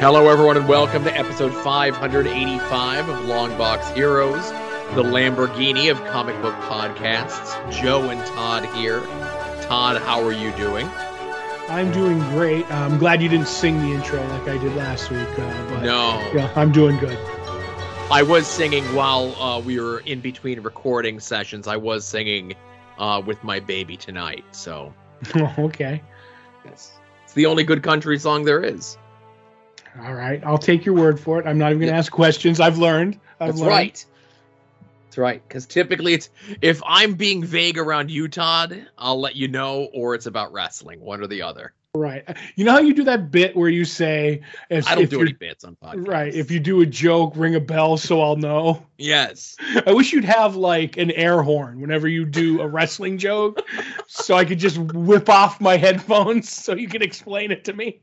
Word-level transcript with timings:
Hello, 0.00 0.28
everyone, 0.28 0.56
and 0.56 0.68
welcome 0.68 1.02
to 1.02 1.18
episode 1.18 1.52
585 1.52 3.08
of 3.08 3.16
Longbox 3.24 3.92
Heroes, 3.94 4.48
the 4.94 5.02
Lamborghini 5.02 5.90
of 5.90 5.98
comic 6.04 6.40
book 6.40 6.54
podcasts. 6.54 7.72
Joe 7.72 8.08
and 8.08 8.24
Todd 8.28 8.64
here. 8.76 9.00
Todd, 9.66 10.00
how 10.00 10.22
are 10.22 10.30
you 10.30 10.52
doing? 10.52 10.86
I'm 11.68 11.90
doing 11.90 12.20
great. 12.30 12.64
I'm 12.70 12.96
glad 12.98 13.20
you 13.20 13.28
didn't 13.28 13.48
sing 13.48 13.80
the 13.80 13.92
intro 13.92 14.22
like 14.28 14.42
I 14.42 14.56
did 14.58 14.72
last 14.76 15.10
week. 15.10 15.28
Uh, 15.36 15.68
but 15.68 15.82
No, 15.82 16.30
yeah, 16.32 16.52
I'm 16.54 16.70
doing 16.70 16.96
good. 16.98 17.18
I 18.08 18.22
was 18.22 18.46
singing 18.46 18.84
while 18.94 19.34
uh, 19.42 19.58
we 19.58 19.80
were 19.80 19.98
in 20.06 20.20
between 20.20 20.60
recording 20.60 21.18
sessions. 21.18 21.66
I 21.66 21.76
was 21.76 22.04
singing 22.04 22.54
uh, 22.98 23.20
with 23.26 23.42
my 23.42 23.58
baby 23.58 23.96
tonight, 23.96 24.44
so 24.52 24.94
okay. 25.58 26.00
it's, 26.64 26.92
it's 27.24 27.32
the 27.32 27.46
only 27.46 27.64
good 27.64 27.82
country 27.82 28.16
song 28.16 28.44
there 28.44 28.62
is. 28.62 28.96
All 30.00 30.14
right. 30.14 30.42
I'll 30.44 30.58
take 30.58 30.84
your 30.84 30.94
word 30.94 31.18
for 31.18 31.40
it. 31.40 31.46
I'm 31.46 31.58
not 31.58 31.70
even 31.70 31.80
going 31.80 31.92
to 31.92 31.98
ask 31.98 32.12
questions. 32.12 32.60
I've 32.60 32.78
learned. 32.78 33.18
I've 33.40 33.48
That's 33.48 33.60
learned. 33.60 33.70
right. 33.70 34.06
That's 35.04 35.18
right. 35.18 35.42
Because 35.46 35.66
typically, 35.66 36.14
it's 36.14 36.30
if 36.62 36.80
I'm 36.86 37.14
being 37.14 37.42
vague 37.42 37.78
around 37.78 38.10
you, 38.10 38.28
Todd, 38.28 38.86
I'll 38.96 39.20
let 39.20 39.36
you 39.36 39.48
know, 39.48 39.88
or 39.92 40.14
it's 40.14 40.26
about 40.26 40.52
wrestling, 40.52 41.00
one 41.00 41.20
or 41.20 41.26
the 41.26 41.42
other. 41.42 41.72
Right. 41.94 42.22
You 42.54 42.64
know 42.64 42.72
how 42.72 42.80
you 42.80 42.94
do 42.94 43.04
that 43.04 43.30
bit 43.30 43.56
where 43.56 43.70
you 43.70 43.84
say, 43.84 44.42
if, 44.68 44.86
I 44.86 44.94
don't 44.94 45.04
if 45.04 45.10
do 45.10 45.22
any 45.22 45.32
bits 45.32 45.64
on 45.64 45.76
podcasts. 45.82 46.06
Right. 46.06 46.32
If 46.32 46.50
you 46.50 46.60
do 46.60 46.82
a 46.82 46.86
joke, 46.86 47.32
ring 47.34 47.54
a 47.54 47.60
bell 47.60 47.96
so 47.96 48.20
I'll 48.20 48.36
know. 48.36 48.86
yes, 48.98 49.56
I 49.86 49.92
wish 49.92 50.12
you'd 50.12 50.24
have 50.24 50.54
like 50.54 50.96
an 50.98 51.10
air 51.10 51.42
horn 51.42 51.80
whenever 51.80 52.06
you 52.06 52.24
do 52.24 52.60
a 52.60 52.68
wrestling 52.68 53.18
joke 53.18 53.62
so 54.06 54.36
I 54.36 54.44
could 54.44 54.58
just 54.58 54.78
whip 54.78 55.28
off 55.28 55.60
my 55.60 55.76
headphones 55.76 56.50
so 56.50 56.74
you 56.74 56.88
can 56.88 57.02
explain 57.02 57.50
it 57.50 57.64
to 57.64 57.72
me. 57.72 58.00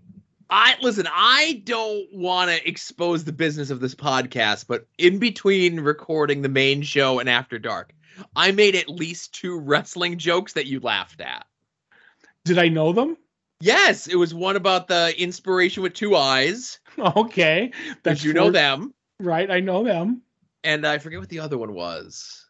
I 0.49 0.75
listen. 0.81 1.07
I 1.11 1.61
don't 1.65 2.07
want 2.13 2.51
to 2.51 2.67
expose 2.67 3.23
the 3.23 3.31
business 3.33 3.69
of 3.71 3.79
this 3.79 3.95
podcast, 3.95 4.65
but 4.67 4.87
in 4.97 5.17
between 5.19 5.79
recording 5.79 6.41
the 6.41 6.49
main 6.49 6.81
show 6.83 7.19
and 7.19 7.27
After 7.29 7.57
Dark, 7.57 7.93
I 8.35 8.51
made 8.51 8.75
at 8.75 8.87
least 8.89 9.33
two 9.33 9.59
wrestling 9.59 10.17
jokes 10.17 10.53
that 10.53 10.67
you 10.67 10.79
laughed 10.79 11.21
at. 11.21 11.45
Did 12.43 12.59
I 12.59 12.67
know 12.67 12.93
them? 12.93 13.17
Yes, 13.59 14.07
it 14.07 14.15
was 14.17 14.33
one 14.33 14.55
about 14.55 14.87
the 14.87 15.13
inspiration 15.19 15.81
with 15.83 15.93
two 15.93 16.15
eyes. 16.15 16.79
Okay. 16.97 17.71
Did 18.03 18.23
you 18.23 18.31
know 18.33 18.51
them? 18.51 18.93
Right. 19.19 19.51
I 19.51 19.59
know 19.59 19.83
them. 19.83 20.21
and 20.63 20.87
I 20.87 20.97
forget 20.99 21.19
what 21.19 21.27
the 21.27 21.39
other 21.41 21.57
one 21.57 21.73
was. 21.73 22.44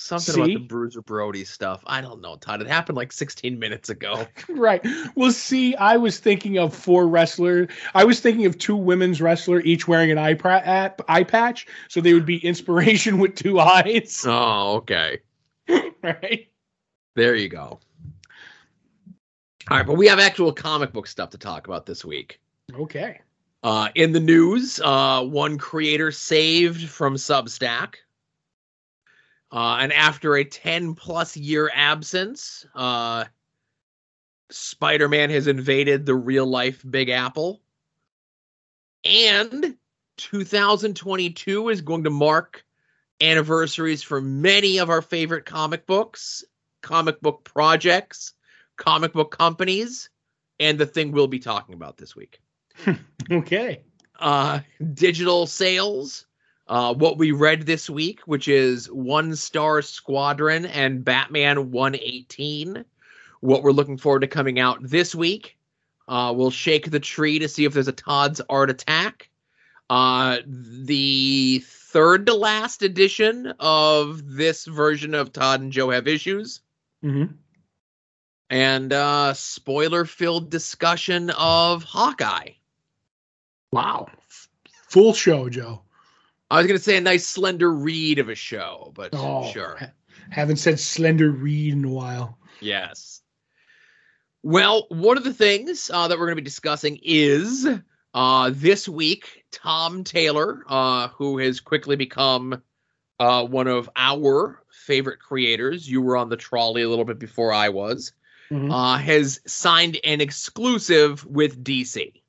Something 0.00 0.36
about 0.36 0.46
the 0.46 0.56
Bruiser 0.58 1.02
Brody 1.02 1.44
stuff. 1.44 1.82
I 1.84 2.00
don't 2.00 2.20
know, 2.20 2.36
Todd. 2.36 2.60
It 2.60 2.68
happened 2.68 2.96
like 2.96 3.12
16 3.12 3.58
minutes 3.58 3.88
ago. 3.88 4.26
Right. 4.48 4.84
Well, 5.14 5.32
see, 5.32 5.74
I 5.76 5.96
was 5.96 6.18
thinking 6.18 6.58
of 6.58 6.74
four 6.74 7.08
wrestlers. 7.08 7.68
I 7.94 8.04
was 8.04 8.20
thinking 8.20 8.46
of 8.46 8.58
two 8.58 8.76
women's 8.76 9.20
wrestler, 9.20 9.60
each 9.60 9.86
wearing 9.88 10.10
an 10.10 10.18
eye, 10.18 10.34
pra- 10.34 10.94
eye 11.08 11.24
patch, 11.24 11.66
so 11.88 12.00
they 12.00 12.14
would 12.14 12.24
be 12.26 12.38
inspiration 12.38 13.18
with 13.18 13.34
two 13.34 13.58
eyes. 13.60 14.24
Oh, 14.26 14.76
okay. 14.76 15.18
Right. 16.02 16.48
There 17.16 17.34
you 17.34 17.48
go. 17.48 17.80
All 19.70 19.76
right, 19.76 19.86
but 19.86 19.94
we 19.94 20.06
have 20.06 20.20
actual 20.20 20.52
comic 20.52 20.92
book 20.92 21.08
stuff 21.08 21.30
to 21.30 21.38
talk 21.38 21.66
about 21.66 21.86
this 21.86 22.04
week. 22.04 22.40
Okay. 22.72 23.20
Uh, 23.64 23.88
in 23.96 24.12
the 24.12 24.20
news, 24.20 24.80
uh, 24.82 25.24
one 25.24 25.58
creator 25.58 26.12
saved 26.12 26.88
from 26.88 27.16
Substack. 27.16 27.96
Uh, 29.50 29.78
and 29.80 29.92
after 29.92 30.36
a 30.36 30.44
10 30.44 30.94
plus 30.94 31.36
year 31.36 31.70
absence, 31.74 32.66
uh, 32.74 33.24
Spider 34.50 35.08
Man 35.08 35.30
has 35.30 35.46
invaded 35.46 36.04
the 36.06 36.14
real 36.14 36.46
life 36.46 36.84
Big 36.88 37.08
Apple. 37.08 37.60
And 39.04 39.76
2022 40.18 41.68
is 41.68 41.80
going 41.80 42.04
to 42.04 42.10
mark 42.10 42.64
anniversaries 43.20 44.02
for 44.02 44.20
many 44.20 44.78
of 44.78 44.90
our 44.90 45.02
favorite 45.02 45.46
comic 45.46 45.86
books, 45.86 46.44
comic 46.82 47.20
book 47.20 47.44
projects, 47.44 48.34
comic 48.76 49.12
book 49.12 49.36
companies, 49.36 50.10
and 50.60 50.78
the 50.78 50.86
thing 50.86 51.12
we'll 51.12 51.26
be 51.26 51.38
talking 51.38 51.74
about 51.74 51.96
this 51.96 52.16
week 52.16 52.40
Okay. 53.30 53.82
uh 54.18 54.60
digital 54.94 55.46
sales 55.46 56.26
uh 56.68 56.94
what 56.94 57.18
we 57.18 57.32
read 57.32 57.62
this 57.62 57.88
week 57.90 58.20
which 58.26 58.48
is 58.48 58.90
one 58.90 59.34
star 59.34 59.82
squadron 59.82 60.66
and 60.66 61.04
batman 61.04 61.70
118 61.70 62.84
what 63.40 63.62
we're 63.62 63.72
looking 63.72 63.96
forward 63.96 64.20
to 64.20 64.26
coming 64.26 64.58
out 64.58 64.78
this 64.82 65.14
week. 65.14 65.56
Uh 66.06 66.32
we'll 66.36 66.50
shake 66.50 66.90
the 66.90 67.00
tree 67.00 67.38
to 67.38 67.48
see 67.48 67.64
if 67.64 67.72
there's 67.72 67.88
a 67.88 67.92
todd's 67.92 68.40
art 68.48 68.70
attack. 68.70 69.30
Uh 69.90 70.38
the 70.46 71.62
third 71.64 72.26
to 72.26 72.34
last 72.34 72.82
edition 72.82 73.54
of 73.58 74.22
this 74.26 74.64
version 74.66 75.14
of 75.14 75.32
todd 75.32 75.60
and 75.60 75.72
joe 75.72 75.90
have 75.90 76.08
issues. 76.08 76.60
Hmm 77.02 77.26
and 78.50 78.92
uh 78.92 79.34
spoiler 79.34 80.04
filled 80.04 80.50
discussion 80.50 81.30
of 81.30 81.84
hawkeye. 81.84 82.50
Wow. 83.70 84.08
Full 84.88 85.12
show, 85.12 85.50
Joe. 85.50 85.82
I 86.50 86.58
was 86.58 86.66
gonna 86.66 86.78
say 86.78 86.96
a 86.96 87.00
nice 87.00 87.26
slender 87.26 87.70
read 87.70 88.18
of 88.18 88.28
a 88.28 88.34
show, 88.34 88.92
but 88.94 89.10
Oh, 89.12 89.50
sure. 89.52 89.76
ha- 89.78 89.90
haven't 90.30 90.56
said 90.56 90.80
Slender 90.80 91.30
Reed 91.30 91.74
in 91.74 91.84
a 91.84 91.88
while. 91.90 92.38
Yes. 92.60 93.22
Well, 94.42 94.86
one 94.88 95.16
of 95.18 95.24
the 95.24 95.34
things 95.34 95.90
uh, 95.92 96.08
that 96.08 96.18
we're 96.18 96.26
gonna 96.26 96.36
be 96.36 96.42
discussing 96.42 96.98
is 97.02 97.66
uh, 98.14 98.50
this 98.54 98.88
week 98.88 99.44
Tom 99.52 100.04
Taylor, 100.04 100.62
uh, 100.68 101.08
who 101.08 101.38
has 101.38 101.60
quickly 101.60 101.96
become 101.96 102.62
uh, 103.20 103.44
one 103.44 103.66
of 103.66 103.90
our 103.96 104.62
favorite 104.70 105.18
creators. 105.20 105.88
You 105.90 106.00
were 106.00 106.16
on 106.16 106.28
the 106.28 106.36
trolley 106.36 106.82
a 106.82 106.88
little 106.88 107.04
bit 107.04 107.18
before 107.18 107.52
I 107.52 107.68
was. 107.68 108.12
Mhm. 108.50 108.72
Uh, 108.72 108.96
has 108.96 109.40
signed 109.46 109.98
an 110.04 110.22
exclusive 110.22 111.26
with 111.26 111.62
DC. 111.62 112.22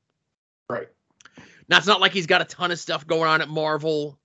Right. 0.70 0.90
Now 1.70 1.78
it's 1.78 1.88
not 1.88 2.02
like 2.02 2.12
he's 2.12 2.28
got 2.28 2.42
a 2.42 2.46
ton 2.46 2.72
of 2.72 2.80
stuff 2.80 3.06
going 3.06 3.30
on 3.30 3.42
at 3.42 3.48
Marvel. 3.48 4.20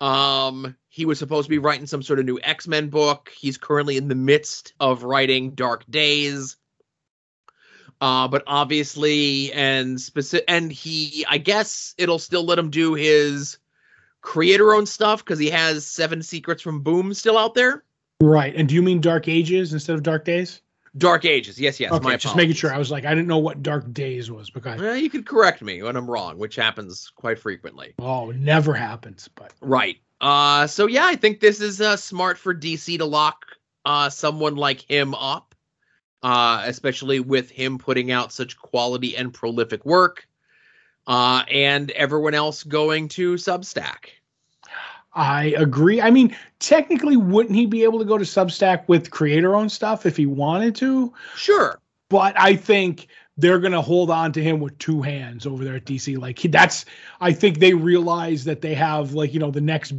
Um, 0.00 0.76
he 0.88 1.06
was 1.06 1.18
supposed 1.18 1.46
to 1.46 1.50
be 1.50 1.58
writing 1.58 1.86
some 1.86 2.02
sort 2.02 2.18
of 2.18 2.26
new 2.26 2.38
X 2.42 2.68
Men 2.68 2.90
book. 2.90 3.32
He's 3.36 3.56
currently 3.56 3.96
in 3.96 4.08
the 4.08 4.14
midst 4.14 4.74
of 4.78 5.02
writing 5.02 5.52
Dark 5.52 5.84
Days. 5.90 6.56
Uh, 7.98 8.28
but 8.28 8.42
obviously, 8.46 9.50
and 9.54 9.98
specific, 9.98 10.44
and 10.48 10.70
he, 10.70 11.24
I 11.26 11.38
guess 11.38 11.94
it'll 11.96 12.18
still 12.18 12.44
let 12.44 12.58
him 12.58 12.68
do 12.68 12.92
his 12.92 13.56
creator-owned 14.20 14.88
stuff 14.88 15.24
because 15.24 15.38
he 15.38 15.48
has 15.48 15.86
Seven 15.86 16.22
Secrets 16.22 16.60
from 16.60 16.82
Boom 16.82 17.14
still 17.14 17.38
out 17.38 17.54
there. 17.54 17.84
Right. 18.20 18.54
And 18.54 18.68
do 18.68 18.74
you 18.74 18.82
mean 18.82 19.00
Dark 19.00 19.28
Ages 19.28 19.72
instead 19.72 19.94
of 19.94 20.02
Dark 20.02 20.26
Days? 20.26 20.60
Dark 20.98 21.24
Ages, 21.24 21.60
yes, 21.60 21.78
yes. 21.78 21.92
okay, 21.92 22.04
my 22.04 22.16
just 22.16 22.36
making 22.36 22.54
sure. 22.54 22.72
I 22.72 22.78
was 22.78 22.90
like, 22.90 23.04
I 23.04 23.10
didn't 23.10 23.28
know 23.28 23.38
what 23.38 23.62
Dark 23.62 23.92
Days 23.92 24.30
was 24.30 24.50
because 24.50 24.80
Well, 24.80 24.96
you 24.96 25.10
can 25.10 25.24
correct 25.24 25.60
me 25.62 25.82
when 25.82 25.96
I'm 25.96 26.08
wrong, 26.10 26.38
which 26.38 26.56
happens 26.56 27.10
quite 27.14 27.38
frequently. 27.38 27.94
oh, 27.98 28.30
never 28.30 28.72
happens. 28.74 29.28
But 29.34 29.52
Right. 29.60 29.98
Uh 30.20 30.66
so 30.66 30.86
yeah, 30.86 31.04
I 31.06 31.16
think 31.16 31.40
this 31.40 31.60
is 31.60 31.80
uh 31.80 31.96
smart 31.96 32.38
for 32.38 32.54
DC 32.54 32.96
to 32.98 33.04
lock 33.04 33.44
uh 33.84 34.08
someone 34.08 34.56
like 34.56 34.80
him 34.90 35.14
up. 35.14 35.54
Uh 36.22 36.62
especially 36.64 37.20
with 37.20 37.50
him 37.50 37.76
putting 37.76 38.10
out 38.10 38.32
such 38.32 38.56
quality 38.56 39.16
and 39.16 39.34
prolific 39.34 39.84
work. 39.84 40.26
Uh 41.06 41.42
and 41.50 41.90
everyone 41.90 42.32
else 42.34 42.62
going 42.64 43.08
to 43.08 43.34
Substack. 43.34 44.06
I 45.16 45.54
agree. 45.56 46.00
I 46.02 46.10
mean, 46.10 46.36
technically, 46.58 47.16
wouldn't 47.16 47.56
he 47.56 47.64
be 47.64 47.82
able 47.84 47.98
to 47.98 48.04
go 48.04 48.18
to 48.18 48.24
Substack 48.24 48.86
with 48.86 49.10
creator-owned 49.10 49.72
stuff 49.72 50.04
if 50.04 50.14
he 50.16 50.26
wanted 50.26 50.76
to? 50.76 51.12
Sure. 51.34 51.80
But 52.10 52.38
I 52.38 52.54
think 52.54 53.08
they're 53.38 53.58
going 53.58 53.72
to 53.72 53.80
hold 53.80 54.10
on 54.10 54.30
to 54.32 54.42
him 54.42 54.60
with 54.60 54.76
two 54.78 55.00
hands 55.00 55.46
over 55.46 55.64
there 55.64 55.76
at 55.76 55.86
DC. 55.86 56.18
Like 56.18 56.38
he, 56.38 56.48
that's, 56.48 56.84
I 57.22 57.32
think 57.32 57.60
they 57.60 57.72
realize 57.72 58.44
that 58.44 58.60
they 58.60 58.74
have 58.74 59.14
like 59.14 59.32
you 59.32 59.40
know 59.40 59.50
the 59.50 59.60
next 59.60 59.94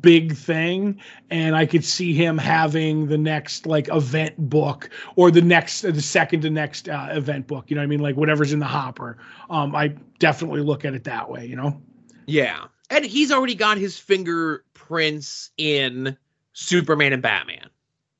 big 0.00 0.36
thing, 0.36 1.00
and 1.30 1.56
I 1.56 1.66
could 1.66 1.84
see 1.84 2.14
him 2.14 2.38
having 2.38 3.08
the 3.08 3.18
next 3.18 3.66
like 3.66 3.88
event 3.88 4.34
book 4.38 4.88
or 5.16 5.32
the 5.32 5.42
next, 5.42 5.80
the 5.80 6.00
second 6.00 6.42
to 6.42 6.50
next 6.50 6.88
uh, 6.88 7.08
event 7.10 7.48
book. 7.48 7.64
You 7.68 7.74
know 7.74 7.80
what 7.80 7.86
I 7.86 7.88
mean? 7.88 8.00
Like 8.00 8.16
whatever's 8.16 8.52
in 8.52 8.60
the 8.60 8.66
hopper. 8.66 9.18
Um, 9.50 9.74
I 9.74 9.88
definitely 10.20 10.60
look 10.60 10.84
at 10.84 10.94
it 10.94 11.02
that 11.04 11.28
way. 11.28 11.44
You 11.44 11.56
know. 11.56 11.82
Yeah. 12.26 12.66
And 12.90 13.04
he's 13.04 13.32
already 13.32 13.54
got 13.54 13.78
his 13.78 13.98
fingerprints 13.98 15.50
in 15.56 16.16
Superman 16.52 17.12
and 17.12 17.22
Batman. 17.22 17.70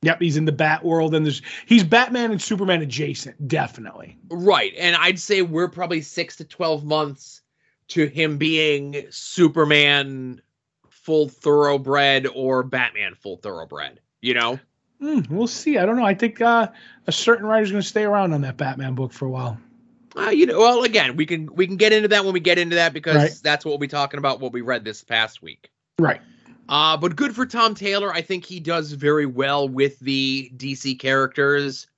Yep, 0.02 0.20
he's 0.20 0.36
in 0.36 0.44
the 0.44 0.52
Bat 0.52 0.84
world, 0.84 1.14
and 1.14 1.24
there's 1.24 1.40
he's 1.64 1.82
Batman 1.82 2.30
and 2.30 2.40
Superman 2.40 2.82
adjacent, 2.82 3.48
definitely. 3.48 4.18
Right. 4.28 4.74
And 4.78 4.96
I'd 4.96 5.18
say 5.18 5.40
we're 5.40 5.68
probably 5.68 6.02
six 6.02 6.36
to 6.36 6.44
12 6.44 6.84
months 6.84 7.40
to 7.88 8.06
him 8.06 8.36
being 8.36 9.06
Superman 9.10 10.42
full 10.90 11.28
thoroughbred 11.28 12.26
or 12.34 12.62
Batman 12.62 13.14
full 13.14 13.36
thoroughbred, 13.38 14.00
you 14.20 14.34
know? 14.34 14.58
Hmm, 15.00 15.20
we'll 15.28 15.46
see. 15.46 15.78
I 15.78 15.86
don't 15.86 15.96
know. 15.96 16.04
I 16.04 16.14
think 16.14 16.40
uh, 16.40 16.68
a 17.06 17.12
certain 17.12 17.46
writer's 17.46 17.70
going 17.70 17.82
to 17.82 17.88
stay 17.88 18.04
around 18.04 18.32
on 18.32 18.40
that 18.42 18.56
Batman 18.56 18.94
book 18.94 19.12
for 19.12 19.26
a 19.26 19.30
while. 19.30 19.58
Uh, 20.16 20.30
you 20.30 20.46
know, 20.46 20.58
well, 20.58 20.84
again, 20.84 21.16
we 21.16 21.26
can 21.26 21.52
we 21.54 21.66
can 21.66 21.76
get 21.76 21.92
into 21.92 22.08
that 22.08 22.24
when 22.24 22.32
we 22.32 22.40
get 22.40 22.58
into 22.58 22.76
that 22.76 22.92
because 22.92 23.16
Right. 23.16 23.32
that's 23.42 23.64
what 23.64 23.72
we'll 23.72 23.78
be 23.78 23.88
talking 23.88 24.18
about. 24.18 24.40
What 24.40 24.52
we 24.52 24.60
read 24.60 24.84
this 24.84 25.02
past 25.02 25.42
week. 25.42 25.70
Right. 25.98 26.20
Uh, 26.68 26.96
but 26.96 27.16
good 27.16 27.34
for 27.34 27.44
Tom 27.44 27.74
Taylor. 27.74 28.12
I 28.12 28.22
think 28.22 28.44
he 28.44 28.60
does 28.60 28.92
very 28.92 29.26
well 29.26 29.68
with 29.68 29.98
the 30.00 30.50
DC 30.56 30.98
characters. 30.98 31.88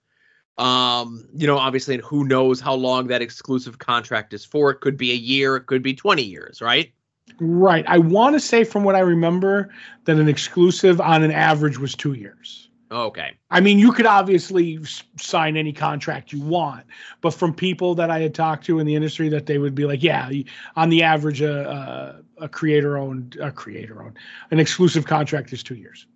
Um, 0.59 1.29
you 1.35 1.47
know, 1.47 1.59
obviously, 1.59 1.95
and 1.95 2.03
who 2.03 2.25
knows 2.25 2.61
how 2.61 2.75
long 2.75 3.09
that 3.09 3.21
exclusive 3.21 3.79
contract 3.79 4.33
is 4.33 4.45
for? 4.45 4.71
It 4.71 4.81
could 4.81 4.97
be 4.97 5.13
a 5.13 5.17
year, 5.17 5.57
it 5.57 5.67
could 5.67 5.83
be 5.83 5.95
20 5.95 6.23
years, 6.23 6.63
right? 6.63 6.93
Right. 7.39 7.85
I 7.87 7.99
want 7.99 8.35
to 8.35 8.41
say, 8.41 8.65
from 8.65 8.83
what 8.83 8.95
I 8.97 9.01
remember, 9.01 9.71
that 10.07 10.17
an 10.17 10.29
exclusive 10.29 11.01
on 11.01 11.23
an 11.23 11.31
average 11.31 11.79
was 11.79 11.95
two 11.95 12.15
years. 12.15 12.66
Okay. 12.91 13.37
I 13.51 13.61
mean, 13.61 13.79
you 13.81 13.91
could 13.93 14.07
obviously 14.07 14.79
sign 15.19 15.57
any 15.57 15.73
contract 15.73 16.33
you 16.33 16.41
want, 16.41 16.85
but 17.21 17.31
from 17.31 17.53
people 17.53 17.97
that 17.97 18.11
I 18.11 18.21
had 18.21 18.35
talked 18.35 18.65
to 18.67 18.79
in 18.79 18.87
the 18.87 18.95
industry, 18.95 19.29
that 19.31 19.47
they 19.47 19.59
would 19.59 19.75
be 19.75 19.85
like, 19.85 20.05
yeah, 20.05 20.31
on 20.77 20.89
the 20.89 21.03
average, 21.03 21.41
a 21.41 21.69
uh, 21.69 22.17
a 22.39 22.49
creator 22.49 22.97
owned, 22.97 23.39
a 23.41 23.51
creator 23.51 24.03
owned, 24.03 24.19
an 24.51 24.61
exclusive 24.61 25.05
contract 25.05 25.53
is 25.53 25.63
two 25.63 25.75
years. 25.75 26.07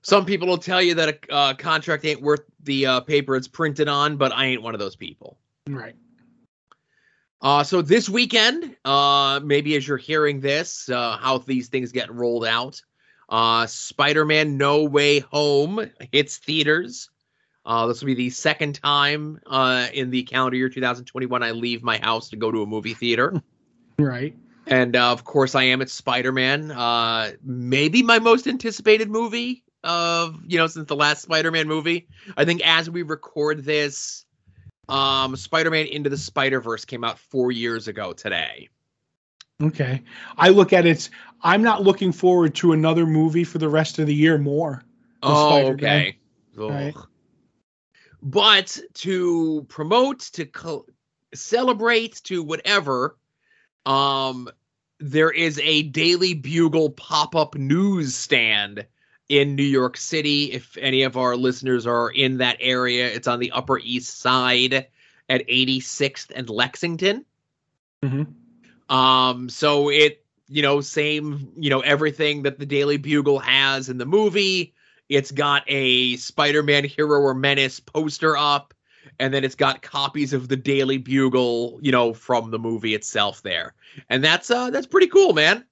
Some 0.00 0.24
people 0.24 0.48
will 0.48 0.58
tell 0.58 0.80
you 0.80 0.94
that 0.94 1.08
a 1.28 1.34
uh, 1.34 1.54
contract 1.54 2.04
ain't 2.04 2.22
worth 2.22 2.42
the 2.62 2.86
uh, 2.86 3.00
paper 3.00 3.36
it's 3.36 3.48
printed 3.48 3.88
on, 3.88 4.16
but 4.16 4.32
I 4.32 4.46
ain't 4.46 4.62
one 4.62 4.74
of 4.74 4.80
those 4.80 4.96
people. 4.96 5.38
Right. 5.68 5.96
Uh, 7.40 7.62
so 7.62 7.82
this 7.82 8.08
weekend, 8.08 8.76
uh, 8.84 9.40
maybe 9.44 9.76
as 9.76 9.86
you're 9.86 9.96
hearing 9.96 10.40
this, 10.40 10.88
uh, 10.88 11.16
how 11.18 11.38
these 11.38 11.68
things 11.68 11.92
get 11.92 12.12
rolled 12.12 12.46
out, 12.46 12.80
uh, 13.28 13.66
Spider-Man: 13.66 14.56
No 14.56 14.84
Way 14.84 15.20
Home 15.20 15.90
hits 16.12 16.38
theaters. 16.38 17.10
Uh, 17.66 17.86
this 17.86 18.00
will 18.00 18.06
be 18.06 18.14
the 18.14 18.30
second 18.30 18.76
time 18.82 19.38
uh, 19.46 19.88
in 19.92 20.10
the 20.10 20.22
calendar 20.22 20.56
year 20.56 20.70
2021 20.70 21.42
I 21.42 21.50
leave 21.50 21.82
my 21.82 21.98
house 21.98 22.30
to 22.30 22.36
go 22.36 22.50
to 22.50 22.62
a 22.62 22.66
movie 22.66 22.94
theater, 22.94 23.42
Right. 23.98 24.34
and 24.66 24.96
uh, 24.96 25.12
of 25.12 25.24
course 25.24 25.54
I 25.54 25.64
am 25.64 25.82
at 25.82 25.90
Spider-Man. 25.90 26.70
Uh, 26.70 27.32
maybe 27.42 28.02
my 28.02 28.18
most 28.20 28.46
anticipated 28.46 29.10
movie 29.10 29.64
of 29.84 30.40
you 30.46 30.56
know 30.56 30.66
since 30.66 30.88
the 30.88 30.96
last 30.96 31.22
Spider-Man 31.22 31.68
movie. 31.68 32.08
I 32.38 32.44
think 32.46 32.62
as 32.66 32.88
we 32.88 33.02
record 33.02 33.64
this, 33.64 34.24
um, 34.88 35.36
Spider-Man 35.36 35.86
Into 35.86 36.08
the 36.08 36.16
Spider-Verse 36.16 36.86
came 36.86 37.04
out 37.04 37.18
four 37.18 37.52
years 37.52 37.86
ago 37.86 38.14
today. 38.14 38.70
Okay. 39.62 40.02
I 40.36 40.48
look 40.50 40.72
at 40.72 40.86
it. 40.86 41.10
I'm 41.42 41.62
not 41.62 41.82
looking 41.82 42.12
forward 42.12 42.54
to 42.56 42.72
another 42.72 43.06
movie 43.06 43.44
for 43.44 43.58
the 43.58 43.68
rest 43.68 43.98
of 43.98 44.06
the 44.06 44.14
year 44.14 44.38
more. 44.38 44.82
Oh, 45.22 45.50
Spider-Man. 45.50 45.74
okay. 45.74 46.18
Right. 46.56 46.94
But 48.22 48.78
to 48.94 49.64
promote, 49.68 50.20
to 50.32 50.46
co- 50.46 50.86
celebrate, 51.34 52.20
to 52.24 52.42
whatever, 52.42 53.16
um, 53.86 54.48
there 54.98 55.30
is 55.30 55.60
a 55.60 55.82
Daily 55.82 56.34
Bugle 56.34 56.90
pop-up 56.90 57.54
newsstand 57.54 58.86
in 59.28 59.54
New 59.54 59.62
York 59.62 59.96
City. 59.96 60.52
If 60.52 60.76
any 60.80 61.02
of 61.02 61.16
our 61.16 61.36
listeners 61.36 61.86
are 61.86 62.10
in 62.10 62.38
that 62.38 62.56
area, 62.60 63.06
it's 63.06 63.28
on 63.28 63.38
the 63.38 63.52
Upper 63.52 63.78
East 63.78 64.18
Side 64.20 64.88
at 65.28 65.46
86th 65.48 66.32
and 66.34 66.48
Lexington. 66.50 67.24
Mhm. 68.02 68.34
Um, 68.88 69.48
so 69.48 69.90
it, 69.90 70.24
you 70.48 70.62
know, 70.62 70.80
same, 70.80 71.52
you 71.56 71.70
know, 71.70 71.80
everything 71.80 72.42
that 72.42 72.58
the 72.58 72.66
Daily 72.66 72.96
Bugle 72.96 73.38
has 73.38 73.88
in 73.88 73.98
the 73.98 74.06
movie. 74.06 74.74
It's 75.08 75.30
got 75.30 75.62
a 75.68 76.16
Spider-Man 76.16 76.84
Hero 76.84 77.20
or 77.20 77.34
Menace 77.34 77.80
poster 77.80 78.36
up, 78.36 78.74
and 79.18 79.32
then 79.32 79.44
it's 79.44 79.54
got 79.54 79.82
copies 79.82 80.32
of 80.32 80.48
the 80.48 80.56
Daily 80.56 80.98
Bugle, 80.98 81.78
you 81.82 81.92
know, 81.92 82.12
from 82.12 82.50
the 82.50 82.58
movie 82.58 82.94
itself 82.94 83.42
there. 83.42 83.74
And 84.10 84.22
that's 84.22 84.50
uh 84.50 84.70
that's 84.70 84.86
pretty 84.86 85.06
cool, 85.08 85.32
man. 85.32 85.64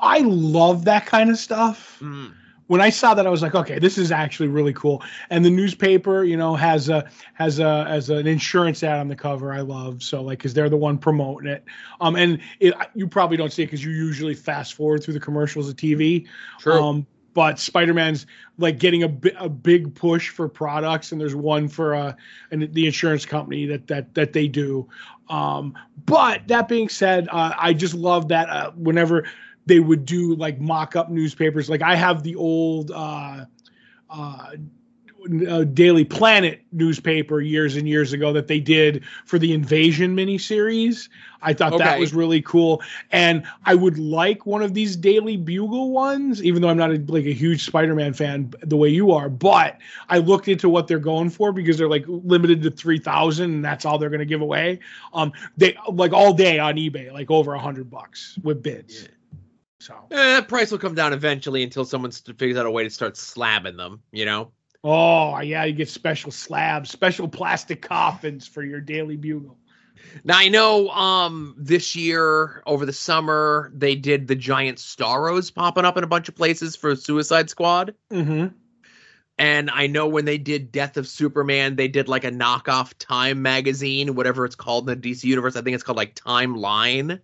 I 0.00 0.20
love 0.20 0.84
that 0.84 1.06
kind 1.06 1.30
of 1.30 1.38
stuff. 1.38 1.98
Mm. 2.00 2.34
When 2.66 2.80
I 2.80 2.90
saw 2.90 3.14
that, 3.14 3.26
I 3.26 3.30
was 3.30 3.42
like, 3.42 3.54
okay, 3.54 3.78
this 3.78 3.98
is 3.98 4.10
actually 4.10 4.48
really 4.48 4.72
cool. 4.72 5.02
And 5.30 5.44
the 5.44 5.50
newspaper, 5.50 6.24
you 6.24 6.36
know, 6.36 6.54
has 6.54 6.88
a 6.88 7.08
has 7.34 7.58
a 7.58 7.84
as 7.88 8.10
an 8.10 8.26
insurance 8.26 8.82
ad 8.82 8.98
on 8.98 9.08
the 9.08 9.16
cover. 9.16 9.52
I 9.52 9.60
love 9.60 10.02
so 10.02 10.22
like 10.22 10.38
because 10.38 10.54
they're 10.54 10.70
the 10.70 10.76
one 10.76 10.98
promoting 10.98 11.50
it. 11.50 11.64
Um, 12.00 12.16
and 12.16 12.40
it, 12.60 12.74
you 12.94 13.06
probably 13.06 13.36
don't 13.36 13.52
see 13.52 13.62
it 13.62 13.66
because 13.66 13.84
you 13.84 13.90
usually 13.92 14.34
fast 14.34 14.74
forward 14.74 15.02
through 15.04 15.14
the 15.14 15.20
commercials 15.20 15.68
of 15.68 15.76
TV. 15.76 16.26
True. 16.58 16.82
Um, 16.82 17.06
but 17.34 17.58
Spider-Man's 17.58 18.26
like 18.58 18.78
getting 18.78 19.02
a, 19.02 19.08
bi- 19.08 19.32
a 19.38 19.48
big 19.48 19.94
push 19.94 20.28
for 20.28 20.48
products, 20.48 21.10
and 21.12 21.20
there's 21.20 21.34
one 21.34 21.68
for 21.68 21.94
uh, 21.94 22.14
and 22.50 22.72
the 22.72 22.86
insurance 22.86 23.26
company 23.26 23.66
that 23.66 23.88
that 23.88 24.14
that 24.14 24.32
they 24.32 24.48
do. 24.48 24.88
Um, 25.28 25.74
but 26.06 26.46
that 26.48 26.68
being 26.68 26.88
said, 26.88 27.28
uh, 27.30 27.54
I 27.58 27.74
just 27.74 27.94
love 27.94 28.28
that 28.28 28.48
uh, 28.48 28.70
whenever 28.72 29.26
they 29.66 29.80
would 29.80 30.04
do 30.04 30.34
like 30.34 30.60
mock-up 30.60 31.10
newspapers, 31.10 31.70
like 31.70 31.82
I 31.82 31.94
have 31.94 32.22
the 32.22 32.36
old 32.36 32.90
uh, 32.90 33.44
uh, 34.10 34.50
uh, 35.48 35.64
Daily 35.64 36.04
Planet 36.04 36.60
newspaper 36.72 37.40
years 37.40 37.76
and 37.76 37.88
years 37.88 38.12
ago 38.12 38.32
that 38.34 38.46
they 38.46 38.60
did 38.60 39.04
for 39.24 39.38
the 39.38 39.54
Invasion 39.54 40.14
miniseries. 40.14 41.08
I 41.40 41.54
thought 41.54 41.78
that 41.78 41.98
was 41.98 42.14
really 42.14 42.42
cool, 42.42 42.82
and 43.10 43.42
I 43.64 43.74
would 43.74 43.98
like 43.98 44.46
one 44.46 44.62
of 44.62 44.74
these 44.74 44.96
Daily 44.96 45.36
Bugle 45.36 45.90
ones, 45.92 46.42
even 46.42 46.62
though 46.62 46.68
I'm 46.68 46.76
not 46.76 46.90
a, 46.90 47.02
like 47.08 47.26
a 47.26 47.32
huge 47.34 47.64
Spider-Man 47.64 48.14
fan 48.14 48.52
the 48.62 48.76
way 48.76 48.88
you 48.88 49.12
are. 49.12 49.28
But 49.28 49.78
I 50.08 50.18
looked 50.18 50.48
into 50.48 50.68
what 50.68 50.88
they're 50.88 50.98
going 50.98 51.30
for 51.30 51.52
because 51.52 51.76
they're 51.78 51.88
like 51.88 52.04
limited 52.06 52.62
to 52.62 52.70
three 52.70 52.98
thousand, 52.98 53.52
and 53.52 53.64
that's 53.64 53.84
all 53.84 53.98
they're 53.98 54.10
going 54.10 54.20
to 54.20 54.26
give 54.26 54.40
away. 54.40 54.78
Um, 55.12 55.32
they 55.56 55.76
like 55.90 56.12
all 56.12 56.32
day 56.32 56.58
on 56.58 56.76
eBay, 56.76 57.12
like 57.12 57.30
over 57.30 57.54
a 57.54 57.58
hundred 57.58 57.90
bucks 57.90 58.38
with 58.42 58.62
bids. 58.62 59.02
Yeah. 59.02 59.08
So, 59.84 59.94
Eh, 60.10 60.40
price 60.42 60.70
will 60.70 60.78
come 60.78 60.94
down 60.94 61.12
eventually 61.12 61.62
until 61.62 61.84
someone 61.84 62.10
figures 62.10 62.56
out 62.56 62.64
a 62.64 62.70
way 62.70 62.84
to 62.84 62.90
start 62.90 63.14
slabbing 63.16 63.76
them, 63.76 64.02
you 64.12 64.24
know? 64.24 64.52
oh 64.82 65.40
yeah, 65.40 65.64
you 65.64 65.74
get 65.74 65.88
special 65.88 66.30
slabs, 66.30 66.90
special 66.90 67.28
plastic 67.28 67.82
coffins 67.82 68.46
for 68.46 68.62
your 68.62 68.80
Daily 68.80 69.16
Bugle. 69.16 69.58
Now 70.24 70.38
I 70.38 70.48
know 70.48 70.88
um 70.88 71.54
this 71.58 71.96
year 71.96 72.62
over 72.66 72.86
the 72.86 72.92
summer 72.94 73.70
they 73.74 73.94
did 73.94 74.26
the 74.26 74.34
giant 74.34 74.78
Starros 74.78 75.54
popping 75.54 75.84
up 75.84 75.98
in 75.98 76.04
a 76.04 76.06
bunch 76.06 76.28
of 76.28 76.34
places 76.34 76.76
for 76.76 76.96
Suicide 76.96 77.50
Squad. 77.50 77.94
Mm-hmm. 78.10 78.48
And 79.36 79.70
I 79.70 79.88
know 79.88 80.06
when 80.06 80.24
they 80.24 80.38
did 80.38 80.70
Death 80.70 80.96
of 80.96 81.08
Superman, 81.08 81.76
they 81.76 81.88
did 81.88 82.08
like 82.08 82.24
a 82.24 82.30
knockoff 82.30 82.94
Time 82.98 83.42
magazine, 83.42 84.14
whatever 84.14 84.44
it's 84.44 84.54
called 84.54 84.88
in 84.88 85.00
the 85.00 85.10
DC 85.10 85.24
universe. 85.24 85.56
I 85.56 85.62
think 85.62 85.74
it's 85.74 85.82
called 85.82 85.98
like 85.98 86.14
Timeline 86.14 87.20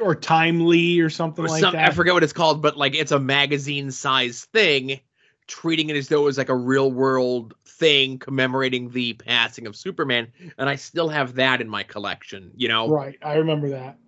Or 0.00 0.14
timely 0.14 1.00
or 1.00 1.08
something 1.08 1.44
or 1.44 1.48
like 1.48 1.60
something. 1.60 1.80
that. 1.80 1.90
I 1.90 1.94
forget 1.94 2.14
what 2.14 2.22
it's 2.22 2.32
called, 2.32 2.60
but 2.62 2.76
like 2.76 2.94
it's 2.94 3.12
a 3.12 3.18
magazine 3.18 3.90
size 3.90 4.44
thing, 4.52 5.00
treating 5.46 5.88
it 5.90 5.96
as 5.96 6.08
though 6.08 6.22
it 6.22 6.24
was 6.24 6.38
like 6.38 6.48
a 6.50 6.56
real 6.56 6.90
world 6.90 7.54
thing 7.66 8.18
commemorating 8.18 8.90
the 8.90 9.14
passing 9.14 9.66
of 9.66 9.76
Superman. 9.76 10.28
And 10.58 10.68
I 10.68 10.76
still 10.76 11.08
have 11.08 11.34
that 11.36 11.60
in 11.60 11.68
my 11.68 11.82
collection, 11.82 12.52
you 12.56 12.68
know? 12.68 12.88
Right, 12.88 13.18
I 13.22 13.34
remember 13.34 13.70
that. 13.70 13.98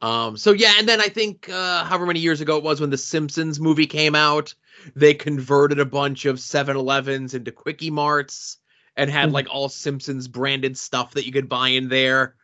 Um, 0.00 0.36
so 0.36 0.52
yeah, 0.52 0.74
and 0.78 0.88
then 0.88 1.00
I 1.00 1.08
think 1.08 1.48
uh, 1.48 1.84
however 1.84 2.06
many 2.06 2.20
years 2.20 2.40
ago 2.40 2.56
it 2.56 2.62
was 2.62 2.80
when 2.80 2.90
the 2.90 2.98
Simpsons 2.98 3.58
movie 3.58 3.86
came 3.86 4.14
out, 4.14 4.54
they 4.94 5.12
converted 5.12 5.80
a 5.80 5.84
bunch 5.84 6.24
of 6.24 6.36
7-Elevens 6.36 7.34
into 7.34 7.50
Quickie 7.50 7.90
Marts 7.90 8.58
and 8.96 9.10
had 9.10 9.30
Mhm. 9.30 9.32
like 9.32 9.48
all 9.50 9.68
Simpsons 9.68 10.28
branded 10.28 10.78
stuff 10.78 11.14
that 11.14 11.26
you 11.26 11.32
could 11.32 11.48
buy 11.48 11.68
in 11.70 11.88
there. 11.88 12.36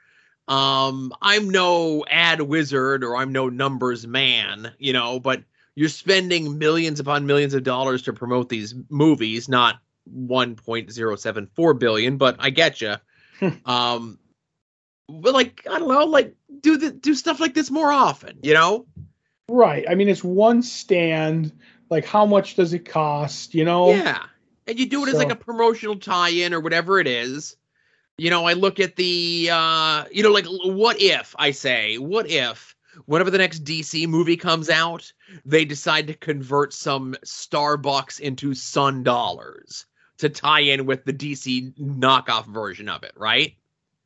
Um, 0.46 1.12
I'm 1.22 1.48
no 1.48 2.04
ad 2.08 2.40
wizard 2.42 3.02
or 3.02 3.16
I'm 3.16 3.32
no 3.32 3.48
numbers 3.48 4.06
man, 4.06 4.72
you 4.78 4.92
know, 4.92 5.18
but 5.18 5.42
you're 5.74 5.88
spending 5.88 6.58
millions 6.58 7.00
upon 7.00 7.26
millions 7.26 7.54
of 7.54 7.62
dollars 7.62 8.02
to 8.02 8.12
promote 8.12 8.48
these 8.48 8.74
movies, 8.90 9.48
not 9.48 9.76
1.074 10.14 11.78
billion, 11.78 12.16
but 12.18 12.36
I 12.38 12.50
get 12.50 12.80
you. 12.80 12.94
um, 13.64 14.18
but 15.08 15.34
like 15.34 15.66
I 15.70 15.78
don't 15.78 15.88
know, 15.88 16.04
like 16.06 16.34
do 16.60 16.76
the 16.76 16.90
do 16.90 17.14
stuff 17.14 17.40
like 17.40 17.54
this 17.54 17.70
more 17.70 17.90
often, 17.90 18.38
you 18.42 18.54
know? 18.54 18.86
Right. 19.48 19.84
I 19.88 19.94
mean, 19.94 20.08
it's 20.08 20.24
one 20.24 20.62
stand. 20.62 21.52
Like, 21.90 22.06
how 22.06 22.24
much 22.24 22.56
does 22.56 22.72
it 22.72 22.86
cost? 22.86 23.54
You 23.54 23.64
know? 23.64 23.90
Yeah. 23.90 24.22
And 24.66 24.78
you 24.78 24.86
do 24.86 25.04
it 25.04 25.08
as 25.10 25.14
like 25.14 25.30
a 25.30 25.36
promotional 25.36 25.96
tie-in 25.96 26.54
or 26.54 26.60
whatever 26.60 26.98
it 26.98 27.06
is. 27.06 27.56
You 28.16 28.30
know, 28.30 28.44
I 28.44 28.52
look 28.52 28.78
at 28.78 28.97
the 28.97 29.49
uh 29.52 30.04
you 30.12 30.23
know, 30.23 30.30
like 30.30 30.47
what 30.47 31.00
if 31.00 31.35
I 31.38 31.50
say, 31.50 31.99
what 31.99 32.30
if 32.30 32.76
whenever 33.06 33.30
the 33.30 33.38
next 33.38 33.64
DC 33.64 34.06
movie 34.06 34.37
comes 34.37 34.71
out, 34.71 35.12
they 35.44 35.64
decide 35.64 36.06
to 36.06 36.14
convert 36.14 36.73
some 36.73 37.14
Starbucks 37.25 38.21
into 38.21 38.54
Sun 38.54 39.02
dollars 39.02 39.87
to 40.18 40.28
tie 40.28 40.61
in 40.61 40.87
with 40.87 41.04
the 41.04 41.12
DC 41.12 41.75
knockoff 41.76 42.47
version 42.47 42.88
of 42.88 43.02
it, 43.02 43.12
right? 43.16 43.56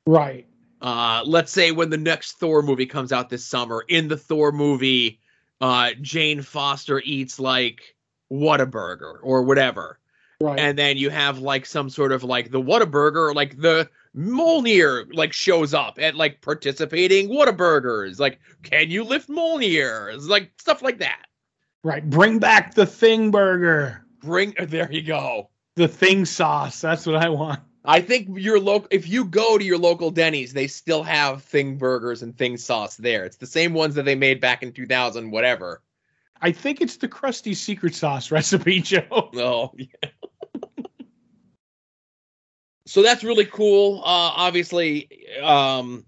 Right. 0.07 0.47
uh 0.81 1.23
let's 1.27 1.53
say 1.53 1.71
when 1.71 1.91
the 1.91 1.99
next 1.99 2.39
thor 2.39 2.63
movie 2.63 2.87
comes 2.87 3.13
out 3.13 3.29
this 3.29 3.45
summer 3.45 3.85
in 3.89 4.09
the 4.09 4.17
thor 4.17 4.53
movie 4.53 5.21
uh 5.61 5.91
jane 6.01 6.41
foster 6.41 7.03
eats 7.05 7.39
like 7.39 7.95
whataburger 8.33 9.17
or 9.23 9.43
whatever 9.43 9.99
Right. 10.41 10.59
and 10.61 10.79
then 10.79 10.97
you 10.97 11.11
have 11.11 11.41
like 11.41 11.67
some 11.67 11.91
sort 11.91 12.13
of 12.13 12.23
like 12.23 12.51
the 12.53 12.63
whataburger 12.63 13.29
or 13.29 13.35
like 13.35 13.61
the 13.61 13.91
Mjolnir 14.17 15.13
like 15.13 15.33
shows 15.33 15.75
up 15.75 15.99
at 16.01 16.15
like 16.15 16.41
participating 16.41 17.29
Whataburgers. 17.29 18.19
Like, 18.19 18.41
can 18.63 18.91
you 18.91 19.05
lift 19.05 19.29
Mjolnir? 19.29 20.27
Like 20.29 20.53
stuff 20.59 20.83
like 20.83 20.99
that. 20.99 21.27
Right. 21.85 22.09
Bring 22.09 22.39
back 22.39 22.75
the 22.75 22.87
thing 22.87 23.31
burger. 23.31 24.05
Bring 24.21 24.55
there 24.67 24.91
you 24.91 25.03
go. 25.03 25.51
The 25.77 25.89
thing 25.89 26.25
sauce. 26.25 26.81
That's 26.81 27.07
what 27.07 27.17
I 27.17 27.29
want. 27.29 27.61
I 27.85 28.01
think 28.01 28.29
your 28.39 28.61
local 28.61 28.89
if 28.91 29.09
you 29.09 29.25
go 29.25 29.57
to 29.57 29.65
your 29.65 29.79
local 29.79 30.11
Denny's, 30.11 30.53
they 30.53 30.67
still 30.67 31.03
have 31.03 31.43
thing 31.43 31.79
burgers 31.79 32.23
and 32.23 32.37
thing 32.37 32.57
sauce 32.57 32.97
there. 32.97 33.25
It's 33.25 33.37
the 33.37 33.47
same 33.47 33.73
ones 33.73 33.95
that 33.95 34.05
they 34.05 34.15
made 34.15 34.41
back 34.41 34.63
in 34.63 34.73
2000 34.73 35.31
whatever. 35.31 35.83
I 36.41 36.53
think 36.53 36.81
it's 36.81 36.97
the 36.97 37.09
crusty 37.09 37.55
secret 37.55 37.95
sauce 37.95 38.31
recipe, 38.31 38.81
Joe. 38.83 39.31
Oh, 39.35 39.73
yeah. 39.77 40.11
So 42.89 43.03
that's 43.03 43.25
really 43.25 43.47
cool. 43.47 43.99
Uh 44.01 44.33
obviously 44.37 45.09
um 45.43 46.05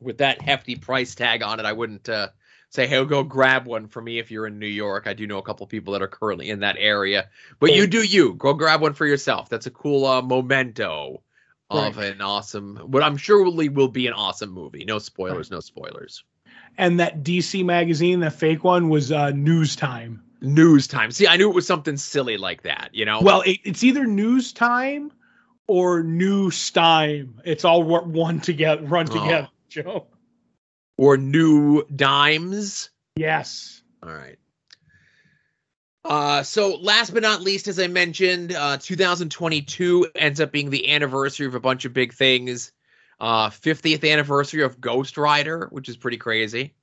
with 0.00 0.18
that 0.18 0.42
hefty 0.42 0.76
price 0.76 1.14
tag 1.14 1.42
on 1.42 1.60
it, 1.60 1.66
I 1.66 1.72
wouldn't 1.72 2.08
uh 2.08 2.28
say, 2.70 2.88
hey, 2.88 3.04
go 3.04 3.22
grab 3.22 3.66
one 3.66 3.86
for 3.86 4.02
me 4.02 4.18
if 4.18 4.30
you're 4.32 4.48
in 4.48 4.58
New 4.58 4.66
York. 4.66 5.06
I 5.06 5.14
do 5.14 5.26
know 5.26 5.38
a 5.38 5.42
couple 5.42 5.66
people 5.66 5.92
that 5.92 6.02
are 6.02 6.08
currently 6.08 6.50
in 6.50 6.60
that 6.60 6.76
area, 6.78 7.28
but 7.60 7.72
you 7.72 7.86
do 7.86 8.02
you. 8.02 8.34
Go 8.34 8.52
grab 8.52 8.80
one 8.80 8.94
for 8.94 9.06
yourself. 9.06 9.48
That's 9.48 9.66
a 9.66 9.70
cool 9.70 10.04
uh, 10.04 10.20
memento 10.22 11.22
of 11.70 11.96
right. 11.96 12.12
an 12.12 12.20
awesome, 12.20 12.76
what 12.76 13.02
I'm 13.02 13.16
sure 13.16 13.42
will, 13.42 13.54
will 13.70 13.88
be 13.88 14.06
an 14.06 14.12
awesome 14.12 14.50
movie. 14.50 14.84
No 14.84 14.98
spoilers, 14.98 15.50
right. 15.50 15.56
no 15.56 15.60
spoilers. 15.60 16.24
And 16.76 16.98
that 17.00 17.22
DC 17.22 17.64
magazine, 17.64 18.20
that 18.20 18.32
fake 18.32 18.64
one, 18.64 18.88
was 18.88 19.12
uh, 19.12 19.30
News 19.30 19.76
Time. 19.76 20.22
News 20.40 20.86
Time. 20.86 21.12
See, 21.12 21.26
I 21.26 21.36
knew 21.36 21.48
it 21.48 21.54
was 21.54 21.66
something 21.66 21.96
silly 21.96 22.36
like 22.36 22.62
that, 22.62 22.90
you 22.92 23.04
know? 23.04 23.20
Well, 23.22 23.42
it, 23.42 23.60
it's 23.64 23.84
either 23.84 24.04
News 24.04 24.52
Time 24.52 25.12
or 25.66 26.02
New 26.02 26.50
Time. 26.50 27.40
It's 27.44 27.64
all 27.64 27.82
one 27.82 28.40
together, 28.40 28.82
run 28.84 29.08
oh. 29.10 29.20
together. 29.20 29.48
Joe 29.68 30.06
or 30.96 31.16
new 31.16 31.84
dimes. 31.94 32.90
Yes. 33.16 33.82
All 34.02 34.12
right. 34.12 34.38
Uh, 36.04 36.42
so 36.42 36.76
last 36.76 37.14
but 37.14 37.22
not 37.22 37.40
least, 37.40 37.66
as 37.66 37.78
I 37.78 37.86
mentioned, 37.86 38.52
uh, 38.52 38.76
2022 38.76 40.08
ends 40.14 40.40
up 40.40 40.52
being 40.52 40.70
the 40.70 40.92
anniversary 40.92 41.46
of 41.46 41.54
a 41.54 41.60
bunch 41.60 41.86
of 41.86 41.94
big 41.94 42.12
things. 42.12 42.72
Uh, 43.18 43.48
50th 43.48 44.10
anniversary 44.10 44.62
of 44.62 44.80
Ghost 44.80 45.16
Rider, 45.16 45.68
which 45.70 45.88
is 45.88 45.96
pretty 45.96 46.18
crazy. 46.18 46.74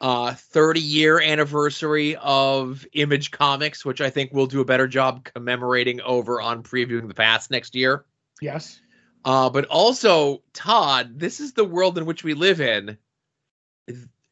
Uh, 0.00 0.32
30 0.32 0.80
year 0.80 1.20
anniversary 1.20 2.14
of 2.16 2.86
Image 2.92 3.32
Comics, 3.32 3.84
which 3.84 4.00
I 4.00 4.10
think 4.10 4.30
we'll 4.32 4.46
do 4.46 4.60
a 4.60 4.64
better 4.64 4.86
job 4.86 5.24
commemorating 5.24 6.00
over 6.02 6.40
on 6.40 6.62
previewing 6.62 7.08
the 7.08 7.14
past 7.14 7.50
next 7.50 7.74
year. 7.74 8.04
Yes. 8.40 8.80
Uh, 9.24 9.50
but 9.50 9.64
also, 9.66 10.42
Todd, 10.52 11.18
this 11.18 11.40
is 11.40 11.52
the 11.52 11.64
world 11.64 11.98
in 11.98 12.06
which 12.06 12.22
we 12.22 12.34
live 12.34 12.60
in. 12.60 12.96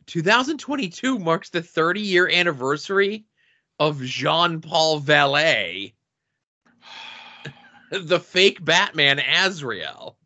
2022 0.06 1.18
marks 1.18 1.50
the 1.50 1.62
30 1.62 2.00
year 2.00 2.28
anniversary 2.28 3.26
of 3.78 4.02
Jean 4.02 4.60
Paul 4.60 5.00
Valley, 5.00 5.94
the 7.90 8.20
fake 8.20 8.64
Batman 8.64 9.18
Azrael. 9.18 10.16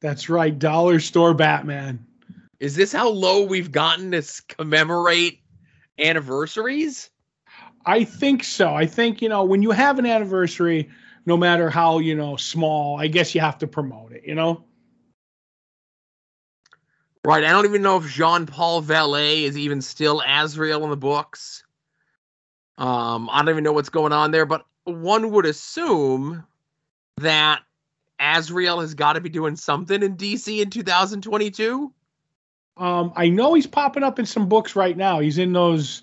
That's 0.00 0.28
right, 0.28 0.56
dollar 0.56 1.00
store 1.00 1.34
Batman. 1.34 2.06
Is 2.62 2.76
this 2.76 2.92
how 2.92 3.08
low 3.08 3.44
we've 3.44 3.72
gotten 3.72 4.12
to 4.12 4.22
commemorate 4.48 5.40
anniversaries? 5.98 7.10
I 7.84 8.04
think 8.04 8.44
so. 8.44 8.74
I 8.74 8.86
think, 8.86 9.20
you 9.20 9.28
know, 9.28 9.44
when 9.44 9.62
you 9.62 9.72
have 9.72 9.98
an 9.98 10.06
anniversary, 10.06 10.88
no 11.26 11.36
matter 11.36 11.70
how 11.70 11.98
you 11.98 12.14
know 12.14 12.36
small 12.36 12.98
i 12.98 13.06
guess 13.06 13.34
you 13.34 13.40
have 13.40 13.58
to 13.58 13.66
promote 13.66 14.12
it 14.12 14.22
you 14.24 14.34
know 14.34 14.64
right 17.24 17.44
i 17.44 17.50
don't 17.50 17.64
even 17.64 17.82
know 17.82 17.96
if 17.96 18.08
jean 18.08 18.46
paul 18.46 18.80
valley 18.80 19.44
is 19.44 19.56
even 19.56 19.80
still 19.80 20.22
azrael 20.26 20.84
in 20.84 20.90
the 20.90 20.96
books 20.96 21.64
um 22.78 23.28
i 23.30 23.38
don't 23.38 23.50
even 23.50 23.64
know 23.64 23.72
what's 23.72 23.88
going 23.88 24.12
on 24.12 24.30
there 24.30 24.46
but 24.46 24.64
one 24.84 25.30
would 25.30 25.46
assume 25.46 26.44
that 27.18 27.62
azrael 28.18 28.80
has 28.80 28.94
got 28.94 29.14
to 29.14 29.20
be 29.20 29.28
doing 29.28 29.56
something 29.56 30.02
in 30.02 30.16
dc 30.16 30.60
in 30.60 30.70
2022 30.70 31.92
um 32.76 33.12
i 33.16 33.28
know 33.28 33.54
he's 33.54 33.66
popping 33.66 34.02
up 34.02 34.18
in 34.18 34.26
some 34.26 34.48
books 34.48 34.74
right 34.76 34.96
now 34.96 35.20
he's 35.20 35.38
in 35.38 35.52
those 35.52 36.02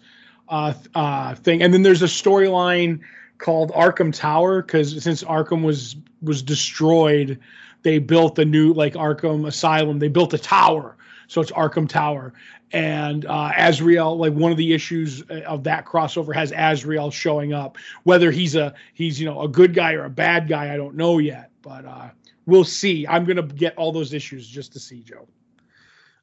uh 0.49 0.73
uh 0.95 1.35
thing 1.35 1.61
and 1.61 1.73
then 1.73 1.81
there's 1.81 2.01
a 2.01 2.05
storyline 2.05 2.99
called 3.39 3.71
Arkham 3.71 4.13
Tower 4.13 4.61
because 4.61 5.01
since 5.01 5.23
Arkham 5.23 5.63
was 5.63 5.95
was 6.21 6.43
destroyed, 6.43 7.39
they 7.81 7.97
built 7.97 8.37
a 8.37 8.45
new 8.45 8.73
like 8.73 8.93
Arkham 8.93 9.47
Asylum. 9.47 9.97
They 9.97 10.09
built 10.09 10.33
a 10.33 10.37
tower, 10.37 10.97
so 11.27 11.41
it's 11.41 11.51
Arkham 11.51 11.89
Tower. 11.89 12.33
And 12.71 13.25
uh, 13.25 13.51
Azrael, 13.57 14.15
like 14.15 14.33
one 14.33 14.51
of 14.51 14.57
the 14.57 14.73
issues 14.73 15.23
of 15.23 15.63
that 15.63 15.85
crossover, 15.85 16.35
has 16.35 16.53
Azrael 16.55 17.09
showing 17.09 17.51
up. 17.51 17.79
Whether 18.03 18.29
he's 18.29 18.55
a 18.55 18.75
he's 18.93 19.19
you 19.19 19.25
know 19.25 19.41
a 19.41 19.47
good 19.47 19.73
guy 19.73 19.93
or 19.93 20.05
a 20.05 20.09
bad 20.09 20.47
guy, 20.47 20.71
I 20.71 20.77
don't 20.77 20.95
know 20.95 21.17
yet, 21.17 21.49
but 21.63 21.85
uh, 21.85 22.09
we'll 22.45 22.65
see. 22.65 23.07
I'm 23.07 23.25
gonna 23.25 23.41
get 23.41 23.75
all 23.75 23.91
those 23.91 24.13
issues 24.13 24.47
just 24.47 24.73
to 24.73 24.79
see 24.79 25.01
Joe. 25.01 25.27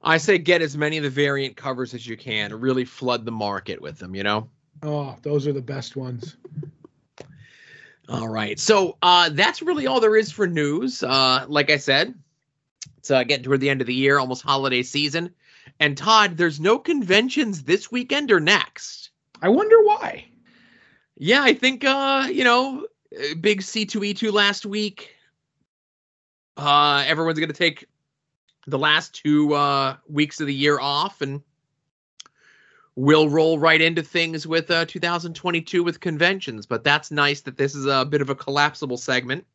I 0.06 0.18
say 0.18 0.38
get 0.38 0.62
as 0.62 0.76
many 0.76 0.96
of 0.98 1.02
the 1.02 1.10
variant 1.10 1.56
covers 1.56 1.92
as 1.92 2.06
you 2.06 2.16
can. 2.16 2.54
Really 2.58 2.84
flood 2.84 3.24
the 3.24 3.32
market 3.32 3.82
with 3.82 3.98
them. 3.98 4.14
You 4.14 4.22
know. 4.22 4.48
Oh, 4.82 5.16
those 5.22 5.46
are 5.46 5.52
the 5.52 5.60
best 5.60 5.96
ones. 5.96 6.36
All 8.08 8.28
right. 8.28 8.58
So 8.58 8.98
uh, 9.02 9.30
that's 9.30 9.62
really 9.62 9.88
all 9.88 9.98
there 9.98 10.16
is 10.16 10.30
for 10.30 10.46
news. 10.46 11.02
Uh, 11.02 11.44
like 11.48 11.70
I 11.70 11.76
said, 11.76 12.14
it's 12.98 13.10
uh, 13.10 13.24
getting 13.24 13.42
toward 13.42 13.60
the 13.60 13.68
end 13.68 13.80
of 13.80 13.88
the 13.88 13.94
year, 13.94 14.18
almost 14.18 14.42
holiday 14.42 14.84
season. 14.84 15.34
And 15.80 15.98
Todd, 15.98 16.36
there's 16.36 16.60
no 16.60 16.78
conventions 16.78 17.64
this 17.64 17.90
weekend 17.90 18.30
or 18.30 18.38
next. 18.38 19.10
I 19.42 19.48
wonder 19.48 19.82
why. 19.82 20.26
Yeah, 21.16 21.42
I 21.42 21.54
think 21.54 21.84
uh, 21.84 22.28
you 22.30 22.44
know, 22.44 22.86
big 23.40 23.60
C2E2 23.60 24.32
last 24.32 24.64
week. 24.64 25.10
Uh, 26.56 27.04
everyone's 27.06 27.40
going 27.40 27.50
to 27.50 27.54
take 27.54 27.86
the 28.66 28.78
last 28.78 29.14
two 29.14 29.54
uh, 29.54 29.96
weeks 30.08 30.40
of 30.40 30.46
the 30.46 30.54
year 30.54 30.78
off 30.80 31.20
and 31.20 31.42
we'll 32.96 33.28
roll 33.28 33.58
right 33.58 33.80
into 33.80 34.02
things 34.02 34.46
with 34.46 34.70
uh, 34.70 34.84
2022 34.86 35.84
with 35.84 36.00
conventions. 36.00 36.66
But 36.66 36.82
that's 36.82 37.10
nice 37.10 37.42
that 37.42 37.56
this 37.56 37.74
is 37.74 37.86
a 37.86 38.04
bit 38.04 38.22
of 38.22 38.30
a 38.30 38.34
collapsible 38.34 38.96
segment. 38.96 39.46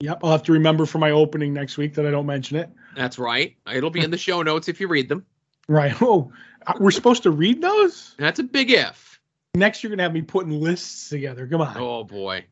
Yep, 0.00 0.20
I'll 0.24 0.32
have 0.32 0.42
to 0.44 0.52
remember 0.52 0.86
for 0.86 0.98
my 0.98 1.12
opening 1.12 1.54
next 1.54 1.78
week 1.78 1.94
that 1.94 2.06
I 2.06 2.10
don't 2.10 2.26
mention 2.26 2.56
it. 2.56 2.68
That's 2.96 3.18
right. 3.18 3.56
It'll 3.72 3.90
be 3.90 4.00
in 4.00 4.10
the 4.10 4.18
show 4.18 4.42
notes 4.42 4.68
if 4.68 4.80
you 4.80 4.88
read 4.88 5.08
them. 5.08 5.24
Right. 5.68 5.94
Oh, 6.02 6.32
uh, 6.66 6.74
we're 6.80 6.90
supposed 6.90 7.22
to 7.22 7.30
read 7.30 7.62
those? 7.62 8.14
That's 8.18 8.38
a 8.38 8.42
big 8.42 8.70
if. 8.70 9.20
Next, 9.54 9.82
you're 9.82 9.90
gonna 9.90 10.02
have 10.02 10.12
me 10.12 10.22
putting 10.22 10.60
lists 10.60 11.08
together. 11.08 11.46
Come 11.46 11.60
on. 11.60 11.76
Oh 11.78 12.04
boy, 12.04 12.44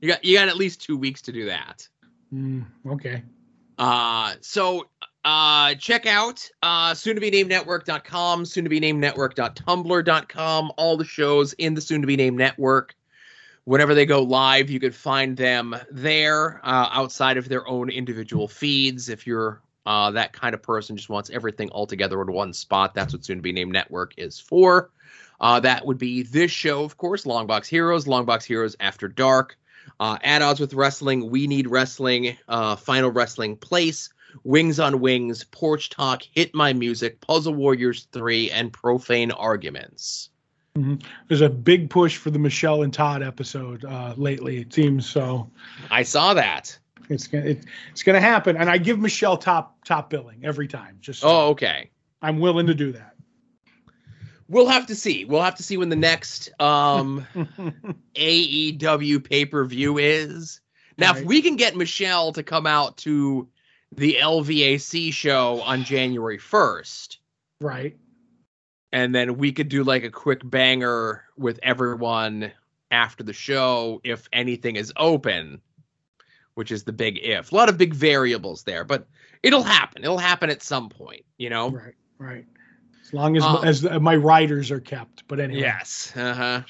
you 0.00 0.08
got 0.08 0.24
you 0.24 0.38
got 0.38 0.48
at 0.48 0.56
least 0.56 0.82
two 0.82 0.96
weeks 0.96 1.22
to 1.22 1.32
do 1.32 1.46
that. 1.46 1.86
Mm, 2.32 2.64
okay. 2.86 3.22
Uh, 3.78 4.34
so 4.40 4.88
uh, 5.26 5.74
check 5.74 6.06
out 6.06 6.48
uh, 6.62 6.94
soon 6.94 7.16
to 7.16 7.20
be 7.20 7.30
named 7.30 7.48
network.com, 7.48 8.46
soon 8.46 8.62
to 8.62 8.70
be 8.70 8.78
named 8.78 9.00
network.tumblr.com, 9.00 10.72
all 10.76 10.96
the 10.96 11.04
shows 11.04 11.52
in 11.54 11.74
the 11.74 11.80
soon 11.80 12.00
to 12.00 12.06
be 12.06 12.16
named 12.16 12.38
network. 12.38 12.94
Whenever 13.64 13.92
they 13.92 14.06
go 14.06 14.22
live, 14.22 14.70
you 14.70 14.78
can 14.78 14.92
find 14.92 15.36
them 15.36 15.74
there 15.90 16.60
uh, 16.62 16.90
outside 16.92 17.38
of 17.38 17.48
their 17.48 17.66
own 17.66 17.90
individual 17.90 18.46
feeds. 18.46 19.08
If 19.08 19.26
you're 19.26 19.60
uh, 19.84 20.12
that 20.12 20.32
kind 20.32 20.54
of 20.54 20.62
person, 20.62 20.96
just 20.96 21.08
wants 21.08 21.28
everything 21.30 21.70
all 21.70 21.88
together 21.88 22.22
in 22.22 22.32
one 22.32 22.52
spot, 22.52 22.94
that's 22.94 23.12
what 23.12 23.24
soon 23.24 23.38
to 23.38 23.42
be 23.42 23.52
named 23.52 23.72
network 23.72 24.14
is 24.16 24.38
for. 24.38 24.90
Uh, 25.40 25.58
that 25.58 25.84
would 25.84 25.98
be 25.98 26.22
this 26.22 26.52
show, 26.52 26.84
of 26.84 26.98
course, 26.98 27.24
Longbox 27.24 27.66
Heroes, 27.66 28.04
Longbox 28.04 28.44
Heroes 28.44 28.76
After 28.78 29.08
Dark, 29.08 29.58
uh, 29.98 30.18
At 30.22 30.42
Odds 30.42 30.60
with 30.60 30.72
Wrestling, 30.72 31.28
We 31.30 31.48
Need 31.48 31.66
Wrestling, 31.66 32.36
uh, 32.46 32.76
Final 32.76 33.10
Wrestling 33.10 33.56
Place, 33.56 34.10
Wings 34.44 34.80
on 34.80 35.00
Wings, 35.00 35.44
Porch 35.44 35.90
Talk, 35.90 36.22
Hit 36.22 36.54
My 36.54 36.72
Music, 36.72 37.20
Puzzle 37.20 37.54
Warriors 37.54 38.08
3, 38.12 38.50
and 38.50 38.72
Profane 38.72 39.30
Arguments. 39.32 40.30
Mm-hmm. 40.76 40.96
There's 41.28 41.40
a 41.40 41.48
big 41.48 41.88
push 41.88 42.16
for 42.16 42.30
the 42.30 42.38
Michelle 42.38 42.82
and 42.82 42.92
Todd 42.92 43.22
episode 43.22 43.84
uh, 43.84 44.14
lately, 44.16 44.58
it 44.58 44.72
seems 44.72 45.08
so. 45.08 45.50
I 45.90 46.02
saw 46.02 46.34
that. 46.34 46.78
It's 47.08 47.26
gonna 47.26 47.44
it, 47.44 47.64
it's 47.92 48.02
gonna 48.02 48.20
happen, 48.20 48.56
and 48.56 48.68
I 48.68 48.78
give 48.78 48.98
Michelle 48.98 49.36
top 49.36 49.76
top 49.84 50.10
billing 50.10 50.44
every 50.44 50.68
time. 50.68 50.98
Just 51.00 51.20
so 51.20 51.28
oh, 51.28 51.48
okay. 51.50 51.90
I'm 52.20 52.40
willing 52.40 52.66
to 52.66 52.74
do 52.74 52.92
that. 52.92 53.14
We'll 54.48 54.68
have 54.68 54.86
to 54.86 54.94
see. 54.94 55.24
We'll 55.24 55.42
have 55.42 55.56
to 55.56 55.62
see 55.62 55.76
when 55.76 55.88
the 55.88 55.96
next 55.96 56.50
um, 56.60 57.26
AEW 58.14 59.24
pay 59.24 59.44
per 59.44 59.64
view 59.64 59.98
is. 59.98 60.60
Now, 60.98 61.12
right. 61.12 61.20
if 61.20 61.26
we 61.26 61.42
can 61.42 61.56
get 61.56 61.76
Michelle 61.76 62.32
to 62.32 62.42
come 62.42 62.66
out 62.66 62.96
to 62.98 63.48
the 63.96 64.18
LVAC 64.20 65.12
show 65.12 65.60
on 65.62 65.84
January 65.84 66.38
1st. 66.38 67.16
Right. 67.60 67.96
And 68.92 69.14
then 69.14 69.36
we 69.38 69.52
could 69.52 69.68
do 69.68 69.84
like 69.84 70.04
a 70.04 70.10
quick 70.10 70.40
banger 70.48 71.24
with 71.36 71.58
everyone 71.62 72.52
after 72.90 73.24
the 73.24 73.32
show 73.32 74.00
if 74.04 74.28
anything 74.32 74.76
is 74.76 74.92
open. 74.96 75.60
which 76.54 76.72
is 76.72 76.84
the 76.84 76.92
big 76.92 77.18
if. 77.22 77.52
A 77.52 77.54
lot 77.54 77.68
of 77.68 77.76
big 77.76 77.92
variables 77.92 78.62
there, 78.62 78.82
but 78.82 79.06
it'll 79.42 79.62
happen. 79.62 80.02
It'll 80.02 80.16
happen 80.16 80.48
at 80.48 80.62
some 80.62 80.88
point, 80.88 81.22
you 81.36 81.50
know. 81.50 81.68
Right, 81.68 81.94
right. 82.16 82.46
As 83.02 83.12
long 83.12 83.36
as 83.36 83.42
Um, 83.44 83.62
as 83.62 83.82
my 84.00 84.16
riders 84.16 84.70
are 84.70 84.80
kept. 84.80 85.28
But 85.28 85.38
anyway. 85.38 85.60
Yes. 85.60 86.14
Uh-huh. 86.16 86.62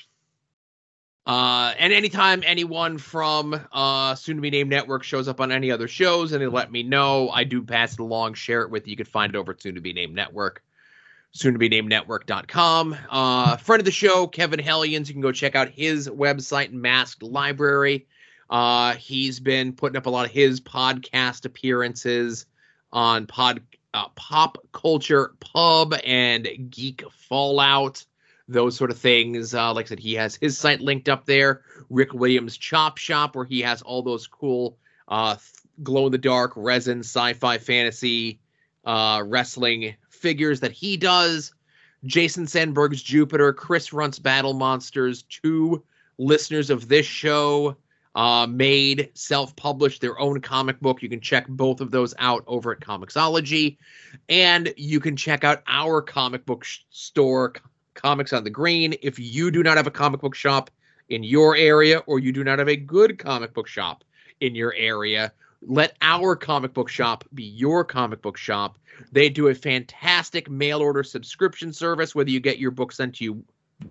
Uh 1.27 1.75
and 1.79 1.93
anytime 1.93 2.43
anyone 2.47 2.99
from 2.99 3.61
uh 3.73 4.15
soon 4.15 4.37
to 4.37 4.43
be 4.43 4.51
named 4.51 4.71
network 4.71 5.03
shows 5.03 5.27
up 5.27 5.41
on 5.41 5.51
any 5.51 5.71
other 5.73 5.89
shows 5.89 6.33
and 6.33 6.41
they 6.41 6.47
let 6.47 6.71
me 6.71 6.83
know, 6.83 7.31
I 7.31 7.45
do 7.45 7.63
pass 7.63 7.95
it 7.95 8.01
along, 8.01 8.35
share 8.35 8.63
it 8.63 8.71
with 8.71 8.87
you. 8.87 8.93
You 8.93 8.97
can 8.97 9.07
find 9.07 9.35
it 9.35 9.39
over 9.39 9.53
at 9.53 9.61
soon 9.61 9.75
to 9.75 9.81
be 9.81 9.93
named 9.93 10.15
network. 10.15 10.63
Soon 11.33 11.55
to 11.55 11.59
be 11.59 11.69
named 11.69 11.89
network.com. 11.89 12.97
Uh 13.11 13.57
friend 13.57 13.81
of 13.81 13.85
the 13.85 13.91
show, 13.91 14.27
Kevin 14.27 14.61
Hellions, 14.61 15.09
you 15.09 15.15
can 15.15 15.23
go 15.23 15.33
check 15.33 15.57
out 15.57 15.69
his 15.69 16.09
website, 16.09 16.73
Masked 16.73 17.23
Library. 17.23 18.07
Uh 18.49 18.95
he's 18.95 19.41
been 19.41 19.73
putting 19.73 19.97
up 19.97 20.07
a 20.07 20.11
lot 20.11 20.27
of 20.27 20.33
his 20.33 20.61
podcast 20.61 21.45
appearances 21.45 22.47
on 22.93 23.27
pod 23.27 23.63
uh, 23.95 24.09
pop 24.15 24.59
culture 24.73 25.33
pub 25.41 25.95
and 26.05 26.49
geek 26.71 27.03
fallout 27.29 28.05
those 28.49 28.77
sort 28.77 28.91
of 28.91 28.99
things. 28.99 29.55
Uh, 29.55 29.73
like 29.75 29.87
I 29.87 29.89
said, 29.89 29.99
he 29.99 30.15
has 30.15 30.37
his 30.37 30.57
site 30.57 30.81
linked 30.81 31.09
up 31.09 31.27
there, 31.27 31.63
Rick 31.91 32.13
Williams 32.15 32.57
Chop 32.57 32.99
Shop, 32.99 33.35
where 33.35 33.45
he 33.45 33.61
has 33.63 33.83
all 33.83 34.03
those 34.03 34.27
cool 34.27 34.79
uh, 35.09 35.37
glow 35.83 36.07
in 36.07 36.13
the 36.13 36.19
dark 36.19 36.53
resin 36.57 37.01
sci-fi 37.01 37.59
fantasy 37.59 38.41
uh, 38.85 39.23
wrestling 39.27 39.97
figures 40.09 40.61
that 40.61 40.73
he 40.73 40.97
does. 40.97 41.53
Jason 42.05 42.47
Sandberg's 42.47 43.03
Jupiter, 43.03 43.53
Chris 43.53 43.93
Runt's 43.93 44.19
Battle 44.19 44.55
Monsters, 44.55 45.23
two 45.23 45.83
listeners 46.19 46.71
of 46.71 46.89
this 46.89 47.07
show 47.07 47.77
uh, 48.15 48.47
made 48.47 49.11
self-published 49.15 50.01
their 50.01 50.19
own 50.19 50.41
comic 50.41 50.81
book. 50.81 51.03
You 51.03 51.09
can 51.09 51.21
check 51.21 51.47
both 51.49 51.81
of 51.81 51.91
those 51.91 52.15
out 52.19 52.45
over 52.47 52.73
at 52.73 52.81
Comixology, 52.81 53.77
and 54.29 54.73
you 54.77 55.01
can 55.01 55.17
check 55.17 55.45
out 55.45 55.63
our 55.67 56.01
comic 56.01 56.47
book 56.47 56.65
sh- 56.65 56.81
store, 56.91 57.55
Comics 57.97 58.33
on 58.33 58.45
the 58.45 58.51
Green. 58.51 58.95
If 59.03 59.19
you 59.19 59.51
do 59.51 59.63
not 59.63 59.77
have 59.77 59.89
a 59.89 59.91
comic 59.91 60.21
book 60.21 60.35
shop 60.35 60.71
in 61.09 61.25
your 61.25 61.57
area, 61.57 61.99
or 62.07 62.19
you 62.19 62.31
do 62.31 62.45
not 62.45 62.59
have 62.59 62.69
a 62.69 62.77
good 62.77 63.19
comic 63.19 63.53
book 63.55 63.67
shop 63.67 64.05
in 64.41 64.55
your 64.55 64.75
area, 64.75 65.33
let 65.63 65.97
our 66.03 66.37
comic 66.37 66.73
book 66.75 66.89
shop 66.89 67.25
be 67.35 67.43
your 67.43 67.85
comic 67.85 68.23
book 68.23 68.37
shop. 68.37 68.79
They 69.13 69.29
do 69.29 69.49
a 69.49 69.55
fantastic 69.55 70.49
mail 70.49 70.81
order 70.81 71.03
subscription 71.03 71.73
service, 71.73 72.15
whether 72.15 72.31
you 72.31 72.41
get 72.41 72.59
your 72.59 72.71
book 72.71 72.93
sent 72.93 73.17
to 73.17 73.25
you 73.25 73.45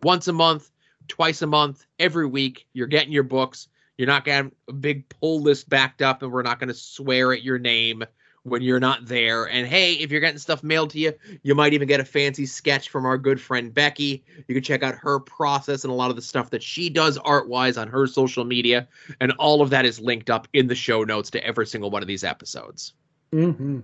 once 0.03 0.27
a 0.27 0.33
month, 0.33 0.71
twice 1.07 1.41
a 1.41 1.47
month, 1.47 1.85
every 1.99 2.27
week. 2.27 2.67
You're 2.73 2.87
getting 2.87 3.11
your 3.11 3.23
books. 3.23 3.67
You're 3.97 4.07
not 4.07 4.27
have 4.27 4.51
a 4.67 4.73
big 4.73 5.07
pull 5.09 5.41
list 5.41 5.69
backed 5.69 6.01
up, 6.01 6.21
and 6.21 6.31
we're 6.31 6.41
not 6.41 6.59
going 6.59 6.67
to 6.69 6.73
swear 6.73 7.33
at 7.33 7.43
your 7.43 7.59
name 7.59 8.03
when 8.45 8.61
you're 8.61 8.79
not 8.79 9.07
there. 9.07 9.45
And 9.45 9.67
hey, 9.67 9.93
if 9.93 10.11
you're 10.11 10.21
getting 10.21 10.37
stuff 10.37 10.63
mailed 10.63 10.91
to 10.91 10.99
you, 10.99 11.13
you 11.41 11.55
might 11.55 11.73
even 11.73 11.87
get 11.87 11.99
a 11.99 12.05
fancy 12.05 12.45
sketch 12.45 12.89
from 12.89 13.05
our 13.05 13.17
good 13.17 13.41
friend 13.41 13.73
Becky. 13.73 14.23
You 14.47 14.53
can 14.53 14.63
check 14.63 14.83
out 14.83 14.93
her 14.95 15.19
process 15.19 15.83
and 15.83 15.91
a 15.91 15.95
lot 15.95 16.11
of 16.11 16.15
the 16.15 16.21
stuff 16.21 16.51
that 16.51 16.61
she 16.61 16.89
does 16.89 17.17
art 17.17 17.49
wise 17.49 17.75
on 17.75 17.87
her 17.87 18.05
social 18.05 18.45
media. 18.45 18.87
And 19.19 19.31
all 19.33 19.63
of 19.63 19.71
that 19.71 19.85
is 19.85 19.99
linked 19.99 20.29
up 20.29 20.47
in 20.53 20.67
the 20.67 20.75
show 20.75 21.03
notes 21.03 21.31
to 21.31 21.43
every 21.43 21.65
single 21.65 21.89
one 21.89 22.03
of 22.03 22.07
these 22.07 22.23
episodes. 22.23 22.93
Mm-hmm. 23.33 23.79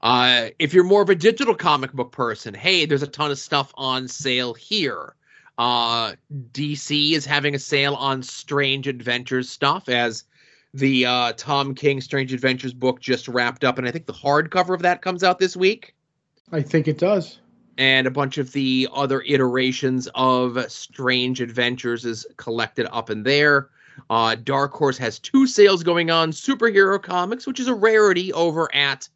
Uh, 0.00 0.48
if 0.58 0.74
you're 0.74 0.84
more 0.84 1.02
of 1.02 1.08
a 1.08 1.14
digital 1.14 1.54
comic 1.54 1.92
book 1.92 2.10
person, 2.10 2.54
hey, 2.54 2.86
there's 2.86 3.04
a 3.04 3.08
ton 3.08 3.30
of 3.30 3.38
stuff 3.38 3.72
on 3.76 4.08
sale 4.08 4.52
here. 4.52 5.14
Uh, 5.58 6.14
DC 6.52 7.12
is 7.12 7.24
having 7.24 7.54
a 7.54 7.58
sale 7.60 7.94
on 7.94 8.24
Strange 8.24 8.88
Adventures 8.88 9.48
stuff 9.48 9.88
as 9.88 10.24
the 10.76 11.06
uh, 11.06 11.32
Tom 11.36 11.74
King 11.74 12.00
Strange 12.02 12.34
Adventures 12.34 12.74
book 12.74 13.00
just 13.00 13.28
wrapped 13.28 13.64
up, 13.64 13.78
and 13.78 13.88
I 13.88 13.90
think 13.90 14.06
the 14.06 14.12
hardcover 14.12 14.74
of 14.74 14.82
that 14.82 15.00
comes 15.00 15.24
out 15.24 15.38
this 15.38 15.56
week. 15.56 15.94
I 16.52 16.60
think 16.60 16.86
it 16.86 16.98
does. 16.98 17.40
And 17.78 18.06
a 18.06 18.10
bunch 18.10 18.38
of 18.38 18.52
the 18.52 18.88
other 18.92 19.22
iterations 19.22 20.08
of 20.14 20.70
Strange 20.70 21.40
Adventures 21.40 22.04
is 22.04 22.26
collected 22.36 22.86
up 22.94 23.10
in 23.10 23.22
there. 23.22 23.70
Uh, 24.10 24.34
Dark 24.34 24.72
Horse 24.72 24.98
has 24.98 25.18
two 25.18 25.46
sales 25.46 25.82
going 25.82 26.10
on 26.10 26.30
superhero 26.30 27.02
comics, 27.02 27.46
which 27.46 27.58
is 27.58 27.68
a 27.68 27.74
rarity 27.74 28.32
over 28.34 28.72
at 28.74 29.08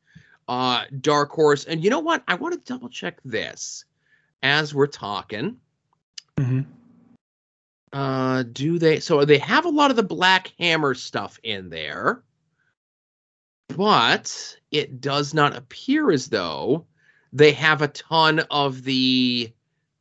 uh, 0.48 0.84
Dark 1.00 1.30
Horse. 1.30 1.64
And 1.64 1.84
you 1.84 1.90
know 1.90 2.00
what? 2.00 2.22
I 2.26 2.34
want 2.36 2.54
to 2.54 2.72
double 2.72 2.88
check 2.88 3.18
this 3.24 3.84
as 4.42 4.74
we're 4.74 4.86
talking. 4.86 5.58
Mm-hmm. 6.36 6.60
Uh, 7.92 8.44
do 8.44 8.78
they? 8.78 9.00
So 9.00 9.24
they 9.24 9.38
have 9.38 9.64
a 9.64 9.70
lot 9.70 9.90
of 9.90 9.96
the 9.96 10.02
Black 10.02 10.52
Hammer 10.58 10.94
stuff 10.94 11.40
in 11.42 11.70
there, 11.70 12.22
but 13.68 14.56
it 14.70 15.00
does 15.00 15.34
not 15.34 15.56
appear 15.56 16.10
as 16.10 16.28
though 16.28 16.86
they 17.32 17.52
have 17.52 17.82
a 17.82 17.88
ton 17.88 18.40
of 18.50 18.82
the 18.84 19.52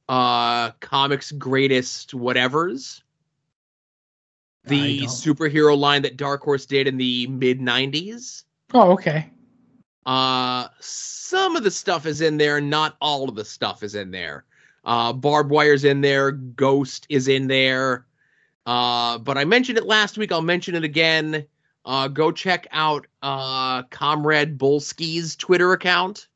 uh 0.07 0.71
comics 0.79 1.31
greatest 1.31 2.15
whatever's 2.15 3.03
the 4.65 5.01
superhero 5.01 5.77
line 5.77 6.03
that 6.03 6.17
Dark 6.17 6.41
Horse 6.41 6.65
did 6.65 6.87
in 6.87 6.97
the 6.97 7.27
mid 7.27 7.59
'90s. 7.59 8.43
Oh, 8.73 8.91
okay. 8.91 9.29
Uh, 10.05 10.67
some 10.79 11.55
of 11.55 11.63
the 11.63 11.71
stuff 11.71 12.05
is 12.05 12.21
in 12.21 12.37
there, 12.37 12.61
not 12.61 12.95
all 13.01 13.29
of 13.29 13.35
the 13.35 13.45
stuff 13.45 13.83
is 13.83 13.95
in 13.95 14.11
there. 14.11 14.45
Uh, 14.85 15.13
barbed 15.13 15.49
wire's 15.49 15.83
in 15.83 16.01
there, 16.01 16.31
Ghost 16.31 17.05
is 17.09 17.27
in 17.27 17.47
there. 17.47 18.05
Uh, 18.65 19.17
but 19.17 19.37
I 19.37 19.45
mentioned 19.45 19.77
it 19.77 19.85
last 19.85 20.17
week. 20.17 20.31
I'll 20.31 20.41
mention 20.41 20.75
it 20.75 20.83
again. 20.83 21.45
Uh, 21.85 22.07
go 22.07 22.31
check 22.31 22.67
out 22.71 23.07
uh, 23.21 23.83
Comrade 23.83 24.57
Bolski's 24.57 25.35
Twitter 25.35 25.73
account. 25.73 26.27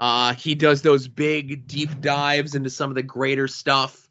Uh, 0.00 0.34
he 0.34 0.54
does 0.54 0.82
those 0.82 1.08
big 1.08 1.66
deep 1.66 2.00
dives 2.00 2.54
into 2.54 2.68
some 2.68 2.90
of 2.90 2.96
the 2.96 3.02
greater 3.02 3.48
stuff 3.48 4.08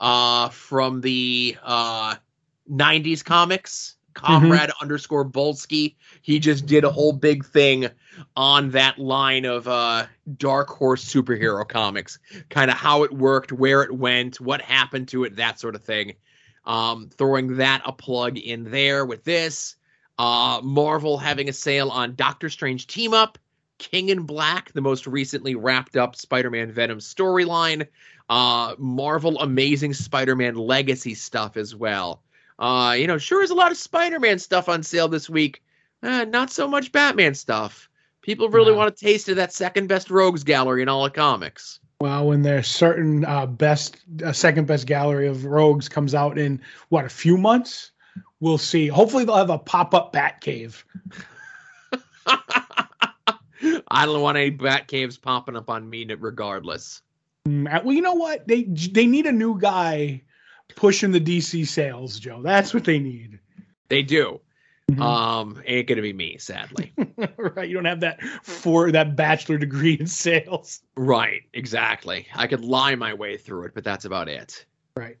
uh, 0.00 0.48
from 0.48 1.00
the 1.00 1.56
uh, 1.62 2.16
90s 2.70 3.24
comics. 3.24 3.96
Comrade 4.18 4.70
underscore 4.80 5.24
Bolsky. 5.24 5.94
He 6.22 6.38
just 6.38 6.66
did 6.66 6.84
a 6.84 6.90
whole 6.90 7.12
big 7.12 7.44
thing 7.44 7.88
on 8.36 8.70
that 8.70 8.98
line 8.98 9.44
of 9.44 9.68
uh, 9.68 10.06
Dark 10.36 10.68
Horse 10.68 11.04
superhero 11.04 11.66
comics, 11.66 12.18
kind 12.48 12.70
of 12.70 12.76
how 12.76 13.04
it 13.04 13.12
worked, 13.12 13.52
where 13.52 13.82
it 13.82 13.94
went, 13.94 14.40
what 14.40 14.60
happened 14.60 15.08
to 15.08 15.24
it, 15.24 15.36
that 15.36 15.60
sort 15.60 15.74
of 15.74 15.84
thing. 15.84 16.14
Um, 16.64 17.08
throwing 17.16 17.56
that 17.56 17.82
a 17.86 17.92
plug 17.92 18.36
in 18.36 18.70
there 18.70 19.06
with 19.06 19.24
this. 19.24 19.76
Uh, 20.18 20.60
Marvel 20.62 21.16
having 21.16 21.48
a 21.48 21.52
sale 21.52 21.90
on 21.90 22.16
Doctor 22.16 22.50
Strange 22.50 22.88
Team 22.88 23.14
Up, 23.14 23.38
King 23.78 24.08
in 24.08 24.22
Black, 24.24 24.72
the 24.72 24.80
most 24.80 25.06
recently 25.06 25.54
wrapped 25.54 25.96
up 25.96 26.16
Spider 26.16 26.50
Man 26.50 26.72
Venom 26.72 26.98
storyline, 26.98 27.86
uh, 28.28 28.74
Marvel 28.78 29.38
Amazing 29.38 29.94
Spider 29.94 30.34
Man 30.34 30.56
Legacy 30.56 31.14
stuff 31.14 31.56
as 31.56 31.74
well. 31.74 32.20
Uh, 32.58 32.94
you 32.98 33.06
know, 33.06 33.18
sure 33.18 33.42
is 33.42 33.50
a 33.50 33.54
lot 33.54 33.70
of 33.70 33.76
Spider 33.76 34.18
Man 34.18 34.38
stuff 34.38 34.68
on 34.68 34.82
sale 34.82 35.08
this 35.08 35.30
week. 35.30 35.62
Uh, 36.02 36.24
not 36.24 36.50
so 36.50 36.66
much 36.68 36.92
Batman 36.92 37.34
stuff. 37.34 37.88
People 38.22 38.48
really 38.48 38.72
Wow. 38.72 38.78
want 38.78 38.88
a 38.92 38.96
taste 39.04 39.28
of 39.28 39.36
that 39.36 39.52
second 39.52 39.86
best 39.86 40.10
rogues 40.10 40.44
gallery 40.44 40.82
in 40.82 40.88
all 40.88 41.06
of 41.06 41.12
comics. 41.12 41.80
Well, 42.00 42.28
when 42.28 42.42
their 42.42 42.62
certain 42.62 43.24
uh, 43.24 43.46
best, 43.46 43.96
uh, 44.24 44.32
second 44.32 44.66
best 44.66 44.86
gallery 44.86 45.26
of 45.26 45.44
rogues 45.44 45.88
comes 45.88 46.14
out 46.14 46.38
in 46.38 46.60
what 46.90 47.04
a 47.04 47.08
few 47.08 47.36
months, 47.36 47.90
we'll 48.40 48.58
see. 48.58 48.86
Hopefully, 48.86 49.24
they'll 49.24 49.36
have 49.36 49.50
a 49.50 49.58
pop 49.58 49.94
up 49.94 50.12
Bat 50.12 50.40
Cave. 50.40 50.84
I 53.90 54.06
don't 54.06 54.20
want 54.20 54.38
any 54.38 54.50
bat 54.50 54.86
caves 54.86 55.16
popping 55.16 55.56
up 55.56 55.68
on 55.68 55.88
me 55.88 56.04
regardless. 56.18 57.02
Mm, 57.48 57.72
uh, 57.72 57.80
Well, 57.84 57.94
you 57.94 58.02
know 58.02 58.14
what? 58.14 58.46
They 58.46 58.62
they 58.64 59.06
need 59.06 59.26
a 59.26 59.32
new 59.32 59.58
guy 59.58 60.22
pushing 60.76 61.10
the 61.10 61.20
DC 61.20 61.66
sales, 61.66 62.18
Joe. 62.18 62.42
That's 62.42 62.72
what 62.74 62.84
they 62.84 62.98
need. 62.98 63.38
They 63.88 64.02
do. 64.02 64.40
Mhm. 64.90 65.02
Um, 65.02 65.62
ain't 65.66 65.86
gonna 65.86 66.00
be 66.02 66.14
me, 66.14 66.38
sadly. 66.38 66.92
right? 67.36 67.68
You 67.68 67.74
don't 67.74 67.84
have 67.84 68.00
that 68.00 68.22
for 68.42 68.90
that 68.92 69.16
bachelor 69.16 69.58
degree 69.58 69.94
in 70.00 70.06
sales. 70.06 70.80
right, 70.96 71.42
exactly. 71.52 72.26
I 72.34 72.46
could 72.46 72.64
lie 72.64 72.94
my 72.94 73.12
way 73.12 73.36
through 73.36 73.64
it, 73.64 73.74
but 73.74 73.84
that's 73.84 74.06
about 74.06 74.28
it. 74.28 74.64
Right. 74.96 75.18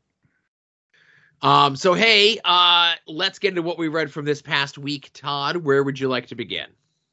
Um, 1.42 1.76
so 1.76 1.92
hey, 1.94 2.38
uh, 2.44 2.94
let's 3.06 3.38
get 3.38 3.50
into 3.50 3.62
what 3.62 3.78
we 3.78 3.88
read 3.88 4.10
from 4.10 4.24
this 4.24 4.40
past 4.40 4.78
week. 4.78 5.10
Todd, 5.12 5.58
where 5.58 5.82
would 5.84 6.00
you 6.00 6.08
like 6.08 6.26
to 6.28 6.34
begin? 6.34 6.68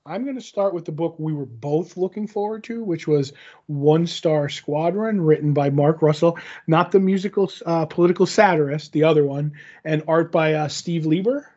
I'm 0.08 0.24
going 0.24 0.36
to 0.36 0.42
start 0.42 0.76
with 0.76 0.86
the 0.86 0.92
book 0.92 1.16
we 1.18 1.34
were 1.34 1.48
both 1.48 1.98
looking 1.98 2.28
forward 2.28 2.64
to, 2.66 2.84
which 2.84 3.08
was 3.08 3.34
One 3.66 4.06
Star 4.06 4.50
Squadron, 4.50 5.20
written 5.20 5.54
by 5.54 5.72
Mark 5.72 6.04
Russell, 6.04 6.38
not 6.68 6.92
the 6.92 7.00
musical 7.00 7.52
uh, 7.66 7.88
political 7.88 8.28
satirist, 8.28 8.92
the 8.92 9.06
other 9.06 9.24
one, 9.24 9.54
and 9.84 10.04
art 10.08 10.32
by 10.32 10.54
uh, 10.54 10.68
Steve 10.68 11.08
Lieber. 11.08 11.50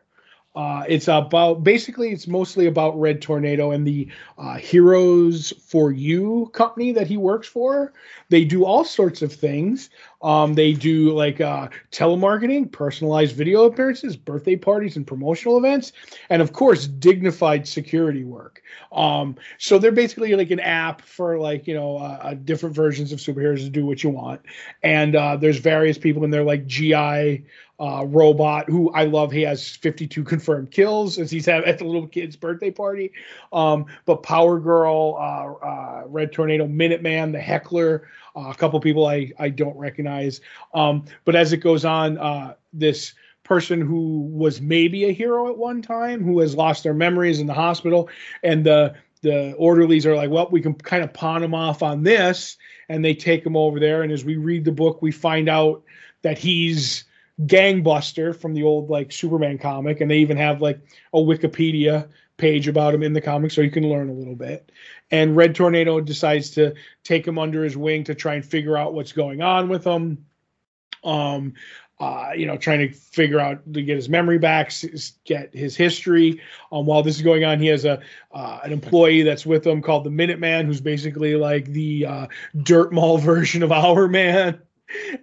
Uh, 0.59 0.83
it's 0.89 1.07
about 1.07 1.63
basically 1.63 2.09
it's 2.09 2.27
mostly 2.27 2.65
about 2.65 2.99
Red 2.99 3.21
Tornado 3.21 3.71
and 3.71 3.87
the 3.87 4.09
uh, 4.37 4.57
Heroes 4.57 5.53
for 5.65 5.89
You 5.93 6.49
company 6.51 6.91
that 6.91 7.07
he 7.07 7.15
works 7.15 7.47
for. 7.47 7.93
They 8.27 8.43
do 8.43 8.65
all 8.65 8.83
sorts 8.83 9.21
of 9.21 9.31
things. 9.31 9.89
Um, 10.21 10.55
they 10.55 10.73
do 10.73 11.11
like 11.11 11.39
uh, 11.39 11.69
telemarketing, 11.93 12.73
personalized 12.73 13.37
video 13.37 13.63
appearances, 13.63 14.17
birthday 14.17 14.57
parties, 14.57 14.97
and 14.97 15.07
promotional 15.07 15.57
events, 15.57 15.93
and 16.29 16.41
of 16.41 16.51
course, 16.51 16.87
dignified 16.87 17.65
security 17.65 18.25
work. 18.25 18.61
Um, 18.91 19.37
so 19.59 19.79
they're 19.79 19.93
basically 19.93 20.35
like 20.35 20.51
an 20.51 20.59
app 20.59 21.01
for 21.03 21.39
like 21.39 21.67
you 21.67 21.73
know 21.73 21.99
uh, 21.99 22.19
uh 22.21 22.33
different 22.33 22.75
versions 22.75 23.13
of 23.13 23.19
superheroes 23.19 23.59
to 23.59 23.69
do 23.69 23.85
what 23.85 24.03
you 24.03 24.09
want. 24.09 24.41
And 24.83 25.15
uh, 25.15 25.37
there's 25.37 25.59
various 25.59 25.97
people 25.97 26.25
in 26.25 26.31
there 26.31 26.43
like 26.43 26.67
GI 26.67 27.45
uh, 27.79 28.05
robot 28.07 28.69
who 28.69 28.91
I 28.91 29.05
love. 29.05 29.31
He 29.31 29.41
has 29.43 29.75
52 29.77 30.23
confirmed 30.23 30.71
kills 30.71 31.17
as 31.17 31.31
he's 31.31 31.47
at, 31.47 31.77
the 31.77 31.85
little 31.85 32.07
kid's 32.07 32.35
birthday 32.35 32.71
party. 32.71 33.11
Um, 33.53 33.85
but 34.05 34.23
Power 34.23 34.59
Girl, 34.59 35.15
uh, 35.17 35.65
uh, 35.65 36.03
Red 36.07 36.33
Tornado, 36.33 36.67
Minuteman, 36.67 37.31
the 37.31 37.39
Heckler, 37.39 38.07
uh, 38.35 38.49
a 38.49 38.55
couple 38.55 38.79
people 38.79 39.05
I, 39.05 39.31
I 39.39 39.49
don't 39.49 39.77
recognize. 39.77 40.41
Um, 40.73 41.05
but 41.25 41.35
as 41.35 41.53
it 41.53 41.57
goes 41.57 41.85
on, 41.85 42.17
uh, 42.17 42.55
this 42.73 43.13
person 43.43 43.81
who 43.81 44.27
was 44.31 44.61
maybe 44.61 45.05
a 45.05 45.11
hero 45.11 45.49
at 45.49 45.57
one 45.57 45.81
time 45.81 46.23
who 46.23 46.39
has 46.39 46.55
lost 46.55 46.83
their 46.83 46.93
memories 46.93 47.39
in 47.39 47.47
the 47.47 47.53
hospital 47.53 48.07
and 48.43 48.63
the 48.63 48.93
the 49.21 49.53
orderlies 49.53 50.05
are 50.05 50.15
like 50.15 50.29
well 50.29 50.47
we 50.51 50.61
can 50.61 50.75
kind 50.75 51.03
of 51.03 51.11
pawn 51.13 51.41
him 51.41 51.55
off 51.55 51.81
on 51.81 52.03
this 52.03 52.57
and 52.89 53.03
they 53.03 53.15
take 53.15 53.43
him 53.43 53.57
over 53.57 53.79
there 53.79 54.03
and 54.03 54.11
as 54.11 54.23
we 54.23 54.35
read 54.35 54.63
the 54.63 54.71
book 54.71 55.01
we 55.01 55.11
find 55.11 55.49
out 55.49 55.83
that 56.21 56.37
he's 56.37 57.05
gangbuster 57.45 58.35
from 58.35 58.53
the 58.53 58.63
old 58.63 58.89
like 58.89 59.11
Superman 59.11 59.57
comic, 59.57 60.01
and 60.01 60.09
they 60.09 60.19
even 60.19 60.37
have 60.37 60.61
like 60.61 60.79
a 61.13 61.17
Wikipedia 61.17 62.07
page 62.37 62.67
about 62.67 62.93
him 62.93 63.03
in 63.03 63.13
the 63.13 63.21
comic, 63.21 63.51
so 63.51 63.61
you 63.61 63.71
can 63.71 63.87
learn 63.87 64.09
a 64.09 64.13
little 64.13 64.35
bit. 64.35 64.71
And 65.11 65.35
Red 65.35 65.55
Tornado 65.55 65.99
decides 65.99 66.51
to 66.51 66.73
take 67.03 67.27
him 67.27 67.37
under 67.37 67.63
his 67.63 67.77
wing 67.77 68.03
to 68.05 68.15
try 68.15 68.35
and 68.35 68.45
figure 68.45 68.77
out 68.77 68.93
what's 68.93 69.11
going 69.11 69.41
on 69.41 69.69
with 69.69 69.85
him. 69.85 70.25
Um, 71.03 71.53
uh, 71.99 72.31
you 72.33 72.45
know, 72.45 72.55
trying 72.55 72.79
to 72.79 72.93
figure 72.93 73.41
out 73.41 73.73
to 73.73 73.81
get 73.81 73.97
his 73.97 74.07
memory 74.07 74.37
back, 74.37 74.71
get 75.25 75.53
his 75.53 75.75
history. 75.75 76.41
Um, 76.71 76.85
while 76.85 77.03
this 77.03 77.17
is 77.17 77.21
going 77.21 77.43
on, 77.43 77.59
he 77.59 77.67
has 77.67 77.83
a 77.83 78.01
uh, 78.31 78.59
an 78.63 78.71
employee 78.71 79.23
that's 79.23 79.45
with 79.45 79.67
him 79.67 79.81
called 79.81 80.05
the 80.05 80.09
Minuteman, 80.09 80.65
who's 80.65 80.79
basically 80.79 81.35
like 81.35 81.65
the 81.65 82.05
uh, 82.05 82.27
dirt 82.63 82.93
mall 82.93 83.17
version 83.17 83.63
of 83.63 83.73
our 83.73 84.07
man 84.07 84.61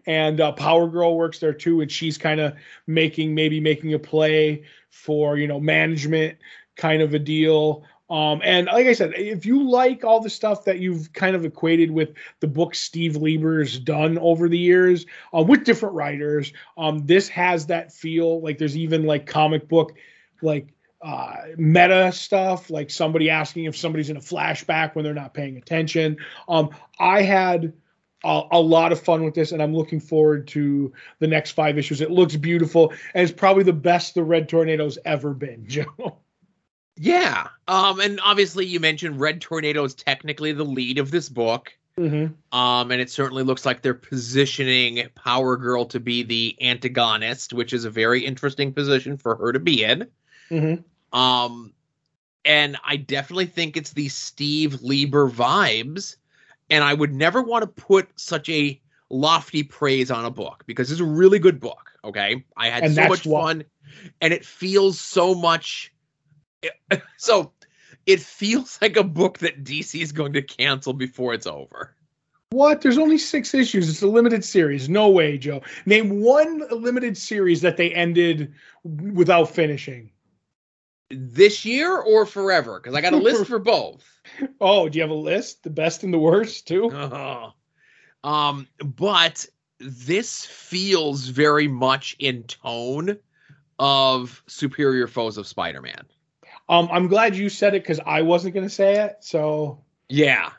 and 0.07 0.41
uh, 0.41 0.53
Power 0.53 0.89
Girl 0.89 1.17
works 1.17 1.39
there 1.39 1.53
too, 1.53 1.81
and 1.81 1.91
she's 1.91 2.19
kind 2.19 2.41
of 2.41 2.55
making 2.87 3.35
maybe 3.35 3.61
making 3.61 3.95
a 3.95 3.99
play 3.99 4.65
for 4.91 5.37
you 5.37 5.47
know 5.47 5.61
management 5.61 6.39
kind 6.77 7.03
of 7.03 7.15
a 7.15 7.19
deal. 7.19 7.85
Um, 8.09 8.41
and 8.45 8.67
like 8.67 8.87
I 8.87 8.93
said, 8.93 9.15
if 9.17 9.45
you 9.47 9.69
like 9.69 10.05
all 10.05 10.21
the 10.21 10.31
stuff 10.31 10.65
that 10.67 10.79
you've 10.79 11.13
kind 11.13 11.35
of 11.35 11.45
equated 11.45 11.91
with 11.91 12.11
the 12.39 12.47
book 12.47 12.77
Steve 12.77 13.17
Lieber's 13.17 13.81
done 13.81 14.17
over 14.19 14.49
the 14.49 14.59
years 14.59 15.07
uh, 15.37 15.43
with 15.43 15.65
different 15.65 15.97
writers, 15.97 16.53
um, 16.79 17.05
this 17.07 17.29
has 17.31 17.67
that 17.67 17.93
feel. 17.93 18.41
Like 18.41 18.59
there's 18.59 18.77
even 18.77 19.07
like 19.07 19.27
comic 19.27 19.69
book 19.69 19.95
like 20.41 20.69
uh, 21.03 21.37
meta 21.57 22.13
stuff, 22.13 22.71
like 22.71 22.91
somebody 22.91 23.31
asking 23.31 23.65
if 23.65 23.77
somebody's 23.77 24.11
in 24.11 24.17
a 24.17 24.21
flashback 24.21 24.95
when 24.95 25.05
they're 25.05 25.15
not 25.15 25.35
paying 25.35 25.57
attention. 25.57 26.19
Um, 26.49 26.71
I 26.99 27.23
had 27.23 27.73
a, 28.27 28.49
a, 28.53 28.61
lot 28.61 28.93
of 28.93 29.01
fun 29.01 29.25
with 29.25 29.35
this, 29.35 29.53
and 29.53 29.63
I'm 29.63 29.75
looking 29.75 30.01
forward 30.01 30.49
to 30.49 30.93
the 31.21 31.27
next 31.27 31.53
five 31.53 31.79
issues. 31.79 32.01
It 32.01 32.11
looks 32.11 32.37
beautiful, 32.37 32.93
and 33.15 33.23
it's 33.23 33.33
probably 33.33 33.63
the 33.63 33.73
best 33.73 34.15
the 34.15 34.25
Red 34.25 34.49
Tornado's 34.49 34.99
ever 35.05 35.33
been, 35.33 35.65
Joe. 35.69 36.19
Yeah, 36.97 37.49
um, 37.69 38.01
and 38.01 38.21
obviously 38.23 38.67
you 38.67 38.81
mentioned 38.81 39.21
Red 39.21 39.41
Tornado 39.41 39.85
is 39.85 39.95
technically 39.95 40.53
the 40.53 40.65
lead 40.65 40.99
of 40.99 41.11
this 41.11 41.29
book. 41.29 41.77
Mm-hmm. 41.99 42.59
Um, 42.59 42.91
and 42.91 43.01
it 43.01 43.11
certainly 43.11 43.43
looks 43.43 43.65
like 43.65 43.81
they're 43.81 43.95
positioning 43.95 45.09
Power 45.15 45.57
Girl 45.57 45.87
to 45.87 46.01
be 46.01 46.23
the 46.23 46.57
antagonist, 46.61 47.55
which 47.55 47.73
is 47.73 47.87
a 47.87 47.91
very 47.91 48.25
interesting 48.25 48.73
position 48.73 49.17
for 49.17 49.37
her 49.37 49.53
to 49.53 49.59
be 49.59 49.83
in. 49.83 50.07
Mm-hmm. 50.51 51.19
Um, 51.19 51.73
and 52.45 52.77
I 52.85 52.97
definitely 52.97 53.47
think 53.47 53.77
it's 53.77 53.93
the 53.93 54.09
Steve 54.09 54.83
Lieber 54.83 55.31
vibes 55.31 56.17
and 56.71 56.85
I 56.85 56.95
would 56.95 57.15
never 57.15 57.43
want 57.43 57.63
to 57.63 57.83
put 57.83 58.09
such 58.17 58.49
a 58.49 58.81
lofty 59.11 59.63
praise 59.63 60.11
on 60.11 60.25
a 60.25 60.31
book 60.31 60.65
because 60.67 60.91
it's 60.91 61.01
a 61.01 61.05
really 61.05 61.39
good 61.39 61.61
book. 61.61 61.93
Okay, 62.05 62.45
I 62.57 62.69
had 62.69 62.85
and 62.85 62.95
so 62.95 63.09
much 63.09 63.27
what... 63.27 63.43
fun, 63.43 63.65
and 64.21 64.33
it 64.33 64.45
feels 64.45 65.01
so 65.01 65.35
much. 65.35 65.93
So, 67.19 67.53
it 68.07 68.21
feels 68.21 68.79
like 68.83 68.97
a 68.97 69.05
book 69.05 69.39
that 69.39 69.63
DC 69.63 70.01
is 70.01 70.13
going 70.13 70.33
to 70.33 70.43
cancel 70.43 70.93
before 70.93 71.35
it's 71.35 71.47
over. 71.47 71.95
What? 72.51 72.81
There's 72.81 72.99
only 72.99 73.19
six 73.19 73.55
issues. 73.55 73.89
It's 73.89 74.03
a 74.03 74.07
limited 74.07 74.45
series. 74.45 74.89
No 74.89 75.09
way, 75.09 75.37
Joe. 75.37 75.63
Name 75.85 76.21
one 76.21 76.63
limited 76.71 77.17
series 77.17 77.61
that 77.63 77.77
they 77.77 77.93
ended 77.93 78.53
without 78.85 79.51
finishing. 79.51 80.11
This 81.11 81.65
year 81.65 81.97
or 81.97 82.27
forever? 82.27 82.81
Because 82.81 82.97
I 82.97 83.01
got 83.01 83.13
a 83.13 83.19
list 83.19 83.47
for 83.49 83.59
both. 83.59 84.05
Oh, 84.61 84.89
do 84.89 84.99
you 84.99 85.03
have 85.03 85.11
a 85.11 85.15
list? 85.15 85.63
The 85.63 85.71
best 85.71 86.03
and 86.03 86.13
the 86.13 86.19
worst 86.19 86.67
too? 86.67 86.91
Uh, 86.91 87.51
um, 88.25 88.67
but 88.83 89.47
this 89.79 90.45
feels 90.45 91.29
very 91.29 91.69
much 91.69 92.17
in 92.19 92.43
tone 92.45 93.19
of 93.79 94.43
Superior 94.47 95.07
Foes 95.07 95.37
of 95.37 95.47
Spider-Man. 95.47 96.07
Um, 96.69 96.89
I'm 96.91 97.07
glad 97.09 97.37
you 97.37 97.49
said 97.49 97.75
it 97.75 97.83
because 97.83 98.01
I 98.05 98.23
wasn't 98.23 98.55
going 98.55 98.67
to 98.67 98.75
say 98.75 99.05
it. 99.05 99.19
So 99.21 99.85
yeah, 100.09 100.51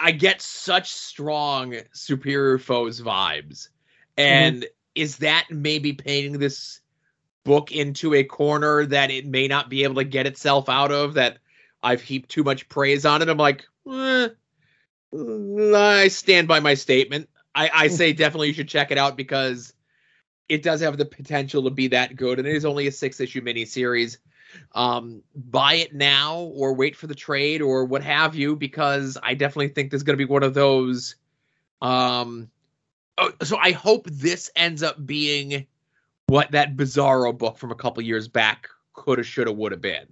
I 0.00 0.10
get 0.12 0.40
such 0.40 0.90
strong 0.92 1.76
Superior 1.92 2.58
Foes 2.58 3.00
vibes, 3.00 3.68
and 4.16 4.56
mm-hmm. 4.56 4.68
is 4.94 5.18
that 5.18 5.46
maybe 5.50 5.92
painting 5.92 6.38
this 6.38 6.80
book 7.44 7.72
into 7.72 8.14
a 8.14 8.24
corner 8.24 8.86
that 8.86 9.10
it 9.10 9.26
may 9.26 9.46
not 9.46 9.68
be 9.68 9.84
able 9.84 9.96
to 9.96 10.04
get 10.04 10.26
itself 10.26 10.68
out 10.68 10.90
of? 10.90 11.14
That 11.14 11.38
I've 11.82 12.02
heaped 12.02 12.30
too 12.30 12.44
much 12.44 12.68
praise 12.68 13.04
on 13.04 13.22
it. 13.22 13.28
I'm 13.28 13.38
like, 13.38 13.64
eh, 13.90 14.28
I 15.14 16.08
stand 16.08 16.48
by 16.48 16.60
my 16.60 16.74
statement. 16.74 17.28
I, 17.54 17.70
I 17.72 17.88
say 17.88 18.12
definitely 18.14 18.48
you 18.48 18.54
should 18.54 18.68
check 18.68 18.90
it 18.90 18.98
out 18.98 19.16
because 19.16 19.74
it 20.48 20.62
does 20.62 20.80
have 20.80 20.96
the 20.96 21.04
potential 21.04 21.62
to 21.64 21.70
be 21.70 21.88
that 21.88 22.16
good, 22.16 22.38
and 22.38 22.48
it 22.48 22.54
is 22.54 22.64
only 22.64 22.86
a 22.86 22.92
six 22.92 23.20
issue 23.20 23.42
miniseries. 23.42 24.18
Um, 24.72 25.22
buy 25.34 25.74
it 25.74 25.94
now 25.94 26.38
or 26.38 26.74
wait 26.74 26.96
for 26.96 27.06
the 27.06 27.14
trade 27.14 27.60
or 27.60 27.84
what 27.84 28.04
have 28.04 28.34
you, 28.34 28.56
because 28.56 29.18
I 29.22 29.34
definitely 29.34 29.68
think 29.68 29.90
there's 29.90 30.02
going 30.02 30.16
to 30.16 30.24
be 30.24 30.30
one 30.30 30.42
of 30.42 30.54
those. 30.54 31.16
Um, 31.82 32.50
oh, 33.18 33.32
so 33.42 33.56
I 33.56 33.72
hope 33.72 34.06
this 34.06 34.50
ends 34.54 34.82
up 34.82 35.04
being 35.04 35.66
what 36.26 36.50
that 36.52 36.76
Bizarro 36.76 37.36
book 37.36 37.58
from 37.58 37.70
a 37.70 37.76
couple 37.76 38.02
years 38.02 38.28
back 38.28 38.68
could 38.92 39.18
have, 39.18 39.26
should 39.26 39.46
have, 39.46 39.56
would 39.56 39.72
have 39.72 39.80
been 39.80 40.06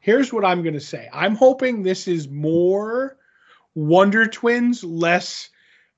here's 0.00 0.32
what 0.32 0.42
I'm 0.42 0.62
going 0.62 0.74
to 0.74 0.80
say. 0.80 1.08
I'm 1.12 1.34
hoping 1.34 1.82
this 1.82 2.08
is 2.08 2.28
more 2.28 3.18
Wonder 3.74 4.26
Twins, 4.26 4.82
less 4.82 5.50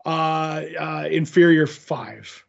uh, 0.04 0.62
uh, 0.78 1.08
Inferior 1.10 1.66
Five. 1.66 2.44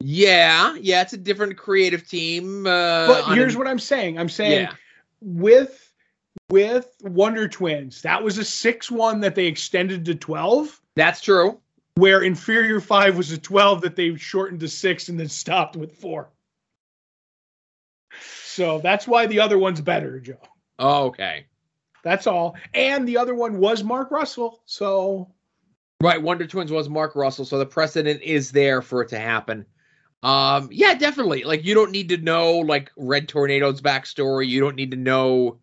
Yeah, 0.00 0.74
yeah, 0.80 1.02
it's 1.02 1.12
a 1.12 1.18
different 1.18 1.58
creative 1.58 2.08
team. 2.08 2.66
Uh, 2.66 3.06
but 3.06 3.34
here's 3.34 3.54
a, 3.54 3.58
what 3.58 3.66
I'm 3.66 3.78
saying. 3.78 4.18
I'm 4.18 4.28
saying 4.28 4.62
yeah. 4.62 4.74
with 5.20 5.92
with 6.48 6.88
Wonder 7.02 7.48
Twins, 7.48 8.02
that 8.02 8.22
was 8.22 8.38
a 8.38 8.44
six 8.44 8.90
one 8.90 9.20
that 9.20 9.34
they 9.34 9.46
extended 9.46 10.06
to 10.06 10.14
twelve. 10.14 10.80
That's 10.94 11.20
true. 11.20 11.60
Where 11.96 12.22
Inferior 12.22 12.80
Five 12.80 13.16
was 13.16 13.32
a 13.32 13.38
twelve 13.38 13.80
that 13.82 13.96
they 13.96 14.16
shortened 14.16 14.60
to 14.60 14.68
six 14.68 15.08
and 15.08 15.18
then 15.18 15.28
stopped 15.28 15.76
with 15.76 15.96
four. 15.96 16.30
So 18.44 18.78
that's 18.80 19.06
why 19.06 19.26
the 19.26 19.40
other 19.40 19.58
one's 19.58 19.80
better, 19.80 20.20
Joe. 20.20 20.40
Oh, 20.78 21.06
okay. 21.06 21.46
That's 22.02 22.26
all. 22.26 22.56
And 22.72 23.06
the 23.06 23.18
other 23.18 23.34
one 23.34 23.58
was 23.58 23.82
Mark 23.82 24.10
Russell. 24.10 24.62
So 24.64 25.32
Right, 26.02 26.20
Wonder 26.20 26.46
Twins 26.46 26.70
was 26.70 26.90
Mark 26.90 27.16
Russell, 27.16 27.46
so 27.46 27.58
the 27.58 27.66
precedent 27.66 28.20
is 28.22 28.52
there 28.52 28.82
for 28.82 29.00
it 29.02 29.08
to 29.08 29.18
happen. 29.18 29.64
Um, 30.22 30.68
yeah, 30.70 30.94
definitely. 30.94 31.44
Like 31.44 31.64
you 31.64 31.74
don't 31.74 31.90
need 31.90 32.10
to 32.10 32.18
know 32.18 32.58
like 32.58 32.90
Red 32.96 33.28
Tornado's 33.28 33.80
backstory. 33.80 34.46
You 34.46 34.60
don't 34.60 34.76
need 34.76 34.90
to 34.90 34.96
know 34.96 35.58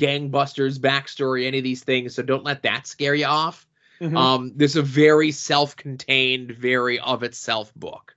Gangbusters 0.00 0.78
backstory, 0.78 1.46
any 1.46 1.58
of 1.58 1.64
these 1.64 1.84
things. 1.84 2.14
So 2.14 2.22
don't 2.22 2.44
let 2.44 2.62
that 2.62 2.86
scare 2.86 3.14
you 3.14 3.26
off. 3.26 3.66
Mm-hmm. 4.04 4.16
Um, 4.16 4.52
this 4.54 4.72
is 4.72 4.76
a 4.76 4.82
very 4.82 5.30
self-contained, 5.30 6.52
very 6.52 6.98
of 7.00 7.22
itself 7.22 7.72
book. 7.74 8.14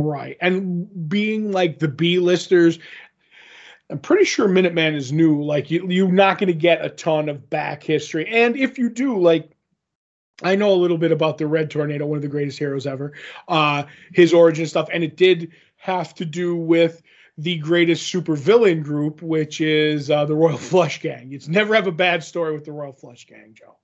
Right. 0.00 0.36
And 0.40 1.08
being 1.08 1.52
like 1.52 1.78
the 1.78 1.88
B 1.88 2.18
listers 2.18 2.78
I'm 3.90 3.98
pretty 3.98 4.24
sure 4.24 4.48
Minuteman 4.48 4.94
is 4.96 5.12
new. 5.12 5.42
Like 5.42 5.70
you, 5.70 5.88
you're 5.90 6.10
not 6.10 6.38
going 6.38 6.48
to 6.48 6.54
get 6.54 6.84
a 6.84 6.88
ton 6.88 7.28
of 7.28 7.50
back 7.50 7.82
history, 7.82 8.26
and 8.26 8.56
if 8.56 8.78
you 8.78 8.88
do, 8.88 9.18
like 9.18 9.50
I 10.42 10.56
know 10.56 10.72
a 10.72 10.74
little 10.74 10.98
bit 10.98 11.12
about 11.12 11.38
the 11.38 11.46
Red 11.46 11.70
Tornado, 11.70 12.06
one 12.06 12.16
of 12.16 12.22
the 12.22 12.28
greatest 12.28 12.58
heroes 12.58 12.86
ever, 12.86 13.12
uh, 13.46 13.84
his 14.12 14.32
origin 14.32 14.66
stuff, 14.66 14.88
and 14.92 15.04
it 15.04 15.16
did 15.16 15.52
have 15.76 16.14
to 16.14 16.24
do 16.24 16.56
with 16.56 17.02
the 17.36 17.58
greatest 17.58 18.12
supervillain 18.12 18.82
group, 18.82 19.20
which 19.20 19.60
is 19.60 20.10
uh, 20.10 20.24
the 20.24 20.34
Royal 20.34 20.58
Flush 20.70 21.00
Gang. 21.00 21.32
It's 21.32 21.48
never 21.48 21.74
have 21.74 21.86
a 21.86 21.92
bad 21.92 22.24
story 22.24 22.54
with 22.54 22.64
the 22.64 22.72
Royal 22.72 22.92
Flush 22.92 23.26
Gang, 23.26 23.54
Joe. 23.54 23.76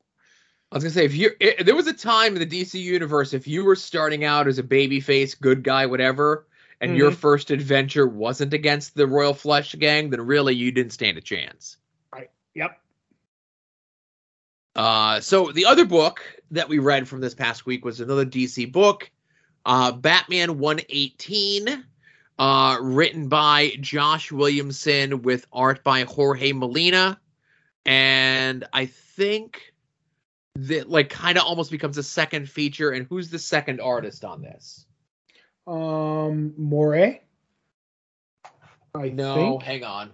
I 0.72 0.76
was 0.76 0.84
gonna 0.84 0.92
say 0.92 1.04
if 1.04 1.16
you 1.16 1.32
there 1.64 1.74
was 1.74 1.88
a 1.88 1.92
time 1.92 2.36
in 2.36 2.48
the 2.48 2.62
DC 2.62 2.80
universe 2.80 3.32
if 3.32 3.48
you 3.48 3.64
were 3.64 3.74
starting 3.76 4.24
out 4.24 4.46
as 4.46 4.58
a 4.58 4.62
babyface, 4.62 5.38
good 5.38 5.64
guy, 5.64 5.86
whatever, 5.86 6.46
and 6.80 6.96
your 6.96 7.10
Mhm. 7.10 7.16
first 7.16 7.50
adventure 7.50 8.06
wasn't 8.06 8.54
against 8.54 8.94
the 8.94 9.06
Royal 9.06 9.34
Flush 9.34 9.74
Gang, 9.74 10.10
then 10.10 10.20
really 10.20 10.54
you 10.54 10.70
didn't 10.70 10.92
stand 10.92 11.18
a 11.18 11.20
chance. 11.20 11.76
Right. 12.12 12.30
Yep. 12.54 12.80
Uh, 14.76 15.20
so 15.20 15.50
the 15.50 15.66
other 15.66 15.84
book 15.84 16.22
that 16.52 16.68
we 16.68 16.78
read 16.78 17.08
from 17.08 17.20
this 17.20 17.34
past 17.34 17.66
week 17.66 17.84
was 17.84 18.00
another 18.00 18.24
DC 18.24 18.70
book, 18.70 19.10
uh, 19.66 19.90
Batman 19.92 20.58
118, 20.58 21.84
uh, 22.38 22.78
written 22.80 23.28
by 23.28 23.72
Josh 23.80 24.30
Williamson 24.30 25.22
with 25.22 25.46
art 25.52 25.82
by 25.82 26.04
Jorge 26.04 26.52
Molina, 26.52 27.20
and 27.84 28.64
I 28.72 28.86
think 28.86 29.74
that 30.68 30.88
like 30.90 31.10
kind 31.10 31.38
of 31.38 31.44
almost 31.44 31.70
becomes 31.70 31.98
a 31.98 32.02
second 32.02 32.48
feature. 32.48 32.90
And 32.90 33.06
who's 33.08 33.30
the 33.30 33.38
second 33.38 33.80
artist 33.80 34.24
on 34.24 34.42
this? 34.42 34.86
Um, 35.66 36.54
Moray. 36.56 37.20
I 38.94 39.08
No, 39.08 39.34
think. 39.34 39.62
hang 39.62 39.84
on. 39.84 40.10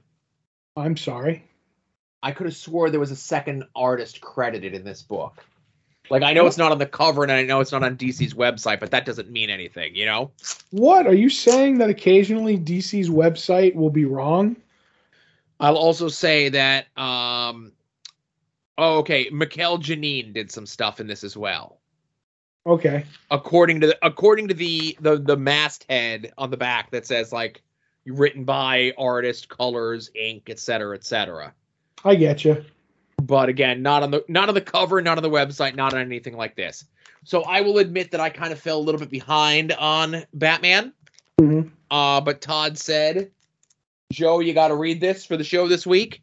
I'm 0.76 0.96
sorry. 0.96 1.44
I 2.22 2.32
could 2.32 2.46
have 2.46 2.56
swore 2.56 2.90
there 2.90 3.00
was 3.00 3.10
a 3.10 3.16
second 3.16 3.64
artist 3.74 4.20
credited 4.20 4.74
in 4.74 4.84
this 4.84 5.02
book. 5.02 5.44
Like 6.10 6.22
I 6.22 6.32
know 6.34 6.46
it's 6.46 6.58
not 6.58 6.70
on 6.72 6.78
the 6.78 6.86
cover 6.86 7.22
and 7.22 7.32
I 7.32 7.42
know 7.42 7.60
it's 7.60 7.72
not 7.72 7.82
on 7.82 7.96
DC's 7.96 8.34
website, 8.34 8.78
but 8.80 8.90
that 8.92 9.04
doesn't 9.04 9.30
mean 9.30 9.50
anything, 9.50 9.94
you 9.96 10.06
know? 10.06 10.30
What 10.70 11.06
are 11.06 11.14
you 11.14 11.28
saying 11.28 11.78
that 11.78 11.90
occasionally 11.90 12.58
DC's 12.58 13.08
website 13.10 13.74
will 13.74 13.90
be 13.90 14.04
wrong? 14.04 14.56
I'll 15.58 15.76
also 15.76 16.08
say 16.08 16.50
that 16.50 16.86
um 16.96 17.72
oh 18.78 18.98
okay, 18.98 19.28
Mikel 19.32 19.78
Janín 19.78 20.32
did 20.32 20.50
some 20.50 20.66
stuff 20.66 21.00
in 21.00 21.06
this 21.06 21.24
as 21.24 21.36
well. 21.36 21.78
Okay. 22.66 23.04
According 23.30 23.80
to 23.82 23.88
the 23.88 23.98
according 24.02 24.48
to 24.48 24.54
the 24.54 24.96
the 25.00 25.16
the 25.18 25.36
masthead 25.36 26.32
on 26.36 26.50
the 26.50 26.56
back 26.56 26.90
that 26.90 27.06
says 27.06 27.32
like 27.32 27.62
written 28.06 28.44
by 28.44 28.92
artist, 28.98 29.48
colors, 29.48 30.10
ink, 30.14 30.48
etc., 30.50 30.94
etc. 30.96 31.52
I 32.04 32.14
get 32.16 32.44
you. 32.44 32.64
but 33.22 33.48
again, 33.48 33.82
not 33.82 34.02
on 34.02 34.10
the 34.10 34.24
not 34.28 34.48
on 34.48 34.54
the 34.54 34.60
cover, 34.60 35.00
not 35.00 35.16
on 35.16 35.22
the 35.22 35.30
website, 35.30 35.74
not 35.76 35.94
on 35.94 36.00
anything 36.00 36.36
like 36.36 36.56
this. 36.56 36.84
So 37.24 37.42
I 37.42 37.60
will 37.60 37.78
admit 37.78 38.10
that 38.12 38.20
I 38.20 38.30
kind 38.30 38.52
of 38.52 38.58
fell 38.60 38.78
a 38.78 38.82
little 38.82 39.00
bit 39.00 39.10
behind 39.10 39.72
on 39.72 40.24
Batman. 40.34 40.92
Mhm. 41.40 41.70
Uh, 41.90 42.20
but 42.20 42.40
Todd 42.40 42.78
said, 42.78 43.30
"Joe, 44.12 44.40
you 44.40 44.54
got 44.54 44.68
to 44.68 44.76
read 44.76 45.00
this 45.00 45.24
for 45.24 45.36
the 45.36 45.44
show 45.44 45.66
this 45.68 45.86
week." 45.86 46.22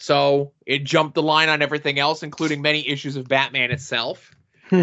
So 0.00 0.52
it 0.64 0.84
jumped 0.84 1.14
the 1.14 1.22
line 1.22 1.50
on 1.50 1.60
everything 1.60 1.98
else, 1.98 2.22
including 2.22 2.62
many 2.62 2.88
issues 2.88 3.16
of 3.16 3.28
Batman 3.28 3.70
itself. 3.70 4.34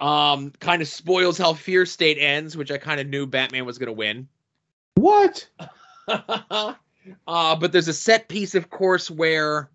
Um, 0.00 0.50
kind 0.58 0.82
of 0.82 0.88
spoils 0.88 1.38
how 1.38 1.54
Fear 1.54 1.86
State 1.86 2.18
ends, 2.20 2.56
which 2.56 2.70
I 2.70 2.76
kind 2.76 3.00
of 3.00 3.06
knew 3.06 3.26
Batman 3.26 3.64
was 3.64 3.78
going 3.78 3.86
to 3.86 3.92
win. 3.92 4.28
what? 4.96 5.48
uh, 6.08 6.74
but 7.26 7.72
there's 7.72 7.88
a 7.88 7.94
set 7.94 8.28
piece, 8.28 8.54
of 8.54 8.68
course, 8.68 9.10
where 9.10 9.70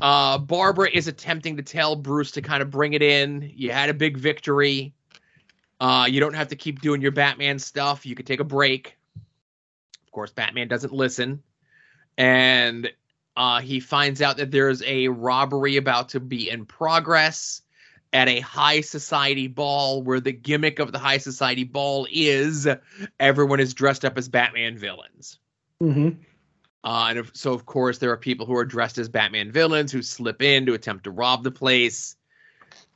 uh, 0.00 0.38
Barbara 0.38 0.88
is 0.90 1.08
attempting 1.08 1.56
to 1.56 1.62
tell 1.62 1.96
Bruce 1.96 2.30
to 2.30 2.40
kind 2.40 2.62
of 2.62 2.70
bring 2.70 2.94
it 2.94 3.02
in. 3.02 3.52
You 3.54 3.72
had 3.72 3.90
a 3.90 3.94
big 3.94 4.16
victory. 4.16 4.94
Uh, 5.80 6.06
you 6.08 6.20
don't 6.20 6.34
have 6.34 6.48
to 6.48 6.56
keep 6.56 6.80
doing 6.80 7.02
your 7.02 7.12
Batman 7.12 7.58
stuff. 7.58 8.06
You 8.06 8.14
could 8.14 8.26
take 8.26 8.40
a 8.40 8.44
break. 8.44 8.96
Of 9.16 10.12
course, 10.12 10.30
Batman 10.30 10.68
doesn't 10.68 10.94
listen. 10.94 11.42
And 12.16 12.90
uh, 13.38 13.60
he 13.60 13.78
finds 13.78 14.20
out 14.20 14.36
that 14.36 14.50
there's 14.50 14.82
a 14.82 15.06
robbery 15.06 15.76
about 15.76 16.08
to 16.08 16.18
be 16.18 16.50
in 16.50 16.66
progress 16.66 17.62
at 18.12 18.26
a 18.26 18.40
high 18.40 18.80
society 18.80 19.46
ball 19.46 20.02
where 20.02 20.18
the 20.18 20.32
gimmick 20.32 20.80
of 20.80 20.90
the 20.90 20.98
high 20.98 21.18
society 21.18 21.62
ball 21.62 22.08
is 22.10 22.66
everyone 23.20 23.60
is 23.60 23.74
dressed 23.74 24.04
up 24.04 24.18
as 24.18 24.28
Batman 24.28 24.76
villains. 24.76 25.38
hmm 25.80 26.08
Uh, 26.82 27.06
and 27.10 27.18
if, 27.20 27.30
so, 27.32 27.52
of 27.52 27.64
course, 27.64 27.98
there 27.98 28.10
are 28.10 28.16
people 28.16 28.44
who 28.44 28.56
are 28.56 28.64
dressed 28.64 28.98
as 28.98 29.08
Batman 29.08 29.52
villains 29.52 29.92
who 29.92 30.02
slip 30.02 30.42
in 30.42 30.66
to 30.66 30.74
attempt 30.74 31.04
to 31.04 31.12
rob 31.12 31.44
the 31.44 31.52
place. 31.52 32.16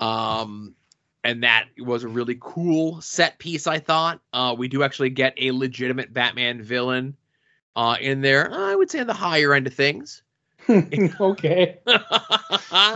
Um, 0.01 0.75
and 1.23 1.45
that 1.45 1.67
was 1.79 2.03
a 2.03 2.09
really 2.09 2.37
cool 2.41 3.01
set 3.01 3.39
piece, 3.39 3.69
I 3.69 3.79
thought. 3.79 4.21
Uh, 4.33 4.57
we 4.59 4.67
do 4.67 4.83
actually 4.83 5.11
get 5.11 5.35
a 5.37 5.53
legitimate 5.53 6.13
Batman 6.13 6.63
villain 6.65 7.17
uh, 7.77 7.97
in 8.01 8.23
there. 8.23 8.53
I 8.53 8.75
would 8.75 8.91
say 8.91 8.99
on 8.99 9.07
the 9.07 9.15
higher 9.15 9.55
end 9.55 9.69
of 9.69 9.75
things. 9.75 10.25
okay. 11.21 11.79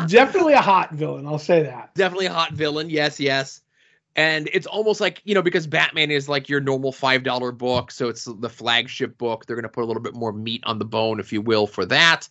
Definitely 0.07 0.55
a 0.55 0.61
hot 0.61 0.93
villain. 0.93 1.27
I'll 1.27 1.39
say 1.39 1.63
that. 1.65 1.95
Definitely 1.95 2.27
a 2.27 2.33
hot 2.33 2.53
villain. 2.53 2.91
Yes, 2.91 3.19
yes. 3.21 3.63
And 4.15 4.49
it's 4.53 4.67
almost 4.67 5.01
like, 5.01 5.21
you 5.25 5.35
know, 5.35 5.43
because 5.43 5.67
Batman 5.67 6.11
is 6.11 6.29
like 6.29 6.49
your 6.49 6.61
normal 6.61 6.91
$5 6.93 7.59
book, 7.59 7.91
so 7.91 8.09
it's 8.09 8.25
the 8.25 8.49
flagship 8.49 9.19
book. 9.19 9.45
They're 9.45 9.57
going 9.57 9.65
to 9.65 9.69
put 9.69 9.85
a 9.85 9.87
little 9.87 10.03
bit 10.03 10.15
more 10.15 10.33
meat 10.33 10.63
on 10.65 10.79
the 10.79 10.87
bone, 10.87 11.21
if 11.21 11.33
you 11.33 11.43
will, 11.43 11.67
for 11.67 11.85
that. 11.87 12.29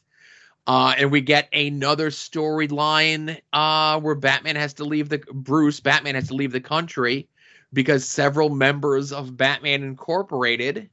Uh, 0.67 0.95
and 0.98 1.12
we 1.12 1.21
get 1.21 1.48
another 1.54 2.10
storyline 2.10 3.39
uh, 3.54 4.00
where 4.00 4.15
Batman 4.15 4.56
has 4.56 4.74
to 4.76 4.84
leave 4.84 5.10
the 5.10 5.19
Bruce, 5.32 5.80
Batman 5.80 6.15
has 6.15 6.30
to 6.30 6.34
leave 6.34 6.52
the 6.52 6.62
country 6.62 7.28
because 7.71 8.04
several 8.06 8.50
members 8.50 9.12
of 9.12 9.38
Batman 9.38 9.84
Incorporated 9.84 10.89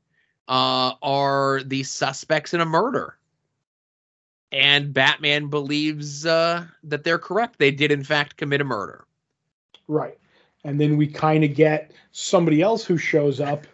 uh, 0.46 0.92
are 1.00 1.62
the 1.64 1.84
suspects 1.84 2.52
in 2.52 2.60
a 2.60 2.66
murder. 2.66 3.16
And 4.52 4.92
Batman 4.92 5.48
believes 5.48 6.26
uh, 6.26 6.66
that 6.84 7.04
they're 7.04 7.18
correct. 7.18 7.58
They 7.58 7.70
did, 7.70 7.90
in 7.90 8.04
fact, 8.04 8.36
commit 8.36 8.60
a 8.60 8.64
murder. 8.64 9.04
Right. 9.88 10.18
And 10.64 10.80
then 10.80 10.96
we 10.96 11.06
kind 11.06 11.42
of 11.42 11.54
get 11.54 11.92
somebody 12.12 12.60
else 12.60 12.84
who 12.84 12.98
shows 12.98 13.40
up 13.40 13.66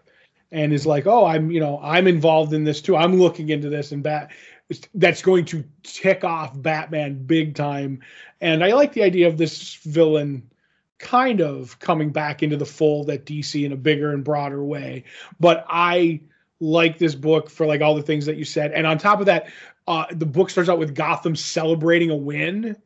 and 0.51 0.73
is 0.73 0.87
like, 0.87 1.07
"Oh, 1.07 1.27
I'm, 1.27 1.51
you 1.51 1.61
know, 1.61 1.79
I'm 1.83 2.07
involved 2.07 2.53
in 2.53 2.64
this 2.64 2.81
too. 2.81 2.97
I'm 2.97 3.19
looking 3.19 3.51
into 3.51 3.69
this 3.69 3.93
and 3.93 4.03
bat 4.03 4.31
that's 4.95 5.23
going 5.23 5.45
to 5.47 5.64
tick 5.83 6.25
off 6.25 6.61
Batman 6.61 7.27
big 7.27 7.55
time." 7.55 8.01
And 8.41 8.64
I 8.64 8.73
like 8.73 8.93
the 8.93 9.03
idea 9.03 9.29
of 9.29 9.37
this 9.37 9.75
villain 9.77 10.49
kind 10.99 11.41
of 11.41 11.79
coming 11.79 12.11
back 12.11 12.43
into 12.43 12.57
the 12.57 12.67
fold 12.67 13.11
at 13.11 13.25
DC 13.25 13.64
in 13.64 13.73
a 13.73 13.77
bigger 13.77 14.12
and 14.12 14.25
broader 14.25 14.64
way. 14.64 15.05
But 15.38 15.64
I 15.69 16.21
like 16.61 16.99
this 16.99 17.14
book 17.14 17.51
for 17.51 17.67
like 17.67 17.81
all 17.81 17.95
the 17.95 18.03
things 18.03 18.27
that 18.27 18.37
you 18.37 18.45
said. 18.45 18.73
And 18.73 18.87
on 18.87 18.99
top 18.99 19.21
of 19.21 19.27
that, 19.27 19.49
uh, 19.88 20.07
the 20.12 20.27
book 20.27 20.51
starts 20.51 20.70
out 20.70 20.79
with 20.79 20.94
Gotham 20.94 21.35
celebrating 21.35 22.11
a 22.11 22.16
win 22.16 22.77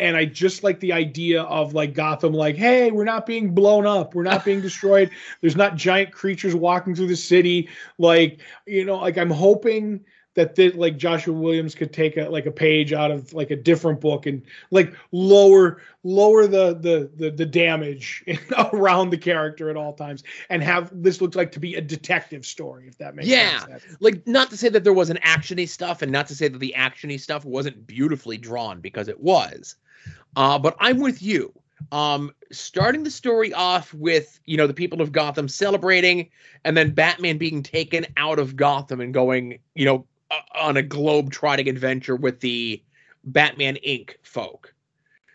and 0.00 0.16
I 0.16 0.24
just 0.24 0.64
like 0.64 0.80
the 0.80 0.94
idea 0.94 1.42
of 1.42 1.74
like 1.74 1.92
Gotham, 1.92 2.32
like, 2.32 2.56
hey, 2.56 2.90
we're 2.90 3.04
not 3.04 3.26
being 3.26 3.54
blown 3.54 3.86
up, 3.86 4.14
we're 4.14 4.22
not 4.22 4.46
being 4.46 4.62
destroyed. 4.62 5.10
There's 5.42 5.56
not 5.56 5.76
giant 5.76 6.10
creatures 6.10 6.54
walking 6.54 6.94
through 6.94 7.08
the 7.08 7.16
city. 7.16 7.68
Like, 7.98 8.40
you 8.66 8.84
know, 8.84 8.96
like 8.96 9.18
I'm 9.18 9.30
hoping 9.30 10.00
that 10.34 10.54
this, 10.54 10.74
like 10.74 10.96
Joshua 10.96 11.34
Williamson 11.34 11.78
could 11.78 11.92
take 11.92 12.16
a 12.16 12.28
like 12.28 12.46
a 12.46 12.50
page 12.52 12.92
out 12.92 13.10
of 13.10 13.32
like 13.32 13.50
a 13.50 13.56
different 13.56 14.00
book 14.00 14.26
and 14.26 14.42
like 14.70 14.94
lower 15.12 15.82
lower 16.04 16.46
the 16.46 16.74
the 16.74 17.10
the, 17.16 17.30
the 17.30 17.44
damage 17.46 18.24
around 18.72 19.10
the 19.10 19.18
character 19.18 19.70
at 19.70 19.76
all 19.76 19.92
times 19.92 20.22
and 20.48 20.62
have 20.62 20.90
this 20.92 21.20
looks 21.20 21.36
like 21.36 21.50
to 21.52 21.60
be 21.60 21.74
a 21.74 21.80
detective 21.80 22.46
story 22.46 22.86
if 22.86 22.96
that 22.98 23.14
makes 23.14 23.28
Yeah. 23.28 23.66
sense. 23.66 23.82
like 24.00 24.26
not 24.26 24.50
to 24.50 24.56
say 24.56 24.68
that 24.68 24.84
there 24.84 24.92
wasn't 24.92 25.20
actiony 25.22 25.68
stuff 25.68 26.00
and 26.02 26.10
not 26.12 26.26
to 26.28 26.34
say 26.34 26.48
that 26.48 26.58
the 26.58 26.74
actiony 26.76 27.18
stuff 27.20 27.44
wasn't 27.44 27.86
beautifully 27.86 28.38
drawn 28.38 28.80
because 28.80 29.08
it 29.08 29.20
was 29.20 29.76
uh, 30.36 30.58
but 30.58 30.76
i'm 30.78 30.98
with 30.98 31.20
you 31.22 31.52
um, 31.92 32.32
starting 32.52 33.02
the 33.04 33.10
story 33.10 33.52
off 33.54 33.92
with 33.94 34.38
you 34.44 34.56
know 34.56 34.66
the 34.66 34.74
people 34.74 35.00
of 35.00 35.12
gotham 35.12 35.48
celebrating 35.48 36.28
and 36.64 36.76
then 36.76 36.90
batman 36.90 37.38
being 37.38 37.62
taken 37.62 38.06
out 38.16 38.38
of 38.38 38.54
gotham 38.56 39.00
and 39.00 39.12
going 39.14 39.58
you 39.74 39.84
know 39.84 40.06
Uh, 40.30 40.40
on 40.54 40.76
a 40.76 40.82
globe 40.82 41.30
trotting 41.30 41.68
adventure 41.68 42.16
with 42.16 42.40
the 42.40 42.82
batman 43.24 43.76
inc 43.86 44.14
folk 44.22 44.74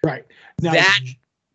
Right. 0.03 0.25
Now, 0.61 0.73
that 0.73 0.99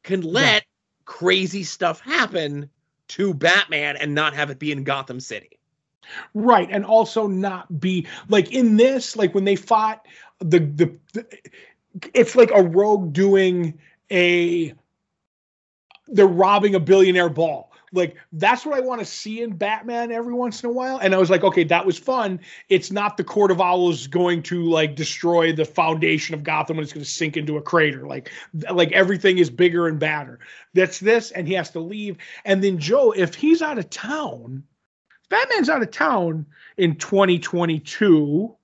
can 0.02 0.22
let 0.22 0.64
crazy 1.04 1.62
stuff 1.62 2.00
happen 2.00 2.68
to 3.08 3.32
batman 3.32 3.96
and 3.96 4.14
not 4.14 4.34
have 4.34 4.50
it 4.50 4.58
be 4.58 4.72
in 4.72 4.84
gotham 4.84 5.20
city 5.20 5.60
Right, 6.34 6.68
and 6.70 6.84
also 6.84 7.26
not 7.26 7.80
be 7.80 8.06
like 8.28 8.52
in 8.52 8.76
this, 8.76 9.16
like 9.16 9.34
when 9.34 9.44
they 9.44 9.56
fought 9.56 10.06
the 10.38 10.60
the, 10.60 10.96
the 11.12 11.26
it's 12.14 12.36
like 12.36 12.50
a 12.54 12.62
rogue 12.62 13.12
doing 13.12 13.78
a 14.10 14.74
they're 16.08 16.26
robbing 16.26 16.74
a 16.74 16.80
billionaire 16.80 17.28
ball. 17.28 17.69
Like 17.92 18.16
that's 18.32 18.64
what 18.64 18.76
I 18.76 18.80
want 18.80 19.00
to 19.00 19.04
see 19.04 19.42
in 19.42 19.56
Batman 19.56 20.12
every 20.12 20.32
once 20.32 20.62
in 20.62 20.70
a 20.70 20.72
while. 20.72 20.98
And 20.98 21.14
I 21.14 21.18
was 21.18 21.30
like, 21.30 21.42
okay, 21.42 21.64
that 21.64 21.84
was 21.84 21.98
fun. 21.98 22.40
It's 22.68 22.90
not 22.90 23.16
the 23.16 23.24
Court 23.24 23.50
of 23.50 23.60
Owls 23.60 24.06
going 24.06 24.42
to 24.44 24.64
like 24.64 24.94
destroy 24.94 25.52
the 25.52 25.64
foundation 25.64 26.34
of 26.34 26.44
Gotham 26.44 26.78
and 26.78 26.84
it's 26.84 26.92
going 26.92 27.04
to 27.04 27.10
sink 27.10 27.36
into 27.36 27.56
a 27.56 27.62
crater. 27.62 28.06
Like, 28.06 28.30
like 28.70 28.92
everything 28.92 29.38
is 29.38 29.50
bigger 29.50 29.88
and 29.88 29.98
badder. 29.98 30.38
That's 30.72 31.00
this, 31.00 31.32
and 31.32 31.48
he 31.48 31.54
has 31.54 31.70
to 31.70 31.80
leave. 31.80 32.16
And 32.44 32.62
then 32.62 32.78
Joe, 32.78 33.12
if 33.12 33.34
he's 33.34 33.60
out 33.60 33.78
of 33.78 33.90
town, 33.90 34.62
Batman's 35.28 35.68
out 35.68 35.82
of 35.82 35.90
town 35.90 36.46
in 36.76 36.96
2022. 36.96 38.56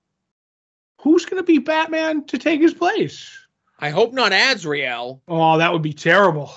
Who's 1.02 1.24
going 1.24 1.42
to 1.42 1.46
be 1.46 1.58
Batman 1.58 2.24
to 2.24 2.38
take 2.38 2.60
his 2.60 2.74
place? 2.74 3.46
I 3.78 3.90
hope 3.90 4.12
not 4.12 4.32
Azrael. 4.32 5.22
Oh, 5.28 5.58
that 5.58 5.72
would 5.72 5.82
be 5.82 5.92
terrible. 5.92 6.52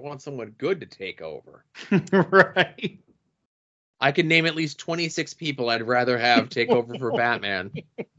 I 0.00 0.02
want 0.02 0.22
someone 0.22 0.54
good 0.56 0.80
to 0.80 0.86
take 0.86 1.20
over. 1.20 1.64
right. 2.12 2.98
I 4.00 4.12
can 4.12 4.28
name 4.28 4.46
at 4.46 4.54
least 4.54 4.78
26 4.78 5.34
people 5.34 5.68
I'd 5.68 5.86
rather 5.86 6.16
have 6.16 6.48
take 6.48 6.70
over 6.70 6.98
for 6.98 7.12
Batman. 7.16 7.70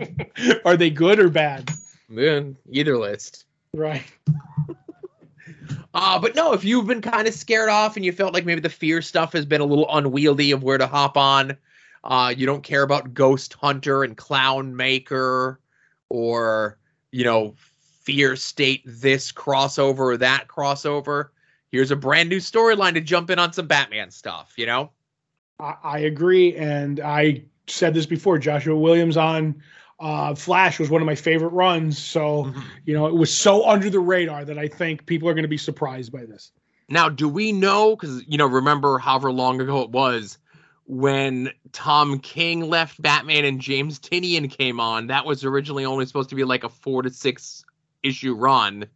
Are 0.65 0.77
they 0.77 0.91
good 0.91 1.19
or 1.19 1.29
bad? 1.29 1.71
Man, 2.07 2.55
either 2.69 2.99
list. 2.99 3.45
Right. 3.73 4.03
Uh, 5.93 6.19
but 6.19 6.35
no, 6.35 6.53
if 6.53 6.63
you've 6.63 6.85
been 6.85 7.01
kind 7.01 7.27
of 7.27 7.33
scared 7.33 7.69
off 7.69 7.95
and 7.95 8.05
you 8.05 8.11
felt 8.11 8.33
like 8.33 8.45
maybe 8.45 8.61
the 8.61 8.69
fear 8.69 9.01
stuff 9.01 9.33
has 9.33 9.45
been 9.45 9.61
a 9.61 9.65
little 9.65 9.87
unwieldy 9.89 10.51
of 10.51 10.61
where 10.61 10.77
to 10.77 10.85
hop 10.85 11.17
on, 11.17 11.57
uh, 12.03 12.31
you 12.35 12.45
don't 12.45 12.63
care 12.63 12.83
about 12.83 13.13
Ghost 13.15 13.53
Hunter 13.55 14.03
and 14.03 14.15
Clown 14.15 14.75
Maker 14.75 15.59
or, 16.09 16.77
you 17.11 17.23
know, 17.23 17.55
Fear 18.03 18.35
State 18.35 18.83
this 18.85 19.31
crossover 19.31 19.99
or 19.99 20.17
that 20.17 20.47
crossover. 20.47 21.29
Here's 21.71 21.91
a 21.91 21.95
brand 21.95 22.29
new 22.29 22.37
storyline 22.39 22.93
to 22.95 23.01
jump 23.01 23.29
in 23.29 23.39
on 23.39 23.53
some 23.53 23.67
Batman 23.67 24.11
stuff, 24.11 24.53
you 24.57 24.65
know? 24.65 24.91
I, 25.59 25.75
I 25.83 25.99
agree. 25.99 26.55
And 26.55 26.99
I 26.99 27.43
said 27.67 27.93
this 27.93 28.05
before 28.05 28.37
Joshua 28.37 28.75
Williamson 28.77 29.61
uh, 29.99 30.33
Flash 30.33 30.79
was 30.79 30.89
one 30.89 31.01
of 31.01 31.05
my 31.05 31.15
favorite 31.15 31.49
runs. 31.53 31.97
So, 31.97 32.45
Mm-hmm. 32.45 32.61
you 32.85 32.93
know, 32.93 33.05
it 33.05 33.13
was 33.13 33.31
so 33.33 33.67
under 33.67 33.89
the 33.89 33.99
radar 33.99 34.43
that 34.45 34.57
I 34.57 34.67
think 34.67 35.05
people 35.05 35.29
are 35.29 35.33
going 35.33 35.43
to 35.43 35.49
be 35.49 35.57
surprised 35.57 36.11
by 36.11 36.25
this. 36.25 36.51
Now, 36.89 37.07
do 37.07 37.29
we 37.29 37.51
know? 37.51 37.95
Because 37.95 38.23
you 38.27 38.37
know, 38.37 38.47
remember 38.47 38.97
however 38.97 39.31
long 39.31 39.61
ago 39.61 39.81
it 39.81 39.91
was 39.91 40.39
when 40.85 41.51
Tom 41.71 42.19
King 42.19 42.67
left 42.67 43.01
Batman 43.01 43.45
and 43.45 43.61
James 43.61 43.99
Tynion 43.99 44.49
came 44.49 44.79
on. 44.79 45.07
That 45.07 45.25
was 45.25 45.45
originally 45.45 45.85
only 45.85 46.05
supposed 46.05 46.29
to 46.31 46.35
be 46.35 46.43
like 46.43 46.63
a 46.63 46.69
four 46.69 47.03
to 47.03 47.09
six 47.11 47.63
issue 48.03 48.33
run, 48.33 48.87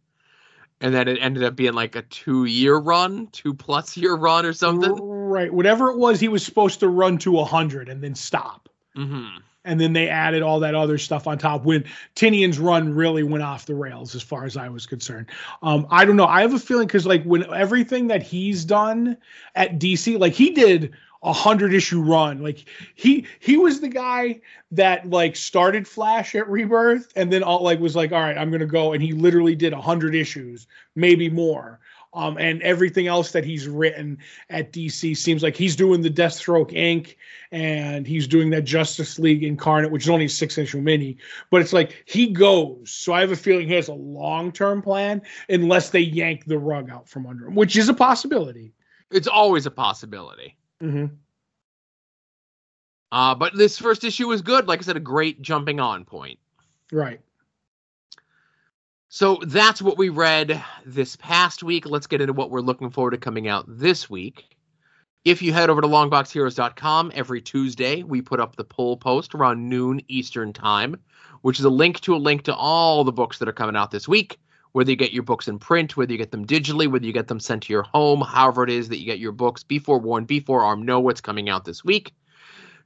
and 0.80 0.94
then 0.94 1.08
it 1.08 1.18
ended 1.20 1.42
up 1.42 1.56
being 1.56 1.72
like 1.72 1.96
a 1.96 2.02
two 2.02 2.44
year 2.44 2.76
run, 2.76 3.28
two 3.28 3.54
plus 3.54 3.96
year 3.96 4.14
run 4.14 4.44
or 4.44 4.52
something. 4.52 4.92
Right. 4.92 5.52
Whatever 5.52 5.90
it 5.90 5.96
was, 5.96 6.20
he 6.20 6.28
was 6.28 6.44
supposed 6.44 6.80
to 6.80 6.88
run 6.88 7.18
to 7.18 7.32
100 7.32 7.88
and 7.88 8.02
then 8.02 8.14
stop. 8.14 8.68
Mm-hmm. 8.96 9.38
And 9.64 9.80
then 9.80 9.92
they 9.94 10.08
added 10.08 10.42
all 10.42 10.60
that 10.60 10.76
other 10.76 10.96
stuff 10.96 11.26
on 11.26 11.38
top 11.38 11.64
when 11.64 11.84
Tynion's 12.14 12.58
run 12.58 12.94
really 12.94 13.24
went 13.24 13.42
off 13.42 13.66
the 13.66 13.74
rails, 13.74 14.14
as 14.14 14.22
far 14.22 14.44
as 14.44 14.56
I 14.56 14.68
was 14.68 14.86
concerned. 14.86 15.26
Um, 15.60 15.88
I 15.90 16.04
don't 16.04 16.14
know. 16.14 16.26
I 16.26 16.42
have 16.42 16.54
a 16.54 16.58
feeling 16.60 16.86
because, 16.86 17.04
like, 17.04 17.24
when 17.24 17.52
everything 17.52 18.06
that 18.06 18.22
he's 18.22 18.64
done 18.64 19.16
at 19.56 19.80
DC, 19.80 20.20
like, 20.20 20.34
he 20.34 20.50
did 20.50 20.94
a 21.22 21.32
hundred 21.32 21.74
issue 21.74 22.02
run. 22.02 22.42
Like 22.42 22.64
he 22.94 23.26
he 23.40 23.56
was 23.56 23.80
the 23.80 23.88
guy 23.88 24.40
that 24.72 25.08
like 25.08 25.36
started 25.36 25.86
Flash 25.86 26.34
at 26.34 26.48
Rebirth 26.48 27.12
and 27.16 27.32
then 27.32 27.42
all 27.42 27.62
like 27.62 27.80
was 27.80 27.96
like, 27.96 28.12
all 28.12 28.20
right, 28.20 28.38
I'm 28.38 28.50
gonna 28.50 28.66
go, 28.66 28.92
and 28.92 29.02
he 29.02 29.12
literally 29.12 29.54
did 29.54 29.72
a 29.72 29.80
hundred 29.80 30.14
issues, 30.14 30.66
maybe 30.94 31.28
more. 31.28 31.80
Um, 32.14 32.38
and 32.38 32.62
everything 32.62 33.08
else 33.08 33.32
that 33.32 33.44
he's 33.44 33.68
written 33.68 34.16
at 34.48 34.72
DC 34.72 35.14
seems 35.18 35.42
like 35.42 35.54
he's 35.54 35.76
doing 35.76 36.00
the 36.00 36.08
Deathstroke 36.08 36.72
Inc. 36.72 37.14
and 37.52 38.06
he's 38.06 38.26
doing 38.26 38.48
that 38.50 38.62
Justice 38.62 39.18
League 39.18 39.44
Incarnate, 39.44 39.90
which 39.90 40.04
is 40.04 40.08
only 40.08 40.24
a 40.24 40.30
six 40.30 40.56
issue 40.56 40.80
mini. 40.80 41.18
But 41.50 41.60
it's 41.60 41.74
like 41.74 42.04
he 42.06 42.28
goes. 42.28 42.90
So 42.90 43.12
I 43.12 43.20
have 43.20 43.32
a 43.32 43.36
feeling 43.36 43.68
he 43.68 43.74
has 43.74 43.88
a 43.88 43.94
long 43.94 44.50
term 44.50 44.80
plan 44.80 45.20
unless 45.50 45.90
they 45.90 46.00
yank 46.00 46.46
the 46.46 46.58
rug 46.58 46.88
out 46.88 47.06
from 47.06 47.26
under 47.26 47.48
him, 47.48 47.54
which 47.54 47.76
is 47.76 47.90
a 47.90 47.94
possibility. 47.94 48.72
It's 49.10 49.28
always 49.28 49.66
a 49.66 49.70
possibility. 49.70 50.56
Mm-hmm. 50.82 51.06
Uh, 53.12 53.34
but 53.34 53.56
this 53.56 53.78
first 53.78 54.04
issue 54.04 54.28
was 54.28 54.42
good. 54.42 54.66
Like 54.66 54.80
I 54.80 54.82
said, 54.82 54.96
a 54.96 55.00
great 55.00 55.40
jumping 55.40 55.80
on 55.80 56.04
point. 56.04 56.38
Right. 56.92 57.20
So 59.08 59.38
that's 59.46 59.80
what 59.80 59.96
we 59.96 60.08
read 60.08 60.62
this 60.84 61.16
past 61.16 61.62
week. 61.62 61.86
Let's 61.86 62.06
get 62.06 62.20
into 62.20 62.32
what 62.32 62.50
we're 62.50 62.60
looking 62.60 62.90
forward 62.90 63.12
to 63.12 63.18
coming 63.18 63.48
out 63.48 63.64
this 63.66 64.10
week. 64.10 64.56
If 65.24 65.42
you 65.42 65.52
head 65.52 65.70
over 65.70 65.80
to 65.80 65.88
longboxheroes.com 65.88 67.12
every 67.14 67.40
Tuesday, 67.40 68.02
we 68.02 68.20
put 68.20 68.40
up 68.40 68.56
the 68.56 68.64
poll 68.64 68.96
post 68.96 69.34
around 69.34 69.68
noon 69.68 70.00
Eastern 70.08 70.52
Time, 70.52 71.00
which 71.42 71.58
is 71.58 71.64
a 71.64 71.70
link 71.70 72.00
to 72.00 72.14
a 72.14 72.18
link 72.18 72.42
to 72.42 72.54
all 72.54 73.02
the 73.04 73.12
books 73.12 73.38
that 73.38 73.48
are 73.48 73.52
coming 73.52 73.76
out 73.76 73.90
this 73.90 74.06
week. 74.06 74.38
Whether 74.76 74.90
you 74.90 74.96
get 74.98 75.14
your 75.14 75.22
books 75.22 75.48
in 75.48 75.58
print, 75.58 75.96
whether 75.96 76.12
you 76.12 76.18
get 76.18 76.32
them 76.32 76.44
digitally, 76.44 76.86
whether 76.86 77.06
you 77.06 77.12
get 77.14 77.28
them 77.28 77.40
sent 77.40 77.62
to 77.62 77.72
your 77.72 77.84
home, 77.84 78.20
however 78.20 78.62
it 78.62 78.68
is 78.68 78.90
that 78.90 78.98
you 78.98 79.06
get 79.06 79.18
your 79.18 79.32
books, 79.32 79.64
be 79.64 79.78
forewarned, 79.78 80.26
be 80.26 80.38
forearmed, 80.38 80.84
know 80.84 81.00
what's 81.00 81.22
coming 81.22 81.48
out 81.48 81.64
this 81.64 81.82
week. 81.82 82.12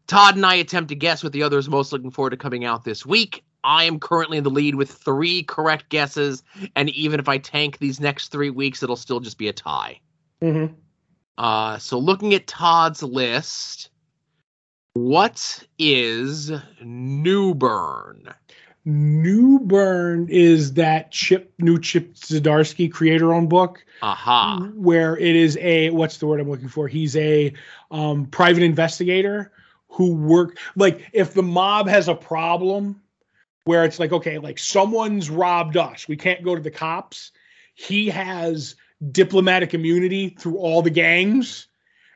Todd 0.07 0.37
and 0.37 0.47
I 0.47 0.55
attempt 0.55 0.91
to 0.91 0.95
guess 0.95 1.25
what 1.25 1.33
the 1.33 1.43
others 1.43 1.67
are 1.67 1.73
most 1.73 1.91
looking 1.91 2.13
forward 2.13 2.31
to 2.31 2.37
coming 2.37 2.65
out 2.65 2.85
this 2.85 3.05
week. 3.05 3.43
I 3.65 3.83
am 3.83 3.99
currently 3.99 4.39
in 4.39 4.45
the 4.45 4.51
lead 4.51 4.77
with 4.77 4.89
three 4.89 5.43
correct 5.43 5.89
guesses, 5.89 6.45
and 6.77 6.91
even 6.91 7.19
if 7.19 7.29
I 7.29 7.39
tank 7.39 7.79
these 7.79 7.99
next 7.99 8.29
three 8.29 8.51
weeks, 8.51 8.85
it'll 8.85 8.95
still 8.95 9.19
just 9.19 9.37
be 9.37 9.49
a 9.49 9.53
tie. 9.53 9.99
Mm-hmm. 10.41 10.73
Uh, 11.39 11.79
so 11.79 11.99
looking 11.99 12.35
at 12.35 12.47
Todd's 12.47 13.03
list, 13.03 13.91
what 14.93 15.65
is 15.77 16.53
Newburn? 16.81 18.33
Newburn 18.91 20.29
is 20.29 20.75
that 20.75 21.11
Chip 21.11 21.53
new 21.59 21.79
Chip 21.79 22.15
Zdarsky 22.15 22.91
creator 22.91 23.33
owned 23.33 23.49
book 23.49 23.85
Aha. 24.03 24.71
where 24.75 25.17
it 25.17 25.37
is 25.37 25.57
a 25.59 25.91
what's 25.91 26.19
the 26.19 26.27
word 26.27 26.41
I'm 26.41 26.51
looking 26.51 26.69
for? 26.69 26.89
He's 26.89 27.17
a 27.17 27.53
um, 27.91 28.27
private 28.27 28.63
investigator 28.63 29.53
who 29.91 30.15
work 30.15 30.59
like 30.77 31.11
if 31.13 31.35
the 31.35 31.43
mob 31.43 31.89
has 31.89 32.09
a 32.09 32.15
problem 32.15 33.03
where 33.65 33.85
it's 33.85 33.99
like 33.99 34.13
okay 34.13 34.39
like 34.39 34.59
someone's 34.59 35.29
robbed 35.29 35.77
us 35.77 36.09
we 36.09 36.17
can't 36.17 36.45
go 36.45 36.55
to 36.55 36.63
the 36.63 36.71
cops 36.71 37.33
he 37.75 38.09
has 38.09 38.77
diplomatic 39.11 39.75
immunity 39.75 40.31
through 40.31 40.57
all 40.59 40.83
the 40.83 40.91
gangs 40.91 41.67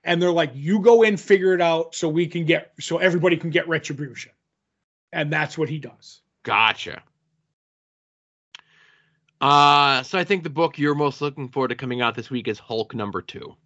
and 0.04 0.22
they're 0.22 0.30
like 0.30 0.52
you 0.54 0.80
go 0.80 1.02
in 1.02 1.16
figure 1.16 1.52
it 1.52 1.60
out 1.60 1.94
so 1.94 2.08
we 2.08 2.26
can 2.26 2.44
get 2.44 2.72
so 2.80 2.98
everybody 2.98 3.36
can 3.36 3.50
get 3.50 3.68
retribution 3.68 4.32
and 5.12 5.32
that's 5.32 5.58
what 5.58 5.68
he 5.68 5.78
does 5.78 6.22
Gotcha. 6.44 7.02
Uh, 9.40 10.02
so 10.02 10.18
I 10.18 10.24
think 10.24 10.42
the 10.42 10.50
book 10.50 10.78
you're 10.78 10.94
most 10.94 11.20
looking 11.20 11.48
forward 11.48 11.68
to 11.68 11.74
coming 11.74 12.00
out 12.00 12.14
this 12.14 12.30
week 12.30 12.48
is 12.48 12.58
Hulk 12.58 12.94
number 12.94 13.20
two. 13.20 13.56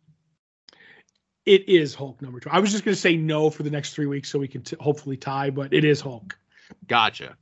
it 1.46 1.68
is 1.68 1.94
hulk 1.94 2.20
number 2.20 2.40
two 2.40 2.50
i 2.50 2.58
was 2.58 2.70
just 2.72 2.84
going 2.84 2.94
to 2.94 3.00
say 3.00 3.16
no 3.16 3.48
for 3.48 3.62
the 3.62 3.70
next 3.70 3.94
three 3.94 4.04
weeks 4.06 4.28
so 4.28 4.38
we 4.38 4.46
can 4.48 4.60
t- 4.62 4.76
hopefully 4.80 5.16
tie 5.16 5.48
but 5.48 5.72
it 5.72 5.82
is 5.84 5.98
hulk 6.00 6.36
Gotcha. 6.88 7.36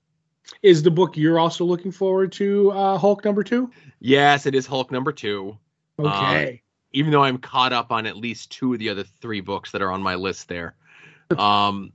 is 0.63 0.83
the 0.85 0.91
book 0.93 1.17
you're 1.17 1.39
also 1.41 1.65
looking 1.65 1.91
forward 1.91 2.31
to 2.33 2.71
uh 2.73 2.99
hulk 2.99 3.25
number 3.25 3.43
two 3.43 3.71
Yes, 4.01 4.47
it 4.47 4.55
is 4.55 4.67
Hulk 4.67 4.93
number 4.93 5.11
two. 5.13 5.57
okay 5.99 6.63
Even 6.93 7.11
though 7.11 7.25
I'm 7.25 7.39
caught 7.39 7.73
up 7.73 7.91
on 7.91 8.07
at 8.07 8.17
least 8.17 8.53
two 8.53 8.73
of 8.75 8.79
the 8.79 8.91
other 8.91 9.03
three 9.21 9.41
books 9.41 9.73
that 9.73 9.83
are 9.83 9.91
on 9.91 10.03
my 10.03 10.15
list 10.15 10.49
there. 10.49 10.77
Um, 11.37 11.93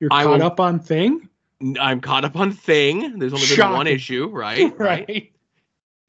you're 0.00 0.12
I 0.12 0.24
caught 0.24 0.38
will- 0.40 0.46
up 0.46 0.58
on 0.58 0.80
thing 0.80 1.28
I'm 1.80 2.00
caught 2.00 2.24
up 2.24 2.36
on 2.36 2.52
Thing. 2.52 3.18
There's 3.18 3.32
only 3.32 3.46
been 3.46 3.56
Shocking. 3.56 3.76
one 3.76 3.86
issue, 3.86 4.28
right? 4.32 4.78
right 4.78 5.32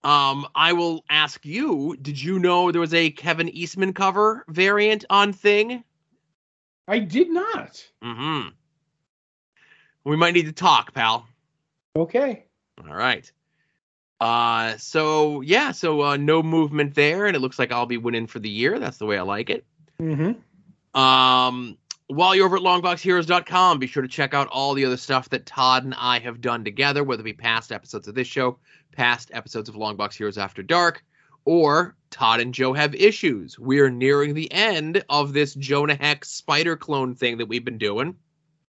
Um, 0.03 0.47
I 0.55 0.73
will 0.73 1.03
ask 1.09 1.45
you, 1.45 1.97
did 2.01 2.21
you 2.21 2.39
know 2.39 2.71
there 2.71 2.81
was 2.81 2.93
a 2.93 3.09
Kevin 3.11 3.49
Eastman 3.49 3.93
cover 3.93 4.43
variant 4.47 5.05
on 5.09 5.33
Thing? 5.33 5.83
i 6.89 6.99
did 6.99 7.29
not 7.29 7.85
Mm-hmm. 8.03 8.49
We 10.05 10.15
might 10.15 10.33
need 10.33 10.45
to 10.45 10.53
talk, 10.53 10.93
pal. 10.93 11.27
okay 11.95 12.45
All 12.87 12.95
right. 12.95 13.29
Uh 14.19 14.77
so 14.77 15.41
yeah, 15.41 15.71
so 15.71 16.01
uh 16.01 16.17
no 16.17 16.41
movement 16.41 16.95
there, 16.95 17.25
and 17.27 17.35
it 17.35 17.39
looks 17.39 17.59
like 17.59 17.71
I'll 17.71 17.85
be 17.85 17.97
winning 17.97 18.25
for 18.27 18.39
the 18.39 18.49
year. 18.49 18.79
That's 18.79 18.97
the 18.97 19.05
way 19.05 19.17
I 19.17 19.21
like 19.23 19.49
it. 19.49 19.65
mm-hmm. 20.01 20.99
Um 20.99 21.77
while 22.07 22.35
you're 22.35 22.45
over 22.45 22.57
at 22.57 22.63
longboxheroes.com, 22.63 23.79
be 23.79 23.87
sure 23.87 24.01
to 24.01 24.07
check 24.07 24.33
out 24.33 24.47
all 24.47 24.73
the 24.73 24.85
other 24.85 24.97
stuff 24.97 25.29
that 25.29 25.45
Todd 25.45 25.83
and 25.83 25.93
I 25.97 26.19
have 26.19 26.41
done 26.41 26.63
together, 26.63 27.03
whether 27.03 27.21
it 27.21 27.25
be 27.25 27.33
past 27.33 27.71
episodes 27.71 28.07
of 28.07 28.15
this 28.15 28.27
show, 28.27 28.59
past 28.93 29.29
episodes 29.33 29.67
of 29.67 29.75
Longbox 29.75 30.13
Heroes 30.13 30.37
After 30.37 30.63
Dark, 30.63 31.03
or 31.43 31.95
Todd 32.09 32.39
and 32.39 32.53
Joe 32.53 32.73
have 32.73 32.95
issues. 32.95 33.59
We're 33.59 33.89
nearing 33.89 34.33
the 34.33 34.51
end 34.51 35.03
of 35.09 35.33
this 35.33 35.53
Jonah 35.53 35.95
Hex 35.95 36.29
spider 36.29 36.77
clone 36.77 37.13
thing 37.13 37.37
that 37.37 37.47
we've 37.47 37.65
been 37.65 37.77
doing. 37.77 38.15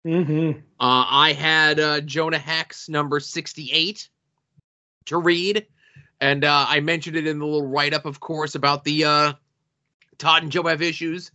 Mm-hmm. 0.04 0.58
Uh, 0.80 1.04
I 1.08 1.32
had 1.32 1.78
uh, 1.78 2.00
Jonah 2.00 2.38
Hex 2.38 2.88
number 2.88 3.20
68 3.20 4.08
to 5.06 5.18
read, 5.18 5.66
and 6.20 6.44
uh, 6.44 6.66
I 6.68 6.80
mentioned 6.80 7.16
it 7.16 7.26
in 7.26 7.38
the 7.38 7.44
little 7.44 7.66
write 7.66 7.94
up, 7.94 8.06
of 8.06 8.18
course, 8.18 8.56
about 8.56 8.82
the 8.82 9.04
uh, 9.04 9.32
Todd 10.18 10.42
and 10.42 10.50
Joe 10.50 10.64
have 10.64 10.82
issues. 10.82 11.30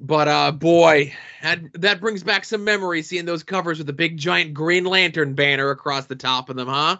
But 0.00 0.28
uh, 0.28 0.52
boy, 0.52 1.12
that, 1.42 1.60
that 1.74 2.00
brings 2.00 2.22
back 2.22 2.44
some 2.44 2.62
memories 2.64 3.08
seeing 3.08 3.24
those 3.24 3.42
covers 3.42 3.78
with 3.78 3.86
the 3.88 3.92
big 3.92 4.16
giant 4.16 4.54
Green 4.54 4.84
Lantern 4.84 5.34
banner 5.34 5.70
across 5.70 6.06
the 6.06 6.16
top 6.16 6.50
of 6.50 6.56
them, 6.56 6.68
huh? 6.68 6.98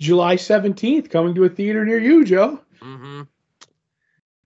july 0.00 0.34
17th 0.34 1.08
coming 1.08 1.34
to 1.36 1.44
a 1.44 1.48
theater 1.48 1.84
near 1.84 1.98
you 2.00 2.24
joe 2.24 2.60
Mm-hmm. 2.82 3.22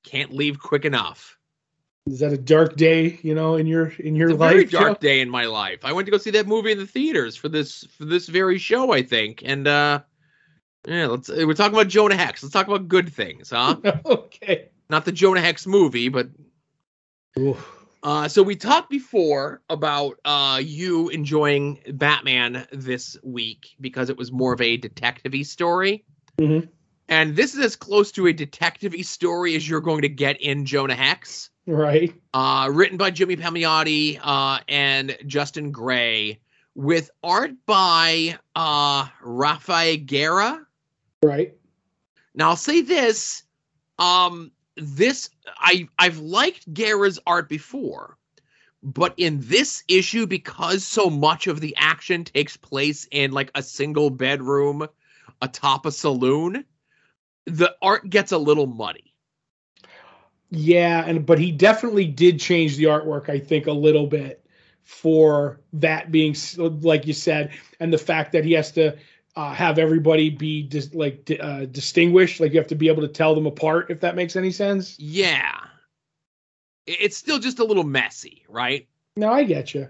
Can't 0.04 0.32
leave 0.32 0.58
quick 0.60 0.84
enough. 0.84 1.38
is 2.06 2.20
that 2.20 2.32
a 2.32 2.38
dark 2.38 2.76
day 2.76 3.18
you 3.22 3.34
know 3.34 3.56
in 3.56 3.66
your 3.66 3.88
in 3.98 4.14
your 4.14 4.30
It's 4.30 4.36
a 4.36 4.40
life 4.40 4.52
very 4.52 4.64
Joe? 4.66 4.80
dark 4.80 5.00
day 5.00 5.20
in 5.20 5.28
my 5.30 5.46
life. 5.46 5.84
I 5.84 5.92
went 5.92 6.06
to 6.06 6.12
go 6.12 6.18
see 6.18 6.30
that 6.32 6.46
movie 6.46 6.72
in 6.72 6.78
the 6.78 6.86
theaters 6.86 7.34
for 7.36 7.48
this 7.48 7.84
for 7.96 8.04
this 8.04 8.28
very 8.28 8.58
show, 8.58 8.92
I 8.92 9.02
think, 9.02 9.42
and 9.44 9.66
uh, 9.66 10.00
Yeah, 10.86 11.06
let's. 11.06 11.28
We're 11.28 11.54
talking 11.54 11.74
about 11.74 11.88
Jonah 11.88 12.16
Hex. 12.16 12.42
Let's 12.42 12.52
talk 12.52 12.66
about 12.68 12.88
good 12.88 13.12
things, 13.12 13.50
huh? 13.50 13.76
okay. 14.06 14.68
Not 14.90 15.04
the 15.04 15.12
Jonah 15.12 15.40
Hex 15.40 15.66
movie, 15.66 16.08
but. 16.10 16.28
Uh, 18.02 18.28
so 18.28 18.42
we 18.42 18.54
talked 18.54 18.90
before 18.90 19.60
about 19.68 20.18
uh, 20.24 20.60
you 20.62 21.08
enjoying 21.08 21.80
Batman 21.92 22.66
this 22.72 23.16
week 23.22 23.74
because 23.80 24.08
it 24.08 24.16
was 24.16 24.30
more 24.30 24.52
of 24.52 24.60
a 24.60 24.76
detective 24.76 25.46
story. 25.46 26.04
Mhm. 26.38 26.68
And 27.08 27.34
this 27.34 27.54
is 27.54 27.60
as 27.60 27.76
close 27.76 28.12
to 28.12 28.26
a 28.26 28.32
detective 28.32 28.94
story 29.06 29.56
as 29.56 29.68
you're 29.68 29.80
going 29.80 30.02
to 30.02 30.08
get 30.08 30.40
in 30.40 30.66
Jonah 30.66 30.94
Hex. 30.94 31.50
Right. 31.66 32.14
Uh, 32.32 32.70
written 32.72 32.96
by 32.96 33.10
Jimmy 33.10 33.36
Palmiotti 33.36 34.18
uh, 34.22 34.60
and 34.68 35.16
Justin 35.26 35.70
Gray, 35.70 36.40
with 36.74 37.10
art 37.22 37.50
by 37.66 38.38
uh, 38.54 39.08
Rafael 39.22 39.96
Guerra. 39.96 40.66
Right. 41.22 41.54
Now 42.34 42.50
I'll 42.50 42.56
say 42.56 42.82
this: 42.82 43.42
um, 43.98 44.52
this 44.80 45.30
I 45.58 45.88
I've 45.98 46.18
liked 46.18 46.72
Guerra's 46.72 47.18
art 47.26 47.48
before, 47.48 48.16
but 48.82 49.14
in 49.16 49.40
this 49.40 49.84
issue, 49.88 50.26
because 50.26 50.84
so 50.84 51.10
much 51.10 51.46
of 51.46 51.60
the 51.60 51.74
action 51.76 52.24
takes 52.24 52.56
place 52.56 53.06
in 53.10 53.32
like 53.32 53.50
a 53.54 53.62
single 53.62 54.10
bedroom 54.10 54.86
atop 55.42 55.86
a 55.86 55.92
saloon, 55.92 56.64
the 57.46 57.74
art 57.82 58.08
gets 58.08 58.32
a 58.32 58.38
little 58.38 58.66
muddy. 58.66 59.14
Yeah, 60.50 61.04
and 61.06 61.26
but 61.26 61.38
he 61.38 61.52
definitely 61.52 62.06
did 62.06 62.40
change 62.40 62.76
the 62.76 62.84
artwork, 62.84 63.28
I 63.28 63.38
think, 63.38 63.66
a 63.66 63.72
little 63.72 64.06
bit 64.06 64.44
for 64.84 65.60
that 65.74 66.10
being 66.10 66.34
like 66.56 67.06
you 67.06 67.12
said, 67.12 67.50
and 67.80 67.92
the 67.92 67.98
fact 67.98 68.32
that 68.32 68.44
he 68.44 68.52
has 68.52 68.72
to 68.72 68.96
uh, 69.38 69.54
have 69.54 69.78
everybody 69.78 70.30
be 70.30 70.62
dis- 70.62 70.92
like 70.94 71.30
uh, 71.40 71.64
distinguished, 71.66 72.40
like 72.40 72.52
you 72.52 72.58
have 72.58 72.66
to 72.66 72.74
be 72.74 72.88
able 72.88 73.02
to 73.02 73.08
tell 73.08 73.36
them 73.36 73.46
apart, 73.46 73.88
if 73.88 74.00
that 74.00 74.16
makes 74.16 74.34
any 74.34 74.50
sense. 74.50 74.98
Yeah, 74.98 75.60
it's 76.86 77.16
still 77.16 77.38
just 77.38 77.60
a 77.60 77.64
little 77.64 77.84
messy, 77.84 78.44
right? 78.48 78.88
No, 79.16 79.30
I 79.30 79.44
get 79.44 79.74
you. 79.74 79.88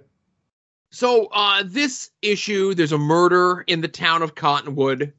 So 0.90 1.28
uh 1.32 1.62
this 1.64 2.10
issue, 2.20 2.74
there's 2.74 2.92
a 2.92 2.98
murder 2.98 3.64
in 3.66 3.80
the 3.80 3.88
town 3.88 4.20
of 4.20 4.34
Cottonwood. 4.34 5.14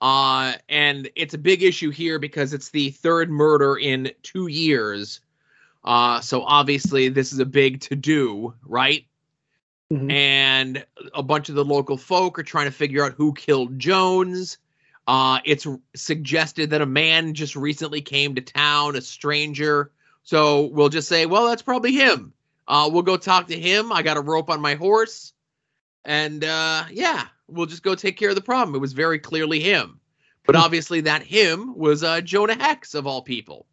Uh 0.00 0.54
and 0.68 1.08
it's 1.14 1.34
a 1.34 1.38
big 1.38 1.62
issue 1.62 1.90
here 1.90 2.18
because 2.18 2.52
it's 2.52 2.70
the 2.70 2.90
third 2.90 3.30
murder 3.30 3.76
in 3.76 4.10
2 4.22 4.48
years. 4.48 5.20
Uh 5.84 6.20
so 6.20 6.42
obviously 6.42 7.08
this 7.08 7.32
is 7.32 7.38
a 7.38 7.46
big 7.46 7.80
to 7.82 7.94
do, 7.94 8.54
right? 8.64 9.06
Mhm. 9.92 10.10
And 10.10 10.86
a 11.14 11.22
bunch 11.22 11.48
of 11.48 11.54
the 11.54 11.64
local 11.64 11.96
folk 11.96 12.38
are 12.38 12.42
trying 12.42 12.66
to 12.66 12.72
figure 12.72 13.04
out 13.04 13.12
who 13.12 13.32
killed 13.32 13.78
Jones. 13.78 14.58
Uh 15.06 15.38
it's 15.44 15.66
suggested 15.94 16.70
that 16.70 16.80
a 16.82 16.86
man 16.86 17.34
just 17.34 17.54
recently 17.54 18.00
came 18.00 18.34
to 18.34 18.40
town, 18.40 18.96
a 18.96 19.00
stranger. 19.00 19.92
So 20.24 20.62
we'll 20.66 20.88
just 20.88 21.08
say, 21.08 21.24
well, 21.26 21.46
that's 21.46 21.62
probably 21.62 21.92
him. 21.92 22.32
Uh, 22.66 22.90
we'll 22.92 23.02
go 23.02 23.16
talk 23.16 23.46
to 23.46 23.56
him. 23.58 23.92
I 23.92 24.02
got 24.02 24.16
a 24.16 24.20
rope 24.20 24.50
on 24.50 24.60
my 24.60 24.74
horse. 24.74 25.32
And 26.04 26.42
uh, 26.42 26.84
yeah, 26.90 27.28
we'll 27.46 27.66
just 27.66 27.84
go 27.84 27.94
take 27.94 28.16
care 28.16 28.30
of 28.30 28.34
the 28.34 28.40
problem. 28.40 28.74
It 28.74 28.80
was 28.80 28.92
very 28.92 29.20
clearly 29.20 29.60
him. 29.60 30.00
But 30.44 30.56
obviously, 30.56 31.02
that 31.02 31.22
him 31.22 31.76
was 31.76 32.02
uh, 32.02 32.20
Jonah 32.20 32.54
Hex, 32.54 32.94
of 32.94 33.06
all 33.06 33.22
people. 33.22 33.66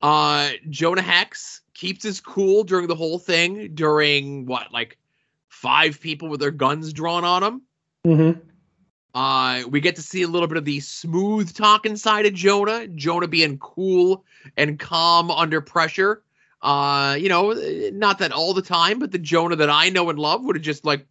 Uh, 0.00 0.50
Jonah 0.68 1.02
Hex 1.02 1.60
keeps 1.74 2.02
his 2.04 2.20
cool 2.20 2.64
during 2.64 2.88
the 2.88 2.94
whole 2.96 3.18
thing, 3.20 3.74
during 3.74 4.46
what, 4.46 4.72
like 4.72 4.98
five 5.52 6.00
people 6.00 6.28
with 6.28 6.40
their 6.40 6.50
guns 6.50 6.92
drawn 6.94 7.24
on 7.24 7.42
him. 7.42 7.62
Mhm. 8.06 8.40
Uh, 9.14 9.62
we 9.68 9.80
get 9.80 9.96
to 9.96 10.02
see 10.02 10.22
a 10.22 10.26
little 10.26 10.48
bit 10.48 10.56
of 10.56 10.64
the 10.64 10.80
smooth 10.80 11.54
talking 11.54 11.96
side 11.96 12.24
of 12.24 12.32
Jonah. 12.32 12.88
Jonah 12.88 13.28
being 13.28 13.58
cool 13.58 14.24
and 14.56 14.78
calm 14.78 15.30
under 15.30 15.60
pressure. 15.60 16.22
Uh, 16.62 17.16
you 17.20 17.28
know, 17.28 17.52
not 17.92 18.18
that 18.20 18.32
all 18.32 18.54
the 18.54 18.62
time, 18.62 18.98
but 18.98 19.12
the 19.12 19.18
Jonah 19.18 19.56
that 19.56 19.68
I 19.68 19.90
know 19.90 20.08
and 20.08 20.18
love 20.18 20.42
would 20.44 20.56
have 20.56 20.64
just 20.64 20.86
like 20.86 21.06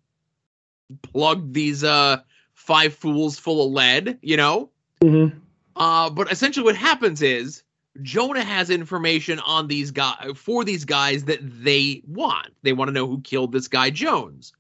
plugged 1.04 1.54
these 1.54 1.84
uh 1.84 2.18
five 2.54 2.96
fools 2.96 3.38
full 3.38 3.66
of 3.66 3.72
lead, 3.72 4.18
you 4.22 4.38
know? 4.38 4.72
Mhm. 5.02 5.40
Uh, 5.76 6.10
but 6.10 6.32
essentially 6.32 6.66
what 6.66 6.76
happens 6.76 7.22
is 7.22 7.64
Jonah 8.02 8.44
has 8.44 8.70
information 8.70 9.40
on 9.40 9.68
these 9.68 9.92
guys 9.92 10.32
for 10.36 10.64
these 10.64 10.86
guys 10.86 11.26
that 11.26 11.40
they 11.42 12.02
want. 12.08 12.50
They 12.64 12.74
want 12.74 12.88
to 12.90 12.94
know 12.94 13.08
who 13.08 13.22
killed 13.22 13.52
this 13.52 13.68
guy 13.68 13.90
Jones. 13.90 14.54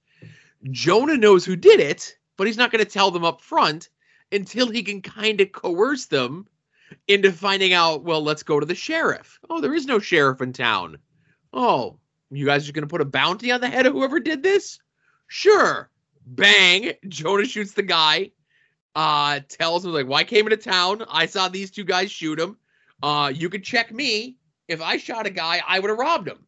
Jonah 0.69 1.17
knows 1.17 1.45
who 1.45 1.55
did 1.55 1.79
it, 1.79 2.17
but 2.37 2.47
he's 2.47 2.57
not 2.57 2.71
going 2.71 2.83
to 2.83 2.89
tell 2.89 3.09
them 3.09 3.23
up 3.23 3.41
front 3.41 3.89
until 4.31 4.69
he 4.69 4.83
can 4.83 5.01
kind 5.01 5.41
of 5.41 5.51
coerce 5.51 6.05
them 6.05 6.47
into 7.07 7.31
finding 7.31 7.73
out, 7.73 8.03
well, 8.03 8.21
let's 8.21 8.43
go 8.43 8.59
to 8.59 8.65
the 8.65 8.75
sheriff. 8.75 9.39
Oh, 9.49 9.61
there 9.61 9.73
is 9.73 9.85
no 9.85 9.99
sheriff 9.99 10.41
in 10.41 10.53
town. 10.53 10.97
Oh, 11.53 11.99
you 12.29 12.45
guys 12.45 12.67
are 12.67 12.73
going 12.73 12.83
to 12.83 12.87
put 12.87 13.01
a 13.01 13.05
bounty 13.05 13.51
on 13.51 13.61
the 13.61 13.69
head 13.69 13.85
of 13.85 13.93
whoever 13.93 14.19
did 14.19 14.43
this? 14.43 14.79
Sure. 15.27 15.89
Bang. 16.25 16.93
Jonah 17.07 17.45
shoots 17.45 17.73
the 17.73 17.81
guy. 17.81 18.31
Uh, 18.93 19.39
tells 19.47 19.85
him, 19.85 19.93
like, 19.93 20.09
I 20.11 20.25
came 20.25 20.45
into 20.45 20.57
town. 20.57 21.05
I 21.09 21.25
saw 21.25 21.47
these 21.47 21.71
two 21.71 21.85
guys 21.85 22.11
shoot 22.11 22.39
him. 22.39 22.57
Uh, 23.01 23.31
you 23.33 23.49
could 23.49 23.63
check 23.63 23.91
me. 23.91 24.37
If 24.67 24.81
I 24.81 24.97
shot 24.97 25.25
a 25.25 25.31
guy, 25.31 25.61
I 25.67 25.79
would 25.79 25.89
have 25.89 25.99
robbed 25.99 26.27
him. 26.27 26.45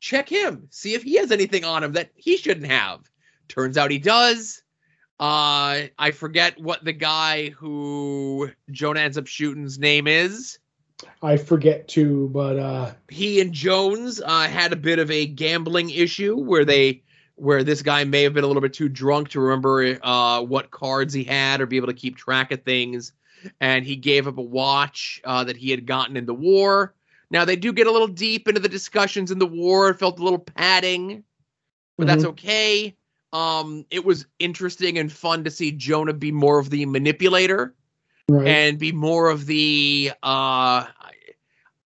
Check 0.00 0.28
him. 0.28 0.68
See 0.70 0.94
if 0.94 1.02
he 1.02 1.16
has 1.16 1.30
anything 1.30 1.64
on 1.64 1.84
him 1.84 1.92
that 1.92 2.10
he 2.14 2.36
shouldn't 2.36 2.66
have. 2.66 3.00
Turns 3.48 3.76
out 3.76 3.90
he 3.90 3.98
does. 3.98 4.62
Uh, 5.20 5.88
I 5.98 6.12
forget 6.12 6.60
what 6.60 6.84
the 6.84 6.92
guy 6.92 7.50
who 7.50 8.50
Jonah 8.70 9.00
ends 9.00 9.18
up 9.18 9.26
shooting's 9.26 9.78
name 9.78 10.06
is. 10.06 10.58
I 11.22 11.36
forget 11.36 11.88
too, 11.88 12.28
but 12.32 12.58
uh, 12.58 12.92
He 13.08 13.40
and 13.40 13.52
Jones 13.52 14.20
uh, 14.20 14.48
had 14.48 14.72
a 14.72 14.76
bit 14.76 14.98
of 14.98 15.10
a 15.10 15.26
gambling 15.26 15.90
issue 15.90 16.36
where 16.36 16.64
they, 16.64 17.02
where 17.34 17.64
this 17.64 17.82
guy 17.82 18.04
may 18.04 18.22
have 18.22 18.34
been 18.34 18.44
a 18.44 18.46
little 18.46 18.62
bit 18.62 18.72
too 18.72 18.88
drunk 18.88 19.30
to 19.30 19.40
remember 19.40 19.98
uh, 20.02 20.42
what 20.42 20.70
cards 20.70 21.14
he 21.14 21.24
had 21.24 21.60
or 21.60 21.66
be 21.66 21.76
able 21.76 21.86
to 21.88 21.94
keep 21.94 22.16
track 22.16 22.52
of 22.52 22.62
things, 22.62 23.12
and 23.60 23.84
he 23.84 23.96
gave 23.96 24.26
up 24.26 24.38
a 24.38 24.42
watch 24.42 25.20
uh, 25.24 25.44
that 25.44 25.56
he 25.56 25.70
had 25.70 25.86
gotten 25.86 26.16
in 26.16 26.26
the 26.26 26.34
war. 26.34 26.94
Now 27.30 27.44
they 27.44 27.56
do 27.56 27.72
get 27.72 27.86
a 27.86 27.90
little 27.90 28.08
deep 28.08 28.48
into 28.48 28.60
the 28.60 28.68
discussions 28.68 29.30
in 29.30 29.38
the 29.38 29.46
war. 29.46 29.90
It 29.90 29.98
felt 29.98 30.18
a 30.18 30.22
little 30.22 30.38
padding, 30.38 31.24
but 31.96 32.06
that's 32.06 32.24
okay. 32.24 32.96
Um, 33.32 33.84
it 33.90 34.04
was 34.04 34.26
interesting 34.38 34.98
and 34.98 35.12
fun 35.12 35.44
to 35.44 35.50
see 35.50 35.72
Jonah 35.72 36.14
be 36.14 36.32
more 36.32 36.58
of 36.58 36.70
the 36.70 36.86
manipulator 36.86 37.74
right. 38.28 38.46
and 38.46 38.78
be 38.78 38.92
more 38.92 39.28
of 39.28 39.46
the 39.46 40.12
uh 40.22 40.86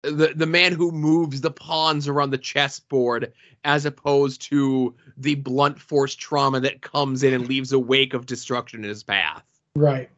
the 0.04 0.34
the 0.36 0.46
man 0.46 0.72
who 0.72 0.92
moves 0.92 1.42
the 1.42 1.52
pawns 1.52 2.08
around 2.08 2.30
the 2.30 2.38
chessboard 2.38 3.34
as 3.64 3.86
opposed 3.86 4.42
to 4.42 4.96
the 5.18 5.36
blunt 5.36 5.80
force 5.80 6.16
trauma 6.16 6.60
that 6.60 6.82
comes 6.82 7.24
in 7.24 7.34
and 7.34 7.48
leaves 7.48 7.74
a 7.74 7.80
wake 7.80 8.14
of 8.14 8.26
destruction 8.26 8.84
in 8.84 8.90
his 8.90 9.04
path. 9.04 9.44
right. 9.76 10.10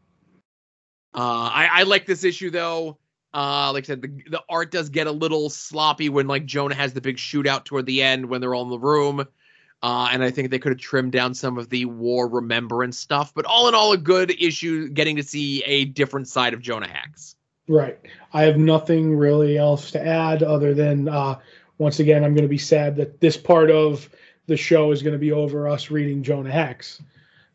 Uh, 1.13 1.49
I, 1.53 1.69
I 1.71 1.83
like 1.83 2.05
this 2.05 2.23
issue 2.23 2.49
though. 2.49 2.97
Uh, 3.33 3.71
like 3.73 3.85
I 3.85 3.87
said, 3.87 4.01
the, 4.01 4.07
the 4.29 4.43
art 4.49 4.71
does 4.71 4.89
get 4.89 5.07
a 5.07 5.11
little 5.11 5.49
sloppy 5.49 6.09
when 6.09 6.27
like 6.27 6.45
Jonah 6.45 6.75
has 6.75 6.93
the 6.93 7.01
big 7.01 7.17
shootout 7.17 7.65
toward 7.65 7.85
the 7.85 8.01
end 8.01 8.27
when 8.27 8.41
they're 8.41 8.55
all 8.55 8.63
in 8.63 8.69
the 8.69 8.79
room. 8.79 9.25
Uh, 9.81 10.09
and 10.11 10.23
I 10.23 10.31
think 10.31 10.49
they 10.49 10.59
could 10.59 10.73
have 10.73 10.79
trimmed 10.79 11.13
down 11.13 11.33
some 11.33 11.57
of 11.57 11.69
the 11.69 11.85
war 11.85 12.27
remembrance 12.27 12.99
stuff. 12.99 13.33
But 13.33 13.45
all 13.45 13.67
in 13.69 13.75
all, 13.75 13.93
a 13.93 13.97
good 13.97 14.31
issue 14.31 14.89
getting 14.89 15.15
to 15.17 15.23
see 15.23 15.63
a 15.63 15.85
different 15.85 16.27
side 16.27 16.53
of 16.53 16.61
Jonah 16.61 16.87
Hex. 16.87 17.35
Right. 17.67 17.97
I 18.33 18.43
have 18.43 18.57
nothing 18.57 19.15
really 19.15 19.57
else 19.57 19.91
to 19.91 20.05
add 20.05 20.43
other 20.43 20.73
than 20.73 21.07
uh, 21.07 21.39
once 21.77 21.99
again, 21.99 22.23
I'm 22.23 22.33
going 22.33 22.43
to 22.43 22.49
be 22.49 22.57
sad 22.57 22.97
that 22.97 23.21
this 23.21 23.37
part 23.37 23.71
of 23.71 24.09
the 24.47 24.57
show 24.57 24.91
is 24.91 25.01
going 25.01 25.13
to 25.13 25.19
be 25.19 25.31
over 25.31 25.67
us 25.67 25.89
reading 25.89 26.23
Jonah 26.23 26.51
Hex. 26.51 27.01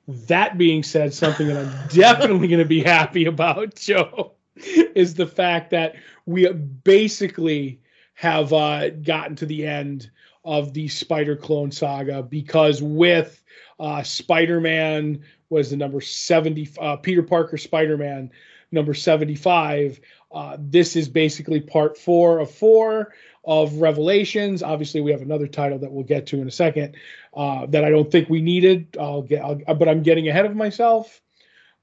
That 0.07 0.59
being 0.59 0.83
said, 0.83 1.15
something 1.15 1.47
that 1.49 1.57
I'm 1.57 1.89
definitely 1.89 2.49
going 2.49 2.61
to 2.61 2.65
be 2.65 2.83
happy 2.83 3.25
about, 3.25 3.75
Joe, 3.77 4.33
is 4.57 5.15
the 5.15 5.27
fact 5.27 5.71
that 5.71 5.97
we 6.27 6.51
basically 6.53 7.81
have 8.15 8.53
uh, 8.53 8.91
gotten 8.91 9.37
to 9.37 9.47
the 9.47 9.67
end 9.67 10.11
of 10.45 10.73
the 10.75 10.89
Spider 10.89 11.37
Clone 11.37 11.71
saga 11.71 12.23
because 12.23 12.83
with 12.83 13.43
uh, 13.81 14.03
Spider 14.03 14.61
Man 14.61 15.23
was 15.49 15.71
the 15.71 15.77
number 15.77 16.01
70, 16.01 16.71
uh, 16.81 16.97
Peter 16.97 17.23
Parker 17.23 17.57
Spider 17.57 17.97
Man 17.97 18.31
number 18.71 18.95
75. 18.95 20.01
Uh, 20.33 20.57
this 20.59 20.97
is 20.97 21.09
basically 21.09 21.61
part 21.61 21.97
four 21.97 22.41
of 22.41 22.51
four 22.51 23.15
of 23.47 23.75
Revelations. 23.75 24.63
Obviously, 24.63 25.01
we 25.01 25.11
have 25.11 25.23
another 25.23 25.47
title 25.47 25.79
that 25.79 25.93
we'll 25.93 26.05
get 26.05 26.27
to 26.29 26.41
in 26.41 26.49
a 26.49 26.51
second 26.51 26.97
uh, 27.35 27.67
that 27.67 27.85
I 27.85 27.91
don't 27.91 28.11
think 28.11 28.29
we 28.29 28.41
needed. 28.41 28.97
I'll 28.99 29.23
get, 29.23 29.43
I'll, 29.43 29.75
but 29.75 29.89
I'm 29.89 30.03
getting 30.03 30.29
ahead 30.29 30.47
of 30.47 30.57
myself. 30.57 31.21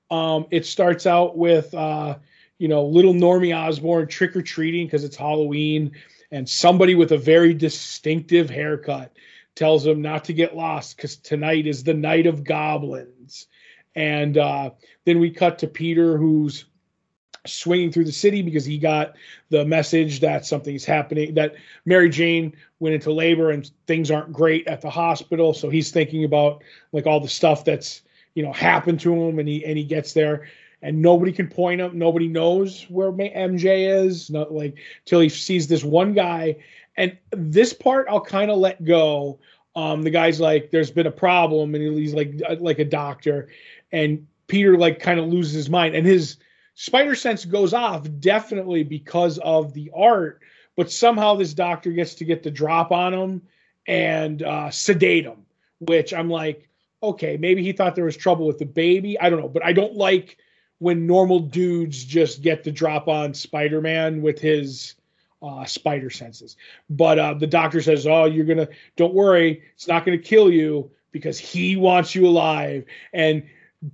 Um, 0.09 0.47
it 0.51 0.65
starts 0.65 1.05
out 1.05 1.37
with, 1.37 1.73
uh, 1.73 2.17
you 2.57 2.67
know, 2.67 2.85
little 2.85 3.13
Normie 3.13 3.55
Osborn 3.55 4.07
trick 4.07 4.35
or 4.35 4.41
treating 4.41 4.85
because 4.85 5.03
it's 5.03 5.15
Halloween, 5.15 5.91
and 6.31 6.47
somebody 6.47 6.95
with 6.95 7.11
a 7.11 7.17
very 7.17 7.53
distinctive 7.53 8.49
haircut 8.49 9.11
tells 9.55 9.85
him 9.85 10.01
not 10.01 10.25
to 10.25 10.33
get 10.33 10.55
lost 10.55 10.95
because 10.95 11.17
tonight 11.17 11.67
is 11.67 11.83
the 11.83 11.93
night 11.93 12.25
of 12.25 12.43
goblins 12.43 13.47
And 13.95 14.37
uh, 14.37 14.71
then 15.05 15.19
we 15.19 15.31
cut 15.31 15.59
to 15.59 15.67
Peter, 15.67 16.17
who's 16.17 16.65
swinging 17.45 17.91
through 17.91 18.05
the 18.05 18.11
city 18.11 18.41
because 18.41 18.65
he 18.65 18.77
got 18.77 19.15
the 19.49 19.65
message 19.65 20.19
that 20.19 20.45
something's 20.45 20.85
happening 20.85 21.33
that 21.33 21.55
Mary 21.85 22.09
Jane 22.09 22.55
went 22.79 22.93
into 22.95 23.11
labor 23.11 23.51
and 23.51 23.69
things 23.87 24.11
aren't 24.11 24.31
great 24.31 24.67
at 24.67 24.81
the 24.81 24.89
hospital. 24.89 25.53
So 25.53 25.69
he's 25.69 25.91
thinking 25.91 26.23
about 26.23 26.63
like 26.91 27.07
all 27.07 27.19
the 27.19 27.27
stuff 27.27 27.65
that's 27.65 28.01
you 28.35 28.43
know 28.43 28.53
happened 28.53 28.99
to 29.01 29.13
him 29.13 29.39
and 29.39 29.47
he 29.47 29.65
and 29.65 29.77
he 29.77 29.83
gets 29.83 30.13
there 30.13 30.47
and 30.81 31.01
nobody 31.01 31.31
can 31.31 31.47
point 31.47 31.81
him. 31.81 31.97
Nobody 31.97 32.27
knows 32.27 32.85
where 32.89 33.11
MJ 33.11 34.05
is 34.05 34.29
not 34.29 34.51
like 34.51 34.77
till 35.05 35.19
he 35.19 35.29
sees 35.29 35.67
this 35.67 35.83
one 35.83 36.13
guy. 36.13 36.57
And 36.97 37.17
this 37.31 37.73
part 37.73 38.07
I'll 38.09 38.21
kind 38.21 38.51
of 38.51 38.57
let 38.57 38.83
go. 38.83 39.39
Um 39.75 40.03
the 40.03 40.11
guy's 40.11 40.39
like 40.39 40.69
there's 40.69 40.91
been 40.91 41.07
a 41.07 41.11
problem 41.11 41.73
and 41.73 41.97
he's 41.97 42.13
like 42.13 42.39
like 42.59 42.79
a 42.79 42.85
doctor. 42.85 43.49
And 43.91 44.27
Peter 44.47 44.77
like 44.77 44.99
kind 44.99 45.19
of 45.19 45.27
loses 45.27 45.53
his 45.53 45.69
mind. 45.69 45.95
And 45.95 46.05
his 46.05 46.37
Spider 46.73 47.15
Sense 47.15 47.45
goes 47.45 47.73
off 47.73 48.07
definitely 48.19 48.83
because 48.83 49.37
of 49.37 49.73
the 49.73 49.91
art, 49.95 50.41
but 50.75 50.91
somehow 50.91 51.35
this 51.35 51.53
doctor 51.53 51.91
gets 51.91 52.15
to 52.15 52.25
get 52.25 52.43
the 52.43 52.51
drop 52.51 52.91
on 52.91 53.13
him 53.13 53.41
and 53.87 54.41
uh, 54.41 54.69
sedate 54.71 55.25
him, 55.25 55.45
which 55.79 56.13
I'm 56.13 56.29
like, 56.29 56.69
okay, 57.03 57.37
maybe 57.37 57.63
he 57.63 57.71
thought 57.71 57.95
there 57.95 58.05
was 58.05 58.17
trouble 58.17 58.47
with 58.47 58.59
the 58.59 58.65
baby. 58.65 59.19
I 59.19 59.29
don't 59.29 59.39
know, 59.39 59.49
but 59.49 59.65
I 59.65 59.73
don't 59.73 59.95
like 59.95 60.37
when 60.79 61.05
normal 61.07 61.39
dudes 61.39 62.03
just 62.03 62.41
get 62.41 62.63
the 62.63 62.71
drop 62.71 63.07
on 63.07 63.33
Spider 63.33 63.81
Man 63.81 64.21
with 64.21 64.39
his 64.39 64.95
uh, 65.41 65.65
spider 65.65 66.09
senses. 66.09 66.57
But 66.89 67.19
uh, 67.19 67.33
the 67.35 67.47
doctor 67.47 67.81
says, 67.81 68.07
"Oh, 68.07 68.25
you're 68.25 68.45
gonna 68.45 68.69
don't 68.95 69.13
worry, 69.13 69.63
it's 69.73 69.87
not 69.87 70.05
gonna 70.05 70.17
kill 70.17 70.51
you 70.51 70.91
because 71.11 71.37
he 71.37 71.75
wants 71.75 72.15
you 72.15 72.27
alive." 72.27 72.85
And 73.13 73.43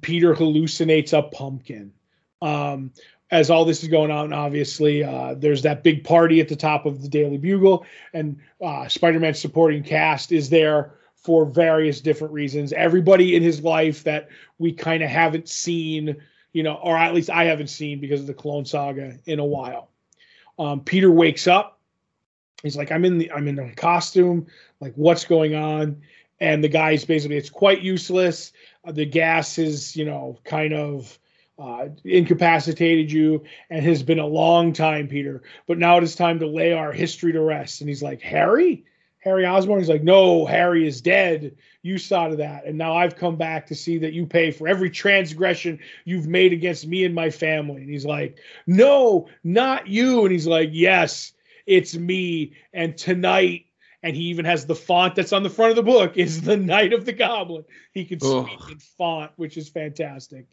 Peter 0.01 0.34
hallucinates 0.34 1.17
a 1.17 1.23
pumpkin. 1.23 1.93
Um, 2.41 2.91
as 3.29 3.49
all 3.49 3.65
this 3.65 3.83
is 3.83 3.89
going 3.89 4.11
on, 4.11 4.31
obviously, 4.31 5.03
uh, 5.03 5.35
there's 5.35 5.63
that 5.63 5.83
big 5.83 6.03
party 6.03 6.39
at 6.39 6.47
the 6.47 6.55
top 6.55 6.85
of 6.85 7.01
the 7.01 7.09
Daily 7.09 7.38
Bugle, 7.38 7.85
and 8.13 8.39
uh, 8.61 8.88
Spider 8.88 9.19
Man's 9.19 9.39
supporting 9.39 9.83
cast 9.83 10.31
is 10.31 10.49
there 10.49 10.93
for 11.15 11.45
various 11.45 11.99
different 11.99 12.33
reasons. 12.33 12.71
Everybody 12.71 13.35
in 13.35 13.43
his 13.43 13.61
life 13.61 14.03
that 14.05 14.29
we 14.59 14.71
kind 14.71 15.03
of 15.03 15.09
haven't 15.09 15.49
seen, 15.49 16.15
you 16.53 16.63
know, 16.63 16.75
or 16.75 16.95
at 16.95 17.13
least 17.13 17.29
I 17.29 17.45
haven't 17.45 17.67
seen 17.67 17.99
because 17.99 18.21
of 18.21 18.27
the 18.27 18.33
Clone 18.33 18.63
Saga 18.63 19.17
in 19.25 19.39
a 19.39 19.45
while. 19.45 19.89
Um, 20.57 20.81
Peter 20.81 21.11
wakes 21.11 21.47
up. 21.47 21.79
He's 22.63 22.77
like, 22.77 22.91
"I'm 22.91 23.03
in 23.03 23.17
the 23.17 23.31
I'm 23.31 23.47
in 23.47 23.59
a 23.59 23.75
costume. 23.75 24.47
Like, 24.79 24.93
what's 24.95 25.25
going 25.25 25.53
on?" 25.53 26.01
And 26.39 26.63
the 26.63 26.69
guy's 26.69 27.03
basically, 27.03 27.38
it's 27.38 27.49
quite 27.49 27.81
useless. 27.81 28.53
Uh, 28.85 28.91
the 28.91 29.05
gas 29.05 29.57
is, 29.57 29.95
you 29.95 30.05
know, 30.05 30.39
kind 30.43 30.73
of 30.73 31.19
uh, 31.60 31.88
incapacitated 32.03 33.12
you 33.12 33.43
and 33.70 33.84
has 33.84 34.03
been 34.03 34.20
a 34.20 34.28
long 34.28 34.74
time, 34.74 35.08
Peter. 35.08 35.41
But 35.68 35.78
now 35.78 35.97
it 35.97 36.03
is 36.03 36.16
time 36.16 36.39
to 36.39 36.47
lay 36.47 36.74
our 36.74 36.91
history 36.91 37.34
to 37.34 37.41
rest. 37.41 37.82
And 37.82 37.89
he's 37.89 38.03
like, 38.03 38.22
Harry? 38.22 38.86
Harry 39.20 39.45
Osborn? 39.45 39.80
He's 39.80 39.89
like, 39.89 40.03
No, 40.03 40.45
Harry 40.45 40.88
is 40.88 41.01
dead. 41.01 41.58
You 41.82 41.97
saw 41.97 42.28
to 42.28 42.38
that. 42.38 42.66
And 42.66 42.78
now 42.78 42.95
I've 42.95 43.16
come 43.16 43.36
back 43.36 43.68
to 43.68 43.76
see 43.76 43.97
that 43.99 44.14
you 44.14 44.26
pay 44.26 44.51
for 44.51 44.68
every 44.68 44.89
transgression 44.89 45.80
you've 46.05 46.28
made 46.28 46.53
against 46.53 46.88
me 46.88 47.03
and 47.03 47.16
my 47.16 47.30
family. 47.30 47.82
And 47.82 47.89
he's 47.89 48.05
like, 48.05 48.38
No, 48.68 49.28
not 49.43 49.88
you. 49.88 50.24
And 50.24 50.32
he's 50.32 50.47
like, 50.47 50.70
Yes, 50.72 51.34
it's 51.66 51.95
me. 51.95 52.53
And 52.74 52.97
tonight, 52.97 53.66
and 54.03 54.16
he 54.16 54.24
even 54.26 54.45
has 54.45 54.66
the 54.66 54.76
font 54.76 55.16
that's 55.16 55.34
on 55.34 55.43
the 55.43 55.49
front 55.49 55.72
of 55.72 55.76
the 55.76 55.84
book 55.84 56.18
is 56.18 56.41
the 56.41 56.55
Night 56.55 56.93
of 56.93 57.05
the 57.05 57.14
Goblin. 57.14 57.66
He 57.91 58.05
can 58.05 58.20
speak 58.20 58.72
in 58.72 58.80
font, 58.80 59.32
which 59.36 59.58
is 59.58 59.68
fantastic. 59.68 60.45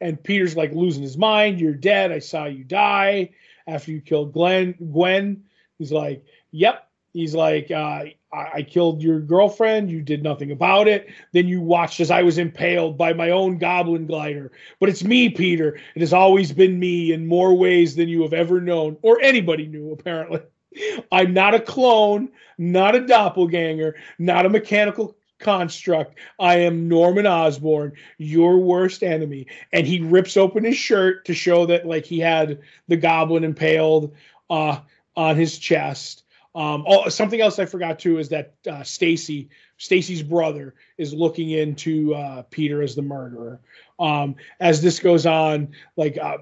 And 0.00 0.22
Peter's 0.22 0.56
like 0.56 0.72
losing 0.72 1.02
his 1.02 1.16
mind. 1.16 1.60
You're 1.60 1.74
dead. 1.74 2.12
I 2.12 2.20
saw 2.20 2.44
you 2.44 2.64
die 2.64 3.30
after 3.66 3.90
you 3.90 4.00
killed 4.00 4.32
Glenn. 4.32 4.74
Gwen. 4.92 5.44
He's 5.78 5.92
like, 5.92 6.24
yep. 6.50 6.88
He's 7.12 7.34
like, 7.34 7.70
uh, 7.70 8.04
I-, 8.32 8.50
I 8.54 8.62
killed 8.62 9.02
your 9.02 9.20
girlfriend. 9.20 9.90
You 9.90 10.02
did 10.02 10.22
nothing 10.22 10.50
about 10.50 10.88
it. 10.88 11.08
Then 11.32 11.48
you 11.48 11.60
watched 11.60 12.00
as 12.00 12.10
I 12.10 12.22
was 12.22 12.38
impaled 12.38 12.98
by 12.98 13.12
my 13.12 13.30
own 13.30 13.58
goblin 13.58 14.06
glider. 14.06 14.52
But 14.80 14.88
it's 14.88 15.04
me, 15.04 15.28
Peter. 15.30 15.78
It 15.94 16.00
has 16.00 16.12
always 16.12 16.52
been 16.52 16.78
me 16.78 17.12
in 17.12 17.26
more 17.26 17.54
ways 17.54 17.96
than 17.96 18.08
you 18.08 18.22
have 18.22 18.32
ever 18.32 18.60
known, 18.60 18.96
or 19.02 19.20
anybody 19.20 19.66
knew, 19.66 19.92
apparently. 19.92 20.40
I'm 21.12 21.32
not 21.32 21.54
a 21.54 21.60
clone, 21.60 22.28
not 22.58 22.94
a 22.94 23.06
doppelganger, 23.06 23.96
not 24.18 24.46
a 24.46 24.50
mechanical 24.50 25.16
construct. 25.38 26.18
I 26.38 26.56
am 26.56 26.88
Norman 26.88 27.26
Osborn, 27.26 27.92
your 28.18 28.58
worst 28.58 29.02
enemy. 29.02 29.46
And 29.72 29.86
he 29.86 30.00
rips 30.00 30.36
open 30.36 30.64
his 30.64 30.76
shirt 30.76 31.24
to 31.26 31.34
show 31.34 31.66
that 31.66 31.86
like 31.86 32.04
he 32.04 32.18
had 32.18 32.60
the 32.88 32.96
goblin 32.96 33.44
impaled 33.44 34.14
uh, 34.50 34.80
on 35.16 35.36
his 35.36 35.58
chest. 35.58 36.24
Um, 36.54 36.84
oh, 36.88 37.08
something 37.08 37.40
else 37.40 37.58
I 37.58 37.66
forgot 37.66 37.98
too 37.98 38.18
is 38.18 38.30
that 38.30 38.54
uh, 38.68 38.82
Stacy, 38.82 39.48
Stacy's 39.76 40.22
brother, 40.22 40.74
is 40.96 41.14
looking 41.14 41.50
into 41.50 42.14
uh, 42.14 42.42
Peter 42.50 42.82
as 42.82 42.96
the 42.96 43.02
murderer. 43.02 43.60
Um, 44.00 44.34
as 44.58 44.82
this 44.82 44.98
goes 44.98 45.26
on, 45.26 45.68
like 45.96 46.18
uh, 46.18 46.38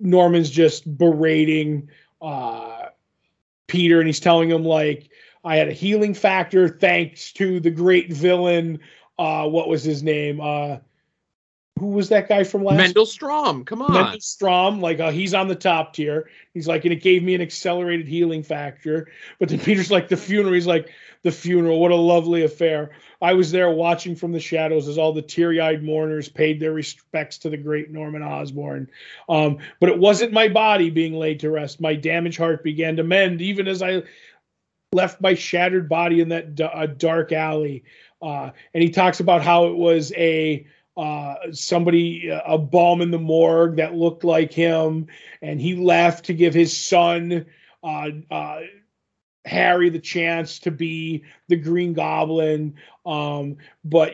Norman's 0.00 0.50
just 0.50 0.98
berating 0.98 1.88
uh, 2.20 2.86
Peter, 3.66 4.00
and 4.00 4.08
he's 4.08 4.20
telling 4.20 4.50
him 4.50 4.64
like 4.64 5.10
I 5.44 5.56
had 5.56 5.68
a 5.68 5.72
healing 5.72 6.14
factor 6.14 6.68
thanks 6.68 7.32
to 7.34 7.60
the 7.60 7.70
great 7.70 8.12
villain. 8.12 8.80
Uh, 9.18 9.46
what 9.48 9.68
was 9.68 9.82
his 9.82 10.02
name? 10.02 10.40
Uh, 10.40 10.78
who 11.80 11.86
was 11.86 12.10
that 12.10 12.28
guy 12.28 12.44
from 12.44 12.62
last? 12.62 12.76
Mendel 12.76 13.06
Stromm. 13.06 13.64
Come 13.64 13.80
on, 13.80 13.92
Mendel 13.92 14.20
Stromm. 14.20 14.80
Like 14.80 15.00
uh, 15.00 15.10
he's 15.10 15.32
on 15.32 15.48
the 15.48 15.54
top 15.54 15.94
tier. 15.94 16.28
He's 16.52 16.68
like, 16.68 16.84
and 16.84 16.92
it 16.92 17.02
gave 17.02 17.22
me 17.22 17.34
an 17.34 17.40
accelerated 17.40 18.06
healing 18.06 18.42
factor. 18.42 19.08
But 19.38 19.48
then 19.48 19.60
Peter's 19.64 19.90
like 19.90 20.08
the 20.08 20.16
funeral. 20.16 20.52
He's 20.52 20.66
like 20.66 20.90
the 21.22 21.32
funeral. 21.32 21.80
What 21.80 21.90
a 21.90 21.96
lovely 21.96 22.44
affair. 22.44 22.90
I 23.22 23.32
was 23.32 23.50
there 23.50 23.70
watching 23.70 24.14
from 24.14 24.32
the 24.32 24.40
shadows 24.40 24.88
as 24.88 24.98
all 24.98 25.14
the 25.14 25.22
teary-eyed 25.22 25.82
mourners 25.82 26.28
paid 26.28 26.60
their 26.60 26.72
respects 26.72 27.38
to 27.38 27.50
the 27.50 27.56
great 27.56 27.90
Norman 27.90 28.22
Osborn. 28.22 28.90
Um, 29.28 29.58
but 29.80 29.88
it 29.88 29.98
wasn't 29.98 30.32
my 30.32 30.48
body 30.48 30.90
being 30.90 31.14
laid 31.14 31.40
to 31.40 31.50
rest. 31.50 31.80
My 31.80 31.94
damaged 31.94 32.38
heart 32.38 32.62
began 32.62 32.96
to 32.96 33.04
mend, 33.04 33.40
even 33.40 33.68
as 33.68 33.82
I 33.82 34.02
left 34.92 35.20
my 35.20 35.34
shattered 35.34 35.88
body 35.88 36.20
in 36.20 36.30
that 36.30 36.56
d- 36.56 36.66
dark 36.96 37.30
alley. 37.32 37.84
Uh, 38.20 38.50
and 38.74 38.82
he 38.82 38.90
talks 38.90 39.20
about 39.20 39.42
how 39.42 39.66
it 39.66 39.76
was 39.76 40.12
a 40.14 40.66
uh, 40.96 41.34
somebody 41.52 42.28
a 42.28 42.58
bomb 42.58 43.00
in 43.00 43.10
the 43.10 43.18
morgue 43.18 43.76
that 43.76 43.94
looked 43.94 44.24
like 44.24 44.52
him, 44.52 45.06
and 45.40 45.60
he 45.60 45.76
left 45.76 46.26
to 46.26 46.34
give 46.34 46.52
his 46.52 46.76
son 46.76 47.46
uh, 47.82 48.10
uh, 48.30 48.60
Harry 49.44 49.88
the 49.88 50.00
chance 50.00 50.58
to 50.58 50.70
be 50.70 51.24
the 51.48 51.56
Green 51.56 51.94
Goblin. 51.94 52.74
Um, 53.06 53.58
but 53.84 54.12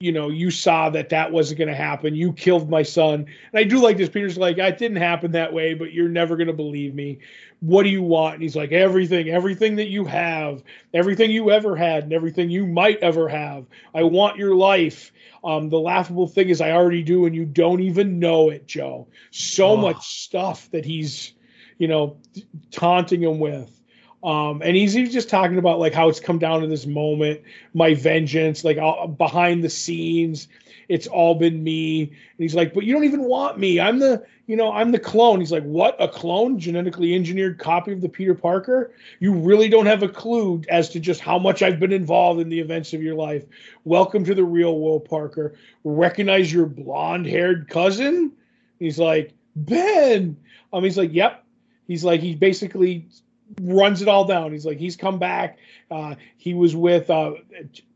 you 0.00 0.12
know, 0.12 0.30
you 0.30 0.50
saw 0.50 0.88
that 0.88 1.10
that 1.10 1.30
wasn't 1.30 1.58
going 1.58 1.68
to 1.68 1.74
happen. 1.74 2.14
You 2.14 2.32
killed 2.32 2.70
my 2.70 2.82
son. 2.82 3.26
And 3.52 3.60
I 3.60 3.64
do 3.64 3.82
like 3.82 3.98
this. 3.98 4.08
Peter's 4.08 4.38
like, 4.38 4.56
it 4.56 4.78
didn't 4.78 4.96
happen 4.96 5.32
that 5.32 5.52
way, 5.52 5.74
but 5.74 5.92
you're 5.92 6.08
never 6.08 6.36
going 6.36 6.46
to 6.46 6.54
believe 6.54 6.94
me. 6.94 7.18
What 7.60 7.82
do 7.82 7.90
you 7.90 8.02
want? 8.02 8.34
And 8.34 8.42
he's 8.42 8.56
like, 8.56 8.72
everything, 8.72 9.28
everything 9.28 9.76
that 9.76 9.88
you 9.88 10.06
have, 10.06 10.64
everything 10.94 11.30
you 11.30 11.50
ever 11.50 11.76
had, 11.76 12.04
and 12.04 12.14
everything 12.14 12.48
you 12.48 12.66
might 12.66 12.96
ever 13.00 13.28
have. 13.28 13.66
I 13.94 14.04
want 14.04 14.38
your 14.38 14.54
life. 14.54 15.12
Um, 15.44 15.68
the 15.68 15.78
laughable 15.78 16.26
thing 16.26 16.48
is, 16.48 16.62
I 16.62 16.70
already 16.70 17.02
do, 17.02 17.26
and 17.26 17.36
you 17.36 17.44
don't 17.44 17.80
even 17.80 18.18
know 18.18 18.48
it, 18.48 18.66
Joe. 18.66 19.06
So 19.32 19.72
oh. 19.72 19.76
much 19.76 20.22
stuff 20.22 20.70
that 20.70 20.86
he's, 20.86 21.34
you 21.76 21.88
know, 21.88 22.16
taunting 22.70 23.22
him 23.22 23.38
with. 23.38 23.79
Um, 24.22 24.60
and 24.62 24.76
he's, 24.76 24.94
just 24.94 25.30
talking 25.30 25.56
about 25.56 25.78
like 25.78 25.94
how 25.94 26.08
it's 26.08 26.20
come 26.20 26.38
down 26.38 26.60
to 26.60 26.66
this 26.66 26.86
moment, 26.86 27.40
my 27.72 27.94
vengeance, 27.94 28.64
like 28.64 28.76
all, 28.76 29.08
behind 29.08 29.64
the 29.64 29.70
scenes, 29.70 30.48
it's 30.88 31.06
all 31.06 31.36
been 31.36 31.62
me. 31.62 32.02
And 32.02 32.18
he's 32.38 32.54
like, 32.54 32.74
but 32.74 32.84
you 32.84 32.92
don't 32.92 33.04
even 33.04 33.22
want 33.22 33.58
me. 33.58 33.80
I'm 33.80 33.98
the, 33.98 34.26
you 34.46 34.56
know, 34.56 34.72
I'm 34.72 34.90
the 34.90 34.98
clone. 34.98 35.40
He's 35.40 35.52
like, 35.52 35.62
what? 35.62 35.96
A 36.02 36.08
clone, 36.08 36.58
genetically 36.58 37.14
engineered 37.14 37.58
copy 37.58 37.92
of 37.92 38.00
the 38.00 38.08
Peter 38.08 38.34
Parker? 38.34 38.92
You 39.20 39.32
really 39.32 39.68
don't 39.68 39.86
have 39.86 40.02
a 40.02 40.08
clue 40.08 40.62
as 40.68 40.88
to 40.90 41.00
just 41.00 41.20
how 41.20 41.38
much 41.38 41.62
I've 41.62 41.78
been 41.80 41.92
involved 41.92 42.40
in 42.40 42.48
the 42.48 42.58
events 42.58 42.92
of 42.92 43.02
your 43.02 43.14
life. 43.14 43.44
Welcome 43.84 44.24
to 44.24 44.34
the 44.34 44.44
real 44.44 44.78
world, 44.78 45.04
Parker. 45.04 45.54
Recognize 45.84 46.52
your 46.52 46.66
blonde 46.66 47.26
haired 47.26 47.68
cousin? 47.68 48.32
He's 48.78 48.98
like, 48.98 49.32
Ben. 49.54 50.36
Um, 50.72 50.84
he's 50.84 50.98
like, 50.98 51.14
yep. 51.14 51.44
He's 51.86 52.04
like, 52.04 52.20
he 52.20 52.34
basically 52.34 53.06
runs 53.60 54.02
it 54.02 54.08
all 54.08 54.24
down. 54.24 54.52
He's 54.52 54.66
like, 54.66 54.78
he's 54.78 54.96
come 54.96 55.18
back. 55.18 55.58
Uh, 55.90 56.14
he 56.36 56.54
was 56.54 56.74
with 56.76 57.10
uh, 57.10 57.34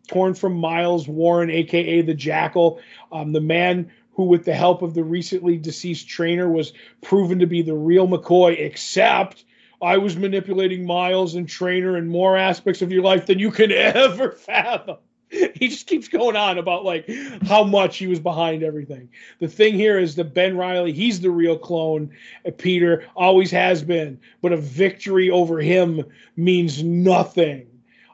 torn 0.09 0.34
from 0.34 0.55
Miles 0.55 1.09
Warren, 1.09 1.50
aka 1.50 2.02
the 2.02 2.14
Jackal, 2.14 2.80
um, 3.12 3.32
the 3.32 3.40
man 3.40 3.90
who, 4.12 4.24
with 4.24 4.44
the 4.44 4.55
help 4.55 4.82
of 4.82 4.94
the 4.94 5.05
recently 5.05 5.57
deceased 5.57 6.09
trainer, 6.09 6.48
was 6.48 6.72
proven 7.02 7.38
to 7.40 7.46
be 7.46 7.62
the 7.62 7.74
real 7.74 8.07
McCoy. 8.07 8.59
Except 8.59 9.44
I 9.82 9.98
was 9.98 10.16
manipulating 10.16 10.86
Miles 10.86 11.34
and 11.34 11.48
Trainer 11.48 11.96
in 11.96 12.09
more 12.09 12.36
aspects 12.36 12.82
of 12.82 12.92
your 12.92 13.02
life 13.02 13.26
than 13.26 13.38
you 13.38 13.50
can 13.50 13.72
ever 13.72 14.32
fathom. 14.32 14.96
he 15.55 15.68
just 15.68 15.87
keeps 15.87 16.09
going 16.09 16.37
on 16.37 16.59
about 16.59 16.85
like 16.85 17.11
how 17.45 17.64
much 17.64 17.97
he 17.97 18.07
was 18.07 18.20
behind 18.20 18.62
everything. 18.62 19.09
The 19.41 19.49
thing 19.49 19.74
here 19.74 19.99
is 19.99 20.14
that 20.16 20.35
Ben 20.35 20.57
Reilly, 20.57 20.93
he's 20.93 21.20
the 21.20 21.30
real 21.30 21.59
clone. 21.59 22.11
Peter 22.59 23.07
always 23.16 23.51
has 23.51 23.82
been, 23.82 24.20
but 24.43 24.53
a 24.53 24.57
victory 24.57 25.30
over 25.30 25.59
him 25.59 26.05
means 26.37 26.82
nothing. 26.82 27.66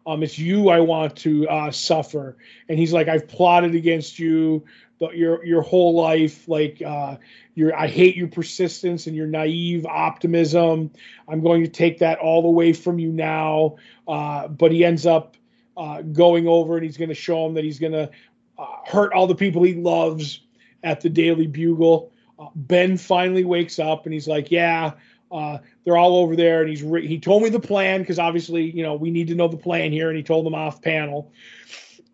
Um, 0.07 0.23
it's 0.23 0.39
you 0.39 0.71
I 0.71 0.81
want 0.81 1.15
to 1.17 1.47
uh, 1.49 1.71
suffer. 1.71 2.39
And 2.69 2.79
he's 2.79 2.93
like, 2.93 3.09
I've 3.09 3.29
plotted 3.29 3.75
against 3.75 4.19
you 4.19 4.65
the, 4.99 5.11
your 5.11 5.45
your 5.45 5.61
whole 5.61 5.95
life. 5.95 6.49
Like, 6.49 6.81
uh, 6.85 7.17
your 7.55 7.77
I 7.77 7.87
hate 7.87 8.17
your 8.17 8.29
persistence 8.29 9.07
and 9.07 9.15
your 9.15 9.27
naive 9.27 9.85
optimism. 9.85 10.91
I'm 11.29 11.43
going 11.43 11.63
to 11.63 11.71
take 11.71 11.99
that 11.99 12.19
all 12.19 12.47
away 12.47 12.73
from 12.73 12.99
you 12.99 13.13
now. 13.13 13.77
Uh, 14.09 14.49
but 14.49 14.73
he 14.73 14.85
ends 14.85 15.05
up 15.05 15.37
uh, 15.77 16.03
going 16.03 16.47
over 16.49 16.77
and 16.77 16.85
he's 16.85 16.97
going 16.97 17.09
to 17.09 17.15
show 17.15 17.47
him 17.47 17.55
that 17.55 17.65
he's 17.65 17.79
going 17.79 17.93
to 17.93 18.11
uh, 18.59 18.67
hurt 18.87 19.13
all 19.13 19.27
the 19.27 19.35
people 19.35 19.63
he 19.63 19.75
loves 19.75 20.43
at 20.83 21.01
the 21.01 21.09
Daily 21.09 21.47
Bugle. 21.47 22.13
Uh, 22.39 22.49
ben 22.55 22.97
finally 22.97 23.45
wakes 23.45 23.79
up 23.79 24.05
and 24.05 24.15
he's 24.15 24.29
like, 24.29 24.51
"Yeah, 24.51 24.93
uh, 25.31 25.59
they're 25.85 25.97
all 25.97 26.17
over 26.17 26.37
there." 26.37 26.61
And 26.61 26.71
he's 26.71 26.83
re- 26.83 27.07
he 27.07 27.19
told 27.19 27.43
me 27.43 27.49
the 27.49 27.61
plan 27.61 28.01
because 28.01 28.19
obviously, 28.19 28.71
you 28.71 28.83
know, 28.83 28.95
we 28.95 29.11
need 29.11 29.29
to 29.29 29.35
know 29.35 29.49
the 29.49 29.57
plan 29.57 29.93
here. 29.93 30.09
And 30.09 30.17
he 30.17 30.23
told 30.23 30.47
them 30.47 30.55
off 30.55 30.81
panel 30.83 31.33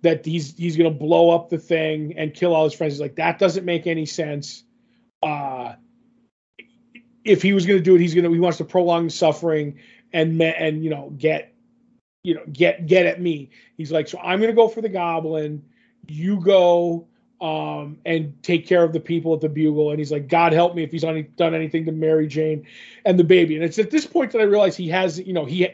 that 0.03 0.25
he's 0.25 0.57
he's 0.57 0.77
going 0.77 0.93
to 0.93 0.99
blow 0.99 1.31
up 1.31 1.49
the 1.49 1.59
thing 1.59 2.15
and 2.17 2.35
kill 2.35 2.55
all 2.55 2.65
his 2.65 2.75
friends. 2.75 2.95
He's 2.95 3.01
like, 3.01 3.17
"That 3.17 3.39
doesn't 3.39 3.65
make 3.65 3.87
any 3.87 4.07
sense." 4.07 4.65
Uh, 5.23 5.75
if 7.25 7.43
he 7.43 7.53
was 7.53 7.67
going 7.67 7.79
to 7.79 7.83
do 7.83 7.97
it, 7.97 8.01
he's 8.01 8.15
going 8.15 8.25
to 8.25 8.33
he 8.33 8.41
wants 8.41 8.59
to 8.59 8.65
prolong 8.65 9.05
the 9.05 9.11
suffering 9.11 9.79
and 10.13 10.41
and 10.41 10.85
you 10.85 10.91
know 10.91 11.13
get 11.17 11.53
you 12.27 12.35
know, 12.35 12.43
get 12.53 12.87
get 12.87 13.07
at 13.07 13.21
me. 13.21 13.51
He's 13.77 13.93
like, 13.93 14.09
so 14.09 14.19
I'm 14.19 14.41
gonna 14.41 14.53
go 14.53 14.67
for 14.67 14.81
the 14.81 14.89
goblin. 14.89 15.63
You 16.09 16.41
go 16.41 17.07
um, 17.41 17.99
and 18.05 18.35
take 18.43 18.67
care 18.67 18.83
of 18.83 18.93
the 18.93 18.99
people 18.99 19.33
at 19.33 19.41
the 19.41 19.49
bugle. 19.49 19.91
And 19.91 19.99
he's 20.01 20.11
like, 20.11 20.27
God 20.27 20.53
help 20.53 20.75
me 20.75 20.83
if 20.83 20.91
he's 20.91 21.03
done 21.03 21.55
anything 21.55 21.85
to 21.85 21.93
Mary 21.93 22.27
Jane 22.27 22.67
and 23.05 23.17
the 23.17 23.25
baby. 23.25 23.55
And 23.55 23.65
it's 23.65 23.79
at 23.79 23.93
this 23.93 24.07
point 24.07 24.33
that 24.33 24.41
I 24.41 24.45
realize 24.45 24.77
he 24.77 24.89
has, 24.89 25.21
you 25.21 25.33
know, 25.33 25.45
he 25.45 25.69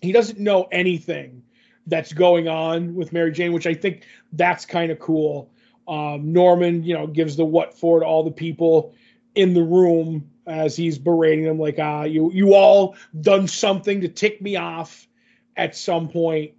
he 0.00 0.12
doesn't 0.12 0.38
know 0.38 0.66
anything 0.72 1.42
that's 1.86 2.14
going 2.14 2.48
on 2.48 2.94
with 2.94 3.12
Mary 3.12 3.30
Jane, 3.30 3.52
which 3.52 3.66
I 3.66 3.74
think 3.74 4.04
that's 4.32 4.64
kind 4.64 4.90
of 4.90 4.98
cool. 4.98 5.50
Um, 5.86 6.32
Norman, 6.32 6.84
you 6.84 6.94
know, 6.94 7.06
gives 7.06 7.36
the 7.36 7.44
what 7.44 7.74
for 7.74 8.00
to 8.00 8.06
all 8.06 8.24
the 8.24 8.30
people 8.30 8.94
in 9.34 9.52
the 9.52 9.62
room 9.62 10.30
as 10.46 10.74
he's 10.74 10.98
berating 10.98 11.44
them, 11.44 11.58
like, 11.58 11.78
ah, 11.78 12.04
you 12.04 12.32
you 12.32 12.54
all 12.54 12.96
done 13.20 13.46
something 13.46 14.00
to 14.00 14.08
tick 14.08 14.40
me 14.40 14.56
off 14.56 15.06
at 15.60 15.76
some 15.76 16.08
point. 16.08 16.52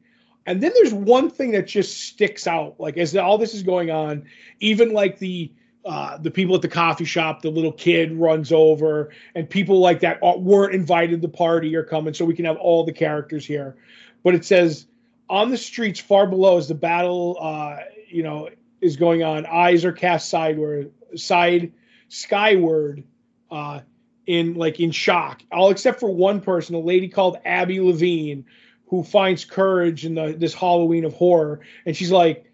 And 0.46 0.62
then 0.62 0.72
there's 0.76 0.94
one 0.94 1.30
thing 1.30 1.52
that 1.52 1.68
just 1.68 2.02
sticks 2.02 2.48
out, 2.48 2.80
like 2.80 2.98
as 2.98 3.16
all 3.16 3.38
this 3.38 3.54
is 3.54 3.64
going 3.64 3.90
on, 3.92 4.26
even 4.60 4.94
like 4.94 5.18
the 5.20 5.52
uh, 5.84 6.18
the 6.18 6.30
people 6.30 6.56
at 6.56 6.62
the 6.62 6.68
coffee 6.68 7.06
shop, 7.06 7.42
the 7.42 7.50
little 7.50 7.72
kid 7.72 8.14
runs 8.14 8.52
over, 8.52 9.10
and 9.34 9.50
people 9.50 9.80
like 9.80 10.00
that 10.02 10.20
weren't 10.22 10.76
invited 10.76 11.22
to 11.22 11.28
the 11.28 11.34
party 11.34 11.76
are 11.76 11.84
coming, 11.84 12.14
so 12.14 12.24
we 12.24 12.36
can 12.36 12.46
have 12.46 12.58
all 12.58 12.84
the 12.84 12.94
characters 12.94 13.46
here. 13.46 13.76
But 14.24 14.36
it 14.36 14.46
says 14.46 14.86
on 15.28 15.50
the 15.50 15.58
streets 15.58 16.00
far 16.00 16.28
below 16.28 16.58
as 16.58 16.68
the 16.68 16.76
battle, 16.76 17.38
uh, 17.42 17.78
you 18.08 18.22
know, 18.22 18.50
is 18.80 18.96
going 18.96 19.24
on. 19.24 19.48
Eyes 19.48 19.84
are 19.84 19.92
cast 19.92 20.30
sideward, 20.30 20.92
side 21.16 21.72
skyward, 22.10 23.04
uh, 23.50 23.80
in 24.28 24.54
like 24.54 24.80
in 24.80 24.92
shock. 24.92 25.42
All 25.52 25.72
except 25.72 26.00
for 26.00 26.14
one 26.14 26.42
person, 26.42 26.76
a 26.76 26.80
lady 26.80 27.08
called 27.08 27.38
Abby 27.44 27.80
Levine, 27.80 28.46
who 28.92 29.04
finds 29.04 29.46
courage 29.46 30.06
in 30.06 30.14
the 30.14 30.36
this 30.38 30.54
Halloween 30.54 31.06
of 31.06 31.14
horror, 31.14 31.62
and 31.86 31.96
she's 31.96 32.12
like, 32.12 32.46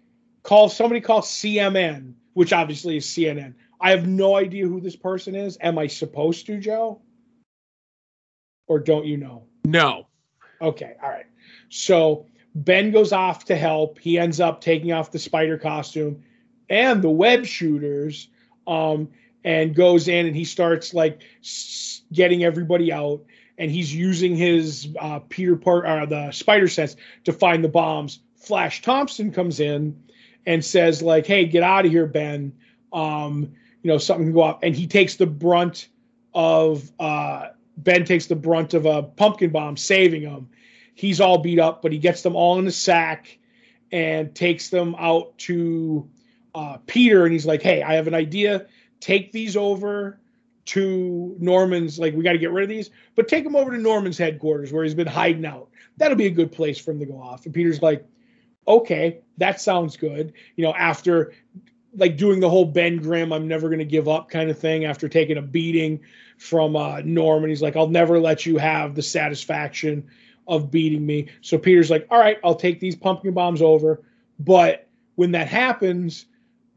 "Call 0.44 0.70
somebody, 0.70 1.00
call 1.00 1.20
CMN," 1.20 2.14
which 2.32 2.52
obviously 2.52 2.96
is 2.96 3.04
CNN. 3.04 3.54
I 3.80 3.90
have 3.90 4.06
no 4.06 4.36
idea 4.36 4.66
who 4.66 4.80
this 4.80 4.96
person 4.96 5.34
is. 5.34 5.58
Am 5.60 5.78
I 5.78 5.88
supposed 5.88 6.46
to, 6.46 6.58
Joe? 6.58 7.02
Or 8.68 8.78
don't 8.78 9.04
you 9.04 9.16
know? 9.16 9.44
No. 9.64 10.06
Okay, 10.60 10.94
all 11.02 11.10
right. 11.10 11.26
So 11.68 12.26
Ben 12.54 12.92
goes 12.92 13.12
off 13.12 13.44
to 13.46 13.56
help. 13.56 13.98
He 13.98 14.18
ends 14.18 14.40
up 14.40 14.60
taking 14.60 14.92
off 14.92 15.10
the 15.10 15.18
spider 15.18 15.58
costume 15.58 16.22
and 16.70 17.02
the 17.02 17.10
web 17.10 17.46
shooters, 17.46 18.28
um, 18.66 19.08
and 19.44 19.74
goes 19.74 20.06
in 20.08 20.26
and 20.26 20.36
he 20.36 20.44
starts 20.44 20.94
like 20.94 21.22
getting 22.12 22.44
everybody 22.44 22.92
out 22.92 23.24
and 23.58 23.70
he's 23.70 23.94
using 23.94 24.36
his 24.36 24.88
uh, 24.98 25.18
Peter 25.28 25.56
Part 25.56 25.84
uh, 25.84 26.06
the 26.06 26.30
spider 26.30 26.68
sense 26.68 26.96
to 27.24 27.32
find 27.32 27.62
the 27.62 27.68
bombs. 27.68 28.20
Flash 28.36 28.82
Thompson 28.82 29.32
comes 29.32 29.60
in 29.60 30.00
and 30.46 30.64
says 30.64 31.02
like, 31.02 31.26
"Hey, 31.26 31.44
get 31.44 31.62
out 31.62 31.84
of 31.84 31.90
here, 31.90 32.06
Ben. 32.06 32.52
Um, 32.92 33.52
you 33.82 33.88
know 33.88 33.98
something 33.98 34.26
can 34.26 34.32
go 34.32 34.42
off." 34.42 34.60
And 34.62 34.74
he 34.74 34.86
takes 34.86 35.16
the 35.16 35.26
brunt 35.26 35.88
of 36.32 36.90
uh, 37.00 37.48
Ben 37.76 38.04
takes 38.04 38.26
the 38.26 38.36
brunt 38.36 38.74
of 38.74 38.86
a 38.86 39.02
pumpkin 39.02 39.50
bomb, 39.50 39.76
saving 39.76 40.22
him. 40.22 40.48
He's 40.94 41.20
all 41.20 41.38
beat 41.38 41.58
up, 41.58 41.82
but 41.82 41.92
he 41.92 41.98
gets 41.98 42.22
them 42.22 42.36
all 42.36 42.58
in 42.58 42.66
a 42.66 42.72
sack 42.72 43.38
and 43.90 44.34
takes 44.34 44.70
them 44.70 44.94
out 44.98 45.36
to 45.38 46.08
uh, 46.54 46.78
Peter, 46.86 47.24
and 47.24 47.32
he's 47.32 47.46
like, 47.46 47.62
"Hey, 47.62 47.82
I 47.82 47.94
have 47.94 48.06
an 48.06 48.14
idea. 48.14 48.66
Take 49.00 49.32
these 49.32 49.56
over." 49.56 50.20
To 50.68 51.34
Norman's, 51.38 51.98
like, 51.98 52.14
we 52.14 52.22
got 52.22 52.32
to 52.32 52.38
get 52.38 52.50
rid 52.50 52.64
of 52.64 52.68
these, 52.68 52.90
but 53.14 53.26
take 53.26 53.44
him 53.44 53.56
over 53.56 53.70
to 53.70 53.78
Norman's 53.78 54.18
headquarters 54.18 54.72
where 54.72 54.84
he's 54.84 54.94
been 54.94 55.06
hiding 55.06 55.46
out. 55.46 55.70
That'll 55.96 56.16
be 56.16 56.26
a 56.26 56.30
good 56.30 56.52
place 56.52 56.78
for 56.78 56.90
him 56.90 57.00
to 57.00 57.06
go 57.06 57.20
off. 57.20 57.46
And 57.46 57.54
Peter's 57.54 57.80
like, 57.80 58.06
okay, 58.66 59.20
that 59.38 59.60
sounds 59.60 59.96
good. 59.96 60.34
You 60.56 60.64
know, 60.64 60.74
after 60.74 61.32
like 61.96 62.18
doing 62.18 62.38
the 62.38 62.50
whole 62.50 62.66
Ben 62.66 62.98
Grimm, 62.98 63.32
I'm 63.32 63.48
never 63.48 63.68
going 63.68 63.78
to 63.78 63.84
give 63.84 64.08
up 64.08 64.28
kind 64.28 64.50
of 64.50 64.58
thing 64.58 64.84
after 64.84 65.08
taking 65.08 65.38
a 65.38 65.42
beating 65.42 66.00
from 66.36 66.76
uh, 66.76 67.00
Norman. 67.00 67.48
He's 67.48 67.62
like, 67.62 67.76
I'll 67.76 67.88
never 67.88 68.20
let 68.20 68.44
you 68.44 68.58
have 68.58 68.94
the 68.94 69.02
satisfaction 69.02 70.06
of 70.46 70.70
beating 70.70 71.04
me. 71.06 71.28
So 71.40 71.56
Peter's 71.56 71.90
like, 71.90 72.06
all 72.10 72.18
right, 72.18 72.38
I'll 72.44 72.54
take 72.54 72.78
these 72.78 72.94
pumpkin 72.94 73.32
bombs 73.32 73.62
over. 73.62 74.02
But 74.38 74.86
when 75.14 75.32
that 75.32 75.48
happens, 75.48 76.26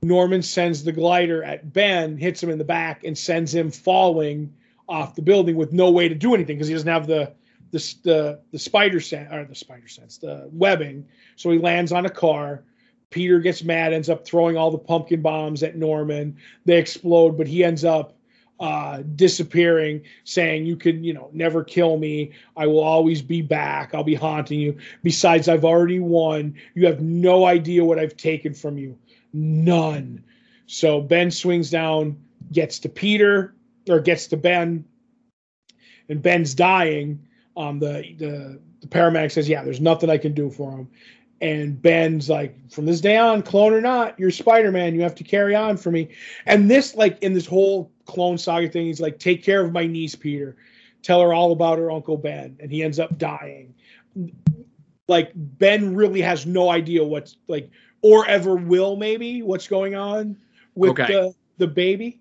Norman 0.04 0.42
sends 0.42 0.84
the 0.84 0.92
glider 0.92 1.44
at 1.44 1.74
Ben, 1.74 2.18
hits 2.18 2.42
him 2.42 2.50
in 2.50 2.58
the 2.58 2.64
back, 2.64 3.04
and 3.04 3.16
sends 3.16 3.54
him 3.54 3.70
falling 3.70 4.52
off 4.90 5.14
the 5.14 5.22
building 5.22 5.56
with 5.56 5.74
no 5.74 5.92
way 5.92 6.10
to 6.10 6.16
do 6.16 6.34
anything 6.34 6.58
because 6.58 6.68
he 6.68 6.74
doesn't 6.74 6.90
have 6.90 7.06
the 7.06 7.32
the 7.70 7.96
the, 8.04 8.40
the 8.52 8.58
spider 8.58 9.00
sense 9.00 9.30
or 9.32 9.46
the 9.46 9.54
spider 9.54 9.88
sense, 9.88 10.18
the 10.18 10.50
webbing. 10.52 11.06
So 11.36 11.52
he 11.52 11.60
lands 11.60 11.92
on 11.92 12.08
a 12.08 12.10
car. 12.10 12.64
Peter 13.12 13.40
gets 13.40 13.64
mad, 13.64 13.94
ends 13.94 14.10
up 14.10 14.26
throwing 14.26 14.58
all 14.58 14.72
the 14.72 14.78
pumpkin 14.80 15.22
bombs 15.22 15.62
at 15.62 15.76
Norman. 15.76 16.38
They 16.66 16.80
explode, 16.80 17.38
but 17.38 17.46
he 17.46 17.64
ends 17.64 17.86
up 17.86 18.18
uh, 18.60 19.04
disappearing, 19.16 20.02
saying, 20.24 20.66
"You 20.66 20.78
can, 20.78 21.04
you 21.04 21.14
know, 21.14 21.30
never 21.32 21.64
kill 21.64 21.98
me. 21.98 22.32
I 22.58 22.66
will 22.66 22.84
always 22.84 23.22
be 23.22 23.44
back. 23.44 23.94
I'll 23.94 24.04
be 24.04 24.16
haunting 24.16 24.60
you. 24.60 24.78
Besides, 25.04 25.48
I've 25.48 25.66
already 25.66 26.00
won. 26.00 26.56
You 26.74 26.88
have 26.88 27.02
no 27.02 27.46
idea 27.46 27.86
what 27.86 28.00
I've 28.00 28.18
taken 28.18 28.56
from 28.56 28.80
you. 28.80 28.98
None. 29.34 30.24
So 30.66 31.02
Ben 31.02 31.32
swings 31.32 31.70
down, 31.70 32.18
gets 32.52 32.80
to 32.80 32.90
Peter 32.90 33.56
or 33.90 34.00
gets 34.00 34.28
to 34.28 34.38
Ben, 34.38 34.86
and 36.10 36.22
Ben's 36.22 36.54
dying. 36.54 37.28
Um, 37.58 37.80
the 37.80 38.16
the 38.18 38.60
the 38.82 38.88
paramedic 38.88 39.32
says, 39.32 39.50
"Yeah, 39.50 39.64
there's 39.64 39.82
nothing 39.82 40.10
I 40.10 40.18
can 40.18 40.34
do 40.34 40.50
for 40.50 40.72
him." 40.72 40.90
And 41.42 41.82
Ben's 41.82 42.30
like, 42.30 42.72
"From 42.72 42.86
this 42.86 43.02
day 43.02 43.18
on, 43.18 43.42
clone 43.42 43.74
or 43.74 43.82
not, 43.82 44.20
you're 44.20 44.32
Spider 44.32 44.72
Man. 44.72 44.96
You 44.96 45.02
have 45.02 45.16
to 45.16 45.24
carry 45.24 45.56
on 45.56 45.78
for 45.78 45.92
me." 45.92 46.10
And 46.46 46.70
this, 46.70 46.96
like, 46.96 47.22
in 47.24 47.34
this 47.34 47.46
whole 47.46 47.92
clone 48.06 48.38
saga 48.38 48.70
thing, 48.70 48.86
he's 48.86 49.02
like, 49.02 49.20
"Take 49.20 49.44
care 49.44 49.64
of 49.64 49.72
my 49.72 49.86
niece, 49.86 50.16
Peter. 50.16 50.58
Tell 51.02 51.22
her 51.22 51.34
all 51.34 51.52
about 51.52 51.80
her 51.80 51.92
uncle 51.92 52.18
Ben." 52.18 52.58
And 52.60 52.72
he 52.72 52.84
ends 52.84 53.00
up 53.00 53.18
dying. 53.18 53.74
Like 55.08 55.32
Ben 55.36 55.96
really 55.96 56.22
has 56.22 56.46
no 56.46 56.70
idea 56.70 57.04
what's 57.04 57.36
like 57.48 57.70
or 58.02 58.28
ever 58.28 58.56
will 58.56 58.96
maybe 58.96 59.42
what's 59.42 59.68
going 59.68 59.96
on 59.96 60.38
with 60.76 60.92
okay. 60.92 61.08
the 61.08 61.36
the 61.58 61.68
baby? 61.68 62.20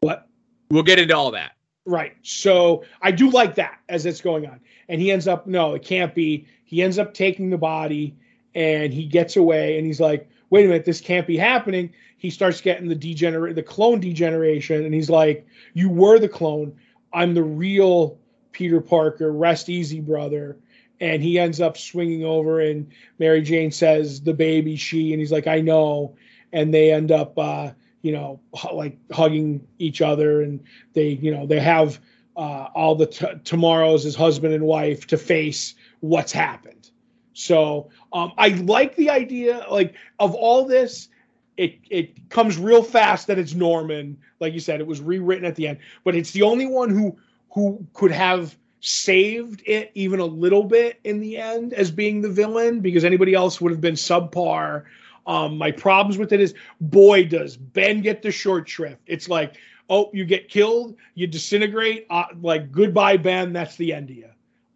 What? 0.00 0.26
We'll 0.70 0.82
get 0.82 0.98
into 0.98 1.16
all 1.16 1.30
that. 1.32 1.52
Right. 1.86 2.14
So 2.22 2.84
i 3.02 3.10
do 3.10 3.30
like 3.30 3.54
that 3.56 3.78
as 3.88 4.06
it's 4.06 4.20
going 4.20 4.46
on. 4.46 4.60
And 4.88 5.00
he 5.00 5.12
ends 5.12 5.28
up 5.28 5.46
no 5.46 5.74
it 5.74 5.82
can't 5.82 6.14
be. 6.14 6.46
He 6.64 6.82
ends 6.82 6.98
up 6.98 7.14
taking 7.14 7.50
the 7.50 7.58
body 7.58 8.16
and 8.54 8.92
he 8.92 9.06
gets 9.06 9.36
away 9.36 9.78
and 9.78 9.86
he's 9.86 10.00
like 10.00 10.28
wait 10.50 10.64
a 10.64 10.68
minute 10.68 10.84
this 10.84 11.00
can't 11.00 11.26
be 11.26 11.36
happening. 11.36 11.92
He 12.16 12.30
starts 12.30 12.60
getting 12.60 12.88
the 12.88 12.94
degenerate 12.94 13.54
the 13.54 13.62
clone 13.62 14.00
degeneration 14.00 14.84
and 14.84 14.94
he's 14.94 15.10
like 15.10 15.46
you 15.74 15.90
were 15.90 16.18
the 16.18 16.28
clone. 16.28 16.74
I'm 17.12 17.34
the 17.34 17.42
real 17.42 18.18
peter 18.52 18.80
parker. 18.80 19.32
Rest 19.32 19.68
easy 19.68 20.00
brother 20.00 20.58
and 21.00 21.22
he 21.22 21.38
ends 21.38 21.60
up 21.60 21.76
swinging 21.76 22.24
over 22.24 22.60
and 22.60 22.92
mary 23.18 23.42
jane 23.42 23.70
says 23.70 24.20
the 24.22 24.34
baby 24.34 24.76
she 24.76 25.12
and 25.12 25.20
he's 25.20 25.32
like 25.32 25.46
i 25.46 25.60
know 25.60 26.16
and 26.52 26.72
they 26.72 26.92
end 26.92 27.10
up 27.10 27.38
uh, 27.38 27.70
you 28.02 28.12
know 28.12 28.40
like 28.72 28.98
hugging 29.12 29.66
each 29.78 30.00
other 30.00 30.42
and 30.42 30.62
they 30.94 31.08
you 31.08 31.30
know 31.30 31.46
they 31.46 31.60
have 31.60 32.00
uh, 32.36 32.68
all 32.74 32.94
the 32.96 33.06
t- 33.06 33.26
tomorrows 33.44 34.04
as 34.06 34.14
husband 34.14 34.54
and 34.54 34.64
wife 34.64 35.06
to 35.06 35.16
face 35.16 35.74
what's 36.00 36.32
happened 36.32 36.90
So 37.32 37.90
um, 38.12 38.32
I 38.38 38.48
like 38.48 38.96
the 38.96 39.10
idea, 39.10 39.66
like 39.70 39.94
of 40.18 40.34
all 40.34 40.66
this. 40.66 41.08
It 41.56 41.78
it 41.90 42.30
comes 42.30 42.58
real 42.58 42.82
fast 42.82 43.28
that 43.28 43.38
it's 43.38 43.54
Norman, 43.54 44.18
like 44.40 44.52
you 44.54 44.60
said, 44.60 44.80
it 44.80 44.86
was 44.86 45.00
rewritten 45.00 45.44
at 45.44 45.54
the 45.56 45.68
end, 45.68 45.78
but 46.04 46.16
it's 46.16 46.32
the 46.32 46.42
only 46.42 46.66
one 46.66 46.90
who 46.90 47.16
who 47.54 47.86
could 47.92 48.10
have 48.10 48.56
saved 48.86 49.62
it 49.64 49.90
even 49.94 50.20
a 50.20 50.24
little 50.26 50.62
bit 50.62 51.00
in 51.04 51.18
the 51.18 51.38
end 51.38 51.72
as 51.72 51.90
being 51.90 52.20
the 52.20 52.28
villain 52.28 52.80
because 52.80 53.02
anybody 53.02 53.32
else 53.32 53.58
would 53.58 53.72
have 53.72 53.80
been 53.80 53.94
subpar. 53.94 54.84
Um, 55.26 55.56
my 55.56 55.70
problems 55.70 56.18
with 56.18 56.34
it 56.34 56.40
is, 56.40 56.52
boy, 56.82 57.24
does 57.24 57.56
Ben 57.56 58.02
get 58.02 58.20
the 58.20 58.30
short 58.30 58.68
shrift. 58.68 59.00
It's 59.06 59.26
like, 59.26 59.56
oh, 59.88 60.10
you 60.12 60.26
get 60.26 60.50
killed, 60.50 60.96
you 61.14 61.26
disintegrate, 61.26 62.06
uh, 62.10 62.24
like 62.42 62.70
goodbye, 62.72 63.16
Ben. 63.16 63.54
That's 63.54 63.76
the 63.76 63.94
end 63.94 64.10
of 64.10 64.16
you. 64.16 64.28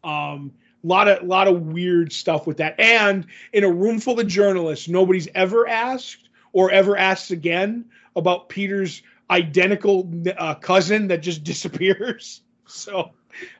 Um, 0.03 0.53
lot 0.83 1.07
of 1.07 1.27
lot 1.27 1.47
of 1.47 1.67
weird 1.67 2.11
stuff 2.11 2.47
with 2.47 2.57
that. 2.57 2.81
And 2.81 3.27
in 3.53 3.63
a 3.63 3.71
room 3.71 4.01
full 4.01 4.19
of 4.19 4.27
journalists, 4.27 4.89
nobody's 4.89 5.29
ever 5.35 5.69
asked 5.69 6.31
or 6.55 6.71
ever 6.71 6.97
asks 6.97 7.31
again 7.31 7.85
about 8.17 8.49
Peter's 8.49 9.03
identical 9.31 10.11
uh, 10.39 10.55
cousin 10.55 11.09
that 11.09 11.19
just 11.19 11.45
disappears. 11.45 12.41
So, 12.67 13.11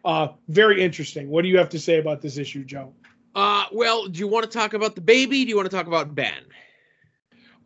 uh, 0.04 0.28
very 0.48 0.82
interesting. 0.82 1.28
What 1.28 1.42
do 1.42 1.48
you 1.48 1.58
have 1.58 1.68
to 1.70 1.78
say 1.78 1.98
about 1.98 2.20
this 2.20 2.38
issue, 2.38 2.64
Joe? 2.64 2.94
Uh, 3.34 3.64
well, 3.72 4.06
do 4.06 4.18
you 4.18 4.28
want 4.28 4.44
to 4.44 4.50
talk 4.50 4.74
about 4.74 4.94
the 4.94 5.00
baby? 5.00 5.44
Do 5.44 5.50
you 5.50 5.56
want 5.56 5.70
to 5.70 5.76
talk 5.76 5.86
about 5.86 6.14
Ben? 6.14 6.44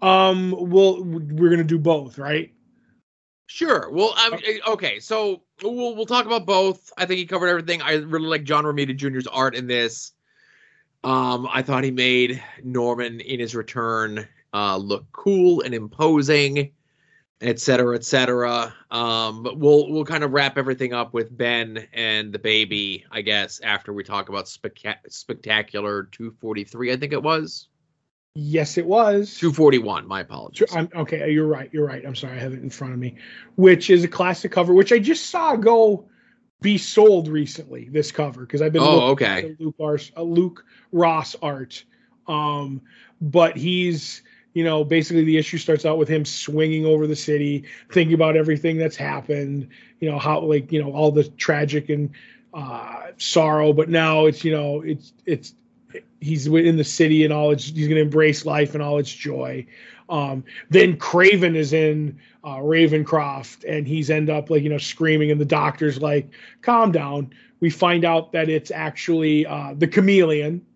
Um, 0.03 0.55
well, 0.59 1.03
we're 1.03 1.51
gonna 1.51 1.65
do 1.65 1.79
both, 1.79 2.19
right? 2.19 2.53
Sure. 3.47 3.91
Well, 3.91 4.15
um, 4.19 4.39
okay. 4.69 4.99
So 4.99 5.43
we'll 5.63 5.95
we'll 5.95 6.07
talk 6.07 6.27
about 6.27 6.45
both. 6.47 6.93
I 6.97 7.07
think 7.07 7.19
he 7.19 7.27
covered 7.27 7.49
everything. 7.49 7.83
I 7.83 7.95
really 7.95 8.27
like 8.27 8.45
John 8.45 8.65
Romita 8.65 8.97
Jr.'s 8.97 9.27
art 9.27 9.55
in 9.55 9.67
this. 9.67 10.13
Um, 11.05 11.49
I 11.51 11.63
thought 11.63 11.85
he 11.85 11.91
made 11.91 12.43
Norman 12.63 13.21
in 13.21 13.41
his 13.41 13.55
return 13.55 14.27
uh, 14.53 14.77
look 14.77 15.11
cool 15.13 15.63
and 15.63 15.75
imposing, 15.75 16.73
et 17.43 17.61
cetera, 17.61 17.95
et 17.97 18.05
cetera. 18.05 18.73
Um, 18.91 19.43
but 19.43 19.59
we'll 19.59 19.91
we'll 19.91 20.05
kind 20.05 20.25
of 20.25 20.33
wrap 20.33 20.57
everything 20.57 20.93
up 20.93 21.13
with 21.13 21.37
Ben 21.37 21.89
and 21.93 22.33
the 22.33 22.39
baby, 22.39 23.05
I 23.11 23.21
guess, 23.21 23.61
after 23.61 23.93
we 23.93 24.05
talk 24.05 24.29
about 24.29 24.49
spec- 24.49 25.03
spectacular 25.09 26.05
243. 26.05 26.93
I 26.93 26.97
think 26.97 27.13
it 27.13 27.23
was. 27.23 27.69
Yes, 28.35 28.79
it 28.79 28.87
was 28.87 29.37
241. 29.37 30.07
My 30.07 30.21
apologies. 30.21 30.75
I'm, 30.75 30.89
okay, 30.95 31.31
you're 31.31 31.47
right. 31.47 31.69
You're 31.73 31.87
right. 31.87 32.03
I'm 32.07 32.15
sorry. 32.15 32.39
I 32.39 32.41
have 32.41 32.55
it 32.55 32.63
in 32.63 32.71
front 32.71 32.95
of 32.95 32.99
me, 32.99 33.17
which 33.57 33.91
is 33.91 34.05
a 34.05 34.09
classic 34.09 34.53
cover, 34.53 34.73
which 34.73 34.93
I 34.93 34.99
just 34.99 35.29
saw 35.29 35.55
go 35.57 36.09
be 36.63 36.79
sold 36.79 37.29
recently. 37.29 37.89
This 37.91 38.11
cover 38.11 38.43
because 38.43 38.63
I've 38.63 38.73
been 38.73 38.83
oh 38.83 39.11
okay 39.11 39.51
at 39.51 39.61
Luke, 39.61 39.75
Ars, 39.79 40.13
uh, 40.17 40.23
Luke 40.23 40.65
Ross 40.93 41.37
art, 41.43 41.85
um, 42.27 42.81
but 43.21 43.57
he's 43.57 44.23
you 44.55 44.65
know 44.65 44.85
basically 44.85 45.25
the 45.25 45.37
issue 45.37 45.59
starts 45.59 45.85
out 45.85 45.99
with 45.99 46.09
him 46.09 46.25
swinging 46.25 46.87
over 46.87 47.07
the 47.07 47.17
city, 47.17 47.65
thinking 47.91 48.15
about 48.15 48.37
everything 48.37 48.79
that's 48.79 48.97
happened. 48.97 49.69
You 50.01 50.11
know 50.11 50.19
how 50.19 50.41
like 50.41 50.71
you 50.73 50.83
know 50.83 50.93
all 50.93 51.11
the 51.11 51.25
tragic 51.25 51.89
and 51.89 52.11
uh, 52.55 53.09
sorrow, 53.19 53.73
but 53.73 53.89
now 53.89 54.27
it's 54.27 54.45
you 54.45 54.53
know 54.53 54.83
it's 54.83 55.13
it's 55.27 55.55
he's 56.21 56.47
in 56.47 56.77
the 56.77 56.85
city 56.85 57.25
and 57.25 57.33
all 57.33 57.51
its 57.51 57.65
he's 57.67 57.89
going 57.89 57.97
to 57.97 58.03
embrace 58.03 58.45
life 58.45 58.75
and 58.75 58.83
all 58.83 58.99
its 58.99 59.13
joy. 59.13 59.67
Um, 60.09 60.45
then 60.69 60.97
Kraven 60.97 61.57
is 61.57 61.73
in 61.73 62.19
uh, 62.45 62.57
ravencroft 62.57 63.65
and 63.67 63.87
he's 63.87 64.11
end 64.11 64.29
up 64.29 64.51
like 64.51 64.63
you 64.63 64.69
know 64.69 64.79
screaming 64.79 65.31
and 65.31 65.41
the 65.41 65.47
doctor's 65.47 66.01
like 66.01 66.29
calm 66.61 66.93
down. 66.93 67.33
We 67.61 67.71
find 67.71 68.05
out 68.05 68.33
that 68.33 68.49
it's 68.49 68.71
actually 68.71 69.47
uh, 69.47 69.75
the 69.77 69.87
chameleon 69.87 70.67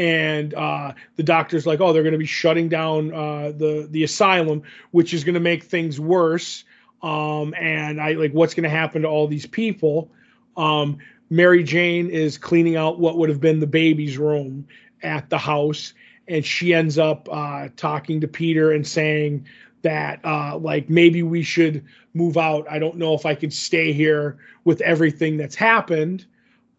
and 0.00 0.54
uh, 0.54 0.92
the 1.16 1.22
doctor's 1.22 1.66
like 1.66 1.80
oh 1.80 1.92
they're 1.92 2.02
going 2.02 2.12
to 2.12 2.18
be 2.18 2.26
shutting 2.26 2.68
down 2.68 3.12
uh, 3.12 3.52
the 3.56 3.86
the 3.90 4.02
asylum 4.02 4.62
which 4.90 5.12
is 5.12 5.24
going 5.24 5.34
to 5.34 5.40
make 5.40 5.64
things 5.64 6.00
worse 6.00 6.64
um, 7.02 7.54
and 7.54 8.00
i 8.00 8.12
like 8.12 8.32
what's 8.32 8.54
going 8.54 8.64
to 8.64 8.70
happen 8.70 9.02
to 9.02 9.08
all 9.08 9.26
these 9.26 9.46
people 9.46 10.10
um, 10.56 10.98
Mary 11.30 11.62
Jane 11.62 12.10
is 12.10 12.36
cleaning 12.36 12.76
out 12.76 12.98
what 12.98 13.16
would 13.16 13.28
have 13.28 13.40
been 13.40 13.60
the 13.60 13.66
baby's 13.66 14.18
room 14.18 14.66
at 15.02 15.30
the 15.30 15.38
house, 15.38 15.94
and 16.26 16.44
she 16.44 16.74
ends 16.74 16.98
up 16.98 17.28
uh, 17.30 17.68
talking 17.76 18.20
to 18.20 18.28
Peter 18.28 18.72
and 18.72 18.86
saying 18.86 19.46
that 19.82 20.20
uh, 20.24 20.58
like 20.58 20.90
maybe 20.90 21.22
we 21.22 21.42
should 21.42 21.84
move 22.14 22.36
out. 22.36 22.66
I 22.68 22.80
don't 22.80 22.96
know 22.96 23.14
if 23.14 23.24
I 23.24 23.36
could 23.36 23.52
stay 23.52 23.92
here 23.92 24.38
with 24.64 24.80
everything 24.80 25.36
that's 25.36 25.54
happened, 25.54 26.26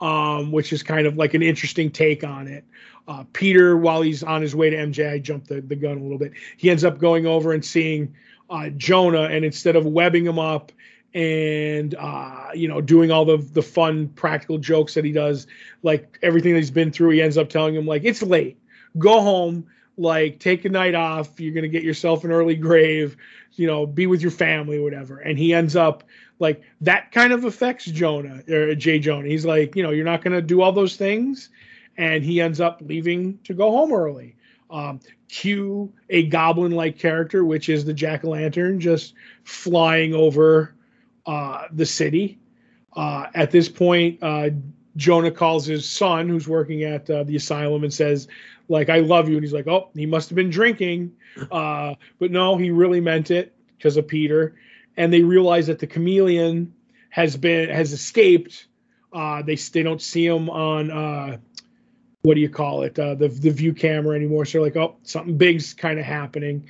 um, 0.02 0.52
which 0.52 0.74
is 0.74 0.84
kind 0.84 1.08
of 1.08 1.18
like 1.18 1.34
an 1.34 1.42
interesting 1.42 1.90
take 1.90 2.24
on 2.24 2.48
it. 2.48 2.66
Uh, 3.08 3.24
Peter, 3.34 3.76
while 3.76 4.02
he's 4.02 4.24
on 4.24 4.42
his 4.42 4.56
way 4.56 4.70
to 4.70 4.78
MJ, 4.78 5.12
I 5.12 5.20
jumped 5.20 5.50
the, 5.50 5.62
the 5.62 5.76
gun 5.76 5.98
a 5.98 6.02
little 6.02 6.18
bit. 6.18 6.34
He 6.58 6.70
ends 6.70 6.84
up 6.84 7.00
going 7.00 7.26
over 7.26 7.52
and 7.52 7.64
seeing 7.64 8.16
uh, 8.50 8.70
Jonah, 8.70 9.24
and 9.24 9.44
instead 9.44 9.76
of 9.76 9.86
webbing 9.86 10.26
him 10.26 10.40
up 10.40 10.72
and 11.14 11.96
uh, 11.96 12.50
you 12.54 12.68
know 12.68 12.80
doing 12.82 13.12
all 13.12 13.26
the 13.26 13.38
the 13.38 13.62
fun 13.62 14.08
practical 14.10 14.58
jokes 14.58 14.94
that 14.94 15.04
he 15.04 15.12
does 15.12 15.48
like 15.84 16.18
everything 16.22 16.54
that 16.54 16.60
he's 16.60 16.72
been 16.72 16.92
through 16.92 17.10
he 17.10 17.22
ends 17.22 17.38
up 17.38 17.50
telling 17.50 17.76
him 17.76 17.86
like 17.86 18.04
it's 18.04 18.22
late. 18.22 18.58
Go 18.98 19.22
home. 19.22 19.68
Like 19.98 20.40
take 20.40 20.66
a 20.66 20.70
night 20.70 20.96
off. 20.96 21.40
You're 21.40 21.54
gonna 21.54 21.68
get 21.68 21.84
yourself 21.84 22.24
an 22.24 22.32
early 22.32 22.56
grave. 22.56 23.18
You 23.54 23.68
know 23.68 23.86
be 23.86 24.08
with 24.08 24.22
your 24.22 24.32
family 24.32 24.80
whatever. 24.80 25.20
And 25.20 25.38
he 25.38 25.54
ends 25.54 25.76
up 25.76 26.04
like 26.40 26.62
that 26.82 27.12
kind 27.12 27.34
of 27.34 27.44
affects 27.44 27.86
jonah 27.86 28.42
or 28.50 28.74
jay 28.76 29.00
jonah. 29.00 29.28
He's 29.28 29.46
like 29.46 29.76
you 29.76 29.84
know 29.84 29.92
you're 29.92 30.06
not 30.06 30.24
gonna 30.24 30.42
do 30.42 30.62
all 30.62 30.72
those 30.72 30.96
things 30.96 31.50
and 31.98 32.24
he 32.24 32.42
ends 32.42 32.60
up 32.62 32.82
leaving 32.82 33.38
to 33.44 33.54
go 33.54 33.72
home 33.72 33.94
early 33.94 34.36
um, 34.70 35.00
cue 35.28 35.92
a 36.10 36.28
goblin 36.28 36.72
like 36.72 36.98
character 36.98 37.44
which 37.44 37.70
is 37.70 37.86
the 37.86 37.94
jack-o'-lantern 37.94 38.80
just 38.80 39.14
flying 39.44 40.14
over 40.14 40.74
uh, 41.26 41.68
the 41.72 41.86
city. 41.86 42.40
Uh, 42.96 43.28
at 43.34 43.52
this 43.52 43.70
point, 43.70 44.20
uh, 44.22 44.50
Jonah 44.98 45.32
calls 45.32 45.66
his 45.66 45.88
son, 45.90 46.28
who's 46.28 46.48
working 46.48 46.84
at 46.84 47.10
uh, 47.10 47.24
the 47.24 47.36
asylum, 47.36 47.84
and 47.84 47.94
says, 47.94 48.28
"Like 48.68 48.90
I 48.90 49.00
love 49.00 49.30
you." 49.30 49.36
And 49.36 49.44
he's 49.44 49.54
like, 49.54 49.68
"Oh, 49.68 49.90
he 49.94 50.06
must 50.06 50.30
have 50.30 50.36
been 50.36 50.50
drinking," 50.50 51.14
uh, 51.52 51.96
but 52.20 52.32
no, 52.32 52.58
he 52.58 52.72
really 52.72 53.00
meant 53.00 53.32
it 53.32 53.54
because 53.78 53.98
of 53.98 54.08
Peter. 54.08 54.56
And 54.98 55.14
they 55.14 55.22
realize 55.22 55.68
that 55.68 55.80
the 55.80 55.88
chameleon 55.88 56.74
has 57.10 57.38
been 57.38 57.70
has 57.70 57.94
escaped. 57.94 58.68
Uh, 59.14 59.42
they 59.42 59.56
they 59.56 59.84
don't 59.84 60.02
see 60.02 60.26
him 60.26 60.50
on 60.50 61.40
what 62.24 62.36
do 62.36 62.42
you 62.42 62.50
call 62.50 62.84
it 62.84 62.96
the 62.96 63.16
the 63.16 63.52
view 63.52 63.74
camera 63.74 64.16
anymore. 64.16 64.46
So 64.46 64.62
like, 64.62 64.76
"Oh, 64.76 64.96
something 65.04 65.38
big's 65.38 65.74
kind 65.74 66.00
of 66.00 66.06
happening." 66.06 66.68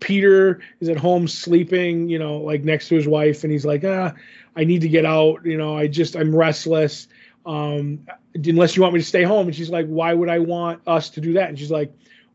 Peter 0.00 0.60
is 0.80 0.88
at 0.88 0.96
home 0.96 1.26
sleeping, 1.26 2.08
you 2.08 2.18
know, 2.18 2.38
like 2.38 2.64
next 2.64 2.88
to 2.88 2.96
his 2.96 3.08
wife, 3.08 3.44
and 3.44 3.52
he's 3.52 3.64
like, 3.64 3.82
ah, 3.84 4.12
I 4.54 4.64
need 4.64 4.82
to 4.82 4.88
get 4.88 5.04
out. 5.06 5.44
You 5.44 5.56
know, 5.56 5.76
I 5.76 5.86
just 5.86 6.16
I'm 6.16 6.34
restless. 6.34 7.08
Um, 7.44 8.06
unless 8.34 8.76
you 8.76 8.82
want 8.82 8.94
me 8.94 9.00
to 9.00 9.06
stay 9.06 9.22
home. 9.22 9.46
And 9.46 9.54
she's 9.54 9.70
like, 9.70 9.86
why 9.86 10.12
would 10.12 10.28
I 10.28 10.40
want 10.40 10.82
us 10.86 11.10
to 11.10 11.20
do 11.20 11.34
that? 11.34 11.48
And 11.48 11.58
she's 11.58 11.70
like, 11.70 11.92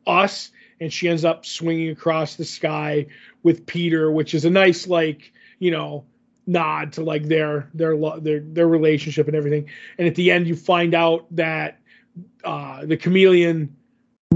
us. 0.07 0.51
And 0.79 0.91
she 0.91 1.09
ends 1.09 1.25
up 1.25 1.45
swinging 1.45 1.89
across 1.89 2.35
the 2.35 2.45
sky 2.45 3.07
with 3.43 3.65
Peter, 3.65 4.11
which 4.11 4.33
is 4.33 4.45
a 4.45 4.49
nice 4.49 4.87
like, 4.87 5.31
you 5.59 5.69
know, 5.69 6.05
nod 6.47 6.93
to 6.93 7.03
like 7.03 7.23
their 7.23 7.69
their 7.73 7.95
their 8.19 8.39
their 8.39 8.67
relationship 8.67 9.27
and 9.27 9.35
everything. 9.35 9.69
And 9.99 10.07
at 10.07 10.15
the 10.15 10.31
end, 10.31 10.47
you 10.47 10.55
find 10.55 10.95
out 10.95 11.27
that 11.35 11.79
uh, 12.43 12.85
the 12.85 12.97
chameleon 12.97 13.75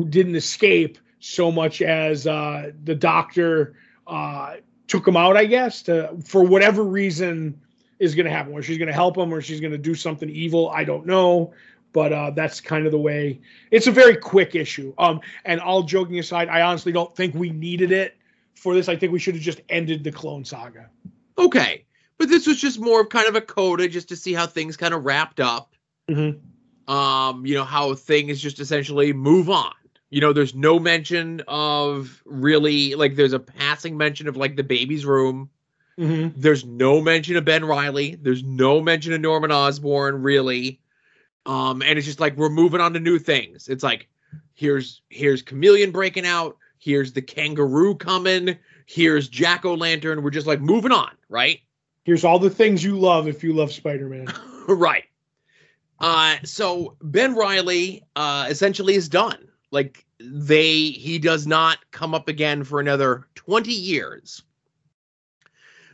didn't 0.09 0.36
escape 0.36 0.97
so 1.19 1.51
much 1.51 1.82
as 1.82 2.28
uh, 2.28 2.71
the 2.84 2.95
doctor 2.95 3.76
uh, 4.07 4.55
took 4.88 5.07
him 5.07 5.17
out, 5.17 5.38
I 5.38 5.45
guess, 5.45 5.82
to 5.84 6.15
for 6.23 6.43
whatever 6.43 6.84
reason 6.84 7.59
is 7.99 8.13
going 8.13 8.26
to 8.26 8.32
happen, 8.32 8.51
where 8.51 8.61
she's 8.61 8.78
going 8.78 8.88
to 8.88 8.93
help 8.93 9.17
him 9.17 9.34
or 9.34 9.41
she's 9.41 9.59
going 9.59 9.71
to 9.71 9.78
do 9.78 9.95
something 9.95 10.30
evil. 10.30 10.69
I 10.69 10.84
don't 10.84 11.05
know, 11.05 11.53
but 11.93 12.11
uh, 12.11 12.32
that's 12.32 12.59
kind 12.59 12.86
of 12.86 12.91
the 12.91 12.99
way. 12.99 13.39
It's 13.71 13.88
a 13.88 13.91
very 13.91 14.17
quick 14.17 14.53
issue. 14.53 14.93
Um, 14.97 15.21
and 15.45 15.59
all 15.61 15.84
joking 15.84 16.19
aside, 16.19 16.49
I 16.49 16.61
honestly 16.61 16.91
don't 16.91 17.15
think 17.15 17.34
we 17.34 17.49
needed 17.49 17.91
it 17.91 18.17
for 18.53 18.73
this. 18.73 18.89
I 18.89 18.95
think 18.95 19.11
we 19.11 19.19
should 19.19 19.36
have 19.36 19.43
just 19.43 19.61
ended 19.69 20.03
the 20.03 20.11
Clone 20.11 20.45
Saga. 20.45 20.89
Okay, 21.38 21.86
but 22.17 22.30
this 22.30 22.47
was 22.47 22.59
just 22.59 22.80
more 22.80 23.01
of 23.01 23.09
kind 23.09 23.28
of 23.28 23.36
a 23.36 23.41
coda, 23.41 23.88
just 23.88 24.09
to 24.09 24.15
see 24.15 24.34
how 24.34 24.45
things 24.45 24.78
kind 24.78 24.93
of 24.93 25.05
wrapped 25.05 25.39
up. 25.39 25.73
Mm-hmm. 26.09 26.38
Um, 26.88 27.46
you 27.46 27.56
know 27.56 27.64
how 27.64 27.96
things 27.96 28.40
just 28.40 28.60
essentially 28.60 29.14
move 29.14 29.50
on. 29.50 29.74
You 30.10 30.22
know 30.22 30.34
there's 30.34 30.54
no 30.54 30.80
mention 30.80 31.42
of 31.48 32.22
really 32.26 32.96
like 32.96 33.16
there's 33.16 33.34
a 33.34 33.40
passing 33.40 33.98
mention 33.98 34.28
of 34.28 34.38
like 34.38 34.56
the 34.56 34.64
baby's 34.64 35.06
room. 35.06 35.50
Mm-hmm. 35.98 36.42
there's 36.42 36.66
no 36.66 37.00
mention 37.00 37.38
of 37.38 37.46
ben 37.46 37.64
reilly. 37.64 38.16
There's 38.16 38.44
no 38.44 38.82
mention 38.82 39.14
of 39.14 39.22
norman 39.22 39.52
osborn 39.52 40.22
really. 40.22 40.82
Um 41.46 41.82
and 41.82 41.98
it's 41.98 42.06
just 42.06 42.20
like 42.20 42.36
we're 42.36 42.50
moving 42.50 42.82
on 42.82 42.94
to 42.94 43.00
new 43.00 43.18
things. 43.18 43.70
It's 43.70 43.84
like 43.84 44.10
here's 44.54 45.02
here's 45.10 45.42
chameleon 45.42 45.92
breaking 45.92 46.26
out. 46.26 46.58
Here's 46.78 47.14
the 47.14 47.22
kangaroo 47.22 47.96
coming. 47.96 48.58
Here's 48.86 49.30
jack-o'-lantern 49.30 50.22
we're 50.22 50.30
just 50.30 50.48
like 50.48 50.62
moving 50.62 50.92
on 50.92 51.12
right? 51.30 51.62
Here's 52.04 52.24
all 52.24 52.38
the 52.38 52.52
things 52.52 52.84
you 52.84 53.00
love 53.00 53.28
if 53.28 53.44
you 53.44 53.54
love 53.54 53.72
spider-man. 53.72 54.28
Right 54.68 55.06
Uh, 56.00 56.38
so 56.43 56.96
Ben 57.02 57.36
Reilly 57.36 58.04
uh, 58.16 58.48
essentially 58.50 58.96
is 58.96 59.08
done. 59.10 59.48
Like 59.72 60.06
they, 60.20 60.74
he 60.89 61.20
does 61.20 61.48
not 61.48 61.80
come 61.91 62.14
up 62.14 62.28
again 62.28 62.64
for 62.64 62.80
another 62.80 63.28
twenty 63.36 63.74
years. 63.74 64.43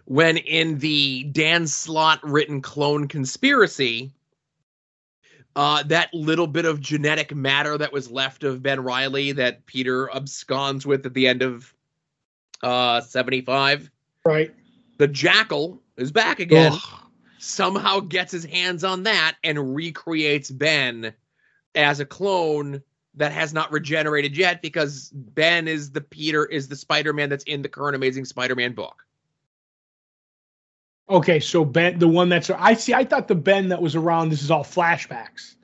When 0.05 0.37
in 0.37 0.79
the 0.79 1.23
Dan 1.31 1.67
Slott 1.67 2.19
written 2.23 2.61
clone 2.61 3.07
conspiracy, 3.07 4.11
uh, 5.55 5.83
that 5.83 6.13
little 6.13 6.47
bit 6.47 6.65
of 6.65 6.79
genetic 6.81 7.33
matter 7.33 7.77
that 7.77 7.93
was 7.93 8.11
left 8.11 8.43
of 8.43 8.61
Ben 8.63 8.83
Reilly 8.83 9.31
that 9.33 9.65
Peter 9.67 10.09
absconds 10.13 10.85
with 10.85 11.05
at 11.05 11.13
the 11.13 11.27
end 11.27 11.41
of 11.41 11.73
uh, 12.63 13.01
75, 13.01 13.89
Right. 14.25 14.53
the 14.97 15.07
Jackal 15.07 15.81
is 15.97 16.11
back 16.11 16.39
again. 16.39 16.73
Ugh. 16.73 17.00
Somehow 17.41 17.99
gets 17.99 18.31
his 18.31 18.45
hands 18.45 18.83
on 18.83 19.03
that 19.03 19.35
and 19.43 19.75
recreates 19.75 20.51
Ben 20.51 21.13
as 21.73 21.99
a 21.99 22.05
clone 22.05 22.83
that 23.15 23.31
has 23.31 23.51
not 23.53 23.71
regenerated 23.71 24.37
yet 24.37 24.61
because 24.61 25.09
Ben 25.09 25.67
is 25.67 25.91
the 25.91 26.01
Peter 26.01 26.45
is 26.45 26.67
the 26.67 26.75
Spider-Man 26.75 27.29
that's 27.29 27.43
in 27.45 27.61
the 27.61 27.69
current 27.69 27.95
Amazing 27.95 28.25
Spider-Man 28.25 28.73
book. 28.73 29.03
Okay, 31.09 31.39
so 31.39 31.65
Ben, 31.65 31.99
the 31.99 32.07
one 32.07 32.29
that's 32.29 32.49
I 32.49 32.75
see. 32.75 32.93
I 32.93 33.03
thought 33.03 33.27
the 33.27 33.35
Ben 33.35 33.69
that 33.69 33.81
was 33.81 33.95
around. 33.95 34.29
This 34.29 34.43
is 34.43 34.51
all 34.51 34.63
flashbacks. 34.63 35.55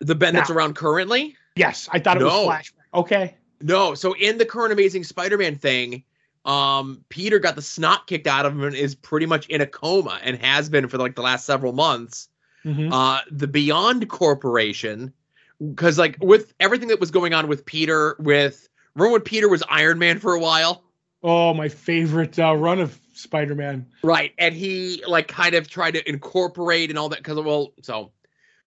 The 0.00 0.14
Ben 0.14 0.34
that's 0.34 0.50
around 0.50 0.76
currently? 0.76 1.34
Yes, 1.56 1.88
I 1.90 1.98
thought 1.98 2.18
it 2.18 2.20
No. 2.20 2.44
was 2.44 2.56
flashback. 2.56 3.00
Okay. 3.00 3.34
No. 3.60 3.94
So 3.94 4.14
in 4.14 4.38
the 4.38 4.44
current 4.44 4.72
Amazing 4.72 5.04
Spider-Man 5.04 5.56
thing, 5.56 6.04
um, 6.48 7.04
Peter 7.10 7.38
got 7.38 7.54
the 7.56 7.62
snot 7.62 8.06
kicked 8.06 8.26
out 8.26 8.46
of 8.46 8.52
him 8.54 8.62
and 8.64 8.74
is 8.74 8.94
pretty 8.94 9.26
much 9.26 9.46
in 9.48 9.60
a 9.60 9.66
coma 9.66 10.18
and 10.22 10.36
has 10.38 10.68
been 10.68 10.88
for 10.88 10.96
like 10.98 11.14
the 11.14 11.22
last 11.22 11.44
several 11.46 11.72
months. 11.72 12.28
Mhm. 12.64 12.92
uh 12.92 13.20
the 13.30 13.46
beyond 13.46 14.08
corporation 14.08 15.12
because 15.60 15.96
like 15.96 16.16
with 16.20 16.52
everything 16.58 16.88
that 16.88 16.98
was 16.98 17.12
going 17.12 17.32
on 17.32 17.46
with 17.46 17.64
peter 17.64 18.16
with 18.18 18.68
remember 18.96 19.12
when 19.12 19.20
peter 19.22 19.48
was 19.48 19.62
iron 19.68 19.98
man 20.00 20.18
for 20.18 20.34
a 20.34 20.40
while 20.40 20.82
Oh, 21.22 21.54
my 21.54 21.68
favorite 21.68 22.36
uh, 22.38 22.54
run 22.56 22.80
of 22.80 22.98
Spider-Man. 23.14 23.86
right 24.02 24.32
and 24.38 24.54
he 24.56 25.04
like 25.06 25.28
kind 25.28 25.54
of 25.54 25.68
tried 25.68 25.92
to 25.94 26.08
incorporate 26.08 26.90
and 26.90 26.98
all 26.98 27.08
that 27.10 27.18
because 27.18 27.38
well 27.38 27.74
so 27.82 28.10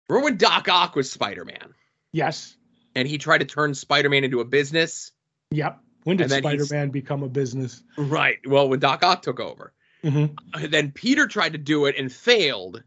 remember 0.10 0.26
when 0.26 0.38
doc 0.38 0.68
ock 0.68 0.94
was 0.96 1.10
spider-man 1.10 1.74
Yes. 2.12 2.56
and 2.94 3.08
he 3.08 3.18
tried 3.18 3.38
to 3.40 3.46
turn 3.46 3.74
spider-man 3.74 4.26
into 4.26 4.42
a 4.42 4.46
business 4.46 5.12
Yep. 5.52 5.80
When 6.08 6.16
did 6.16 6.30
he's- 6.32 6.40
Spider-Man 6.40 6.90
become 6.90 7.22
a 7.22 7.28
business? 7.28 7.84
right 7.98 8.40
well 8.48 8.70
when 8.70 8.80
doc 8.80 9.04
ock 9.04 9.22
took 9.22 9.40
over 9.42 9.74
Mhm. 10.06 10.70
then 10.72 10.92
peter 10.92 11.28
tried 11.28 11.52
to 11.52 11.58
do 11.58 11.86
it 11.86 11.96
and 11.98 12.10
failed 12.12 12.82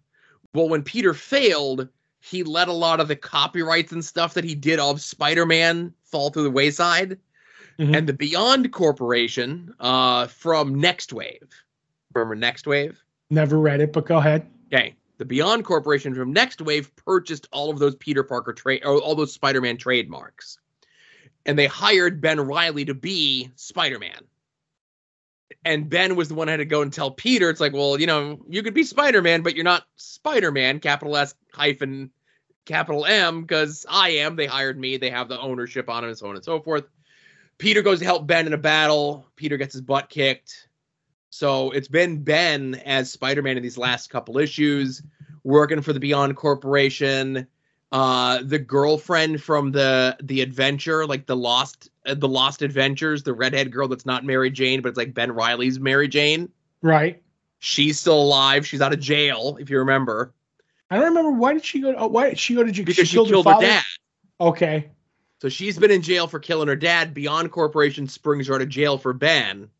well 0.54 0.68
when 0.70 0.82
peter 0.82 1.12
failed 1.12 1.88
he 2.20 2.42
let 2.44 2.68
a 2.68 2.72
lot 2.72 2.98
of 3.00 3.08
the 3.08 3.16
copyrights 3.16 3.92
and 3.92 4.02
stuff 4.04 4.34
that 4.34 4.44
he 4.44 4.54
did 4.54 4.78
of 4.78 5.00
spider-man 5.02 5.92
fall 6.04 6.30
through 6.30 6.44
the 6.44 6.50
wayside 6.50 7.18
Mhm. 7.78 7.96
and 7.96 8.06
the 8.08 8.12
Beyond 8.12 8.72
Corporation 8.72 9.72
uh, 9.80 10.26
from 10.26 10.74
Nextwave. 10.76 11.48
Remember 12.14 12.36
Nextwave? 12.36 12.96
Never 13.30 13.58
read 13.58 13.80
it, 13.80 13.92
but 13.94 14.04
go 14.04 14.18
ahead. 14.18 14.46
Okay. 14.70 14.94
The 15.16 15.24
Beyond 15.24 15.64
Corporation 15.64 16.14
from 16.14 16.34
Nextwave 16.34 16.90
purchased 16.96 17.48
all 17.52 17.70
of 17.70 17.78
those 17.78 17.94
Peter 17.96 18.22
Parker 18.22 18.52
trade, 18.52 18.84
all 18.84 19.14
those 19.14 19.32
Spider-Man 19.32 19.78
trademarks, 19.78 20.58
and 21.46 21.58
they 21.58 21.66
hired 21.66 22.20
Ben 22.20 22.40
Reilly 22.40 22.84
to 22.86 22.94
be 22.94 23.50
Spider-Man. 23.56 24.24
And 25.64 25.90
Ben 25.90 26.16
was 26.16 26.28
the 26.28 26.34
one 26.34 26.48
who 26.48 26.52
had 26.52 26.58
to 26.58 26.64
go 26.64 26.82
and 26.82 26.92
tell 26.92 27.10
Peter, 27.10 27.50
it's 27.50 27.60
like, 27.60 27.72
well, 27.72 28.00
you 28.00 28.06
know, 28.06 28.40
you 28.48 28.62
could 28.62 28.74
be 28.74 28.84
Spider-Man, 28.84 29.42
but 29.42 29.54
you're 29.54 29.64
not 29.64 29.84
Spider-Man, 29.96 30.80
capital 30.80 31.16
S 31.16 31.34
hyphen 31.52 32.10
capital 32.64 33.04
M, 33.04 33.42
because 33.42 33.84
I 33.88 34.10
am. 34.10 34.36
They 34.36 34.46
hired 34.46 34.78
me. 34.78 34.96
They 34.96 35.10
have 35.10 35.28
the 35.28 35.40
ownership 35.40 35.90
on 35.90 36.04
it, 36.04 36.08
and 36.08 36.16
so 36.16 36.28
on 36.28 36.36
and 36.36 36.44
so 36.44 36.60
forth. 36.60 36.84
Peter 37.58 37.82
goes 37.82 37.98
to 37.98 38.04
help 38.04 38.26
Ben 38.26 38.46
in 38.46 38.54
a 38.54 38.58
battle. 38.58 39.26
Peter 39.36 39.56
gets 39.58 39.74
his 39.74 39.82
butt 39.82 40.08
kicked. 40.08 40.68
So 41.28 41.72
it's 41.72 41.88
been 41.88 42.22
Ben 42.22 42.80
as 42.86 43.10
Spider-Man 43.10 43.56
in 43.56 43.62
these 43.62 43.78
last 43.78 44.08
couple 44.08 44.38
issues, 44.38 45.02
working 45.44 45.82
for 45.82 45.92
the 45.92 46.00
Beyond 46.00 46.36
Corporation. 46.36 47.46
Uh, 47.92 48.40
the 48.44 48.58
girlfriend 48.58 49.42
from 49.42 49.72
the 49.72 50.16
the 50.22 50.40
adventure, 50.42 51.06
like 51.06 51.26
the 51.26 51.36
Lost 51.36 51.90
uh, 52.06 52.14
the 52.14 52.28
Lost 52.28 52.62
Adventures, 52.62 53.22
the 53.24 53.32
redhead 53.32 53.72
girl 53.72 53.88
that's 53.88 54.06
not 54.06 54.24
Mary 54.24 54.50
Jane, 54.50 54.80
but 54.80 54.90
it's 54.90 54.98
like 54.98 55.12
Ben 55.12 55.32
Reilly's 55.32 55.80
Mary 55.80 56.06
Jane. 56.06 56.50
Right. 56.82 57.22
She's 57.58 57.98
still 57.98 58.22
alive. 58.22 58.66
She's 58.66 58.80
out 58.80 58.92
of 58.92 59.00
jail, 59.00 59.58
if 59.60 59.68
you 59.68 59.78
remember, 59.78 60.32
I 60.90 60.96
don't 60.96 61.04
remember 61.06 61.30
why 61.32 61.52
did 61.52 61.64
she 61.64 61.80
go? 61.80 61.94
Oh, 61.96 62.08
why 62.08 62.30
did 62.30 62.38
she 62.38 62.54
go 62.54 62.64
to 62.64 62.72
jail? 62.72 62.84
because 62.84 63.08
she, 63.08 63.16
killed, 63.16 63.30
her, 63.30 63.42
father? 63.42 63.66
dad. 63.66 63.84
Okay. 64.40 64.90
So 65.40 65.48
she's 65.48 65.78
been 65.78 65.90
in 65.90 66.02
jail 66.02 66.26
for 66.26 66.40
killing 66.40 66.68
her 66.68 66.76
dad. 66.76 67.14
Beyond 67.14 67.52
Corporation 67.52 68.08
springs 68.08 68.48
her 68.48 68.56
out 68.56 68.62
of 68.62 68.68
jail 68.68 68.98
for 68.98 69.12
Ben. 69.12 69.70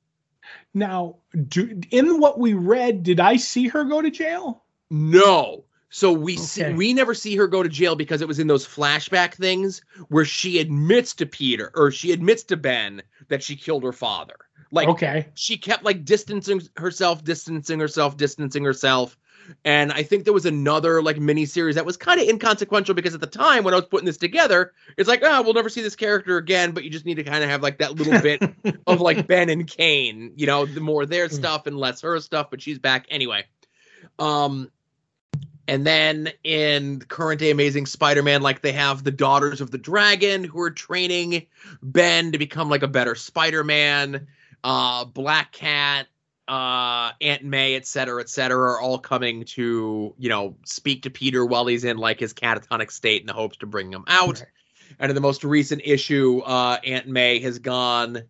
Now, 0.73 1.17
do, 1.49 1.81
in 1.91 2.21
what 2.21 2.39
we 2.39 2.55
read, 2.55 3.03
did 3.03 3.19
I 3.19 3.37
see 3.37 3.69
her 3.69 3.85
go 3.85 4.01
to 4.01 4.11
jail? 4.11 4.63
No. 4.89 5.65
So 5.91 6.13
we 6.13 6.37
see 6.37 6.73
we 6.73 6.95
never 6.95 7.15
see 7.15 7.37
her 7.37 7.49
go 7.49 7.65
to 7.65 7.69
jail 7.69 7.97
because 7.97 8.23
it 8.23 8.29
was 8.29 8.39
in 8.39 8.47
those 8.47 8.67
flashback 8.67 9.35
things 9.35 9.83
where 10.09 10.25
she 10.25 10.61
admits 10.61 11.15
to 11.17 11.27
Peter 11.27 11.73
or 11.75 11.91
she 11.91 12.13
admits 12.13 12.45
to 12.45 12.57
Ben 12.57 13.03
that 13.29 13.43
she 13.43 13.57
killed 13.57 13.83
her 13.83 13.93
father. 13.93 14.37
Like 14.71 14.89
okay. 14.89 15.27
she 15.35 15.59
kept 15.59 15.85
like 15.85 16.05
distancing 16.05 16.63
herself, 16.77 17.25
distancing 17.25 17.81
herself, 17.81 18.17
distancing 18.17 18.65
herself. 18.65 19.19
And 19.65 19.91
I 19.91 20.05
think 20.05 20.23
there 20.23 20.33
was 20.33 20.47
another 20.47 21.03
like 21.03 21.19
mini 21.19 21.45
series 21.45 21.75
that 21.75 21.85
was 21.85 21.97
kind 21.97 22.21
of 22.21 22.29
inconsequential 22.29 22.95
because 22.95 23.15
at 23.15 23.21
the 23.21 23.27
time 23.27 23.65
when 23.65 23.75
I 23.75 23.79
was 23.79 23.87
putting 23.87 24.07
this 24.07 24.17
together, 24.17 24.73
it's 24.97 25.09
like, 25.09 25.23
oh, 25.25 25.43
we'll 25.43 25.55
never 25.55 25.69
see 25.69 25.83
this 25.83 25.97
character 25.97 26.37
again, 26.37 26.71
but 26.71 26.85
you 26.85 26.91
just 26.91 27.05
need 27.05 27.17
to 27.17 27.25
kind 27.25 27.43
of 27.43 27.51
have 27.51 27.65
like 27.65 27.79
that 27.79 27.97
little 27.97 28.21
bit 28.21 28.43
of 28.87 29.01
like 29.01 29.27
Ben 29.27 29.49
and 29.49 29.67
Kaine, 29.67 30.35
you 30.37 30.47
know, 30.47 30.67
the 30.67 30.81
more 30.81 31.05
their 31.05 31.29
stuff 31.29 31.67
and 31.67 31.77
less 31.77 32.01
her 32.03 32.21
stuff, 32.21 32.49
but 32.49 32.63
she's 32.63 32.79
back 32.79 33.07
anyway. 33.11 33.45
Um 34.21 34.71
and 35.71 35.87
then 35.87 36.33
in 36.45 37.01
current 37.01 37.41
day 37.41 37.51
Amazing 37.51 37.87
Spider-Man, 37.87 38.43
like 38.43 38.61
they 38.61 38.73
have 38.73 39.05
the 39.05 39.11
Daughters 39.11 39.61
of 39.63 39.71
the 39.71 39.79
Dragon 39.79 40.45
who 40.45 40.61
are 40.61 40.71
training 40.71 41.47
Ben 41.83 42.33
to 42.33 42.39
become 42.39 42.69
like 42.69 42.83
a 42.83 42.89
better 42.89 43.15
Spider-Man. 43.15 44.27
Uh 44.63 45.07
Black 45.07 45.53
Cat, 45.53 46.07
uh 46.47 47.13
Aunt 47.23 47.43
May, 47.45 47.77
et 47.77 47.87
cetera, 47.87 48.21
et 48.21 48.29
cetera, 48.29 48.73
are 48.73 48.81
all 48.81 48.99
coming 48.99 49.45
to, 49.57 50.15
you 50.19 50.29
know, 50.29 50.57
speak 50.67 51.05
to 51.05 51.11
Peter 51.11 51.47
while 51.47 51.67
he's 51.67 51.85
in 51.85 51.97
like 51.97 52.21
his 52.21 52.35
catatonic 52.35 52.91
state 52.91 53.23
in 53.23 53.27
the 53.27 53.33
hopes 53.33 53.57
to 53.59 53.67
bring 53.67 53.91
him 53.91 54.05
out. 54.07 54.41
Right. 54.41 54.49
And 54.99 55.09
in 55.09 55.15
the 55.15 55.23
most 55.23 55.45
recent 55.45 55.83
issue, 55.85 56.41
uh, 56.41 56.79
Aunt 56.85 57.07
May 57.07 57.39
has 57.41 57.59
gone 57.61 58.25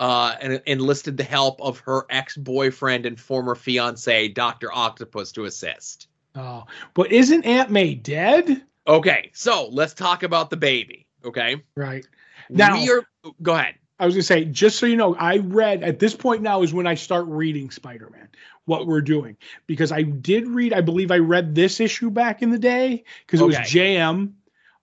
uh, 0.00 0.34
and 0.40 0.62
enlisted 0.64 1.16
the 1.16 1.24
help 1.24 1.60
of 1.60 1.80
her 1.80 2.06
ex-boyfriend 2.08 3.06
and 3.06 3.20
former 3.20 3.54
fiance, 3.54 4.28
Doctor 4.28 4.72
Octopus, 4.72 5.32
to 5.32 5.44
assist. 5.44 6.08
Oh, 6.38 6.64
but 6.94 7.10
isn't 7.12 7.44
Aunt 7.44 7.70
May 7.70 7.94
dead? 7.94 8.62
Okay, 8.86 9.30
so 9.34 9.68
let's 9.70 9.92
talk 9.92 10.22
about 10.22 10.50
the 10.50 10.56
baby. 10.56 11.06
Okay, 11.24 11.62
Right. 11.76 12.06
Now- 12.48 12.74
we 12.80 12.90
are. 12.90 13.02
Go 13.42 13.54
ahead. 13.54 13.74
I 13.98 14.06
was 14.06 14.14
gonna 14.14 14.22
say, 14.22 14.44
just 14.44 14.78
so 14.78 14.86
you 14.86 14.96
know, 14.96 15.16
I 15.16 15.38
read 15.38 15.82
at 15.82 15.98
this 15.98 16.14
point 16.14 16.40
now 16.40 16.62
is 16.62 16.72
when 16.72 16.86
I 16.86 16.94
start 16.94 17.26
reading 17.26 17.70
Spider-Man. 17.70 18.28
What 18.64 18.86
we're 18.86 19.00
doing 19.00 19.36
because 19.66 19.90
I 19.92 20.02
did 20.02 20.46
read, 20.46 20.72
I 20.74 20.82
believe 20.82 21.10
I 21.10 21.18
read 21.18 21.54
this 21.54 21.80
issue 21.80 22.10
back 22.10 22.42
in 22.42 22.50
the 22.50 22.58
day 22.58 23.02
because 23.26 23.40
it 23.40 23.44
was 23.46 23.56
Okay. 23.56 23.64
JM, 23.96 24.34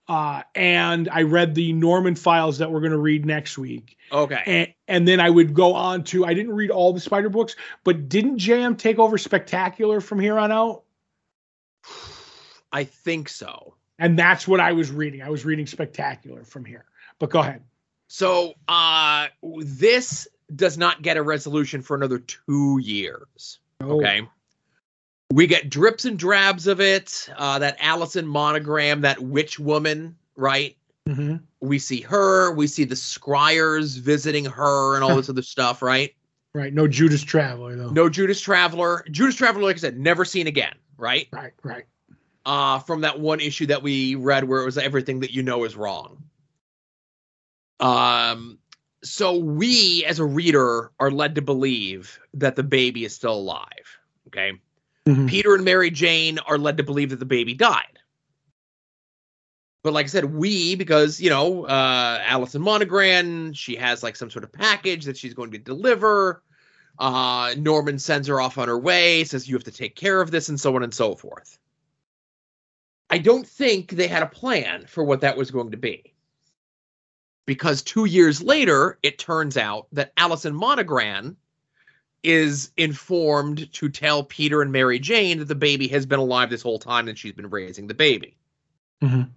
uh, 0.08 0.42
and 0.56 1.08
I 1.08 1.22
read 1.22 1.54
the 1.54 1.72
Norman 1.72 2.16
files 2.16 2.58
that 2.58 2.70
we're 2.70 2.80
gonna 2.80 2.98
read 2.98 3.24
next 3.24 3.56
week, 3.56 3.96
Okay, 4.12 4.42
and 4.44 4.74
and 4.88 5.08
then 5.08 5.20
I 5.20 5.30
would 5.30 5.54
go 5.54 5.72
on 5.72 6.02
to 6.04 6.24
I 6.26 6.34
didn't 6.34 6.54
read 6.54 6.70
all 6.70 6.92
the 6.92 7.00
Spider 7.00 7.28
books, 7.28 7.54
but 7.84 8.08
didn't 8.08 8.38
JM 8.38 8.76
take 8.76 8.98
over 8.98 9.16
Spectacular 9.18 10.00
from 10.00 10.18
here 10.20 10.36
on 10.38 10.50
out? 10.52 10.82
I 12.72 12.84
think 12.84 13.28
so. 13.28 13.74
And 13.98 14.18
that's 14.18 14.46
what 14.46 14.60
I 14.60 14.72
was 14.72 14.90
reading. 14.90 15.22
I 15.22 15.30
was 15.30 15.44
reading 15.44 15.66
Spectacular 15.66 16.44
from 16.44 16.64
here. 16.64 16.84
But 17.18 17.30
go 17.30 17.40
ahead. 17.40 17.62
So 18.08 18.54
uh, 18.68 19.28
this 19.42 20.28
does 20.54 20.76
not 20.78 21.02
get 21.02 21.16
a 21.16 21.22
resolution 21.22 21.82
for 21.82 21.96
another 21.96 22.18
two 22.18 22.78
years. 22.82 23.58
Oh, 23.80 23.96
Okay. 23.98 24.22
We 25.32 25.48
get 25.48 25.70
drips 25.70 26.04
and 26.04 26.16
drabs 26.16 26.68
of 26.68 26.80
it. 26.80 27.28
Uh, 27.36 27.58
that 27.58 27.76
Alison 27.80 28.26
Mongrain, 28.26 29.00
that 29.00 29.20
witch 29.20 29.58
woman, 29.58 30.16
right? 30.36 30.76
mhm. 31.08 31.40
We 31.60 31.78
see 31.80 32.00
her. 32.02 32.52
We 32.52 32.66
see 32.68 32.84
the 32.84 32.94
Scriers 32.94 33.96
visiting 33.98 34.44
her 34.44 34.94
and 34.94 35.02
all 35.02 35.16
this 35.16 35.28
other 35.28 35.42
stuff, 35.42 35.82
right? 35.82 36.14
Right. 36.54 36.72
No 36.72 36.86
Judas 36.86 37.22
Traveler 37.22 37.74
though. 37.76 37.90
No 37.90 38.08
Judas 38.08 38.40
Traveler. 38.40 39.04
Judas 39.10 39.34
Traveler, 39.34 39.64
like 39.64 39.76
I 39.76 39.80
said, 39.80 39.98
never 39.98 40.24
seen 40.24 40.46
again, 40.46 40.74
right? 40.96 41.26
Right. 41.32 41.52
Right. 41.64 41.84
Uh, 42.46 42.78
from 42.78 43.00
that 43.00 43.18
one 43.18 43.40
issue 43.40 43.66
that 43.66 43.82
we 43.82 44.14
read 44.14 44.44
where 44.44 44.62
it 44.62 44.64
was 44.64 44.78
everything 44.78 45.20
that 45.20 45.32
you 45.32 45.42
know 45.42 45.64
is 45.64 45.74
wrong. 45.76 46.22
Um, 47.80 48.58
so 49.02 49.36
we 49.36 50.04
as 50.06 50.18
a 50.20 50.24
reader 50.24 50.92
are 50.98 51.10
led 51.10 51.34
to 51.34 51.42
believe 51.42 52.18
that 52.34 52.56
the 52.56 52.62
baby 52.62 53.04
is 53.04 53.14
still 53.14 53.34
alive. 53.34 53.98
Okay. 54.28 54.52
Mhm. 55.06 55.28
Peter 55.28 55.54
and 55.54 55.64
Mary 55.64 55.90
Jane 55.90 56.38
are 56.38 56.56
led 56.58 56.76
to 56.78 56.82
believe 56.82 57.10
that 57.10 57.18
the 57.18 57.24
baby 57.26 57.52
died. 57.54 57.98
but 59.82 59.92
like 59.92 60.06
I 60.06 60.08
said, 60.08 60.24
we 60.34 60.74
because 60.74 61.20
you 61.20 61.30
know 61.30 61.64
uh, 61.64 62.20
Alison 62.24 62.60
Mongrain, 62.62 63.54
she 63.56 63.76
has 63.76 64.02
like 64.02 64.16
some 64.16 64.30
sort 64.30 64.42
of 64.44 64.52
package 64.52 65.04
that 65.04 65.16
she's 65.16 65.34
going 65.34 65.52
to 65.52 65.58
deliver. 65.58 66.42
Uh, 66.98 67.54
Norman 67.56 67.98
sends 68.00 68.26
her 68.26 68.40
off 68.40 68.58
on 68.58 68.66
her 68.68 68.78
way, 68.78 69.22
says 69.24 69.48
you 69.48 69.54
have 69.54 69.64
to 69.64 69.70
take 69.70 69.94
care 69.94 70.20
of 70.20 70.30
this, 70.32 70.48
and 70.48 70.58
so 70.60 70.74
on 70.74 70.82
and 70.82 70.92
so 70.94 71.14
forth. 71.14 71.58
I 73.10 73.18
don't 73.18 73.46
think 73.46 73.90
they 73.90 74.08
had 74.08 74.22
a 74.22 74.26
plan 74.26 74.86
for 74.86 75.04
what 75.04 75.20
that 75.20 75.36
was 75.36 75.50
going 75.50 75.70
to 75.70 75.76
be. 75.76 76.12
Because 77.46 77.82
two 77.82 78.06
years 78.06 78.42
later, 78.42 78.98
it 79.02 79.18
turns 79.18 79.56
out 79.56 79.86
that 79.92 80.12
Alison 80.16 80.54
Mongrain 80.54 81.36
is 82.24 82.72
informed 82.76 83.72
to 83.72 83.88
tell 83.88 84.24
Peter 84.24 84.62
and 84.62 84.72
Mary 84.72 84.98
Jane 84.98 85.38
that 85.38 85.44
the 85.46 85.54
baby 85.54 85.86
has 85.88 86.06
been 86.06 86.18
alive 86.18 86.50
this 86.50 86.62
whole 86.62 86.80
time 86.80 87.06
and 87.06 87.16
she's 87.16 87.32
been 87.32 87.50
raising 87.50 87.86
the 87.86 87.94
baby. 87.94 88.36
Mhm. 89.00 89.30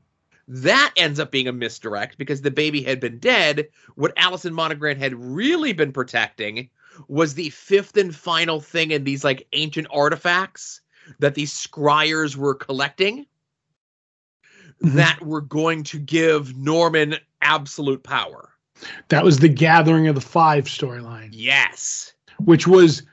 That 0.48 0.92
ends 0.98 1.20
up 1.20 1.30
being 1.30 1.48
a 1.48 1.54
misdirect 1.54 2.18
because 2.18 2.42
the 2.42 2.50
baby 2.50 2.82
had 2.82 3.00
been 3.00 3.20
dead. 3.20 3.70
What 3.94 4.14
Alison 4.18 4.56
Mongrain 4.56 4.98
had 4.98 5.14
really 5.14 5.74
been 5.74 5.92
protecting 5.92 6.72
was 7.08 7.36
the 7.36 7.52
fifth 7.52 7.96
and 7.96 8.16
final 8.16 8.60
thing 8.60 8.90
in 8.90 9.04
these 9.04 9.24
like 9.24 9.48
ancient 9.54 9.86
artifacts 9.92 10.82
that 11.20 11.36
these 11.36 11.54
scriers 11.54 12.36
were 12.36 12.56
collecting. 12.56 13.28
That 14.82 15.22
were 15.22 15.42
going 15.42 15.84
to 15.84 16.00
give 16.00 16.56
Norman 16.58 17.16
absolute 17.42 18.04
power. 18.04 18.50
That 19.10 19.24
was 19.24 19.40
the 19.40 19.50
Gathering 19.50 20.08
of 20.08 20.16
the 20.16 20.22
Five 20.22 20.66
storyline, 20.66 21.30
Yes. 21.32 22.14
which 22.40 22.66
was 22.68 23.04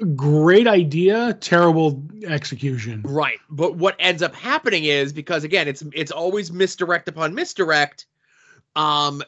a 0.00 0.06
great 0.06 0.66
idea, 0.66 1.34
terrible 1.40 2.02
execution. 2.26 3.02
Right. 3.04 3.38
But 3.50 3.76
what 3.76 3.96
ends 3.98 4.22
up 4.22 4.34
happening 4.34 4.84
is 4.84 5.12
because 5.12 5.44
again, 5.44 5.68
it's 5.68 5.84
it's 5.92 6.10
always 6.10 6.50
misdirect 6.50 7.06
upon 7.08 7.34
misdirect. 7.34 8.06
Um 8.76 9.22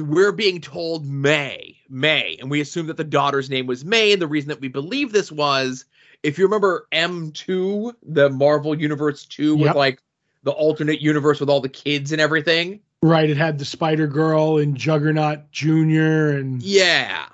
we're 0.00 0.32
being 0.32 0.60
told 0.60 1.06
May, 1.06 1.76
May, 1.88 2.36
and 2.40 2.50
we 2.50 2.60
assume 2.60 2.88
that 2.88 2.96
the 2.96 3.04
daughter's 3.04 3.48
name 3.48 3.66
was 3.66 3.84
May. 3.84 4.12
And 4.12 4.20
the 4.20 4.26
reason 4.26 4.48
that 4.48 4.60
we 4.60 4.66
believe 4.66 5.12
this 5.12 5.30
was, 5.30 5.84
if 6.24 6.36
you 6.36 6.44
remember 6.46 6.88
M2, 6.90 7.92
the 8.02 8.28
Marvel 8.30 8.76
Universe 8.76 9.24
2 9.26 9.54
with 9.54 9.66
Yep. 9.66 9.76
like 9.76 10.02
the 10.48 10.54
alternate 10.54 11.02
universe 11.02 11.40
with 11.40 11.50
all 11.50 11.60
the 11.60 11.68
kids 11.68 12.10
and 12.10 12.22
everything. 12.22 12.80
Right. 13.02 13.28
It 13.28 13.36
had 13.36 13.58
the 13.58 13.66
Spider 13.66 14.06
Girl 14.06 14.56
and 14.56 14.74
Juggernaut 14.74 15.50
Jr. 15.52 16.30
and 16.38 16.62
Yeah. 16.62 17.26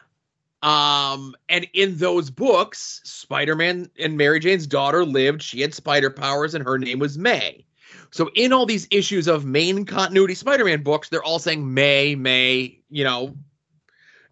Um, 0.65 1.37
and 1.49 1.69
in 1.75 1.97
those 1.99 2.29
books, 2.31 3.03
Spider-Man 3.05 3.89
and 4.01 4.17
Mary 4.17 4.41
Jane's 4.41 4.67
daughter 4.67 5.05
lived. 5.05 5.43
She 5.43 5.61
had 5.61 5.75
spider 5.75 6.11
powers, 6.11 6.57
and 6.57 6.65
her 6.65 6.77
name 6.77 6.99
was 6.99 7.17
May. 7.17 7.65
So 8.11 8.31
in 8.35 8.53
all 8.53 8.67
these 8.67 8.89
issues 8.91 9.29
of 9.29 9.45
main 9.45 9.85
continuity 9.85 10.35
Spider-Man 10.35 10.83
books, 10.83 11.09
they're 11.09 11.23
all 11.23 11.39
saying 11.39 11.73
May, 11.73 12.17
May, 12.17 12.81
you 12.91 13.05
know, 13.05 13.37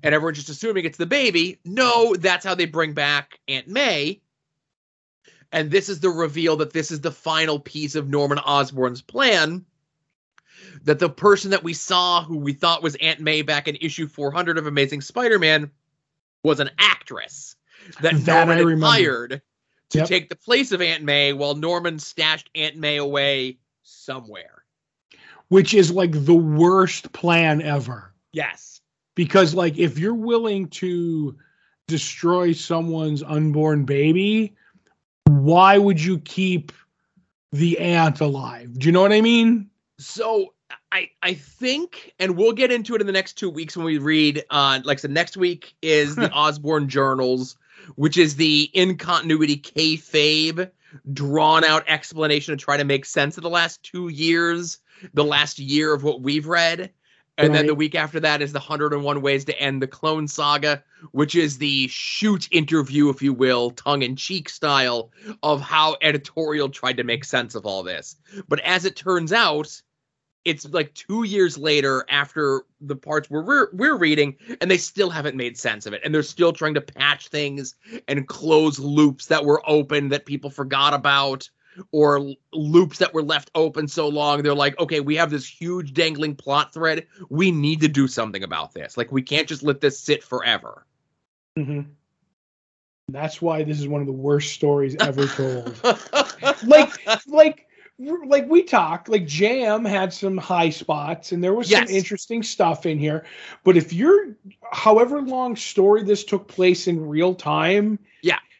and 0.02 0.12
everyone's 0.12 0.38
just 0.38 0.48
assuming 0.48 0.86
it's 0.86 0.98
the 0.98 1.06
baby. 1.06 1.60
No, 1.64 2.16
that's 2.16 2.44
how 2.44 2.56
they 2.56 2.64
bring 2.64 2.94
back 2.94 3.38
Aunt 3.46 3.68
May. 3.68 4.20
And 5.52 5.70
this 5.70 5.88
is 5.88 6.00
the 6.00 6.08
reveal 6.10 6.56
that 6.56 6.72
this 6.72 6.90
is 6.90 7.00
the 7.02 7.12
final 7.12 7.58
piece 7.60 7.94
of 7.94 8.08
Norman 8.08 8.38
Osborn's 8.38 9.02
plan. 9.02 9.64
That 10.84 10.98
the 10.98 11.10
person 11.10 11.50
that 11.50 11.62
we 11.62 11.74
saw, 11.74 12.24
who 12.24 12.38
we 12.38 12.52
thought 12.54 12.82
was 12.82 12.94
Aunt 12.96 13.20
May 13.20 13.42
back 13.42 13.68
in 13.68 13.76
issue 13.76 14.06
400 14.06 14.56
of 14.58 14.66
Amazing 14.66 15.02
Spider-Man, 15.02 15.70
was 16.42 16.60
an 16.60 16.70
actress 16.78 17.56
that, 18.00 18.14
That 18.24 18.46
Norman 18.48 18.80
hired 18.80 19.42
to 19.90 19.98
Yep. 19.98 20.08
take 20.08 20.28
the 20.30 20.36
place 20.36 20.72
of 20.72 20.80
Aunt 20.80 21.02
May 21.04 21.32
while 21.34 21.54
Norman 21.54 21.98
stashed 21.98 22.48
Aunt 22.54 22.76
May 22.76 22.96
away 22.96 23.58
somewhere. 23.82 24.64
which 25.48 25.74
is 25.74 25.90
like 25.90 26.12
the 26.24 26.34
worst 26.34 27.12
plan 27.12 27.60
ever. 27.60 28.14
Yes. 28.32 28.80
Because 29.14 29.52
like 29.54 29.76
if 29.76 29.98
you're 29.98 30.14
willing 30.14 30.68
to 30.68 31.36
destroy 31.88 32.52
someone's 32.52 33.22
unborn 33.22 33.84
baby, 33.84 34.56
why 35.40 35.78
would 35.78 36.02
you 36.02 36.18
keep 36.18 36.72
the 37.52 37.78
ant 37.78 38.20
alive? 38.20 38.78
Do 38.78 38.86
you 38.86 38.92
know 38.92 39.02
what 39.02 39.12
I 39.12 39.20
mean? 39.20 39.68
So 39.98 40.54
I 40.90 41.10
I 41.22 41.34
think, 41.34 42.12
and 42.18 42.36
we'll 42.36 42.52
get 42.52 42.72
into 42.72 42.94
it 42.94 43.00
in 43.00 43.06
the 43.06 43.12
next 43.12 43.34
two 43.34 43.50
weeks 43.50 43.76
when 43.76 43.86
we 43.86 43.98
read. 43.98 44.44
Uh, 44.50 44.80
like 44.84 44.98
I 44.98 45.00
said, 45.00 45.10
next 45.10 45.36
week 45.36 45.74
is 45.82 46.16
the 46.16 46.30
Osborn 46.32 46.88
Journals, 46.88 47.56
which 47.96 48.16
is 48.16 48.36
the 48.36 48.70
in 48.72 48.96
continuity 48.96 49.56
kayfabe 49.56 50.70
drawn 51.12 51.64
out 51.64 51.84
explanation 51.88 52.56
to 52.56 52.62
try 52.62 52.76
to 52.76 52.84
make 52.84 53.04
sense 53.04 53.36
of 53.36 53.42
the 53.42 53.50
last 53.50 53.82
two 53.82 54.08
years, 54.08 54.78
the 55.14 55.24
last 55.24 55.58
year 55.58 55.94
of 55.94 56.02
what 56.02 56.20
we've 56.20 56.46
read. 56.46 56.92
And 57.42 57.54
then 57.54 57.66
the 57.66 57.74
week 57.74 57.94
after 57.94 58.20
that 58.20 58.40
is 58.40 58.52
the 58.52 58.60
101 58.60 59.20
Ways 59.20 59.44
to 59.46 59.58
End 59.58 59.82
the 59.82 59.86
Clone 59.86 60.28
Saga, 60.28 60.82
which 61.10 61.34
is 61.34 61.58
the 61.58 61.88
shoot 61.88 62.48
interview, 62.50 63.08
if 63.08 63.20
you 63.20 63.32
will, 63.32 63.70
tongue 63.72 64.02
in 64.02 64.16
cheek 64.16 64.48
style 64.48 65.10
of 65.42 65.60
how 65.60 65.96
editorial 66.02 66.68
tried 66.68 66.96
to 66.98 67.04
make 67.04 67.24
sense 67.24 67.54
of 67.54 67.66
all 67.66 67.82
this. 67.82 68.16
But 68.48 68.60
as 68.60 68.84
it 68.84 68.96
turns 68.96 69.32
out, 69.32 69.82
it's 70.44 70.68
like 70.70 70.92
two 70.94 71.24
years 71.24 71.56
later 71.56 72.04
after 72.08 72.62
the 72.80 72.96
parts 72.96 73.30
we're 73.30 73.68
we're 73.72 73.96
reading, 73.96 74.36
and 74.60 74.70
they 74.70 74.78
still 74.78 75.10
haven't 75.10 75.36
made 75.36 75.56
sense 75.56 75.86
of 75.86 75.92
it, 75.92 76.00
and 76.04 76.14
they're 76.14 76.22
still 76.22 76.52
trying 76.52 76.74
to 76.74 76.80
patch 76.80 77.28
things 77.28 77.76
and 78.08 78.26
close 78.26 78.78
loops 78.78 79.26
that 79.26 79.44
were 79.44 79.62
open 79.68 80.08
that 80.08 80.26
people 80.26 80.50
forgot 80.50 80.94
about, 80.94 81.48
or 81.90 82.34
loops 82.52 82.98
that 82.98 83.14
were 83.14 83.22
left 83.22 83.50
open 83.54 83.88
so 83.88 84.08
long. 84.08 84.42
They're 84.42 84.54
like, 84.54 84.78
okay, 84.78 85.00
we 85.00 85.16
have 85.16 85.30
this 85.30 85.46
huge 85.46 85.92
dangling 85.92 86.36
plot 86.36 86.72
thread. 86.72 87.06
We 87.28 87.50
need 87.50 87.80
to 87.80 87.88
do 87.88 88.08
something 88.08 88.42
about 88.42 88.72
this. 88.74 88.96
Like, 88.96 89.12
we 89.12 89.22
can't 89.22 89.48
just 89.48 89.62
let 89.62 89.80
this 89.80 89.98
sit 89.98 90.22
forever. 90.22 90.86
Mm-hmm. 91.58 91.90
That's 93.08 93.42
why 93.42 93.62
this 93.62 93.78
is 93.80 93.88
one 93.88 94.00
of 94.00 94.06
the 94.06 94.12
worst 94.12 94.52
stories 94.52 94.96
ever 95.00 95.26
told. 95.26 95.78
like, 96.64 97.26
like, 97.26 97.66
like 97.98 98.48
we 98.48 98.62
talked. 98.62 99.08
Like 99.08 99.26
Jam 99.26 99.84
had 99.84 100.12
some 100.12 100.36
high 100.36 100.70
spots, 100.70 101.32
and 101.32 101.42
there 101.42 101.54
was 101.54 101.70
Yes. 101.70 101.88
some 101.88 101.96
interesting 101.96 102.42
stuff 102.42 102.86
in 102.86 102.98
here. 102.98 103.24
But 103.64 103.76
if 103.76 103.92
you're, 103.92 104.36
however 104.70 105.20
long 105.20 105.56
story 105.56 106.02
this 106.02 106.24
took 106.24 106.48
place 106.48 106.88
in 106.88 107.06
real 107.06 107.34
time. 107.34 107.98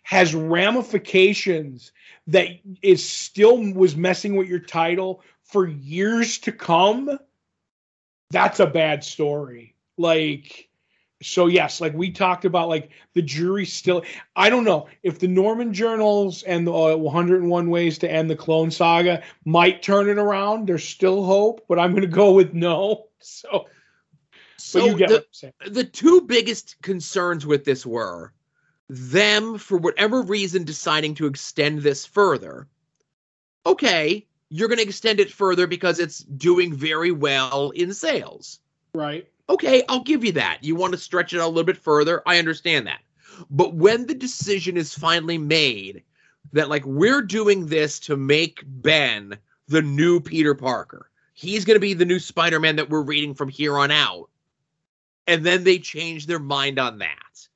Has 0.03 0.35
ramifications 0.35 1.93
that 2.27 2.49
is 2.83 3.07
still 3.07 3.59
was 3.73 3.97
messing 3.97 4.37
with 4.37 4.49
your 4.49 4.61
title 4.61 5.23
for 5.45 5.67
years 5.67 6.39
to 6.39 6.53
come. 6.53 7.19
That's 8.31 8.61
a 8.61 8.67
bad 8.67 9.05
story. 9.05 9.75
Like 9.99 10.69
so 11.23 11.47
yes 11.47 11.81
like 11.81 11.95
we 11.95 12.11
talked 12.11 12.45
about 12.45 12.69
like 12.69 12.91
the 13.15 13.23
jury 13.23 13.65
still 13.65 14.03
i 14.37 14.51
don't 14.51 14.65
know 14.65 14.89
if 15.03 15.19
the 15.19 15.29
norman 15.29 15.73
journals 15.73 16.43
and 16.43 16.67
the 16.67 16.73
uh, 16.73 16.97
101 16.97 17.71
ways 17.71 17.99
to 17.99 18.11
end 18.11 18.29
the 18.29 18.37
clone 18.37 18.71
saga 18.71 19.23
might 19.45 19.83
turn 19.83 20.09
it 20.09 20.19
around 20.19 20.67
there's 20.67 20.85
still 20.85 21.25
hope 21.25 21.65
but 21.69 21.79
i'm 21.79 21.93
going 21.93 22.03
to 22.03 22.09
go 22.09 22.33
with 22.33 22.53
no 22.53 23.07
so 23.21 23.67
so 24.57 24.85
you 24.85 24.97
get 24.97 25.09
the, 25.09 25.15
what 25.15 25.23
i'm 25.23 25.29
saying 25.31 25.53
the 25.69 25.85
two 25.85 26.23
biggest 26.23 26.81
concerns 26.83 27.47
with 27.47 27.65
this 27.65 27.87
were 27.87 28.33
them 28.89 29.59
for 29.59 29.78
whatever 29.78 30.22
reason 30.22 30.64
deciding 30.64 31.14
to 31.14 31.26
extend 31.26 31.80
this 31.80 32.05
further 32.05 32.66
okay 33.64 34.26
you're 34.53 34.68
going 34.68 34.78
to 34.78 34.85
extend 34.85 35.18
it 35.18 35.33
further 35.33 35.66
because 35.66 35.99
it's 35.99 36.18
doing 36.18 36.74
very 36.74 37.11
well 37.11 37.70
in 37.70 37.95
sales. 37.95 38.61
Right. 38.95 39.26
Okay 39.49 39.83
i'll 39.89 40.03
give 40.03 40.24
you 40.24 40.33
that. 40.33 40.59
You 40.61 40.76
want 40.76 40.93
to 40.93 40.99
stretch 40.99 41.33
it 41.33 41.41
out 41.41 41.47
a 41.47 41.49
little 41.49 41.64
bit 41.64 41.78
further? 41.78 42.22
I 42.26 42.39
understand 42.39 42.87
that. 42.87 43.01
But 43.51 43.74
when 43.74 44.07
the 44.07 44.14
decision 44.14 44.76
is 44.76 44.95
finally 44.95 45.39
made 45.39 46.03
that 46.53 46.68
like 46.68 46.85
we're 46.85 47.22
doing 47.22 47.66
this 47.66 47.99
to 48.01 48.16
make 48.16 48.62
ben 48.66 49.39
the 49.68 49.80
new 49.80 50.20
peter 50.20 50.55
parker 50.55 51.09
he's 51.33 51.64
going 51.64 51.76
to 51.76 51.80
be 51.80 51.95
the 51.95 52.05
new 52.05 52.18
spider-man 52.18 52.76
that 52.76 52.91
we're 52.91 53.01
reading 53.01 53.33
from 53.33 53.49
here 53.49 53.78
on 53.78 53.91
out 53.91 54.28
and 55.26 55.47
then 55.47 55.64
they 55.64 55.78
change 55.78 56.26
their 56.26 56.41
mind 56.41 56.78
on 56.78 56.99
that. 56.99 57.49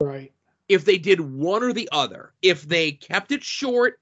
Right 0.00 0.32
if 0.72 0.84
they 0.84 0.98
did 0.98 1.20
one 1.20 1.62
or 1.62 1.72
the 1.72 1.88
other 1.92 2.32
if 2.42 2.62
they 2.68 2.92
kept 2.92 3.32
it 3.32 3.42
short 3.44 4.00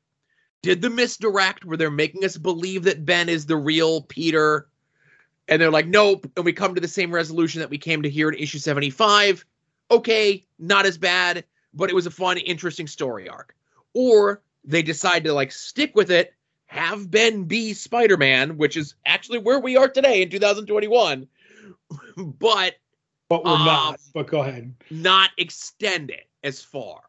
did 0.62 0.83
the 0.83 0.91
misdirect 0.91 1.64
where 1.64 1.77
they're 1.77 1.91
making 1.91 2.25
us 2.25 2.37
believe 2.37 2.85
that 2.85 3.05
ben 3.05 3.29
is 3.29 3.47
the 3.47 3.57
real 3.57 4.03
peter 4.03 4.68
and 5.49 5.61
they're 5.61 5.71
like 5.71 5.87
nope 5.87 6.27
and 6.37 6.45
we 6.45 6.53
come 6.53 6.75
to 6.75 6.81
the 6.81 6.89
same 6.89 7.11
resolution 7.12 7.61
that 7.61 7.71
we 7.71 7.79
came 7.79 8.03
to 8.03 8.11
here 8.11 8.29
in 8.31 8.39
issue 8.39 8.59
75 8.59 9.45
okay 9.91 10.45
not 10.59 10.87
as 10.87 10.97
bad 10.99 11.45
but 11.75 11.91
it 11.91 11.95
was 11.95 12.07
a 12.07 12.11
fun 12.11 12.37
interesting 12.39 12.87
story 12.89 13.29
arc. 13.29 13.55
Or 13.95 14.43
they 14.64 14.83
decide 14.83 15.25
to 15.25 15.33
like 15.33 15.53
stick 15.53 15.93
with 15.95 16.11
it 16.11 16.35
have 16.66 17.11
ben 17.11 17.45
be 17.45 17.73
spider-man 17.73 18.57
which 18.57 18.77
is 18.77 18.95
actually 19.07 19.39
where 19.39 19.59
we 19.59 19.77
are 19.77 19.89
today 19.89 20.23
in 20.23 20.31
2021 20.31 21.27
but 22.39 22.75
but 23.29 23.45
we're 23.45 23.51
Um, 23.51 23.64
not 23.66 24.01
but 24.14 24.27
go 24.29 24.41
ahead. 24.43 24.75
not 24.91 25.31
extend 25.39 26.11
it 26.11 26.27
as 26.43 26.62
far. 26.62 27.03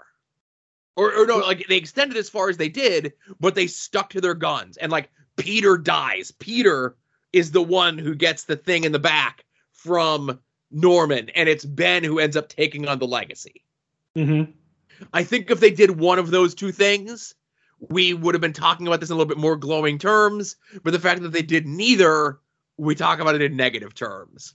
Or, 0.96 1.14
or 1.16 1.26
no, 1.26 1.38
like 1.38 1.68
they 1.68 1.78
extended 1.78 2.18
as 2.18 2.30
far 2.30 2.50
as 2.50 2.58
they 2.58 2.70
did, 2.70 3.14
but 3.40 3.56
they 3.56 3.68
stuck 3.68 4.10
to 4.12 4.22
their 4.22 4.34
guns. 4.34 4.78
And 4.78 4.92
like 4.92 5.10
Peter 5.38 5.78
dies. 5.78 6.32
Peter 6.32 6.96
is 7.34 7.52
the 7.52 7.62
one 7.62 7.98
who 7.98 8.14
gets 8.14 8.44
the 8.44 8.58
thing 8.58 8.84
in 8.84 8.92
the 8.92 9.00
back 9.00 9.46
from 9.72 10.40
Norman, 10.70 11.30
and 11.30 11.50
it's 11.50 11.66
Ben 11.66 12.04
who 12.04 12.20
ends 12.20 12.38
up 12.38 12.50
taking 12.50 12.88
on 12.88 13.00
the 13.00 13.08
legacy. 13.08 13.64
Mm-hmm. 14.16 14.52
I 15.14 15.24
think 15.24 15.50
if 15.50 15.60
they 15.60 15.72
did 15.72 16.00
one 16.00 16.20
of 16.20 16.32
those 16.32 16.54
two 16.54 16.72
things, 16.72 17.34
we 17.80 18.14
would 18.14 18.36
have 18.36 18.42
been 18.42 18.54
talking 18.54 18.88
about 18.88 19.00
this 19.00 19.10
in 19.10 19.14
a 19.14 19.18
little 19.18 19.30
bit 19.30 19.42
more 19.42 19.56
glowing 19.56 19.98
terms. 19.98 20.56
But 20.84 20.92
the 20.92 21.00
fact 21.00 21.22
that 21.22 21.32
they 21.32 21.42
did 21.42 21.66
neither, 21.66 22.40
we 22.78 22.96
talk 22.96 23.20
about 23.20 23.36
it 23.36 23.42
in 23.42 23.56
negative 23.56 23.96
terms. 23.96 24.54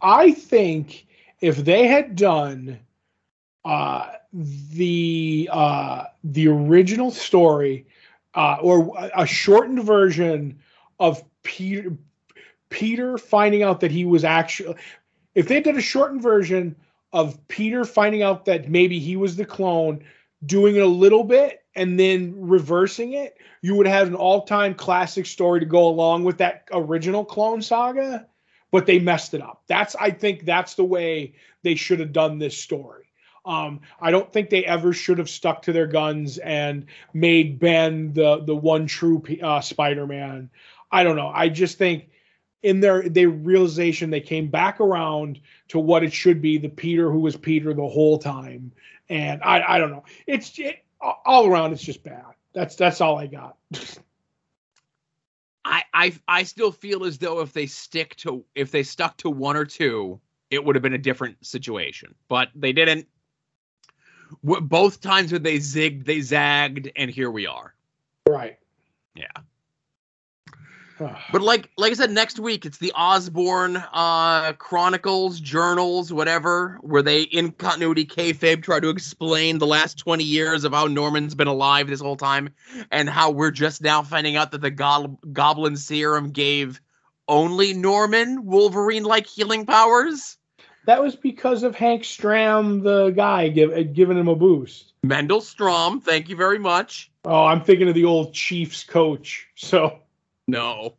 I 0.00 0.32
think 0.32 1.06
if 1.40 1.56
they 1.56 1.86
had 1.86 2.14
done 2.16 2.78
uh, 3.64 4.12
the 4.32 5.48
uh, 5.52 6.04
the 6.24 6.48
original 6.48 7.10
story 7.10 7.86
uh, 8.34 8.56
or 8.60 8.92
a 9.14 9.26
shortened 9.26 9.84
version 9.84 10.58
of 10.98 11.22
Peter 11.42 11.96
Peter 12.70 13.18
finding 13.18 13.62
out 13.62 13.80
that 13.80 13.90
he 13.90 14.04
was 14.04 14.24
actually 14.24 14.76
if 15.34 15.48
they 15.48 15.60
did 15.60 15.76
a 15.76 15.80
shortened 15.80 16.22
version 16.22 16.76
of 17.12 17.46
Peter 17.48 17.84
finding 17.84 18.22
out 18.22 18.46
that 18.46 18.68
maybe 18.68 18.98
he 18.98 19.16
was 19.16 19.36
the 19.36 19.44
clone, 19.44 20.02
doing 20.44 20.76
it 20.76 20.82
a 20.82 20.86
little 20.86 21.24
bit 21.24 21.62
and 21.74 21.98
then 21.98 22.34
reversing 22.36 23.12
it, 23.12 23.36
you 23.60 23.74
would 23.74 23.86
have 23.86 24.08
an 24.08 24.14
all-time 24.14 24.74
classic 24.74 25.26
story 25.26 25.60
to 25.60 25.66
go 25.66 25.86
along 25.88 26.24
with 26.24 26.38
that 26.38 26.68
original 26.72 27.24
clone 27.24 27.62
saga, 27.62 28.26
but 28.70 28.86
they 28.86 28.98
messed 28.98 29.34
it 29.34 29.42
up. 29.42 29.62
That's 29.66 29.94
I 29.96 30.10
think 30.10 30.44
that's 30.44 30.74
the 30.74 30.84
way 30.84 31.34
they 31.62 31.74
should 31.74 32.00
have 32.00 32.12
done 32.12 32.38
this 32.38 32.56
story. 32.56 33.04
Um, 33.44 33.80
I 34.00 34.10
don't 34.10 34.32
think 34.32 34.50
they 34.50 34.64
ever 34.64 34.92
should 34.92 35.18
have 35.18 35.28
stuck 35.28 35.62
to 35.62 35.72
their 35.72 35.86
guns 35.86 36.38
and 36.38 36.86
made 37.12 37.58
Ben 37.58 38.12
the 38.12 38.38
the 38.44 38.54
one 38.54 38.86
true 38.86 39.22
uh, 39.42 39.60
Spider-Man. 39.60 40.48
I 40.90 41.02
don't 41.02 41.16
know. 41.16 41.28
I 41.34 41.48
just 41.48 41.78
think 41.78 42.08
in 42.62 42.80
their 42.80 43.08
their 43.08 43.28
realization 43.28 44.10
they 44.10 44.20
came 44.20 44.48
back 44.48 44.80
around 44.80 45.40
to 45.68 45.78
what 45.78 46.04
it 46.04 46.12
should 46.12 46.40
be 46.40 46.58
the 46.58 46.68
Peter 46.68 47.10
who 47.10 47.20
was 47.20 47.36
Peter 47.36 47.74
the 47.74 47.88
whole 47.88 48.18
time. 48.18 48.72
And 49.08 49.42
I 49.42 49.62
I 49.74 49.78
don't 49.78 49.90
know. 49.90 50.04
It's 50.26 50.56
it, 50.58 50.84
all 51.00 51.46
around 51.46 51.72
it's 51.72 51.82
just 51.82 52.04
bad. 52.04 52.24
That's 52.52 52.76
that's 52.76 53.00
all 53.00 53.18
I 53.18 53.26
got. 53.26 53.56
I, 55.64 55.84
I 55.94 56.12
I 56.26 56.42
still 56.44 56.72
feel 56.72 57.04
as 57.04 57.18
though 57.18 57.40
if 57.40 57.52
they 57.52 57.66
stick 57.66 58.16
to 58.16 58.44
if 58.54 58.70
they 58.70 58.82
stuck 58.82 59.16
to 59.18 59.30
one 59.30 59.56
or 59.56 59.64
two, 59.64 60.20
it 60.50 60.64
would 60.64 60.76
have 60.76 60.82
been 60.82 60.92
a 60.92 60.98
different 60.98 61.44
situation. 61.44 62.14
But 62.28 62.48
they 62.54 62.72
didn't 62.72 63.06
both 64.42 65.00
times 65.00 65.32
when 65.32 65.42
they 65.42 65.58
zigged, 65.58 66.04
they 66.04 66.20
zagged, 66.20 66.90
and 66.96 67.10
here 67.10 67.30
we 67.30 67.46
are. 67.46 67.74
Right. 68.28 68.58
Yeah. 69.14 69.26
but 71.32 71.42
like 71.42 71.70
like 71.76 71.90
I 71.90 71.94
said, 71.94 72.10
next 72.12 72.38
week 72.38 72.64
it's 72.64 72.78
the 72.78 72.92
Osborn 72.92 73.76
uh, 73.76 74.52
Chronicles, 74.54 75.40
journals, 75.40 76.12
whatever, 76.12 76.78
where 76.82 77.02
they 77.02 77.22
in 77.22 77.50
continuity 77.52 78.06
kayfabe 78.06 78.62
try 78.62 78.78
to 78.78 78.88
explain 78.88 79.58
the 79.58 79.66
last 79.66 79.98
twenty 79.98 80.24
years 80.24 80.64
of 80.64 80.72
how 80.72 80.86
Norman's 80.86 81.34
been 81.34 81.48
alive 81.48 81.88
this 81.88 82.00
whole 82.00 82.16
time, 82.16 82.50
and 82.90 83.08
how 83.08 83.30
we're 83.30 83.50
just 83.50 83.82
now 83.82 84.02
finding 84.02 84.36
out 84.36 84.52
that 84.52 84.60
the 84.60 84.70
go- 84.70 85.18
Goblin 85.32 85.76
Serum 85.76 86.30
gave 86.30 86.80
only 87.26 87.72
Norman 87.72 88.44
Wolverine-like 88.46 89.26
healing 89.26 89.66
powers. 89.66 90.36
That 90.86 91.02
was 91.02 91.14
because 91.14 91.62
of 91.62 91.76
Hank 91.76 92.02
Stram, 92.02 92.82
the 92.82 93.10
guy, 93.10 93.48
give, 93.48 93.94
giving 93.94 94.18
him 94.18 94.28
a 94.28 94.34
boost. 94.34 94.92
Mendel 95.04 95.40
Stromm, 95.40 96.02
thank 96.02 96.28
you 96.28 96.36
very 96.36 96.58
much. 96.58 97.10
Oh, 97.24 97.44
I'm 97.44 97.62
thinking 97.62 97.88
of 97.88 97.94
the 97.94 98.04
old 98.04 98.34
Chiefs 98.34 98.82
coach. 98.82 99.48
So 99.54 100.00
no. 100.48 100.94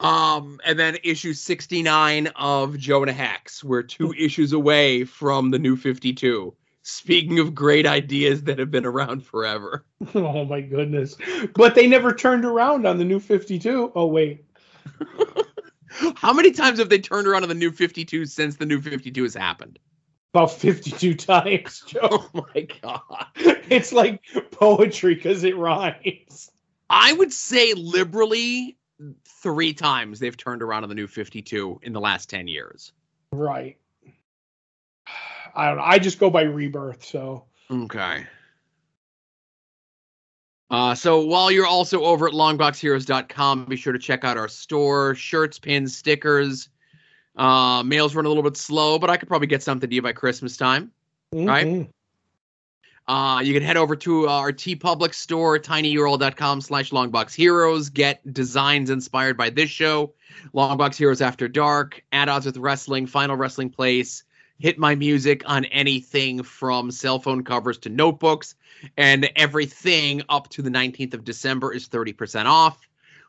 Um, 0.00 0.60
and 0.64 0.78
then 0.78 0.98
issue 1.04 1.32
69 1.32 2.28
of 2.36 2.76
Jonah 2.76 3.12
Hex. 3.12 3.64
We're 3.64 3.82
two 3.82 4.12
issues 4.12 4.52
away 4.52 5.04
from 5.04 5.50
the 5.50 5.58
new 5.58 5.76
52. 5.76 6.54
Speaking 6.82 7.38
of 7.38 7.54
great 7.54 7.86
ideas 7.86 8.44
that 8.44 8.58
have 8.58 8.70
been 8.70 8.86
around 8.86 9.24
forever. 9.24 9.84
Oh 10.14 10.44
my 10.44 10.60
goodness. 10.60 11.16
But 11.54 11.74
they 11.74 11.86
never 11.86 12.12
turned 12.12 12.44
around 12.44 12.86
on 12.86 12.98
the 12.98 13.04
new 13.04 13.18
52. 13.18 13.92
Oh, 13.94 14.06
wait. 14.06 14.44
How 16.16 16.32
many 16.32 16.52
times 16.52 16.78
have 16.78 16.88
they 16.88 16.98
turned 16.98 17.26
around 17.26 17.42
on 17.42 17.48
the 17.48 17.54
new 17.54 17.70
52 17.70 18.26
since 18.26 18.56
the 18.56 18.66
new 18.66 18.80
52 18.80 19.22
has 19.22 19.34
happened? 19.34 19.78
About 20.34 20.50
52 20.52 21.14
times, 21.14 21.82
Joe. 21.86 22.08
Oh 22.10 22.30
my 22.54 22.66
god. 22.82 23.26
It's 23.34 23.92
like 23.92 24.22
poetry 24.50 25.14
because 25.14 25.44
it 25.44 25.56
rhymes. 25.56 26.50
I 26.90 27.12
would 27.12 27.32
say 27.32 27.72
liberally 27.74 28.76
three 29.42 29.72
times 29.72 30.18
they've 30.18 30.36
turned 30.36 30.62
around 30.62 30.82
on 30.82 30.88
the 30.88 30.94
new 30.94 31.06
52 31.06 31.80
in 31.82 31.92
the 31.92 32.00
last 32.00 32.30
10 32.30 32.48
years. 32.48 32.92
Right. 33.32 33.76
I 35.54 35.68
don't 35.68 35.78
know. 35.78 35.84
I 35.84 35.98
just 35.98 36.18
go 36.18 36.28
by 36.28 36.42
rebirth, 36.42 37.04
so. 37.04 37.44
Okay. 37.70 38.26
Uh, 40.70 40.94
so 40.94 41.24
while 41.24 41.50
you're 41.50 41.66
also 41.66 42.02
over 42.04 42.26
at 42.26 42.34
longboxheroes.com, 42.34 43.66
be 43.66 43.76
sure 43.76 43.92
to 43.92 43.98
check 43.98 44.24
out 44.24 44.36
our 44.36 44.48
store 44.48 45.14
shirts, 45.14 45.58
pins, 45.58 45.96
stickers. 45.96 46.68
Uh, 47.36 47.82
mails 47.84 48.14
run 48.14 48.24
a 48.24 48.28
little 48.28 48.42
bit 48.42 48.56
slow, 48.56 48.98
but 48.98 49.10
I 49.10 49.16
could 49.16 49.28
probably 49.28 49.46
get 49.46 49.62
something 49.62 49.88
to 49.88 49.94
you 49.94 50.02
by 50.02 50.12
Christmas 50.12 50.56
time. 50.56 50.90
Mm-hmm. 51.34 51.46
Right? 51.46 51.90
Uh, 53.08 53.40
you 53.40 53.54
can 53.54 53.62
head 53.62 53.76
over 53.76 53.94
to 53.94 54.26
our 54.26 54.52
TeePublic 54.52 55.14
store, 55.14 55.58
tinyurl.com 55.60 56.60
slash 56.60 56.90
longboxheroes. 56.90 57.92
Get 57.92 58.32
designs 58.32 58.90
inspired 58.90 59.36
by 59.36 59.50
this 59.50 59.70
show, 59.70 60.14
Longbox 60.52 60.96
Heroes 60.96 61.20
After 61.20 61.46
Dark, 61.46 62.02
At 62.10 62.28
Odds 62.28 62.46
with 62.46 62.56
Wrestling, 62.56 63.06
Final 63.06 63.36
Wrestling 63.36 63.70
Place, 63.70 64.24
hit 64.58 64.78
my 64.78 64.94
music 64.94 65.42
on 65.46 65.64
anything 65.66 66.42
from 66.42 66.90
cell 66.90 67.18
phone 67.18 67.44
covers 67.44 67.78
to 67.78 67.88
notebooks, 67.88 68.54
and 68.96 69.30
everything 69.36 70.22
up 70.28 70.48
to 70.50 70.62
the 70.62 70.70
19th 70.70 71.14
of 71.14 71.24
December 71.24 71.72
is 71.72 71.88
30% 71.88 72.46
off. 72.46 72.78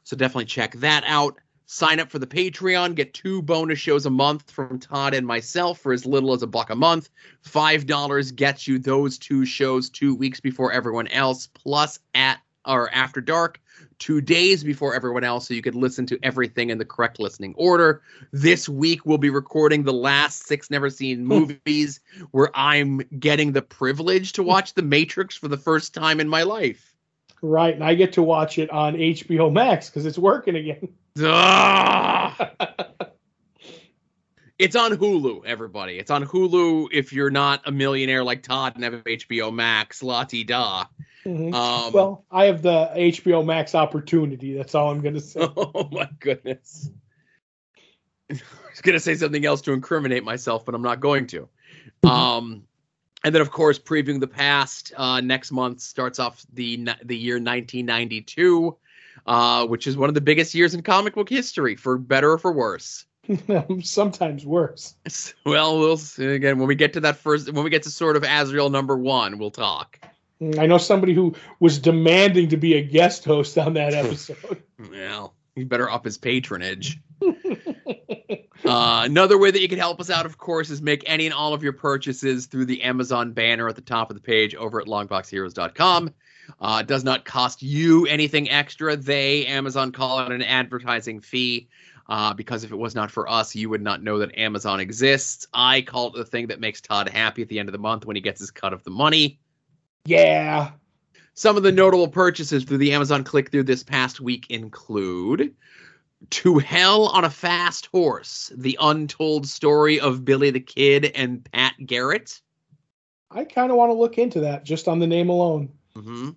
So 0.03 0.15
definitely 0.15 0.45
check 0.45 0.73
that 0.75 1.03
out 1.05 1.37
sign 1.67 1.99
up 1.99 2.09
for 2.09 2.17
the 2.17 2.25
Patreon, 2.25 2.95
get 2.95 3.13
two 3.13 3.41
bonus 3.41 3.77
shows 3.77 4.05
a 4.05 4.09
month 4.09 4.49
from 4.49 4.79
Todd 4.79 5.13
and 5.13 5.27
myself 5.27 5.79
for 5.79 5.93
as 5.93 6.05
little 6.05 6.33
as 6.33 6.41
a 6.41 6.47
buck 6.47 6.69
a 6.69 6.75
month. 6.75 7.09
$5 7.45 8.35
gets 8.35 8.67
you 8.67 8.79
those 8.79 9.17
two 9.17 9.45
shows 9.45 9.89
two 9.89 10.15
weeks 10.15 10.39
before 10.39 10.71
everyone 10.71 11.07
else, 11.09 11.47
plus 11.47 11.99
at 12.15 12.39
or 12.65 12.89
after 12.93 13.21
dark, 13.21 13.61
two 13.99 14.21
days 14.21 14.63
before 14.63 14.93
everyone 14.93 15.23
else, 15.23 15.47
so 15.47 15.53
you 15.53 15.61
could 15.61 15.75
listen 15.75 16.05
to 16.07 16.19
everything 16.23 16.69
in 16.69 16.77
the 16.77 16.85
correct 16.85 17.19
listening 17.19 17.53
order. 17.57 18.01
This 18.31 18.69
week 18.69 19.05
we'll 19.05 19.17
be 19.17 19.29
recording 19.29 19.83
the 19.83 19.93
last 19.93 20.47
six 20.47 20.69
never 20.69 20.89
seen 20.89 21.19
hmm. 21.19 21.27
movies 21.27 21.99
where 22.31 22.49
I'm 22.53 22.99
getting 23.19 23.51
the 23.51 23.61
privilege 23.61 24.33
to 24.33 24.43
watch 24.43 24.73
The 24.73 24.83
Matrix 24.83 25.35
for 25.35 25.47
the 25.47 25.57
first 25.57 25.93
time 25.93 26.19
in 26.19 26.29
my 26.29 26.43
life. 26.43 26.93
Right, 27.41 27.73
and 27.73 27.83
I 27.83 27.93
get 27.93 28.13
to 28.13 28.23
watch 28.23 28.57
it 28.57 28.69
on 28.71 28.95
HBO 28.95 29.51
Max 29.51 29.89
because 29.89 30.05
it's 30.05 30.17
working 30.17 30.55
again. 30.55 30.89
it's 34.59 34.75
on 34.75 34.91
Hulu, 34.91 35.45
everybody. 35.45 35.99
It's 35.99 36.11
on 36.11 36.25
Hulu 36.25 36.87
if 36.91 37.13
you're 37.13 37.29
not 37.29 37.61
a 37.65 37.71
millionaire 37.71 38.23
like 38.23 38.43
Todd 38.43 38.73
and 38.75 38.83
have 38.83 38.93
HBO 39.03 39.53
Max. 39.53 40.01
La 40.01 40.23
da. 40.23 40.85
Mm-hmm. 41.25 41.53
Um, 41.53 41.93
well, 41.93 42.25
I 42.31 42.45
have 42.45 42.61
the 42.61 42.91
HBO 42.95 43.45
Max 43.45 43.75
opportunity. 43.75 44.55
That's 44.55 44.73
all 44.75 44.91
I'm 44.91 45.01
going 45.01 45.15
to 45.15 45.21
say. 45.21 45.41
Oh 45.57 45.89
my 45.91 46.09
goodness. 46.19 46.89
I 48.31 48.35
was 48.71 48.81
going 48.81 48.93
to 48.93 48.99
say 48.99 49.15
something 49.15 49.45
else 49.45 49.61
to 49.61 49.73
incriminate 49.73 50.23
myself, 50.23 50.65
but 50.65 50.75
I'm 50.75 50.81
not 50.81 50.99
going 50.99 51.27
to. 51.27 51.49
Mm-hmm. 52.03 52.07
Um, 52.07 52.63
and 53.23 53.33
then, 53.33 53.41
of 53.41 53.51
course, 53.51 53.79
previewing 53.79 54.19
the 54.19 54.27
past. 54.27 54.93
Uh, 54.95 55.21
next 55.21 55.51
month 55.51 55.81
starts 55.81 56.19
off 56.19 56.45
the 56.53 56.89
the 57.03 57.17
year 57.17 57.35
1992 57.35 58.77
uh, 59.27 59.65
which 59.67 59.87
is 59.87 59.97
one 59.97 60.09
of 60.09 60.15
the 60.15 60.21
biggest 60.21 60.53
years 60.53 60.73
in 60.73 60.81
comic 60.81 61.15
book 61.15 61.29
history, 61.29 61.75
for 61.75 61.97
better 61.97 62.31
or 62.31 62.37
for 62.37 62.51
worse. 62.51 63.05
Sometimes 63.83 64.45
worse. 64.45 64.95
Well, 65.45 65.79
we'll 65.79 65.97
see. 65.97 66.25
again 66.25 66.59
when 66.59 66.67
we 66.67 66.75
get 66.75 66.93
to 66.93 66.99
that 67.01 67.17
first 67.17 67.51
when 67.51 67.63
we 67.63 67.69
get 67.69 67.83
to 67.83 67.89
sort 67.89 68.15
of 68.15 68.23
Azrael 68.23 68.69
number 68.69 68.97
one, 68.97 69.37
we'll 69.37 69.51
talk. 69.51 69.99
I 70.59 70.67
know 70.67 70.77
somebody 70.77 71.13
who 71.13 71.35
was 71.59 71.79
demanding 71.79 72.49
to 72.49 72.57
be 72.57 72.75
a 72.75 72.81
guest 72.81 73.25
host 73.25 73.57
on 73.57 73.73
that 73.73 73.93
episode. 73.93 74.61
well, 74.91 75.33
he 75.55 75.63
better 75.63 75.89
up 75.89 76.05
his 76.05 76.17
patronage. 76.17 76.99
uh, 77.21 77.31
another 78.63 79.37
way 79.37 79.49
that 79.49 79.61
you 79.61 79.67
can 79.67 79.79
help 79.79 79.99
us 79.99 80.09
out, 80.09 80.25
of 80.25 80.37
course, 80.37 80.69
is 80.69 80.81
make 80.81 81.03
any 81.07 81.25
and 81.25 81.33
all 81.33 81.53
of 81.53 81.63
your 81.63 81.73
purchases 81.73 82.45
through 82.45 82.65
the 82.65 82.83
Amazon 82.83 83.31
banner 83.33 83.67
at 83.67 83.75
the 83.75 83.81
top 83.81 84.11
of 84.11 84.15
the 84.15 84.21
page 84.21 84.53
over 84.53 84.79
at 84.79 84.87
longboxheroes.com. 84.87 86.13
Uh, 86.61 86.81
does 86.81 87.03
not 87.03 87.25
cost 87.25 87.61
you 87.61 88.05
anything 88.05 88.49
extra. 88.49 88.95
They, 88.95 89.45
Amazon, 89.47 89.91
call 89.91 90.19
it 90.19 90.31
an 90.31 90.41
advertising 90.41 91.19
fee. 91.19 91.67
Uh, 92.09 92.33
because 92.33 92.63
if 92.63 92.71
it 92.71 92.77
was 92.77 92.95
not 92.95 93.11
for 93.11 93.29
us, 93.29 93.55
you 93.55 93.69
would 93.69 93.81
not 93.81 94.01
know 94.01 94.19
that 94.19 94.37
Amazon 94.37 94.79
exists. 94.79 95.45
I 95.53 95.81
call 95.81 96.07
it 96.07 96.13
the 96.13 96.25
thing 96.25 96.47
that 96.47 96.59
makes 96.59 96.79
Todd 96.79 97.09
happy 97.09 97.41
at 97.41 97.49
the 97.49 97.59
end 97.59 97.67
of 97.67 97.73
the 97.73 97.79
month 97.79 98.05
when 98.05 98.15
he 98.15 98.21
gets 98.21 98.39
his 98.39 98.51
cut 98.51 98.71
of 98.71 98.83
the 98.83 98.91
money. 98.91 99.39
Yeah. 100.05 100.71
Some 101.33 101.57
of 101.57 101.63
the 101.63 101.71
notable 101.71 102.07
purchases 102.07 102.63
through 102.63 102.77
the 102.77 102.93
Amazon 102.93 103.23
click 103.23 103.51
through 103.51 103.63
this 103.63 103.83
past 103.83 104.21
week 104.21 104.47
include 104.49 105.53
To 106.29 106.57
Hell 106.59 107.07
on 107.09 107.25
a 107.25 107.29
Fast 107.29 107.87
Horse, 107.87 108.51
the 108.55 108.77
untold 108.79 109.45
story 109.45 109.99
of 109.99 110.23
Billy 110.23 110.49
the 110.49 110.61
Kid 110.61 111.11
and 111.13 111.43
Pat 111.51 111.73
Garrett. 111.85 112.41
I 113.29 113.43
kind 113.43 113.69
of 113.69 113.77
want 113.77 113.89
to 113.89 113.93
look 113.93 114.17
into 114.17 114.39
that 114.39 114.63
just 114.63 114.87
on 114.87 114.99
the 114.99 115.07
name 115.07 115.29
alone. 115.29 115.69
Mm-hmm. 115.95 116.29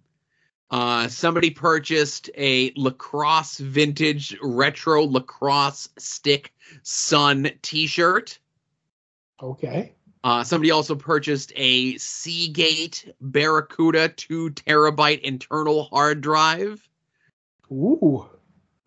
Uh, 0.70 1.09
somebody 1.09 1.51
purchased 1.51 2.30
a 2.36 2.72
lacrosse 2.76 3.59
vintage 3.59 4.36
retro 4.40 5.05
lacrosse 5.05 5.88
stick 5.98 6.52
sun 6.82 7.51
t-shirt. 7.62 8.38
Okay. 9.42 9.92
Uh, 10.22 10.44
somebody 10.44 10.70
also 10.70 10.94
purchased 10.94 11.52
a 11.56 11.97
Seagate 11.97 13.12
Barracuda 13.20 14.10
two 14.10 14.51
terabyte 14.51 15.20
internal 15.22 15.84
hard 15.84 16.20
drive. 16.20 16.86
Ooh. 17.72 18.28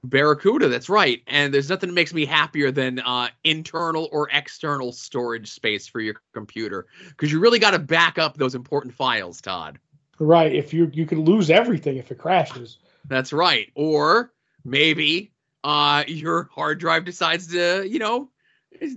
Barracuda, 0.06 0.68
that's 0.68 0.90
right. 0.90 1.22
And 1.28 1.54
there's 1.54 1.70
nothing 1.70 1.90
that 1.90 1.96
makes 1.96 2.14
me 2.14 2.26
happier 2.26 2.72
than 2.72 3.00
uh, 3.00 3.30
internal 3.44 4.10
or 4.12 4.30
external 4.32 4.92
storage 4.92 5.50
space 5.50 5.88
for 5.88 6.02
your 6.02 6.16
computer 6.34 6.88
because 7.10 7.32
you 7.32 7.40
really 7.40 7.60
got 7.60 7.72
to 7.72 7.80
back 7.80 8.18
up 8.18 8.38
those 8.38 8.54
important 8.54 8.94
files, 8.94 9.42
Todd. 9.42 9.80
Right. 10.20 10.54
If 10.54 10.74
you 10.74 10.90
you 10.94 11.06
could 11.06 11.18
lose 11.18 11.50
everything 11.50 11.98
if 11.98 12.12
it 12.12 12.18
crashes. 12.18 12.78
That's 13.08 13.34
right. 13.34 13.72
Or 13.76 14.32
maybe 14.64 15.34
uh, 15.64 16.04
your 16.08 16.50
hard 16.54 16.80
drive 16.80 17.06
decides 17.06 17.48
to, 17.48 17.88
you 17.88 18.00
know, 18.00 18.30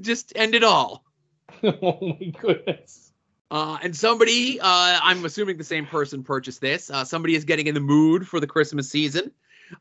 just 0.00 0.32
end 0.36 0.54
it 0.54 0.64
all. 0.64 1.04
oh 1.62 1.98
my 2.00 2.32
goodness. 2.40 3.12
Uh, 3.50 3.78
and 3.82 3.94
somebody, 3.94 4.58
uh, 4.60 4.64
I'm 5.02 5.24
assuming 5.24 5.56
the 5.56 5.64
same 5.64 5.86
person 5.86 6.24
purchased 6.24 6.60
this. 6.60 6.90
Uh, 6.90 7.04
somebody 7.04 7.36
is 7.36 7.44
getting 7.44 7.68
in 7.68 7.74
the 7.74 7.80
mood 7.80 8.26
for 8.26 8.40
the 8.40 8.46
Christmas 8.46 8.90
season 8.90 9.30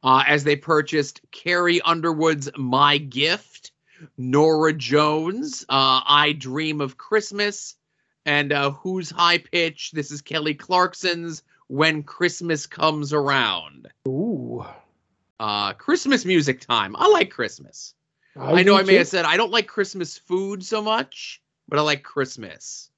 uh, 0.04 0.24
as 0.28 0.44
they 0.44 0.56
purchased 0.56 1.22
Carrie 1.32 1.82
Underwood's 1.82 2.50
My 2.58 2.98
Gift, 3.00 3.72
Norah 4.18 4.74
Jones, 4.74 5.66
uh, 5.70 6.02
I 6.06 6.36
Dream 6.38 6.80
of 6.82 6.98
Christmas, 6.98 7.76
and 8.26 8.52
uh, 8.52 8.72
Who's 8.72 9.10
High 9.10 9.38
Pitch? 9.38 9.92
This 9.92 10.12
is 10.12 10.22
Kelly 10.22 10.54
Clarkson's 10.54 11.44
When 11.68 12.04
Christmas 12.04 12.66
Comes 12.66 13.14
Around. 13.14 13.90
Ooh. 14.08 14.66
Uh, 15.40 15.74
Christmas 15.74 16.26
music 16.26 16.62
time. 16.62 16.96
I 16.96 17.08
like 17.08 17.30
Christmas. 17.30 17.94
I, 18.38 18.64
know 18.64 18.78
I 18.78 18.84
may 18.84 18.96
have 18.96 19.08
said 19.08 19.24
I 19.26 19.38
don't 19.38 19.52
like 19.52 19.68
Christmas 19.68 20.18
food 20.18 20.64
so 20.64 20.82
much, 20.82 21.42
but 21.70 21.80
I 21.80 21.82
like 21.84 22.04
Christmas. 22.04 22.90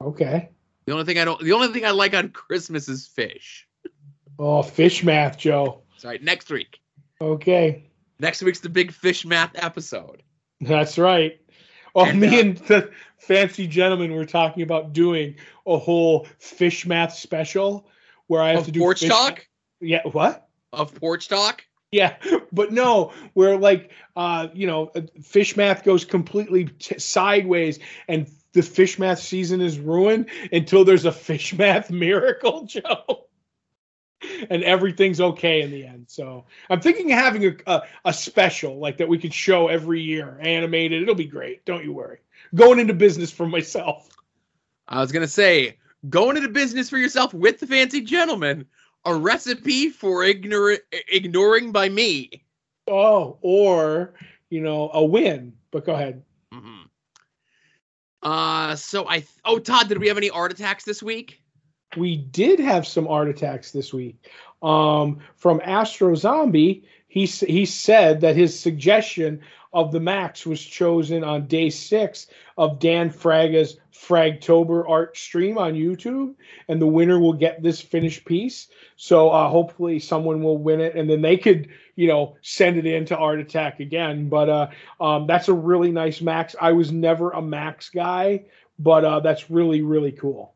Okay. 0.00 0.48
The 0.86 0.92
only 0.92 1.04
thing 1.04 1.18
I 1.18 1.24
don't, 1.24 1.40
the 1.40 1.52
only 1.52 1.68
thing 1.68 1.84
I 1.86 1.90
like 1.92 2.14
on 2.14 2.30
Christmas 2.30 2.88
is 2.88 3.06
fish. 3.06 3.68
Oh, 4.38 4.62
fish 4.62 5.04
math, 5.04 5.38
Joe. 5.38 5.82
Sorry, 5.96 6.18
next 6.20 6.50
week. 6.50 6.80
Okay. 7.20 7.84
Next 8.18 8.42
week's 8.42 8.60
the 8.60 8.68
big 8.68 8.92
fish 8.92 9.24
math 9.24 9.52
episode. 9.54 10.22
That's 10.60 10.98
right. 10.98 11.40
Oh, 11.94 12.04
And, 12.04 12.20
me 12.20 12.28
uh, 12.28 12.40
and 12.40 12.56
the 12.58 12.90
fancy 13.18 13.66
gentleman 13.66 14.14
were 14.14 14.24
talking 14.24 14.62
about 14.62 14.92
doing 14.92 15.36
a 15.66 15.78
whole 15.78 16.26
fish 16.38 16.86
math 16.86 17.14
special 17.14 17.86
where 18.26 18.42
I 18.42 18.52
have 18.52 18.64
to 18.64 18.72
do 18.72 18.80
porch 18.80 19.00
fish 19.00 19.08
talk? 19.08 19.46
Yeah, 19.80 20.02
what? 20.04 20.48
Of 20.72 20.94
porch 20.94 21.28
talk? 21.28 21.64
Yeah, 21.92 22.16
but 22.50 22.72
no, 22.72 23.12
where 23.34 23.56
like 23.56 23.92
uh, 24.16 24.48
you 24.52 24.66
know, 24.66 24.90
uh, 24.96 25.02
fish 25.22 25.56
math 25.56 25.84
goes 25.84 26.04
completely 26.04 26.64
t- 26.64 26.98
sideways, 26.98 27.78
and 28.08 28.28
the 28.52 28.62
fish 28.62 28.98
math 28.98 29.20
season 29.20 29.60
is 29.60 29.78
ruined 29.78 30.26
until 30.52 30.84
there's 30.84 31.04
a 31.04 31.12
fish 31.12 31.54
math 31.54 31.90
miracle, 31.92 32.64
Joe. 32.66 33.26
And 34.50 34.62
everything's 34.64 35.20
okay 35.20 35.62
in 35.62 35.70
the 35.70 35.86
end. 35.86 36.06
So 36.08 36.44
I'm 36.68 36.80
thinking 36.80 37.12
of 37.12 37.18
having 37.18 37.46
a, 37.46 37.54
a 37.66 37.82
a 38.06 38.12
special 38.12 38.78
like 38.78 38.98
that 38.98 39.08
we 39.08 39.18
could 39.18 39.32
show 39.32 39.68
every 39.68 40.02
year, 40.02 40.38
animated. 40.42 41.02
It'll 41.02 41.14
be 41.14 41.24
great. 41.24 41.64
Don't 41.64 41.84
you 41.84 41.92
worry. 41.92 42.18
Going 42.54 42.78
into 42.78 42.94
business 42.94 43.30
for 43.30 43.46
myself. 43.46 44.08
I 44.88 45.00
was 45.00 45.12
gonna 45.12 45.28
say, 45.28 45.78
going 46.10 46.36
into 46.36 46.48
business 46.48 46.90
for 46.90 46.98
yourself 46.98 47.32
with 47.32 47.60
the 47.60 47.66
fancy 47.66 48.00
gentleman, 48.02 48.66
a 49.04 49.14
recipe 49.14 49.88
for 49.88 50.22
ignor- 50.22 50.80
ignoring 51.08 51.72
by 51.72 51.88
me. 51.88 52.44
Oh, 52.86 53.38
or 53.40 54.14
you 54.50 54.60
know, 54.60 54.90
a 54.92 55.04
win. 55.04 55.54
But 55.70 55.86
go 55.86 55.94
ahead. 55.94 56.22
Mhm. 56.52 56.84
Uh, 58.22 58.74
so 58.76 59.08
I, 59.08 59.18
th- 59.18 59.28
oh 59.44 59.58
Todd, 59.58 59.88
did 59.88 59.98
we 59.98 60.08
have 60.08 60.16
any 60.16 60.30
art 60.30 60.52
attacks 60.52 60.84
this 60.84 61.02
week? 61.02 61.40
We 61.96 62.16
did 62.16 62.58
have 62.58 62.86
some 62.86 63.08
art 63.08 63.28
attacks 63.28 63.70
this 63.70 63.92
week. 63.92 64.16
Um, 64.62 65.20
from 65.36 65.60
Astro 65.62 66.14
Zombie, 66.14 66.84
he 67.08 67.26
he 67.26 67.66
said 67.66 68.22
that 68.22 68.36
his 68.36 68.58
suggestion 68.58 69.40
of 69.74 69.90
the 69.90 70.00
Maxx 70.00 70.46
was 70.46 70.64
chosen 70.64 71.24
on 71.24 71.46
day 71.46 71.68
six 71.68 72.28
of 72.56 72.78
Dan 72.78 73.10
Fraga's 73.10 73.76
Fragtober 73.92 74.88
art 74.88 75.16
stream 75.16 75.58
on 75.58 75.74
YouTube, 75.74 76.34
and 76.68 76.80
the 76.80 76.86
winner 76.86 77.18
will 77.18 77.32
get 77.32 77.62
this 77.62 77.80
finished 77.80 78.24
piece. 78.24 78.68
So 78.96 79.30
uh, 79.30 79.48
hopefully 79.48 79.98
someone 79.98 80.42
will 80.42 80.58
win 80.58 80.80
it, 80.80 80.94
and 80.94 81.10
then 81.10 81.22
they 81.22 81.36
could 81.36 81.68
you 81.96 82.08
know 82.08 82.36
send 82.40 82.78
it 82.78 82.86
in 82.86 83.04
to 83.06 83.16
Art 83.16 83.40
Attack 83.40 83.80
again. 83.80 84.28
But 84.28 84.48
uh, 84.48 84.68
um, 85.00 85.26
that's 85.26 85.48
a 85.48 85.54
really 85.54 85.90
nice 85.90 86.20
Maxx. 86.20 86.54
I 86.60 86.72
was 86.72 86.92
never 86.92 87.30
a 87.30 87.42
Maxx 87.42 87.90
guy, 87.90 88.44
but 88.78 89.04
uh, 89.04 89.20
that's 89.20 89.50
really 89.50 89.82
really 89.82 90.12
cool. 90.12 90.53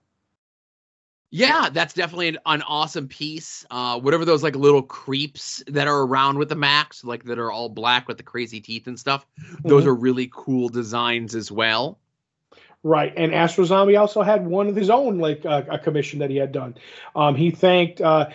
Yeah, 1.31 1.69
that's 1.71 1.93
definitely 1.93 2.29
an, 2.29 2.39
an 2.47 2.63
awesome 2.63 3.07
piece. 3.07 3.67
Uh, 3.71 4.01
whatever 4.01 4.25
those 4.25 4.43
like 4.43 4.57
little 4.57 4.83
creeps 4.83 5.63
that 5.67 5.87
are 5.87 6.03
around 6.03 6.39
with 6.39 6.49
the 6.49 6.55
Maxx, 6.55 7.05
like 7.05 7.25
that 7.25 7.39
are 7.39 7.53
all 7.53 7.69
black 7.69 8.09
with 8.09 8.17
the 8.17 8.23
crazy 8.23 8.61
teeth 8.61 8.87
and 8.87 8.99
stuff, 8.99 9.27
those 9.63 9.85
Mhm. 9.85 9.89
are 9.89 9.95
really 9.95 10.31
cool 10.33 10.71
designs 10.71 11.35
as 11.35 11.53
well. 11.53 11.99
Right, 12.85 13.13
and 13.17 13.35
Astro 13.35 13.65
Zombie 13.65 13.97
also 13.97 14.23
had 14.23 14.47
one 14.47 14.69
of 14.69 14.77
his 14.77 14.89
own, 14.89 15.19
like 15.19 15.45
uh, 15.45 15.65
a 15.69 15.79
commission 15.79 16.21
that 16.21 16.31
he 16.31 16.37
had 16.37 16.53
done. 16.53 16.77
Um, 17.15 17.35
he 17.35 17.51
thanked, 17.51 18.01
uh, 18.01 18.31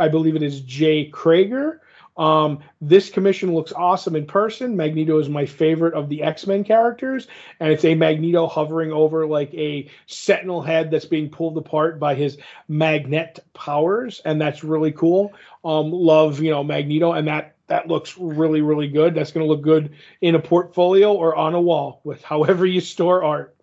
I 0.00 0.08
believe 0.08 0.34
it 0.34 0.42
is 0.42 0.62
Jay 0.62 1.10
Krager. 1.10 1.78
Um, 2.16 2.60
this 2.80 3.08
commission 3.08 3.54
looks 3.54 3.72
awesome 3.72 4.16
in 4.16 4.26
person. 4.26 4.76
Magneto 4.76 5.18
is 5.18 5.28
my 5.28 5.46
favorite 5.46 5.94
of 5.94 6.08
the 6.08 6.22
X 6.22 6.46
Men 6.46 6.62
characters, 6.62 7.26
and 7.58 7.72
it's 7.72 7.84
a 7.84 7.94
Magneto 7.94 8.46
hovering 8.46 8.92
over 8.92 9.26
like 9.26 9.52
a 9.54 9.88
Sentinel 10.06 10.60
head 10.60 10.90
that's 10.90 11.06
being 11.06 11.30
pulled 11.30 11.56
apart 11.56 11.98
by 11.98 12.14
his 12.14 12.36
magnet 12.68 13.38
powers, 13.54 14.20
and 14.24 14.40
that's 14.40 14.62
really 14.62 14.92
cool. 14.92 15.32
Um, 15.64 15.90
love, 15.90 16.40
you 16.40 16.50
know, 16.50 16.62
Magneto, 16.62 17.12
and 17.12 17.28
that 17.28 17.56
that 17.68 17.88
looks 17.88 18.18
really 18.18 18.60
really 18.60 18.88
good. 18.88 19.14
That's 19.14 19.32
going 19.32 19.46
to 19.46 19.50
look 19.50 19.62
good 19.62 19.94
in 20.20 20.34
a 20.34 20.40
portfolio 20.40 21.14
or 21.14 21.34
on 21.34 21.54
a 21.54 21.60
wall 21.60 22.02
with 22.04 22.22
however 22.22 22.66
you 22.66 22.80
store 22.80 23.24
art. 23.24 23.56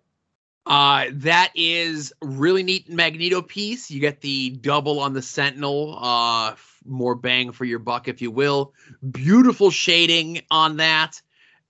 Uh, 0.66 1.06
that 1.12 1.50
is 1.54 2.12
really 2.20 2.62
neat 2.62 2.88
Magneto 2.88 3.42
piece. 3.42 3.90
You 3.90 4.00
get 4.00 4.20
the 4.20 4.50
double 4.50 5.00
on 5.00 5.14
the 5.14 5.22
Sentinel, 5.22 5.98
uh, 6.00 6.54
more 6.84 7.14
bang 7.14 7.52
for 7.52 7.64
your 7.64 7.78
buck, 7.78 8.08
if 8.08 8.22
you 8.22 8.30
will. 8.30 8.74
Beautiful 9.10 9.70
shading 9.70 10.42
on 10.50 10.78
that. 10.78 11.20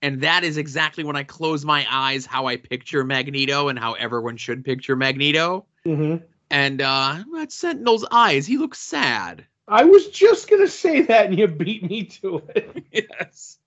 And 0.01 0.21
that 0.21 0.43
is 0.43 0.57
exactly 0.57 1.03
when 1.03 1.15
I 1.15 1.23
close 1.23 1.63
my 1.63 1.85
eyes 1.89 2.25
how 2.25 2.47
I 2.47 2.57
picture 2.57 3.03
Magneto 3.03 3.67
and 3.67 3.77
how 3.77 3.93
everyone 3.93 4.37
should 4.37 4.65
picture 4.65 4.95
Magneto. 4.95 5.65
Mm-hmm. 5.85 6.25
And 6.49 6.81
uh, 6.81 7.23
that 7.33 7.51
Sentinel's 7.51 8.05
eyes, 8.11 8.45
he 8.47 8.57
looks 8.57 8.79
sad. 8.79 9.45
I 9.67 9.85
was 9.85 10.09
just 10.09 10.49
gonna 10.49 10.67
say 10.67 11.03
that, 11.03 11.27
and 11.27 11.39
you 11.39 11.47
beat 11.47 11.89
me 11.89 12.05
to 12.05 12.43
it. 12.55 12.83
yes. 12.91 13.57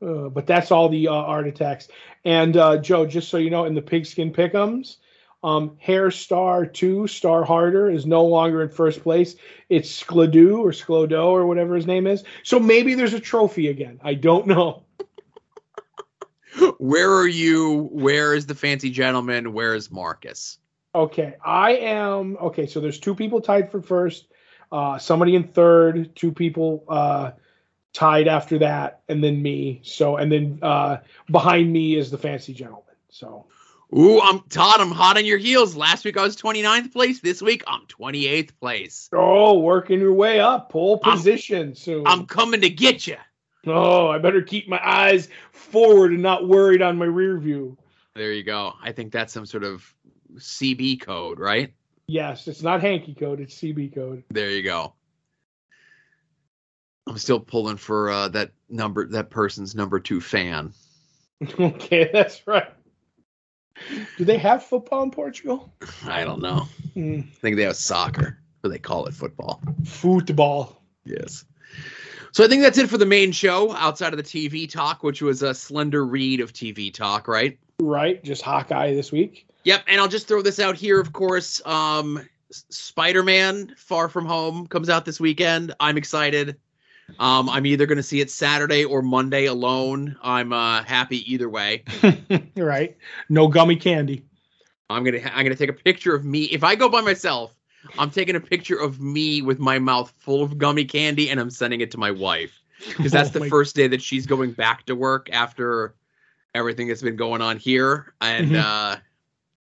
Uh, 0.00 0.28
but 0.28 0.46
that's 0.46 0.70
all 0.70 0.88
the 0.88 1.08
uh, 1.08 1.12
art 1.12 1.46
attacks. 1.46 1.88
And 2.24 2.56
uh, 2.56 2.78
Joe, 2.78 3.04
just 3.04 3.28
so 3.28 3.36
you 3.36 3.50
know, 3.50 3.64
in 3.64 3.74
the 3.74 3.82
pigskin 3.82 4.32
pickums, 4.32 4.96
um, 5.44 5.76
Hair 5.78 6.10
Star 6.10 6.64
Two 6.64 7.06
Star 7.06 7.44
Harder 7.44 7.90
is 7.90 8.06
no 8.06 8.24
longer 8.24 8.62
in 8.62 8.70
first 8.70 9.02
place. 9.02 9.36
It's 9.68 10.02
Skladoo 10.02 10.58
or 10.58 10.70
Sklodo 10.70 11.26
or 11.26 11.46
whatever 11.46 11.76
his 11.76 11.86
name 11.86 12.06
is. 12.06 12.24
So 12.42 12.58
maybe 12.58 12.94
there's 12.94 13.12
a 13.12 13.20
trophy 13.20 13.68
again. 13.68 14.00
I 14.02 14.14
don't 14.14 14.46
know. 14.46 14.84
Where 16.78 17.12
are 17.12 17.28
you? 17.28 17.90
Where 17.92 18.34
is 18.34 18.46
the 18.46 18.54
fancy 18.54 18.88
gentleman? 18.88 19.52
Where 19.52 19.74
is 19.74 19.90
Marcus? 19.90 20.58
Okay, 20.94 21.34
I 21.44 21.72
am 21.72 22.38
okay. 22.40 22.66
So 22.66 22.80
there's 22.80 22.98
two 22.98 23.14
people 23.14 23.42
tied 23.42 23.70
for 23.70 23.82
first, 23.82 24.26
uh, 24.72 24.96
somebody 24.96 25.34
in 25.34 25.44
third, 25.44 26.16
two 26.16 26.32
people 26.32 26.84
uh, 26.88 27.32
tied 27.92 28.28
after 28.28 28.60
that, 28.60 29.02
and 29.10 29.22
then 29.22 29.42
me. 29.42 29.80
So 29.82 30.16
and 30.16 30.32
then 30.32 30.60
uh, 30.62 30.98
behind 31.30 31.70
me 31.70 31.96
is 31.96 32.10
the 32.10 32.18
fancy 32.18 32.54
gentleman. 32.54 32.94
So 33.10 33.44
Ooh, 33.96 34.20
I'm 34.20 34.40
Todd. 34.48 34.80
I'm 34.80 34.90
hot 34.90 35.16
on 35.18 35.24
your 35.24 35.38
heels. 35.38 35.76
Last 35.76 36.04
week 36.04 36.16
I 36.16 36.22
was 36.22 36.36
29th 36.36 36.92
place. 36.92 37.20
This 37.20 37.40
week 37.40 37.62
I'm 37.66 37.82
28th 37.86 38.50
place. 38.58 39.08
oh, 39.12 39.60
working 39.60 40.00
your 40.00 40.12
way 40.14 40.40
up, 40.40 40.70
pole 40.70 41.00
I'm- 41.04 41.16
position 41.16 41.74
soon. 41.76 42.04
I'm 42.06 42.26
coming 42.26 42.60
to 42.62 42.70
get 42.70 43.06
you. 43.06 43.18
oh, 43.68 44.08
I 44.08 44.18
better 44.18 44.42
keep 44.42 44.68
my 44.68 44.80
eyes 44.84 45.28
forward 45.52 46.12
and 46.12 46.22
not 46.22 46.48
worried 46.48 46.82
on 46.82 46.98
my 46.98 47.04
rear 47.04 47.38
view. 47.38 47.78
There 48.16 48.32
you 48.32 48.42
go. 48.42 48.74
I 48.82 48.90
think 48.90 49.12
that's 49.12 49.32
some 49.32 49.46
sort 49.46 49.62
of 49.62 49.84
CB 50.34 51.00
code, 51.00 51.38
right? 51.38 51.72
Yes, 52.08 52.48
it's 52.48 52.62
not 52.62 52.80
hanky 52.80 53.14
code, 53.14 53.40
it's 53.40 53.54
CB 53.54 53.94
code. 53.94 54.24
There 54.30 54.50
you 54.50 54.62
go. 54.62 54.94
I'm 57.06 57.18
still 57.18 57.40
pulling 57.40 57.76
for 57.76 58.10
uh, 58.10 58.28
that 58.28 58.50
number, 58.68 59.06
that 59.08 59.30
person's 59.30 59.74
number 59.76 60.00
two 60.00 60.20
fan. 60.20 60.72
okay, 61.60 62.10
that's 62.12 62.44
right. 62.46 62.73
Do 64.16 64.24
they 64.24 64.38
have 64.38 64.64
football 64.64 65.02
in 65.02 65.10
Portugal? 65.10 65.72
I 66.06 66.24
don't 66.24 66.40
know. 66.40 66.68
Hmm. 66.94 67.20
I 67.20 67.36
think 67.40 67.56
they 67.56 67.64
have 67.64 67.76
soccer, 67.76 68.38
but 68.62 68.70
they 68.70 68.78
call 68.78 69.06
it 69.06 69.14
football. 69.14 69.60
Football. 69.84 70.80
Yes. 71.04 71.44
So 72.32 72.44
I 72.44 72.48
think 72.48 72.62
that's 72.62 72.78
it 72.78 72.90
for 72.90 72.98
the 72.98 73.06
main 73.06 73.30
show 73.32 73.72
outside 73.74 74.12
of 74.12 74.16
the 74.16 74.22
TV 74.24 74.70
talk, 74.70 75.02
which 75.02 75.22
was 75.22 75.42
a 75.42 75.54
slender 75.54 76.04
read 76.04 76.40
of 76.40 76.52
TV 76.52 76.92
talk, 76.92 77.28
right? 77.28 77.58
Right, 77.80 78.22
just 78.24 78.42
Hawkeye 78.42 78.94
this 78.94 79.12
week. 79.12 79.48
Yep, 79.64 79.84
and 79.88 80.00
I'll 80.00 80.08
just 80.08 80.28
throw 80.28 80.42
this 80.42 80.60
out 80.60 80.76
here, 80.76 81.00
of 81.00 81.12
course. 81.12 81.64
Um, 81.66 82.28
Spider-Man: 82.50 83.74
Far 83.76 84.08
From 84.08 84.26
Home 84.26 84.66
comes 84.66 84.88
out 84.88 85.04
this 85.04 85.20
weekend. 85.20 85.74
I'm 85.80 85.96
excited. 85.96 86.56
Um, 87.18 87.48
I'm 87.48 87.66
either 87.66 87.86
going 87.86 87.96
to 87.96 88.02
see 88.02 88.20
it 88.20 88.30
Saturday 88.30 88.84
or 88.84 89.02
Monday 89.02 89.46
alone. 89.46 90.16
I'm 90.22 90.52
uh, 90.52 90.82
happy 90.82 91.30
either 91.32 91.48
way. 91.48 91.84
right. 92.56 92.96
No 93.28 93.48
gummy 93.48 93.76
candy. 93.76 94.24
I'm 94.90 95.02
gonna 95.02 95.20
I'm 95.32 95.44
gonna 95.44 95.54
take 95.54 95.70
a 95.70 95.74
picture 95.74 96.14
of 96.14 96.24
me. 96.24 96.44
If 96.44 96.62
I 96.62 96.74
go 96.74 96.88
by 96.88 97.00
myself, 97.00 97.54
I'm 97.98 98.10
taking 98.10 98.36
a 98.36 98.40
picture 98.40 98.76
of 98.78 99.00
me 99.00 99.40
with 99.40 99.58
my 99.58 99.78
mouth 99.78 100.12
full 100.18 100.42
of 100.42 100.58
gummy 100.58 100.84
candy, 100.84 101.30
and 101.30 101.40
I'm 101.40 101.50
sending 101.50 101.80
it 101.80 101.90
to 101.92 101.98
my 101.98 102.10
wife 102.10 102.60
because 102.86 103.12
that's 103.12 103.30
Oh 103.30 103.38
the 103.38 103.48
first 103.48 103.74
day 103.74 103.86
that 103.88 104.02
she's 104.02 104.26
going 104.26 104.52
back 104.52 104.84
to 104.86 104.94
work 104.94 105.30
after 105.32 105.94
everything 106.54 106.88
that's 106.88 107.02
been 107.02 107.16
going 107.16 107.40
on 107.40 107.56
here, 107.56 108.12
and 108.20 108.52
Mhm. 108.52 108.56
uh, 108.56 108.96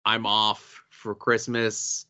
I'm 0.05 0.25
off 0.25 0.83
for 0.89 1.15
Christmas. 1.15 2.05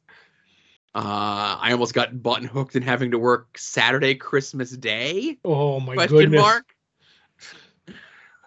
Uh, 0.96 1.58
I 1.60 1.74
almost 1.74 1.94
got 1.94 2.24
button 2.24 2.48
hooked 2.48 2.78
in 2.78 2.82
having 2.82 3.12
to 3.12 3.20
work 3.20 3.58
Saturday, 3.58 4.16
Christmas 4.16 4.72
Day? 4.72 5.38
Oh 5.44 5.82
my 5.82 5.94
Question 5.94 6.18
goodness. 6.20 6.42
mark. 6.42 6.74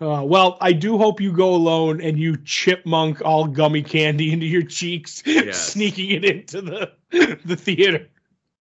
Uh, 0.01 0.23
well, 0.25 0.57
I 0.63 0.73
do 0.73 0.97
hope 0.97 1.21
you 1.21 1.31
go 1.31 1.55
alone 1.55 2.01
and 2.01 2.19
you 2.19 2.39
chipmunk 2.39 3.21
all 3.23 3.47
gummy 3.47 3.83
candy 3.83 4.33
into 4.33 4.47
your 4.47 4.63
cheeks, 4.63 5.23
Yes. 5.27 5.73
sneaking 5.73 6.11
it 6.11 6.25
into 6.25 6.63
the 6.63 6.93
the 7.45 7.57
theater. 7.57 8.09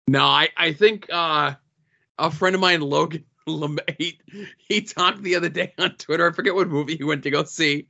No, 0.08 0.24
I, 0.24 0.48
I 0.56 0.72
think 0.72 1.06
uh, 1.12 1.54
a 2.18 2.30
friend 2.30 2.56
of 2.56 2.60
mine, 2.60 2.80
Logan, 2.80 3.24
he, 3.98 4.18
he 4.56 4.80
talked 4.80 5.22
the 5.22 5.36
other 5.36 5.48
day 5.48 5.72
on 5.78 5.90
Twitter. 5.96 6.28
I 6.28 6.32
forget 6.32 6.56
what 6.56 6.68
movie 6.68 6.96
he 6.96 7.04
went 7.04 7.22
to 7.22 7.30
go 7.30 7.44
see, 7.44 7.86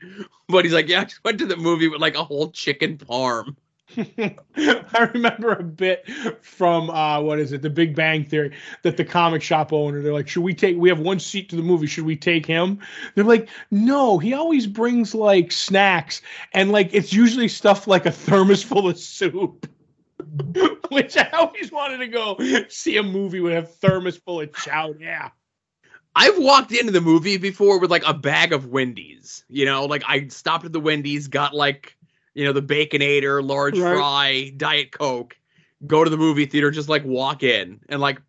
but 0.49 0.67
he's 0.67 0.75
like, 0.75 0.89
"Yeah, 0.89 1.01
I 1.01 1.05
just 1.05 1.25
went 1.25 1.39
to 1.39 1.47
the 1.47 1.57
movie 1.57 1.89
with 1.89 2.03
like 2.03 2.17
a 2.17 2.25
whole 2.25 2.51
chicken 2.51 2.99
parm." 2.99 3.57
I 3.97 5.11
remember 5.15 5.53
a 5.53 5.63
bit 5.63 6.09
from 6.43 6.91
uh, 6.91 7.21
what 7.21 7.39
is 7.39 7.53
it, 7.53 7.63
The 7.63 7.71
Big 7.71 7.95
Bang 7.95 8.25
Theory, 8.25 8.53
that 8.83 8.97
the 8.97 9.05
comic 9.05 9.43
shop 9.43 9.73
owner 9.73 10.03
they're 10.03 10.13
like, 10.13 10.29
"Should 10.29 10.43
we 10.43 10.55
take? 10.55 10.77
We 10.77 10.89
have 10.89 10.99
one 10.99 11.21
seat 11.21 11.49
to 11.51 11.57
the 11.57 11.63
movie. 11.63 11.87
Should 11.87 12.05
we 12.05 12.17
take 12.17 12.45
him?" 12.45 12.81
They're 13.15 13.25
like, 13.25 13.49
"No, 13.71 14.19
he 14.19 14.35
always 14.35 14.67
brings 14.67 15.15
like 15.15 15.53
snacks, 15.53 16.21
and 16.53 16.73
like 16.73 16.93
it's 16.93 17.13
usually 17.13 17.49
stuff 17.49 17.87
like 17.87 18.07
a 18.07 18.11
thermos 18.11 18.63
full 18.63 18.89
of 18.89 18.99
soup." 18.99 19.69
Which 20.91 21.17
I 21.17 21.29
always 21.31 21.71
wanted 21.71 21.99
to 21.99 22.09
go 22.09 22.39
see 22.69 22.97
a 22.97 23.03
movie 23.03 23.41
with 23.41 23.53
a 23.53 23.63
thermos 23.63 24.17
full 24.17 24.41
of 24.41 24.53
chow. 24.55 24.95
Yeah, 24.99 25.31
I've 26.17 26.39
walked 26.39 26.73
into 26.73 26.93
the 26.93 27.01
movie 27.01 27.37
before 27.37 27.79
with 27.79 27.91
like 27.91 28.07
a 28.07 28.15
bag 28.15 28.53
of 28.53 28.67
Wendy's. 28.67 29.45
You 29.49 29.65
know, 29.67 29.85
like 29.85 30.03
I 30.07 30.27
stopped 30.29 30.65
at 30.65 30.73
the 30.73 30.81
Wendy's, 30.81 31.29
got 31.29 31.55
like 31.55 31.96
you 32.37 32.45
know 32.45 32.53
the 32.53 32.63
Baconator, 32.63 33.43
large 33.47 33.79
Right. 33.79 33.97
fry, 33.97 34.53
Diet 34.57 34.93
Coke, 34.93 35.37
go 35.87 36.05
to 36.05 36.11
the 36.11 36.17
movie 36.19 36.47
theater, 36.47 36.71
just 36.71 36.89
like 36.89 37.05
walk 37.05 37.43
in 37.43 37.81
and 37.89 38.01
like, 38.01 38.21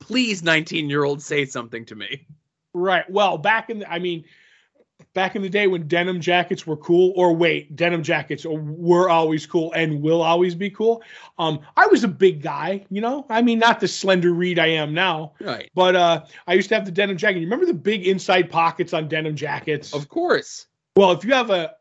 please, 0.00 0.42
nineteen 0.42 0.88
year 0.88 1.02
old, 1.04 1.20
say 1.20 1.44
something 1.44 1.84
to 1.86 1.96
me. 1.96 2.26
right. 2.72 3.08
Well, 3.10 3.38
back 3.38 3.68
in 3.70 3.80
the, 3.80 3.90
I 3.92 3.98
mean, 3.98 4.24
back 5.14 5.34
in 5.34 5.42
the 5.42 5.48
day 5.48 5.66
when 5.66 5.88
denim 5.88 6.20
jackets 6.20 6.64
were 6.66 6.76
cool, 6.76 7.12
or 7.16 7.34
wait, 7.34 7.74
denim 7.74 8.02
jackets 8.04 8.46
were 8.48 9.10
always 9.10 9.46
cool 9.46 9.72
and 9.72 10.00
will 10.00 10.22
always 10.22 10.54
be 10.54 10.70
cool. 10.70 11.02
Um, 11.38 11.58
I 11.76 11.86
was 11.88 12.04
a 12.04 12.08
big 12.08 12.42
guy, 12.42 12.84
you 12.88 13.00
know. 13.00 13.26
I 13.28 13.42
mean, 13.42 13.58
not 13.58 13.80
the 13.80 13.88
slender 13.88 14.32
reed 14.32 14.58
I 14.60 14.66
am 14.68 14.94
now, 14.94 15.32
Right. 15.40 15.70
but 15.74 15.96
uh, 15.96 16.24
I 16.46 16.54
used 16.54 16.68
to 16.68 16.76
have 16.76 16.84
the 16.84 16.92
denim 16.92 17.16
jacket. 17.16 17.40
You 17.40 17.46
remember 17.46 17.66
the 17.66 17.74
big 17.74 18.06
inside 18.06 18.48
pockets 18.48 18.92
on 18.92 19.08
denim 19.08 19.34
jackets? 19.34 19.92
Of 19.92 20.08
course. 20.08 20.66
Well, 20.94 21.10
if 21.12 21.24
you 21.24 21.32
have 21.34 21.50
a, 21.50 21.72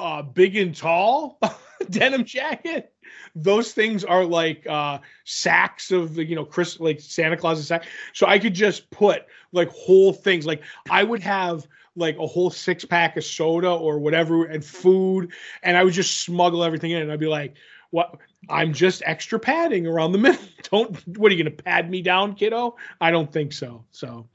a 0.00 0.22
big 0.22 0.56
and 0.56 0.74
tall 0.74 1.38
denim 1.90 2.24
jacket, 2.24 2.92
those 3.34 3.72
things 3.72 4.04
are 4.04 4.24
like 4.24 4.66
uh, 4.66 4.98
sacks 5.24 5.90
of 5.90 6.14
the, 6.14 6.24
you 6.24 6.34
know 6.34 6.44
Chris 6.44 6.80
like 6.80 7.00
Santa 7.00 7.36
Claus's 7.36 7.66
sack. 7.66 7.86
So 8.12 8.26
I 8.26 8.38
could 8.38 8.54
just 8.54 8.90
put 8.90 9.26
like 9.52 9.68
whole 9.70 10.12
things. 10.12 10.46
Like 10.46 10.62
I 10.90 11.02
would 11.02 11.22
have 11.22 11.66
like 11.96 12.16
a 12.18 12.26
whole 12.26 12.50
six 12.50 12.84
pack 12.84 13.16
of 13.16 13.24
soda 13.24 13.70
or 13.70 13.98
whatever 13.98 14.44
and 14.44 14.64
food, 14.64 15.32
and 15.62 15.76
I 15.76 15.84
would 15.84 15.94
just 15.94 16.20
smuggle 16.22 16.64
everything 16.64 16.92
in. 16.92 17.02
And 17.02 17.12
I'd 17.12 17.20
be 17.20 17.26
like, 17.26 17.54
"What? 17.90 18.16
I'm 18.48 18.72
just 18.72 19.02
extra 19.04 19.38
padding 19.38 19.86
around 19.86 20.12
the 20.12 20.18
middle. 20.18 20.42
Don't. 20.70 21.18
What 21.18 21.30
are 21.30 21.34
you 21.34 21.44
gonna 21.44 21.56
pad 21.56 21.90
me 21.90 22.02
down, 22.02 22.34
kiddo? 22.34 22.76
I 23.00 23.10
don't 23.10 23.32
think 23.32 23.52
so. 23.52 23.84
So." 23.92 24.28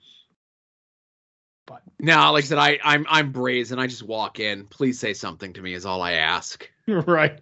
But 1.66 1.82
no, 2.00 2.32
like 2.32 2.44
I 2.44 2.48
said, 2.48 2.58
I, 2.58 2.80
I'm 2.84 3.06
I'm 3.10 3.32
brazen. 3.32 3.80
I 3.80 3.88
just 3.88 4.04
walk 4.04 4.40
in. 4.40 4.66
Please 4.68 5.00
say 5.00 5.14
something 5.14 5.54
to 5.54 5.62
me 5.62 5.74
is 5.74 5.86
all 5.86 6.02
I 6.02 6.14
ask. 6.14 6.70
right. 6.88 7.40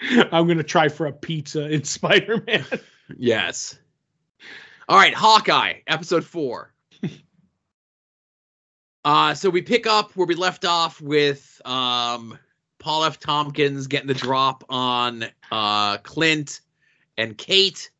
I'm 0.00 0.46
gonna 0.46 0.62
try 0.62 0.88
for 0.88 1.06
a 1.06 1.12
pizza 1.12 1.68
in 1.68 1.84
Spider 1.84 2.42
Man. 2.46 2.64
Yes. 3.16 3.78
All 4.88 4.96
right, 4.96 5.14
Hawkeye, 5.14 5.80
episode 5.86 6.24
four. 6.24 6.72
uh, 9.04 9.34
so 9.34 9.50
we 9.50 9.62
pick 9.62 9.86
up 9.86 10.12
where 10.16 10.26
we 10.26 10.34
left 10.34 10.64
off 10.64 11.00
with 11.00 11.60
um 11.64 12.38
Paul 12.78 13.04
F. 13.04 13.18
Tompkins 13.18 13.86
getting 13.86 14.06
the 14.08 14.14
drop 14.14 14.64
on 14.68 15.24
uh 15.50 15.98
Clint 15.98 16.60
and 17.16 17.36
Kate 17.36 17.90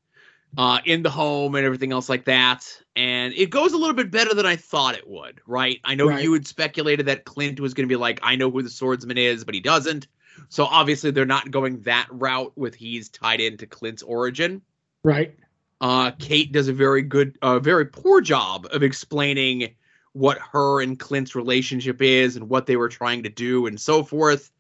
uh 0.57 0.79
in 0.85 1.03
the 1.03 1.11
home 1.11 1.55
and 1.55 1.65
everything 1.65 1.93
else 1.93 2.09
like 2.09 2.25
that. 2.25 2.66
And 2.97 3.35
it 3.35 3.51
goes 3.51 3.73
a 3.73 3.77
little 3.77 3.95
bit 3.95 4.11
better 4.11 4.35
than 4.35 4.47
I 4.47 4.57
thought 4.57 4.95
it 4.95 5.09
would, 5.09 5.41
right? 5.47 5.79
I 5.85 5.95
know 5.95 6.09
Right. 6.09 6.23
you 6.23 6.33
had 6.33 6.47
speculated 6.47 7.07
that 7.07 7.25
Clint 7.25 7.61
was 7.61 7.75
gonna 7.75 7.89
be 7.89 7.97
like, 7.97 8.19
I 8.23 8.37
know 8.37 8.51
who 8.51 8.62
the 8.62 8.70
swordsman 8.70 9.19
is, 9.19 9.45
but 9.45 9.55
he 9.55 9.61
doesn't. 9.61 10.09
So 10.49 10.65
obviously 10.65 11.11
they're 11.11 11.27
not 11.27 11.51
going 11.51 11.81
that 11.83 12.07
route 12.11 12.53
with 12.57 12.75
he's 12.75 13.09
tied 13.09 13.41
into 13.41 13.66
Clint's 13.66 14.03
origin. 14.03 14.62
Right. 15.05 15.37
Uh, 15.81 16.11
Kate 16.19 16.51
does 16.53 16.69
a 16.69 16.73
very 16.73 17.03
good, 17.03 17.39
uh, 17.43 17.59
very 17.61 17.87
poor 17.87 18.20
job 18.20 18.66
of 18.73 18.83
explaining 18.83 19.75
what 20.12 20.39
her 20.53 20.81
and 20.83 20.99
Clint's 20.99 21.35
relationship 21.37 22.03
is 22.03 22.35
and 22.37 22.49
what 22.49 22.66
they 22.66 22.77
were 22.77 22.89
trying 22.89 23.23
to 23.23 23.29
do 23.29 23.66
and 23.66 23.81
so 23.81 24.03
forth. 24.03 24.51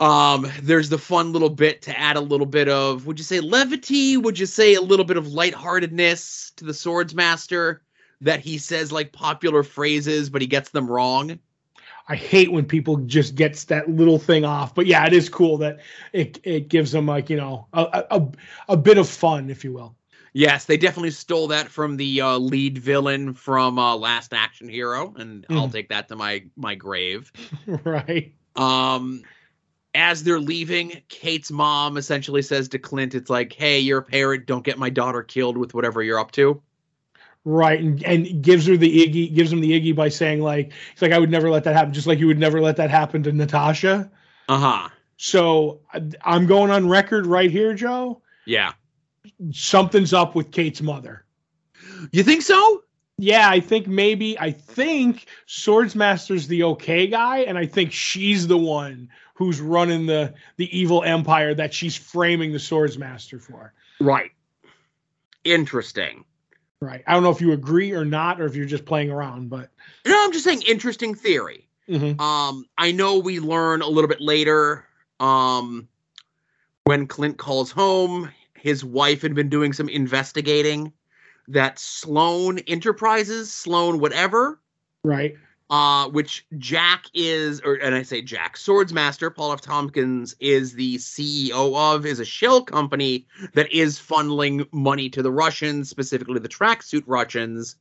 Um, 0.00 0.50
there's 0.62 0.88
the 0.88 0.98
fun 0.98 1.32
little 1.32 1.50
bit 1.50 1.82
to 1.82 1.98
add 1.98 2.16
a 2.16 2.20
little 2.20 2.46
bit 2.46 2.68
of, 2.68 3.06
would 3.06 3.18
you 3.18 3.24
say 3.24 3.40
levity? 3.40 4.16
Would 4.16 4.38
you 4.38 4.46
say 4.46 4.74
a 4.74 4.80
little 4.80 5.04
bit 5.04 5.16
of 5.16 5.28
lightheartedness 5.28 6.52
to 6.56 6.64
the 6.64 6.74
swords 6.74 7.14
master 7.14 7.82
that 8.20 8.40
he 8.40 8.58
says 8.58 8.92
like 8.92 9.12
popular 9.12 9.62
phrases, 9.62 10.30
but 10.30 10.42
he 10.42 10.48
gets 10.48 10.70
them 10.70 10.90
wrong? 10.90 11.38
I 12.08 12.16
hate 12.16 12.52
when 12.52 12.66
people 12.66 12.96
just 12.98 13.34
gets 13.34 13.64
that 13.64 13.88
little 13.88 14.18
thing 14.18 14.44
off. 14.44 14.74
But 14.74 14.86
yeah, 14.86 15.06
it 15.06 15.12
is 15.12 15.28
cool 15.28 15.56
that 15.58 15.80
it 16.12 16.38
it 16.44 16.68
gives 16.68 16.92
them 16.92 17.06
like, 17.06 17.30
you 17.30 17.36
know, 17.36 17.66
a 17.72 18.04
a, 18.10 18.28
a 18.70 18.76
bit 18.76 18.98
of 18.98 19.08
fun, 19.08 19.50
if 19.50 19.64
you 19.64 19.72
will. 19.72 19.96
Yes, 20.32 20.64
they 20.66 20.76
definitely 20.76 21.12
stole 21.12 21.48
that 21.48 21.68
from 21.68 21.96
the 21.96 22.20
uh, 22.20 22.38
lead 22.38 22.78
villain 22.78 23.34
from 23.34 23.78
uh, 23.78 23.96
Last 23.96 24.32
Action 24.34 24.68
Hero, 24.68 25.14
and 25.16 25.46
I'll 25.54 25.68
Mhm. 25.68 25.72
take 25.72 25.88
that 25.90 26.08
to 26.08 26.16
my 26.16 26.44
my 26.56 26.74
grave. 26.74 27.32
right. 27.84 28.34
Um, 28.56 29.22
as 29.94 30.24
they're 30.24 30.40
leaving, 30.40 31.02
Kate's 31.08 31.50
mom 31.50 31.96
essentially 31.96 32.42
says 32.42 32.68
to 32.68 32.78
Clint, 32.78 33.14
"It's 33.14 33.30
like, 33.30 33.52
hey, 33.52 33.78
you're 33.78 33.98
a 33.98 34.02
parent. 34.02 34.46
Don't 34.46 34.64
get 34.64 34.78
my 34.78 34.90
daughter 34.90 35.22
killed 35.22 35.56
with 35.56 35.74
whatever 35.74 36.02
you're 36.02 36.18
up 36.18 36.32
to." 36.32 36.60
Right. 37.44 37.80
And 37.80 38.02
and 38.04 38.42
gives 38.42 38.66
her 38.66 38.76
the 38.76 39.06
Iggy 39.06 39.34
gives 39.34 39.52
him 39.52 39.60
the 39.60 39.78
Iggy 39.78 39.94
by 39.94 40.08
saying 40.08 40.40
like 40.40 40.72
it's 40.92 41.02
like 41.02 41.12
I 41.12 41.18
would 41.18 41.30
never 41.30 41.50
let 41.50 41.64
that 41.64 41.76
happen, 41.76 41.92
just 41.92 42.06
like 42.06 42.18
you 42.18 42.26
would 42.26 42.38
never 42.38 42.60
let 42.60 42.76
that 42.76 42.90
happen 42.90 43.22
to 43.24 43.32
Natasha. 43.32 44.10
Uh 44.48 44.58
huh. 44.58 44.88
So 45.16 45.80
I'm 46.24 46.46
going 46.46 46.70
on 46.70 46.88
record 46.88 47.26
right 47.26 47.50
here, 47.50 47.74
Joe. 47.74 48.22
Yeah. 48.46 48.72
Something's 49.52 50.12
up 50.12 50.34
with 50.34 50.50
Kate's 50.50 50.82
mother. 50.82 51.24
You 52.12 52.22
think 52.22 52.42
so? 52.42 52.82
Yeah, 53.16 53.48
I 53.48 53.60
think 53.60 53.86
maybe 53.86 54.38
I 54.38 54.50
think 54.50 55.26
Swordsmaster's 55.46 56.48
the 56.48 56.64
okay 56.64 57.06
guy, 57.06 57.38
and 57.38 57.56
I 57.56 57.66
think 57.66 57.92
she's 57.92 58.48
the 58.48 58.58
one 58.58 59.08
who's 59.34 59.60
running 59.60 60.06
the 60.06 60.34
the 60.56 60.76
evil 60.76 61.02
empire 61.02 61.54
that 61.54 61.74
she's 61.74 61.96
framing 61.96 62.52
the 62.52 62.58
swords 62.58 62.96
master 62.98 63.38
for. 63.38 63.72
Right. 64.00 64.30
Interesting. 65.44 66.24
Right. 66.80 67.02
I 67.06 67.12
don't 67.14 67.22
know 67.22 67.30
if 67.30 67.40
you 67.40 67.52
agree 67.52 67.92
or 67.92 68.04
not, 68.04 68.40
or 68.40 68.46
if 68.46 68.56
you're 68.56 68.66
just 68.66 68.84
playing 68.84 69.10
around, 69.10 69.48
but 69.50 69.70
No, 70.06 70.24
I'm 70.24 70.32
just 70.32 70.44
saying, 70.44 70.62
interesting 70.62 71.14
theory. 71.14 71.68
Mhm. 71.88 72.18
Um, 72.20 72.64
I 72.78 72.92
know 72.92 73.18
we 73.18 73.40
learn 73.40 73.82
a 73.82 73.88
little 73.88 74.08
bit 74.08 74.20
later. 74.20 74.86
Um, 75.20 75.88
When 76.84 77.06
Clint 77.06 77.38
calls 77.38 77.70
home, 77.70 78.30
his 78.54 78.84
wife 78.84 79.22
had 79.22 79.34
been 79.34 79.48
doing 79.48 79.72
some 79.72 79.88
investigating 79.88 80.92
that 81.48 81.78
Sloan 81.78 82.58
Enterprises, 82.60 83.50
Sloan 83.52 83.98
whatever, 84.00 84.60
Right. 85.02 85.36
Uh, 85.70 86.08
which 86.08 86.46
Jack 86.58 87.06
is, 87.14 87.60
or 87.62 87.74
and 87.74 87.94
I 87.94 88.02
say 88.02 88.22
Jack, 88.22 88.56
Swordsmaster 88.56 89.34
Paul 89.34 89.52
F. 89.52 89.60
Tompkins 89.60 90.36
is 90.38 90.74
the 90.74 90.96
CEO 90.96 91.74
of, 91.76 92.04
is 92.04 92.20
a 92.20 92.24
shell 92.24 92.62
company 92.62 93.26
that 93.54 93.72
is 93.72 93.98
funneling 93.98 94.66
money 94.72 95.08
to 95.10 95.22
the 95.22 95.32
Russians, 95.32 95.88
specifically 95.88 96.38
the 96.38 96.48
tracksuit 96.48 97.04
Russians. 97.06 97.76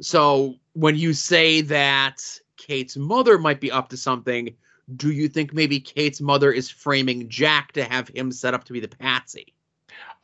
So 0.00 0.56
when 0.72 0.96
you 0.96 1.12
say 1.12 1.60
that 1.62 2.22
Kate's 2.56 2.96
mother 2.96 3.38
might 3.38 3.60
be 3.60 3.70
up 3.70 3.90
to 3.90 3.96
something, 3.96 4.56
do 4.94 5.12
you 5.12 5.28
think 5.28 5.52
maybe 5.52 5.78
Kate's 5.78 6.20
mother 6.20 6.50
is 6.50 6.70
framing 6.70 7.28
Jack 7.28 7.72
to 7.72 7.84
have 7.84 8.08
him 8.08 8.32
set 8.32 8.54
up 8.54 8.64
to 8.64 8.72
be 8.72 8.80
the 8.80 8.88
patsy? 8.88 9.54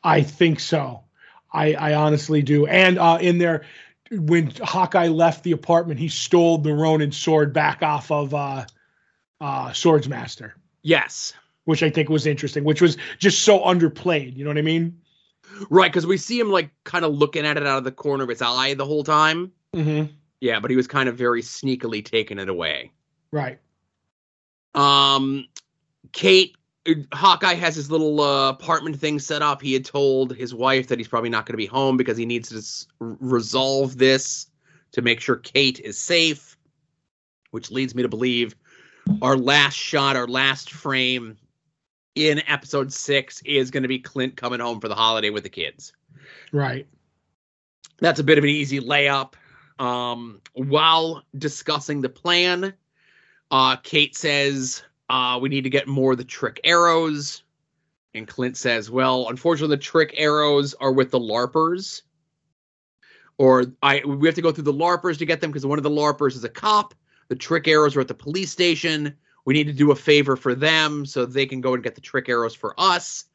I 0.03 0.21
think 0.21 0.59
so. 0.59 1.03
I, 1.51 1.73
I 1.73 1.93
honestly 1.95 2.41
do. 2.41 2.67
And 2.67 2.99
uh, 2.99 3.17
in 3.21 3.37
there, 3.37 3.65
when 4.11 4.51
Hawkeye 4.63 5.07
left 5.07 5.43
the 5.43 5.51
apartment, 5.51 5.99
he 5.99 6.07
stole 6.09 6.57
the 6.57 6.73
Ronin 6.73 7.11
sword 7.11 7.53
back 7.53 7.81
off 7.83 8.11
of 8.11 8.33
uh, 8.33 8.65
uh, 9.41 9.69
Swordsmaster, 9.69 10.53
Yes. 10.81 11.33
which 11.65 11.83
I 11.83 11.89
think 11.89 12.09
was 12.09 12.25
interesting, 12.25 12.63
which 12.63 12.81
was 12.81 12.97
just 13.19 13.43
so 13.43 13.59
underplayed. 13.59 14.35
You 14.35 14.43
know 14.43 14.49
what 14.49 14.57
I 14.57 14.63
mean? 14.63 14.99
Right, 15.69 15.91
because 15.91 16.07
we 16.07 16.17
see 16.17 16.39
him 16.39 16.49
like 16.49 16.69
kind 16.83 17.03
of 17.05 17.13
looking 17.13 17.45
at 17.45 17.57
it 17.57 17.65
out 17.65 17.77
of 17.79 17.83
the 17.83 17.91
corner 17.91 18.23
of 18.23 18.29
his 18.29 18.41
eye 18.41 18.73
the 18.75 18.85
whole 18.85 19.03
time. 19.03 19.51
Mm-hmm. 19.75 20.11
Yeah, 20.39 20.59
but 20.59 20.71
he 20.71 20.77
was 20.77 20.87
kind 20.87 21.09
of 21.09 21.17
very 21.17 21.41
sneakily 21.41 22.03
taking 22.03 22.39
it 22.39 22.49
away. 22.49 22.91
Right. 23.31 23.59
Um, 24.73 25.47
Kate, 26.11 26.55
Hawkeye 27.13 27.55
has 27.55 27.75
his 27.75 27.91
little 27.91 28.21
uh, 28.21 28.49
apartment 28.49 28.99
thing 28.99 29.19
set 29.19 29.41
up. 29.41 29.61
He 29.61 29.73
had 29.73 29.85
told 29.85 30.35
his 30.35 30.53
wife 30.53 30.87
that 30.87 30.99
he's 30.99 31.07
probably 31.07 31.29
not 31.29 31.45
going 31.45 31.53
to 31.53 31.57
be 31.57 31.65
home 31.65 31.97
because 31.97 32.17
he 32.17 32.25
needs 32.25 32.49
to 32.49 32.57
s- 32.57 32.87
resolve 32.99 33.97
this 33.97 34.47
to 34.91 35.01
make 35.01 35.19
sure 35.19 35.35
Kate 35.35 35.79
is 35.79 35.99
safe, 35.99 36.57
which 37.51 37.71
leads 37.71 37.95
me 37.95 38.03
to 38.03 38.09
believe 38.09 38.55
our 39.21 39.37
last 39.37 39.75
shot, 39.75 40.15
our 40.15 40.27
last 40.27 40.71
frame 40.71 41.37
in 42.15 42.41
episode 42.47 42.91
six 42.91 43.41
is 43.45 43.71
going 43.71 43.83
to 43.83 43.89
be 43.89 43.99
Clint 43.99 44.35
coming 44.35 44.59
home 44.59 44.79
for 44.79 44.87
the 44.87 44.95
holiday 44.95 45.29
with 45.29 45.43
the 45.43 45.49
kids. 45.49 45.93
Right. 46.51 46.87
That's 47.99 48.19
a 48.19 48.23
bit 48.23 48.37
of 48.37 48.43
an 48.43 48.49
easy 48.49 48.79
layup. 48.79 49.33
Um, 49.77 50.41
while 50.53 51.23
discussing 51.37 52.01
the 52.01 52.09
plan, 52.09 52.73
uh, 53.51 53.77
Kate 53.77 54.15
says, 54.15 54.83
uh, 55.09 55.39
we 55.41 55.49
need 55.49 55.63
to 55.63 55.69
get 55.69 55.87
more 55.87 56.11
of 56.11 56.17
the 56.17 56.23
trick 56.23 56.59
arrows. 56.63 57.43
And 58.13 58.27
Clint 58.27 58.57
says, 58.57 58.89
well, 58.89 59.27
unfortunately, 59.29 59.75
the 59.75 59.81
trick 59.81 60.13
arrows 60.17 60.73
are 60.75 60.91
with 60.91 61.11
the 61.11 61.19
LARPers. 61.19 62.03
Or 63.37 63.65
I 63.81 64.01
we 64.05 64.27
have 64.27 64.35
to 64.35 64.41
go 64.41 64.51
through 64.51 64.65
the 64.65 64.73
LARPers 64.73 65.17
to 65.19 65.25
get 65.25 65.41
them 65.41 65.49
because 65.49 65.65
one 65.65 65.79
of 65.79 65.83
the 65.83 65.89
LARPers 65.89 66.35
is 66.35 66.43
a 66.43 66.49
cop. 66.49 66.93
The 67.29 67.35
trick 67.35 67.67
arrows 67.67 67.95
are 67.95 68.01
at 68.01 68.07
the 68.07 68.13
police 68.13 68.51
station. 68.51 69.15
We 69.45 69.53
need 69.53 69.67
to 69.67 69.73
do 69.73 69.91
a 69.91 69.95
favor 69.95 70.35
for 70.35 70.53
them 70.53 71.05
so 71.05 71.25
they 71.25 71.45
can 71.45 71.61
go 71.61 71.73
and 71.73 71.83
get 71.83 71.95
the 71.95 72.01
trick 72.01 72.27
arrows 72.27 72.53
for 72.53 72.73
us. 72.77 73.25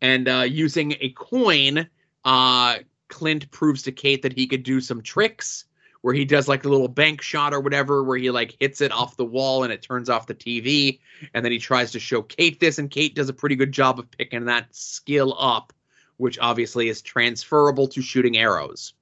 And 0.00 0.28
uh, 0.28 0.46
using 0.48 0.96
a 1.00 1.10
coin, 1.10 1.88
uh, 2.24 2.78
Clint 3.08 3.50
proves 3.52 3.82
to 3.82 3.92
Kate 3.92 4.22
that 4.22 4.32
he 4.32 4.46
could 4.46 4.64
do 4.64 4.80
some 4.80 5.00
tricks 5.00 5.66
where 6.02 6.14
he 6.14 6.24
does 6.24 6.48
like 6.48 6.64
a 6.64 6.68
little 6.68 6.88
bank 6.88 7.22
shot 7.22 7.54
or 7.54 7.60
whatever, 7.60 8.02
where 8.02 8.18
he 8.18 8.30
like 8.30 8.56
hits 8.60 8.80
it 8.80 8.92
off 8.92 9.16
the 9.16 9.24
wall 9.24 9.64
and 9.64 9.72
it 9.72 9.82
turns 9.82 10.10
off 10.10 10.26
the 10.26 10.34
TV. 10.34 11.00
And 11.32 11.44
then 11.44 11.52
he 11.52 11.58
tries 11.58 11.92
to 11.92 12.00
show 12.00 12.22
Kate 12.22 12.60
this, 12.60 12.78
and 12.78 12.90
Kate 12.90 13.14
does 13.14 13.28
a 13.28 13.32
pretty 13.32 13.56
good 13.56 13.72
job 13.72 13.98
of 13.98 14.10
picking 14.10 14.44
that 14.46 14.74
skill 14.74 15.34
up, 15.38 15.72
which 16.18 16.38
obviously 16.40 16.88
is 16.88 17.00
transferable 17.00 17.88
to 17.88 18.02
shooting 18.02 18.36
arrows. 18.36 18.94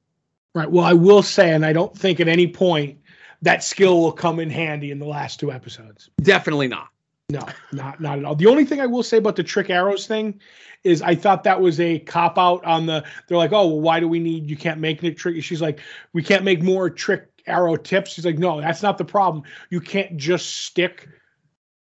Right. 0.54 0.70
Well, 0.70 0.84
I 0.84 0.92
will 0.92 1.22
say, 1.22 1.52
and 1.52 1.64
I 1.64 1.72
don't 1.72 1.96
think 1.96 2.20
at 2.20 2.28
any 2.28 2.46
point 2.46 2.98
that 3.42 3.64
skill 3.64 4.00
will 4.00 4.12
come 4.12 4.40
in 4.40 4.50
handy 4.50 4.90
in 4.90 4.98
the 4.98 5.06
last 5.06 5.40
two 5.40 5.50
episodes. 5.50 6.10
Definitely 6.20 6.68
not. 6.68 6.88
No, 7.30 7.46
not 7.72 8.00
not 8.00 8.18
at 8.18 8.24
all. 8.24 8.34
The 8.34 8.46
only 8.46 8.64
thing 8.64 8.80
I 8.80 8.86
will 8.86 9.02
say 9.02 9.18
about 9.18 9.36
the 9.36 9.42
trick 9.42 9.70
arrows 9.70 10.06
thing 10.06 10.40
is 10.84 11.02
I 11.02 11.14
thought 11.14 11.44
that 11.44 11.60
was 11.60 11.78
a 11.80 11.98
cop 12.00 12.38
out 12.38 12.64
on 12.64 12.86
the. 12.86 13.04
They're 13.26 13.38
like, 13.38 13.52
oh, 13.52 13.66
well, 13.66 13.80
why 13.80 14.00
do 14.00 14.08
we 14.08 14.18
need? 14.18 14.48
You 14.48 14.56
can't 14.56 14.80
make 14.80 15.02
it 15.04 15.16
trick. 15.16 15.42
She's 15.42 15.60
like, 15.62 15.80
we 16.12 16.22
can't 16.22 16.44
make 16.44 16.62
more 16.62 16.90
trick 16.90 17.28
arrow 17.46 17.76
tips. 17.76 18.12
She's 18.12 18.24
like, 18.24 18.38
no, 18.38 18.60
that's 18.60 18.82
not 18.82 18.98
the 18.98 19.04
problem. 19.04 19.44
You 19.70 19.80
can't 19.80 20.16
just 20.16 20.64
stick 20.64 21.08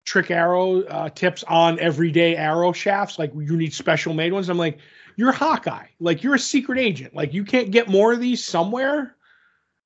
trick 0.04 0.30
arrow 0.30 0.82
uh, 0.82 1.08
tips 1.10 1.44
on 1.48 1.78
everyday 1.80 2.36
arrow 2.36 2.72
shafts. 2.72 3.18
Like 3.18 3.32
you 3.34 3.56
need 3.56 3.72
special 3.72 4.14
made 4.14 4.32
ones. 4.32 4.48
I'm 4.48 4.58
like, 4.58 4.78
you're 5.16 5.32
Hawkeye. 5.32 5.86
Like 6.00 6.22
you're 6.22 6.34
a 6.34 6.38
secret 6.38 6.78
agent. 6.78 7.14
Like 7.14 7.32
you 7.32 7.44
can't 7.44 7.70
get 7.70 7.88
more 7.88 8.12
of 8.12 8.20
these 8.20 8.44
somewhere. 8.44 9.16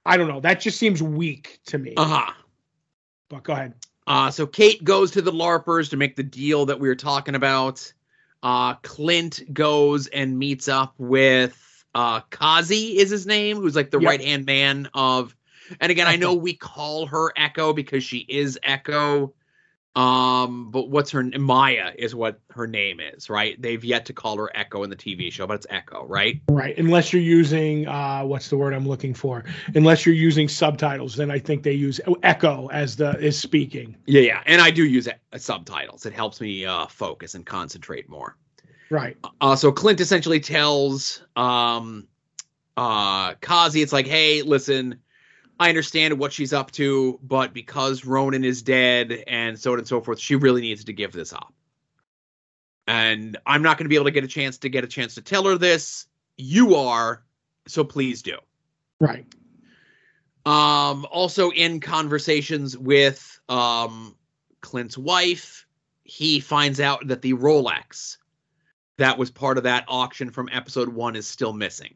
I 0.05 0.16
don't 0.16 0.29
know. 0.29 0.41
That 0.41 0.61
just 0.61 0.79
seems 0.79 1.03
weak 1.03 1.61
to 1.66 1.79
me. 1.79 1.95
Uh 1.97 2.05
huh. 2.05 2.33
But 3.29 3.43
go 3.43 3.53
ahead. 3.53 3.75
Uh, 4.09 4.30
so 4.30 4.47
Kate 4.47 4.82
goes 4.82 5.10
to 5.12 5.22
the 5.22 5.30
LARPers 5.32 5.90
to 5.90 5.97
make 5.97 6.16
the 6.16 6.22
deal 6.22 6.66
that 6.66 6.80
we 6.80 6.89
were 6.89 6.94
talking 6.97 7.35
about. 7.35 7.93
Uh, 8.43 8.74
Clint 8.76 9.43
goes 9.52 10.06
and 10.06 10.39
meets 10.39 10.66
up 10.68 10.94
with 10.98 11.85
uh, 11.94 12.20
Kazi 12.30 12.98
is 12.98 13.10
his 13.10 13.26
name, 13.26 13.56
who's 13.56 13.76
like 13.76 13.90
the 13.90 14.01
Yep. 14.01 14.09
right 14.09 14.20
hand 14.24 14.47
man 14.47 14.89
of. 14.94 15.35
And 15.80 15.93
again, 15.93 16.06
I 16.06 16.16
know 16.16 16.32
we 16.32 16.55
call 16.55 17.06
her 17.06 17.32
Echo 17.36 17.74
because 17.74 18.02
she 18.02 18.24
is 18.26 18.59
Echo. 18.62 19.35
Um, 19.99 20.70
but 20.70 20.91
what's 20.91 21.11
her 21.11 21.25
Maya 21.25 21.91
is 21.99 22.15
what 22.15 22.39
her 22.51 22.69
name 22.69 23.01
is, 23.01 23.29
right? 23.29 23.61
They've 23.61 23.83
yet 23.83 24.07
to 24.07 24.12
call 24.12 24.37
her 24.37 24.49
Echo 24.55 24.85
in 24.85 24.91
the 24.91 24.97
TV 24.97 25.33
show, 25.33 25.45
but 25.45 25.55
it's 25.55 25.66
Echo, 25.70 26.07
right? 26.07 26.41
Right. 26.49 26.79
Unless 26.79 27.12
you're 27.12 27.20
using 27.20 27.89
uh 27.89 28.23
what's 28.23 28.49
the 28.49 28.57
word 28.57 28.75
I'm 28.75 28.87
looking 28.87 29.12
for? 29.12 29.43
Unless 29.75 30.07
you're 30.07 30.15
using 30.15 30.47
subtitles, 30.47 31.16
then 31.16 31.33
I 31.33 31.41
think 31.41 31.65
they 31.65 31.73
use 31.73 32.01
echo 32.23 32.69
as 32.69 32.95
the 32.95 33.19
is 33.19 33.37
speaking. 33.41 33.97
Yeah, 34.07 34.20
yeah. 34.20 34.43
And 34.47 34.62
I 34.62 34.70
do 34.70 34.85
use 34.85 35.09
uh, 35.09 35.15
subtitles. 35.37 36.07
It 36.07 36.12
helps 36.12 36.41
me 36.41 36.65
uh, 36.65 36.87
focus 36.87 37.35
and 37.35 37.45
concentrate 37.45 38.09
more. 38.09 38.37
Right. 38.91 39.16
Uh, 39.41 39.57
so 39.57 39.73
Clint 39.73 40.01
essentially 40.01 40.39
tells 40.39 41.25
um, 41.35 42.07
uh, 42.77 43.35
Kazi, 43.41 43.83
it's 43.83 43.93
like, 43.93 44.07
hey, 44.07 44.43
listen, 44.43 45.01
I 45.59 45.68
understand 45.68 46.18
what 46.18 46.32
she's 46.32 46.52
up 46.52 46.70
to, 46.72 47.18
but 47.22 47.52
because 47.52 48.05
Ronin 48.05 48.44
is 48.44 48.62
dead 48.62 49.24
and 49.26 49.59
so 49.59 49.72
on 49.72 49.78
and 49.78 49.89
so 49.89 50.01
forth, 50.01 50.20
she 50.20 50.36
really 50.36 50.60
needs 50.60 50.85
to 50.85 50.93
give 50.93 51.12
this 51.12 51.32
up. 51.32 51.52
And 52.86 53.36
I'm 53.44 53.62
not 53.62 53.76
going 53.76 53.85
to 53.85 53.89
be 53.89 53.97
able 53.97 54.06
to 54.06 54.10
get 54.12 54.24
a 54.24 54.28
chance 54.28 54.59
to 54.59 54.68
get 54.68 54.85
a 54.85 54.86
chance 54.86 55.16
to 55.16 55.22
tell 55.22 55.44
her 55.44 55.59
this. 55.59 56.06
You 56.36 56.76
are, 56.76 57.24
so 57.66 57.85
please 57.85 58.22
do. 58.22 58.39
Right. 59.01 59.26
Um, 60.47 61.06
also 61.10 61.51
in 61.51 61.80
conversations 61.80 62.78
with 62.78 63.40
um, 63.48 64.16
Clint's 64.60 64.97
wife, 64.97 65.66
he 66.05 66.40
finds 66.40 66.80
out 66.80 67.09
that 67.09 67.20
the 67.20 67.35
Rolex 67.35 68.16
that 68.98 69.16
was 69.16 69.30
part 69.30 69.56
of 69.56 69.64
that 69.64 69.85
auction 69.89 70.30
from 70.30 70.48
episode 70.52 70.89
one 70.89 71.16
is 71.16 71.26
still 71.26 71.52
missing. 71.52 71.94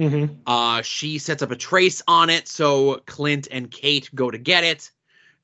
Hmm 0.00 0.24
Uh, 0.46 0.80
she 0.80 1.18
sets 1.18 1.42
up 1.42 1.50
a 1.50 1.56
trace 1.56 2.00
on 2.08 2.30
it, 2.30 2.48
so 2.48 3.02
Clint 3.06 3.48
and 3.50 3.70
Kate 3.70 4.08
go 4.14 4.30
to 4.30 4.38
get 4.38 4.64
it 4.64 4.90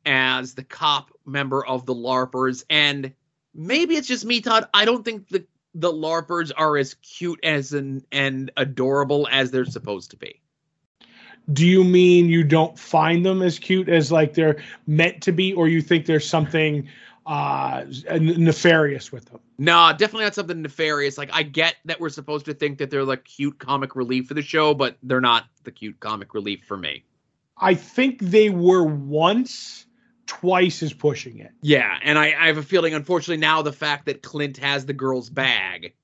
as 0.06 0.54
the 0.54 0.64
cop 0.64 1.10
member 1.26 1.64
of 1.64 1.84
the 1.84 1.94
LARPers. 1.94 2.64
And 2.70 3.12
maybe 3.54 3.96
it's 3.96 4.08
just 4.08 4.24
me, 4.24 4.40
Todd. 4.40 4.66
I 4.72 4.86
don't 4.86 5.04
think 5.04 5.28
the 5.28 5.46
the 5.74 5.92
LARPers 5.92 6.52
are 6.56 6.78
as 6.78 6.94
cute 6.94 7.40
as 7.44 7.74
an, 7.74 8.02
and 8.10 8.50
adorable 8.56 9.28
as 9.30 9.50
they're 9.50 9.66
supposed 9.66 10.12
to 10.12 10.16
be. 10.16 10.40
Do 11.52 11.66
you 11.66 11.84
mean 11.84 12.30
you 12.30 12.42
don't 12.42 12.78
find 12.78 13.26
them 13.26 13.42
as 13.42 13.58
cute 13.58 13.90
as 13.90 14.10
like 14.10 14.32
they're 14.32 14.64
meant 14.86 15.22
to 15.24 15.32
be, 15.32 15.52
or 15.52 15.68
you 15.68 15.82
think 15.82 16.06
there's 16.06 16.26
something 16.26 16.88
uh 17.26 17.84
nefarious 18.20 19.10
with 19.10 19.24
them? 19.26 19.40
No, 19.58 19.90
definitely 19.90 20.24
not 20.24 20.34
something 20.34 20.62
nefarious. 20.62 21.18
Like 21.18 21.30
I 21.32 21.42
get 21.42 21.74
that 21.86 22.00
we're 22.00 22.08
supposed 22.08 22.46
to 22.46 22.54
think 22.54 22.78
that 22.78 22.90
they're 22.90 23.04
like 23.04 23.24
cute 23.24 23.58
comic 23.58 23.96
relief 23.96 24.28
for 24.28 24.34
the 24.34 24.42
show, 24.42 24.74
but 24.74 24.96
they're 25.02 25.20
not 25.20 25.44
the 25.64 25.72
cute 25.72 25.98
comic 26.00 26.34
relief 26.34 26.64
for 26.64 26.76
me. 26.76 27.04
I 27.58 27.74
think 27.74 28.20
they 28.20 28.50
were 28.50 28.84
once, 28.84 29.86
twice 30.26 30.82
is 30.82 30.92
pushing 30.92 31.38
it. 31.38 31.50
Yeah, 31.62 31.98
and 32.02 32.18
I, 32.18 32.26
I 32.38 32.46
have 32.48 32.58
a 32.58 32.62
feeling, 32.62 32.92
unfortunately, 32.94 33.38
now 33.38 33.62
the 33.62 33.72
fact 33.72 34.06
that 34.06 34.22
Clint 34.22 34.58
has 34.58 34.84
the 34.84 34.92
girl's 34.92 35.30
bag 35.30 35.94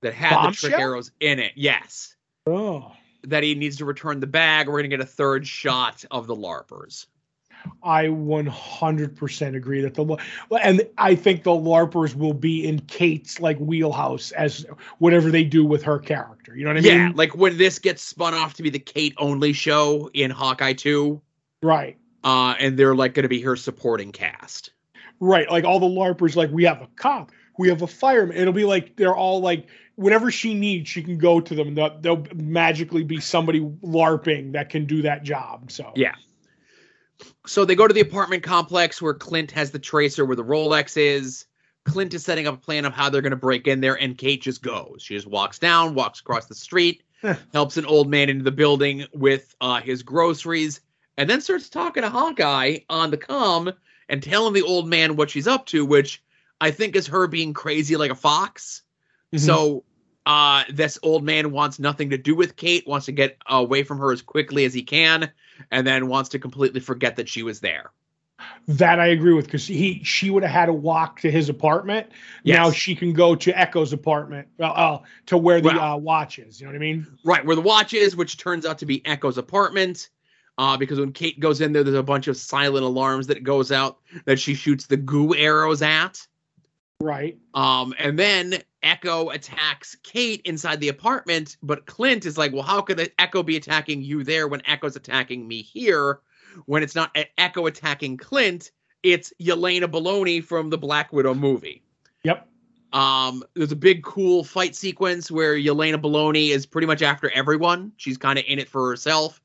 that 0.00 0.14
had 0.14 0.48
the 0.48 0.56
trick 0.56 0.72
arrows 0.72 1.12
in 1.20 1.38
it, 1.40 1.52
yes, 1.56 2.16
Oh. 2.46 2.90
that 3.24 3.42
he 3.42 3.54
needs 3.54 3.76
to 3.76 3.84
return 3.84 4.18
the 4.20 4.26
bag. 4.26 4.66
We're 4.66 4.78
gonna 4.78 4.88
get 4.88 5.00
a 5.02 5.06
third 5.06 5.46
shot 5.46 6.04
of 6.10 6.26
the 6.26 6.34
larpers. 6.34 7.06
I 7.82 8.06
100% 8.06 9.54
agree 9.56 9.80
that 9.82 9.94
the 9.94 10.16
and 10.62 10.82
I 10.98 11.14
think 11.14 11.42
the 11.42 11.50
larpers 11.50 12.14
will 12.14 12.34
be 12.34 12.66
in 12.66 12.80
Kate's 12.80 13.40
like 13.40 13.58
wheelhouse 13.58 14.32
as 14.32 14.66
whatever 14.98 15.30
they 15.30 15.44
do 15.44 15.64
with 15.64 15.82
her 15.82 15.98
character. 15.98 16.56
You 16.56 16.64
know 16.64 16.70
what 16.70 16.78
I 16.78 16.80
mean? 16.80 16.92
yeah, 16.98 17.10
like 17.14 17.34
when 17.36 17.56
this 17.58 17.78
gets 17.78 18.02
spun 18.02 18.34
off 18.34 18.54
to 18.54 18.62
be 18.62 18.70
the 18.70 18.78
Kate 18.78 19.14
only 19.18 19.52
show 19.52 20.10
in 20.12 20.30
Hawkeye 20.30 20.72
Two, 20.74 21.20
Right. 21.62 21.96
uh, 22.24 22.54
and 22.58 22.78
they're 22.78 22.94
like 22.94 23.14
gonna 23.14 23.28
be 23.28 23.40
her 23.42 23.56
supporting 23.56 24.12
cast. 24.12 24.70
Right. 25.20 25.50
Like 25.50 25.64
all 25.64 25.80
the 25.80 25.86
larpers 25.86 26.36
like 26.36 26.50
we 26.50 26.64
have 26.64 26.80
a 26.82 26.88
cop, 26.96 27.30
we 27.58 27.68
have 27.68 27.82
a 27.82 27.86
fireman. 27.86 28.36
It'll 28.36 28.52
be 28.54 28.64
like 28.64 28.96
they're 28.96 29.16
all 29.16 29.40
like 29.40 29.66
whatever 29.96 30.30
she 30.30 30.54
needs, 30.54 30.88
she 30.88 31.02
can 31.02 31.18
go 31.18 31.40
to 31.40 31.54
them. 31.54 31.74
They'll, 31.74 31.98
they'll 32.00 32.24
magically 32.34 33.04
be 33.04 33.20
somebody 33.20 33.60
larping 33.60 34.52
that 34.52 34.70
can 34.70 34.86
do 34.86 35.02
that 35.02 35.24
job. 35.24 35.70
So 35.70 35.92
Yeah. 35.94 36.14
So 37.46 37.64
they 37.64 37.74
go 37.74 37.86
to 37.86 37.94
the 37.94 38.00
apartment 38.00 38.42
complex 38.42 39.00
where 39.00 39.14
Clint 39.14 39.50
has 39.52 39.70
the 39.70 39.78
tracer 39.78 40.24
where 40.24 40.36
the 40.36 40.44
Rolex 40.44 40.96
is. 40.96 41.46
Clint 41.84 42.14
is 42.14 42.24
setting 42.24 42.46
up 42.46 42.54
a 42.54 42.58
plan 42.58 42.84
of 42.84 42.92
how 42.92 43.08
they're 43.08 43.22
going 43.22 43.30
to 43.30 43.36
break 43.36 43.66
in 43.66 43.80
there, 43.80 43.94
and 43.94 44.16
Kate 44.16 44.42
just 44.42 44.62
goes. 44.62 45.02
She 45.02 45.14
just 45.14 45.26
walks 45.26 45.58
down, 45.58 45.94
walks 45.94 46.20
across 46.20 46.46
the 46.46 46.54
street, 46.54 47.02
helps 47.52 47.76
an 47.76 47.86
old 47.86 48.10
man 48.10 48.28
into 48.28 48.44
the 48.44 48.50
building 48.52 49.06
with 49.14 49.54
uh, 49.60 49.80
his 49.80 50.02
groceries, 50.02 50.80
and 51.16 51.28
then 51.28 51.40
starts 51.40 51.68
talking 51.68 52.02
to 52.02 52.10
Hawkeye 52.10 52.80
on 52.90 53.10
the 53.10 53.16
comm 53.16 53.74
and 54.08 54.22
telling 54.22 54.52
the 54.52 54.62
old 54.62 54.88
man 54.88 55.16
what 55.16 55.30
she's 55.30 55.48
up 55.48 55.66
to, 55.66 55.84
which 55.86 56.22
I 56.60 56.70
think 56.70 56.96
is 56.96 57.06
her 57.06 57.26
being 57.26 57.54
crazy 57.54 57.96
like 57.96 58.10
a 58.10 58.16
fox. 58.16 58.82
Mhm. 59.32 59.40
So 59.40 59.84
uh, 60.26 60.64
this 60.70 60.98
old 61.02 61.24
man 61.24 61.50
wants 61.50 61.78
nothing 61.78 62.10
to 62.10 62.18
do 62.18 62.34
with 62.34 62.56
Kate, 62.56 62.86
wants 62.86 63.06
to 63.06 63.12
get 63.12 63.38
away 63.48 63.84
from 63.84 63.98
her 63.98 64.12
as 64.12 64.22
quickly 64.22 64.64
as 64.64 64.74
he 64.74 64.82
can, 64.82 65.30
and 65.70 65.86
then 65.86 66.08
wants 66.08 66.30
to 66.30 66.38
completely 66.38 66.80
forget 66.80 67.16
that 67.16 67.28
she 67.28 67.42
was 67.42 67.60
there. 67.60 67.90
that 68.68 68.98
I 68.98 69.08
agree 69.08 69.34
with 69.34 69.44
because 69.44 69.66
he 69.66 70.02
she 70.02 70.30
would 70.30 70.42
have 70.42 70.52
had 70.52 70.66
to 70.66 70.72
walk 70.72 71.20
to 71.20 71.30
his 71.30 71.48
apartment. 71.50 72.06
Now 72.44 72.70
she 72.70 72.94
can 72.94 73.12
go 73.12 73.34
to 73.34 73.58
Echo's 73.58 73.92
apartment, 73.92 74.48
uh, 74.58 74.64
uh, 74.64 74.98
to 75.26 75.36
where 75.36 75.60
the 75.60 75.68
Well- 75.68 75.80
uh, 75.80 75.96
watch 75.96 76.38
is. 76.38 76.58
You 76.60 76.66
know 76.66 76.72
what 76.72 76.76
I 76.76 76.80
mean? 76.80 77.06
Right, 77.24 77.44
where 77.44 77.56
the 77.56 77.62
watch 77.62 77.92
is, 77.92 78.16
which 78.16 78.38
turns 78.38 78.64
out 78.64 78.78
to 78.78 78.86
be 78.86 79.04
Echo's 79.06 79.36
apartment. 79.38 80.08
Uh, 80.58 80.76
because 80.76 80.98
when 81.00 81.12
Kate 81.12 81.38
goes 81.40 81.60
in 81.62 81.72
there, 81.72 81.82
there's 81.84 81.96
a 81.96 82.02
bunch 82.02 82.28
of 82.28 82.36
silent 82.36 82.84
alarms 82.84 83.26
that 83.28 83.42
goes 83.42 83.72
out 83.72 83.98
that 84.26 84.38
she 84.38 84.54
shoots 84.54 84.86
the 84.86 84.96
goo 84.96 85.34
arrows 85.34 85.80
at. 85.80 86.26
Right. 87.00 87.38
Um, 87.54 87.94
and 87.98 88.18
then 88.18 88.62
Echo 88.82 89.30
attacks 89.30 89.96
Kate 90.02 90.40
inside 90.44 90.80
the 90.80 90.88
apartment, 90.88 91.56
but 91.62 91.86
Clint 91.86 92.26
is 92.26 92.38
like, 92.38 92.52
"Well, 92.52 92.62
how 92.62 92.80
could 92.80 93.12
Echo 93.18 93.42
be 93.42 93.56
attacking 93.56 94.02
you 94.02 94.24
there 94.24 94.48
when 94.48 94.62
Echo's 94.66 94.96
attacking 94.96 95.46
me 95.46 95.62
here? 95.62 96.20
When 96.66 96.82
it's 96.82 96.94
not 96.94 97.16
Echo 97.38 97.66
attacking 97.66 98.16
Clint, 98.16 98.72
it's 99.02 99.32
Yelena 99.40 99.84
Baloney 99.84 100.42
from 100.42 100.70
the 100.70 100.78
Black 100.78 101.12
Widow 101.12 101.34
movie." 101.34 101.82
Yep. 102.24 102.48
Um, 102.92 103.44
there's 103.54 103.72
a 103.72 103.76
big 103.76 104.02
cool 104.02 104.42
fight 104.42 104.74
sequence 104.74 105.30
where 105.30 105.54
Yelena 105.54 106.00
Baloney 106.00 106.50
is 106.50 106.66
pretty 106.66 106.86
much 106.86 107.02
after 107.02 107.30
everyone. 107.30 107.92
She's 107.96 108.18
kind 108.18 108.38
of 108.38 108.44
in 108.48 108.58
it 108.58 108.68
for 108.68 108.88
herself. 108.88 109.40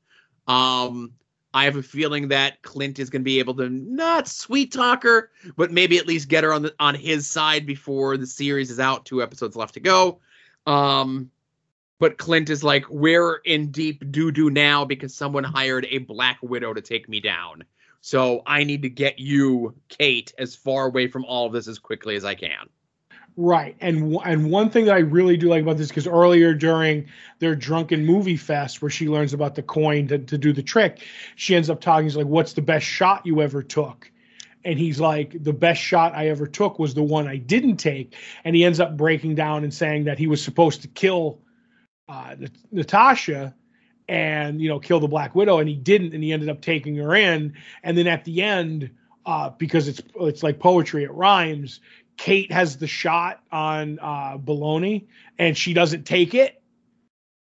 Um, 0.48 1.12
I 1.56 1.64
have 1.64 1.76
a 1.76 1.82
feeling 1.82 2.28
that 2.28 2.60
Clint 2.60 2.98
is 2.98 3.08
going 3.08 3.22
to 3.22 3.24
be 3.24 3.38
able 3.38 3.54
to 3.54 3.70
not 3.70 4.28
sweet 4.28 4.72
talk 4.74 5.04
her, 5.04 5.30
but 5.56 5.72
maybe 5.72 5.96
at 5.96 6.06
least 6.06 6.28
get 6.28 6.44
her 6.44 6.52
on 6.52 6.60
the 6.60 6.74
on 6.78 6.94
his 6.94 7.26
side 7.26 7.64
before 7.64 8.18
the 8.18 8.26
series 8.26 8.70
is 8.70 8.78
out. 8.78 9.06
Two 9.06 9.22
episodes 9.22 9.56
left 9.56 9.72
to 9.72 9.80
go. 9.80 10.20
Um, 10.66 11.30
but 11.98 12.18
Clint 12.18 12.50
is 12.50 12.62
like, 12.62 12.84
we're 12.90 13.36
in 13.36 13.70
deep 13.70 14.12
doo 14.12 14.30
doo 14.30 14.50
now 14.50 14.84
because 14.84 15.14
someone 15.14 15.44
hired 15.44 15.86
a 15.88 15.96
Black 15.96 16.36
Widow 16.42 16.74
to 16.74 16.82
take 16.82 17.08
me 17.08 17.20
down. 17.20 17.64
So 18.02 18.42
I 18.46 18.64
need 18.64 18.82
to 18.82 18.90
get 18.90 19.18
you, 19.18 19.74
Kate, 19.88 20.34
as 20.38 20.54
far 20.54 20.84
away 20.84 21.08
from 21.08 21.24
all 21.24 21.46
of 21.46 21.54
this 21.54 21.68
as 21.68 21.78
quickly 21.78 22.16
as 22.16 22.24
I 22.26 22.34
can. 22.34 22.68
Right. 23.38 23.76
And 23.80 24.16
and 24.24 24.50
one 24.50 24.70
thing 24.70 24.86
that 24.86 24.94
I 24.94 25.00
really 25.00 25.36
do 25.36 25.48
like 25.48 25.62
about 25.62 25.76
this 25.76 25.88
because 25.88 26.06
earlier 26.06 26.54
during 26.54 27.06
their 27.38 27.54
drunken 27.54 28.06
movie 28.06 28.38
fest 28.38 28.80
where 28.80 28.90
she 28.90 29.08
learns 29.08 29.34
about 29.34 29.54
the 29.54 29.62
coin 29.62 30.08
to, 30.08 30.18
to 30.18 30.38
do 30.38 30.54
the 30.54 30.62
trick, 30.62 31.04
she 31.34 31.54
ends 31.54 31.68
up 31.68 31.82
talking. 31.82 32.04
He's 32.04 32.16
like, 32.16 32.26
"What's 32.26 32.54
the 32.54 32.62
best 32.62 32.86
shot 32.86 33.26
you 33.26 33.42
ever 33.42 33.62
took?" 33.62 34.10
And 34.64 34.78
he's 34.78 35.00
like, 35.00 35.42
"The 35.44 35.52
best 35.52 35.82
shot 35.82 36.14
I 36.14 36.28
ever 36.28 36.46
took 36.46 36.78
was 36.78 36.94
the 36.94 37.02
one 37.02 37.28
I 37.28 37.36
didn't 37.36 37.76
take." 37.76 38.14
And 38.42 38.56
he 38.56 38.64
ends 38.64 38.80
up 38.80 38.96
breaking 38.96 39.34
down 39.34 39.64
and 39.64 39.74
saying 39.74 40.04
that 40.04 40.18
he 40.18 40.28
was 40.28 40.42
supposed 40.42 40.80
to 40.82 40.88
kill 40.88 41.42
uh, 42.08 42.36
Natasha 42.72 43.54
and 44.08 44.62
you 44.62 44.70
know 44.70 44.80
kill 44.80 45.00
the 45.00 45.08
Black 45.08 45.34
Widow, 45.34 45.58
and 45.58 45.68
he 45.68 45.76
didn't, 45.76 46.14
and 46.14 46.24
he 46.24 46.32
ended 46.32 46.48
up 46.48 46.62
taking 46.62 46.96
her 46.96 47.14
in. 47.14 47.52
And 47.82 47.98
then 47.98 48.06
at 48.06 48.24
the 48.24 48.40
end, 48.40 48.92
uh, 49.26 49.50
because 49.50 49.88
it's 49.88 50.00
it's 50.20 50.42
like 50.42 50.58
poetry, 50.58 51.04
it 51.04 51.12
rhymes. 51.12 51.80
Kate 52.16 52.50
has 52.52 52.76
the 52.78 52.86
shot 52.86 53.42
on 53.52 53.98
uh, 54.00 54.38
Baloney, 54.38 55.06
and 55.38 55.56
she 55.56 55.74
doesn't 55.74 56.04
take 56.04 56.34
it. 56.34 56.62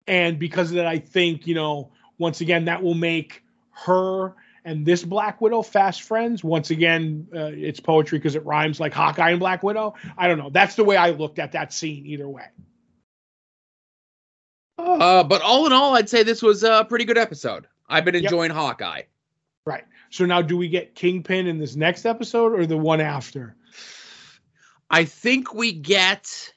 And 0.07 0.39
because 0.39 0.71
of 0.71 0.77
that, 0.77 0.87
I 0.87 0.99
think 0.99 1.47
you 1.47 1.55
know 1.55 1.93
once 2.19 2.41
again 2.41 2.65
that 2.67 2.83
will 2.83 2.95
make 2.95 3.43
her 3.71 4.35
and 4.65 4.87
this 4.87 5.03
Black 5.03 5.41
Widow 5.41 5.63
fast 5.63 6.03
friends. 6.03 6.45
Once 6.45 6.71
again, 6.71 7.27
uh, 7.35 7.51
it's 7.53 7.81
poetry 7.81 8.19
because 8.19 8.37
it 8.37 8.45
rhymes 8.47 8.79
like 8.79 8.93
Hawkeye 8.93 9.31
and 9.31 9.41
Black 9.41 9.63
Widow. 9.63 9.95
I 10.17 10.29
don't 10.29 10.39
know. 10.39 10.51
That's 10.51 10.77
the 10.77 10.85
way 10.85 10.97
I 10.97 11.11
looked 11.11 11.39
at 11.39 11.53
that 11.53 11.73
scene. 11.73 12.07
Either 12.07 12.29
way. 12.29 12.45
Uh, 14.79 15.25
but 15.25 15.43
all 15.43 15.67
in 15.67 15.73
all, 15.73 15.95
I'd 15.97 16.09
say 16.09 16.23
this 16.23 16.43
was 16.43 16.65
a 16.65 16.85
pretty 16.89 17.05
good 17.05 17.19
episode. 17.19 17.67
I've 17.89 18.05
been 18.05 18.15
Yep. 18.15 18.25
enjoying 18.25 18.51
Hawkeye. 18.51 19.03
Right. 19.67 19.85
So 20.11 20.27
now, 20.27 20.43
do 20.43 20.57
we 20.57 20.69
get 20.69 20.95
Kingpin 20.95 21.47
in 21.47 21.59
this 21.59 21.77
next 21.77 22.05
episode 22.07 22.53
or 22.53 22.67
the 22.67 22.77
one 22.77 23.01
after? 23.01 23.55
I 24.93 25.07
think 25.07 25.55
we 25.55 25.73
get 25.73 26.53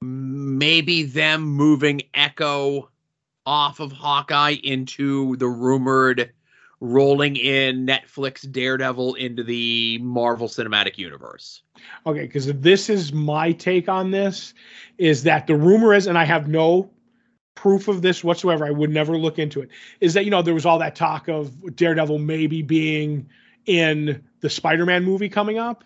maybe 0.00 1.02
them 1.02 1.42
moving 1.42 2.00
Echo 2.14 2.88
off 3.44 3.78
of 3.80 3.92
Hawkeye 3.92 4.56
into 4.62 5.36
the 5.36 5.46
rumored 5.46 6.32
rolling 6.80 7.36
in 7.36 7.86
Netflix 7.86 8.50
Daredevil 8.50 9.14
into 9.14 9.42
the 9.42 9.98
Marvel 9.98 10.48
Cinematic 10.48 10.96
Universe. 10.96 11.62
Okay, 12.06 12.22
because 12.22 12.46
this 12.46 12.88
is 12.88 13.12
my 13.12 13.52
take 13.52 13.88
on 13.88 14.10
this 14.10 14.54
is 14.96 15.22
that 15.24 15.46
the 15.46 15.56
rumor 15.56 15.92
is, 15.92 16.06
and 16.06 16.16
I 16.16 16.24
have 16.24 16.48
no 16.48 16.90
proof 17.54 17.86
of 17.86 18.00
this 18.00 18.24
whatsoever. 18.24 18.64
I 18.64 18.70
would 18.70 18.90
never 18.90 19.16
look 19.18 19.38
into 19.38 19.60
it. 19.60 19.68
Is 20.00 20.14
that 20.14 20.24
you 20.24 20.30
know 20.30 20.40
there 20.40 20.54
was 20.54 20.66
all 20.66 20.78
that 20.78 20.96
talk 20.96 21.28
of 21.28 21.76
Daredevil 21.76 22.18
maybe 22.18 22.62
being 22.62 23.28
in 23.66 24.22
the 24.40 24.50
Spider-Man 24.50 25.04
movie 25.04 25.28
coming 25.28 25.58
up. 25.58 25.84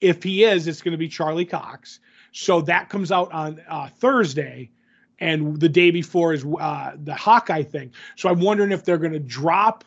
If 0.00 0.22
he 0.22 0.44
is, 0.44 0.66
it's 0.66 0.82
going 0.82 0.92
to 0.92 0.98
be 0.98 1.08
Charlie 1.08 1.44
Cox. 1.44 2.00
So 2.32 2.60
that 2.62 2.88
comes 2.88 3.10
out 3.10 3.32
on 3.32 3.60
uh, 3.68 3.88
Thursday, 3.88 4.70
and 5.18 5.58
the 5.58 5.68
day 5.68 5.90
before 5.90 6.32
is 6.32 6.44
uh, 6.44 6.92
the 7.02 7.14
Hawkeye 7.14 7.62
thing. 7.62 7.92
So 8.16 8.28
I'm 8.28 8.40
wondering 8.40 8.72
if 8.72 8.84
they're 8.84 8.98
going 8.98 9.12
to 9.12 9.18
drop 9.18 9.84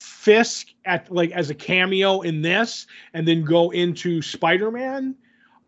Fisk 0.00 0.68
at 0.84 1.12
like 1.12 1.30
as 1.30 1.50
a 1.50 1.54
cameo 1.54 2.22
in 2.22 2.42
this, 2.42 2.86
and 3.14 3.26
then 3.26 3.44
go 3.44 3.70
into 3.70 4.20
Spider-Man. 4.22 5.14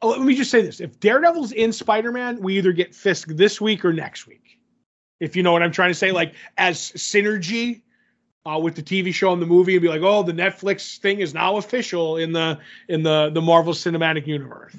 Oh, 0.03 0.11
let 0.11 0.21
me 0.23 0.35
just 0.35 0.51
say 0.51 0.63
this: 0.63 0.81
if 0.81 0.99
Daredevil's 0.99 1.53
in 1.53 1.73
Spider-Man, 1.73 2.41
we 2.41 2.59
either 2.59 2.73
get 2.73 2.95
Fisk 2.95 3.29
this 3.29 3.61
week 3.61 3.85
or 3.85 3.93
next 3.93 4.27
week. 4.27 4.59
If 5.21 5.37
you 5.37 5.43
know 5.43 5.53
what 5.53 5.63
I'm 5.63 5.73
trying 5.73 5.91
to 5.91 5.95
say, 5.95 6.11
like 6.11 6.35
as 6.59 6.91
synergy 6.93 7.83
uh, 8.47 8.59
with 8.59 8.75
the 8.75 8.83
TV 8.83 9.13
show 9.13 9.33
and 9.33 9.41
the 9.41 9.47
movie, 9.47 9.75
and 9.75 9.83
be 9.83 9.89
like, 9.89 10.03
oh, 10.03 10.23
the 10.23 10.33
Netflix 10.33 10.99
thing 10.99 11.21
is 11.21 11.35
now 11.35 11.57
official 11.57 12.17
in 12.17 12.33
the 12.33 12.59
in 12.89 13.03
the 13.03 13.31
the 13.31 13.43
Marvel 13.43 13.73
Cinematic 13.73 14.27
Universe. 14.27 14.75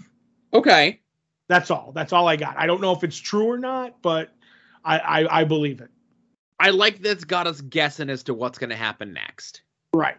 Okay. 0.53 1.01
That's 1.47 1.69
all. 1.69 1.91
That's 1.93 2.13
all 2.13 2.27
I 2.27 2.37
got. 2.37 2.57
I 2.57 2.65
don't 2.65 2.81
know 2.81 2.91
if 2.91 3.03
it's 3.03 3.17
true 3.17 3.45
or 3.47 3.57
not, 3.57 4.01
but 4.01 4.31
I 4.83 4.99
I, 4.99 5.41
I 5.41 5.43
believe 5.43 5.81
it. 5.81 5.89
I 6.59 6.69
like 6.69 7.01
that's 7.01 7.23
got 7.25 7.47
us 7.47 7.61
guessing 7.61 8.09
as 8.09 8.23
to 8.23 8.33
what's 8.33 8.57
going 8.57 8.69
to 8.69 8.75
happen 8.75 9.13
next. 9.13 9.61
Right. 9.93 10.17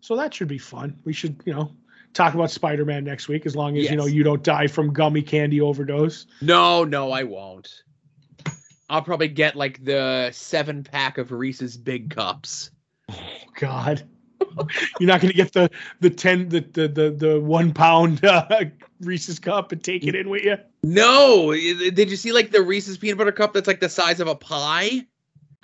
So 0.00 0.16
that 0.16 0.34
should 0.34 0.48
be 0.48 0.58
fun. 0.58 0.98
We 1.04 1.12
should, 1.12 1.40
you 1.44 1.54
know, 1.54 1.72
talk 2.14 2.34
about 2.34 2.50
Spider-Man 2.50 3.04
next 3.04 3.28
week 3.28 3.46
as 3.46 3.54
long 3.54 3.76
as, 3.76 3.90
you 3.90 3.96
know, 3.96 4.06
you 4.06 4.22
don't 4.22 4.42
die 4.42 4.66
from 4.66 4.92
gummy 4.92 5.22
candy 5.22 5.60
overdose. 5.60 6.26
No, 6.40 6.84
no, 6.84 7.12
I 7.12 7.22
won't. 7.22 7.84
I'll 8.90 9.02
probably 9.02 9.28
get 9.28 9.54
like 9.56 9.82
the 9.84 10.30
seven 10.32 10.82
pack 10.82 11.16
of 11.16 11.30
Reese's 11.32 11.76
Big 11.76 12.10
Cups. 12.10 12.70
Oh 13.10 13.14
God. 13.58 14.02
You're 14.98 15.06
not 15.06 15.20
going 15.20 15.30
to 15.30 15.36
get 15.36 15.52
the 15.52 15.70
the 16.00 16.10
10 16.10 16.48
the 16.48 16.60
the 16.60 16.88
the, 16.88 17.10
the 17.10 17.40
1 17.40 17.72
pound 17.72 18.24
uh, 18.24 18.46
Reese's 19.00 19.38
cup 19.38 19.70
and 19.70 19.82
take 19.82 20.04
it 20.06 20.14
in 20.14 20.28
with 20.28 20.42
you. 20.42 20.56
No, 20.82 21.52
did 21.52 22.10
you 22.10 22.16
see 22.16 22.32
like 22.32 22.50
the 22.50 22.62
Reese's 22.62 22.98
peanut 22.98 23.18
butter 23.18 23.32
cup 23.32 23.52
that's 23.52 23.68
like 23.68 23.80
the 23.80 23.88
size 23.88 24.18
of 24.18 24.26
a 24.28 24.34
pie? 24.34 25.06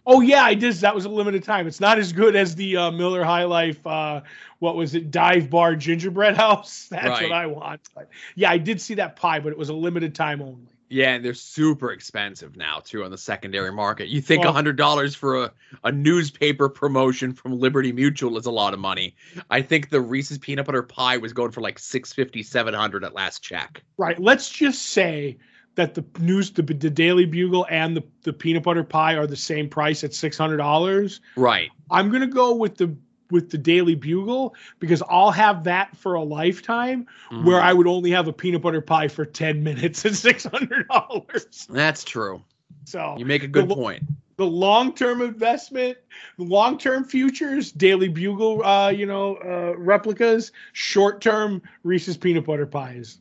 Oh 0.06 0.20
yeah, 0.20 0.44
I 0.44 0.54
did. 0.54 0.72
That 0.74 0.94
was 0.94 1.04
a 1.04 1.08
limited 1.08 1.42
time. 1.42 1.66
It's 1.66 1.80
not 1.80 1.98
as 1.98 2.12
good 2.12 2.36
as 2.36 2.54
the 2.54 2.76
uh, 2.76 2.90
Miller 2.92 3.24
High 3.24 3.44
Life. 3.44 3.84
Uh, 3.84 4.20
what 4.60 4.76
was 4.76 4.94
it? 4.94 5.10
Dive 5.10 5.50
Bar 5.50 5.74
Gingerbread 5.74 6.36
House. 6.36 6.86
That's 6.90 7.08
Right. 7.08 7.22
what 7.24 7.32
I 7.32 7.46
want. 7.46 7.80
But, 7.92 8.08
yeah, 8.36 8.50
I 8.50 8.58
did 8.58 8.80
see 8.80 8.94
that 8.94 9.16
pie, 9.16 9.40
but 9.40 9.50
it 9.50 9.58
was 9.58 9.68
a 9.68 9.74
limited 9.74 10.14
time 10.14 10.40
only. 10.42 10.75
Yeah, 10.88 11.14
and 11.14 11.24
they're 11.24 11.34
super 11.34 11.90
expensive 11.92 12.56
now 12.56 12.80
too 12.84 13.02
on 13.04 13.10
the 13.10 13.18
secondary 13.18 13.72
market. 13.72 14.08
You 14.08 14.20
think 14.20 14.44
a 14.44 14.46
Well- 14.46 14.52
hundred 14.54 14.76
dollars 14.76 15.14
for 15.14 15.44
a, 15.44 15.52
a 15.84 15.92
newspaper 15.92 16.68
promotion 16.68 17.32
from 17.32 17.58
Liberty 17.58 17.92
Mutual 17.92 18.36
is 18.38 18.46
a 18.46 18.50
lot 18.50 18.72
of 18.72 18.78
money. 18.78 19.16
I 19.50 19.62
think 19.62 19.90
the 19.90 20.00
Reese's 20.00 20.38
peanut 20.38 20.66
butter 20.66 20.82
pie 20.82 21.16
was 21.16 21.32
going 21.32 21.50
for 21.50 21.60
like 21.60 21.78
650, 21.78 22.42
700 22.42 23.04
at 23.04 23.14
last 23.14 23.42
check. 23.42 23.82
Right. 23.96 24.18
Let's 24.18 24.48
just 24.48 24.82
say 24.82 25.38
that 25.74 25.94
the 25.94 26.04
news, 26.18 26.50
the, 26.52 26.62
the 26.62 26.88
Daily 26.90 27.26
Bugle, 27.26 27.66
and 27.70 27.96
the, 27.96 28.02
the 28.22 28.32
peanut 28.32 28.62
butter 28.62 28.84
pie 28.84 29.14
are 29.14 29.26
the 29.26 29.36
same 29.36 29.68
price 29.68 30.04
at 30.04 30.14
six 30.14 30.38
hundred 30.38 30.56
dollars. 30.56 31.20
Right. 31.36 31.70
I'm 31.90 32.10
gonna 32.10 32.26
go 32.26 32.54
with 32.54 32.76
the 32.76 32.96
with 33.30 33.50
the 33.50 33.58
Daily 33.58 33.94
Bugle 33.94 34.54
because 34.78 35.02
I'll 35.08 35.30
have 35.30 35.64
that 35.64 35.96
for 35.96 36.14
a 36.14 36.22
lifetime 36.22 37.06
Mhm. 37.30 37.44
where 37.44 37.60
I 37.60 37.72
would 37.72 37.86
only 37.86 38.10
have 38.10 38.28
a 38.28 38.32
peanut 38.32 38.62
butter 38.62 38.80
pie 38.80 39.08
for 39.08 39.24
10 39.24 39.62
minutes 39.62 40.04
at 40.04 40.12
$600. 40.14 41.66
That's 41.68 42.04
true. 42.04 42.42
So 42.84 43.16
You 43.18 43.26
make 43.26 43.42
a 43.42 43.48
good 43.48 43.68
The- 43.68 43.74
point. 43.74 44.02
the 44.36 44.46
long-term 44.46 45.22
investment, 45.22 45.96
the 46.38 46.44
long-term 46.44 47.04
futures, 47.04 47.72
Daily 47.72 48.08
Bugle, 48.08 48.62
uh, 48.64 48.90
you 48.90 49.06
know, 49.06 49.36
uh, 49.36 49.74
replicas, 49.78 50.52
short-term 50.72 51.62
Reese's 51.82 52.16
peanut 52.16 52.44
butter 52.44 52.66
pies. 52.66 53.18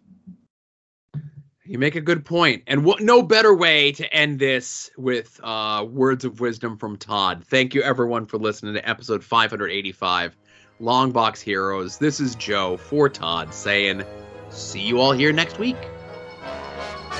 You 1.67 1.79
make 1.79 1.95
a 1.95 2.01
good 2.01 2.23
point. 2.23 2.63
And 2.67 2.85
what 2.85 3.01
no 3.01 3.23
better 3.23 3.55
way 3.55 3.91
to 3.93 4.13
end 4.13 4.37
this 4.37 4.91
with 4.97 5.39
uh, 5.43 5.85
words 5.89 6.23
of 6.23 6.39
wisdom 6.39 6.77
from 6.77 6.95
Todd. 6.95 7.43
Thank 7.43 7.73
you 7.73 7.81
everyone 7.81 8.27
for 8.27 8.37
listening 8.37 8.75
to 8.75 8.87
episode 8.87 9.23
585 9.23 10.37
Long 10.79 11.11
Box 11.11 11.41
Heroes. 11.41 11.97
This 11.97 12.19
is 12.19 12.35
Joe 12.35 12.77
for 12.77 13.09
Todd 13.09 13.51
saying, 13.51 14.03
see 14.49 14.81
you 14.81 14.99
all 14.99 15.11
here 15.11 15.31
next 15.31 15.57
week. 15.57 15.77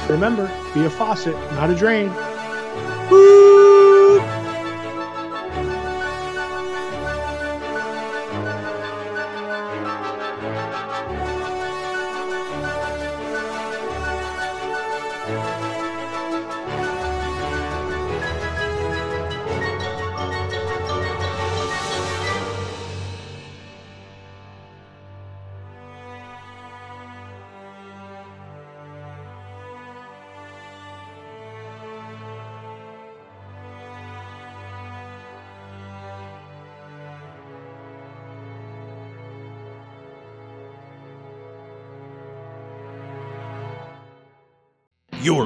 Remember, 0.08 0.46
be 0.76 0.86
a 0.86 0.90
faucet, 0.92 1.36
not 1.54 1.72
a 1.72 1.76
drain. 1.76 2.12
You're 3.10 3.45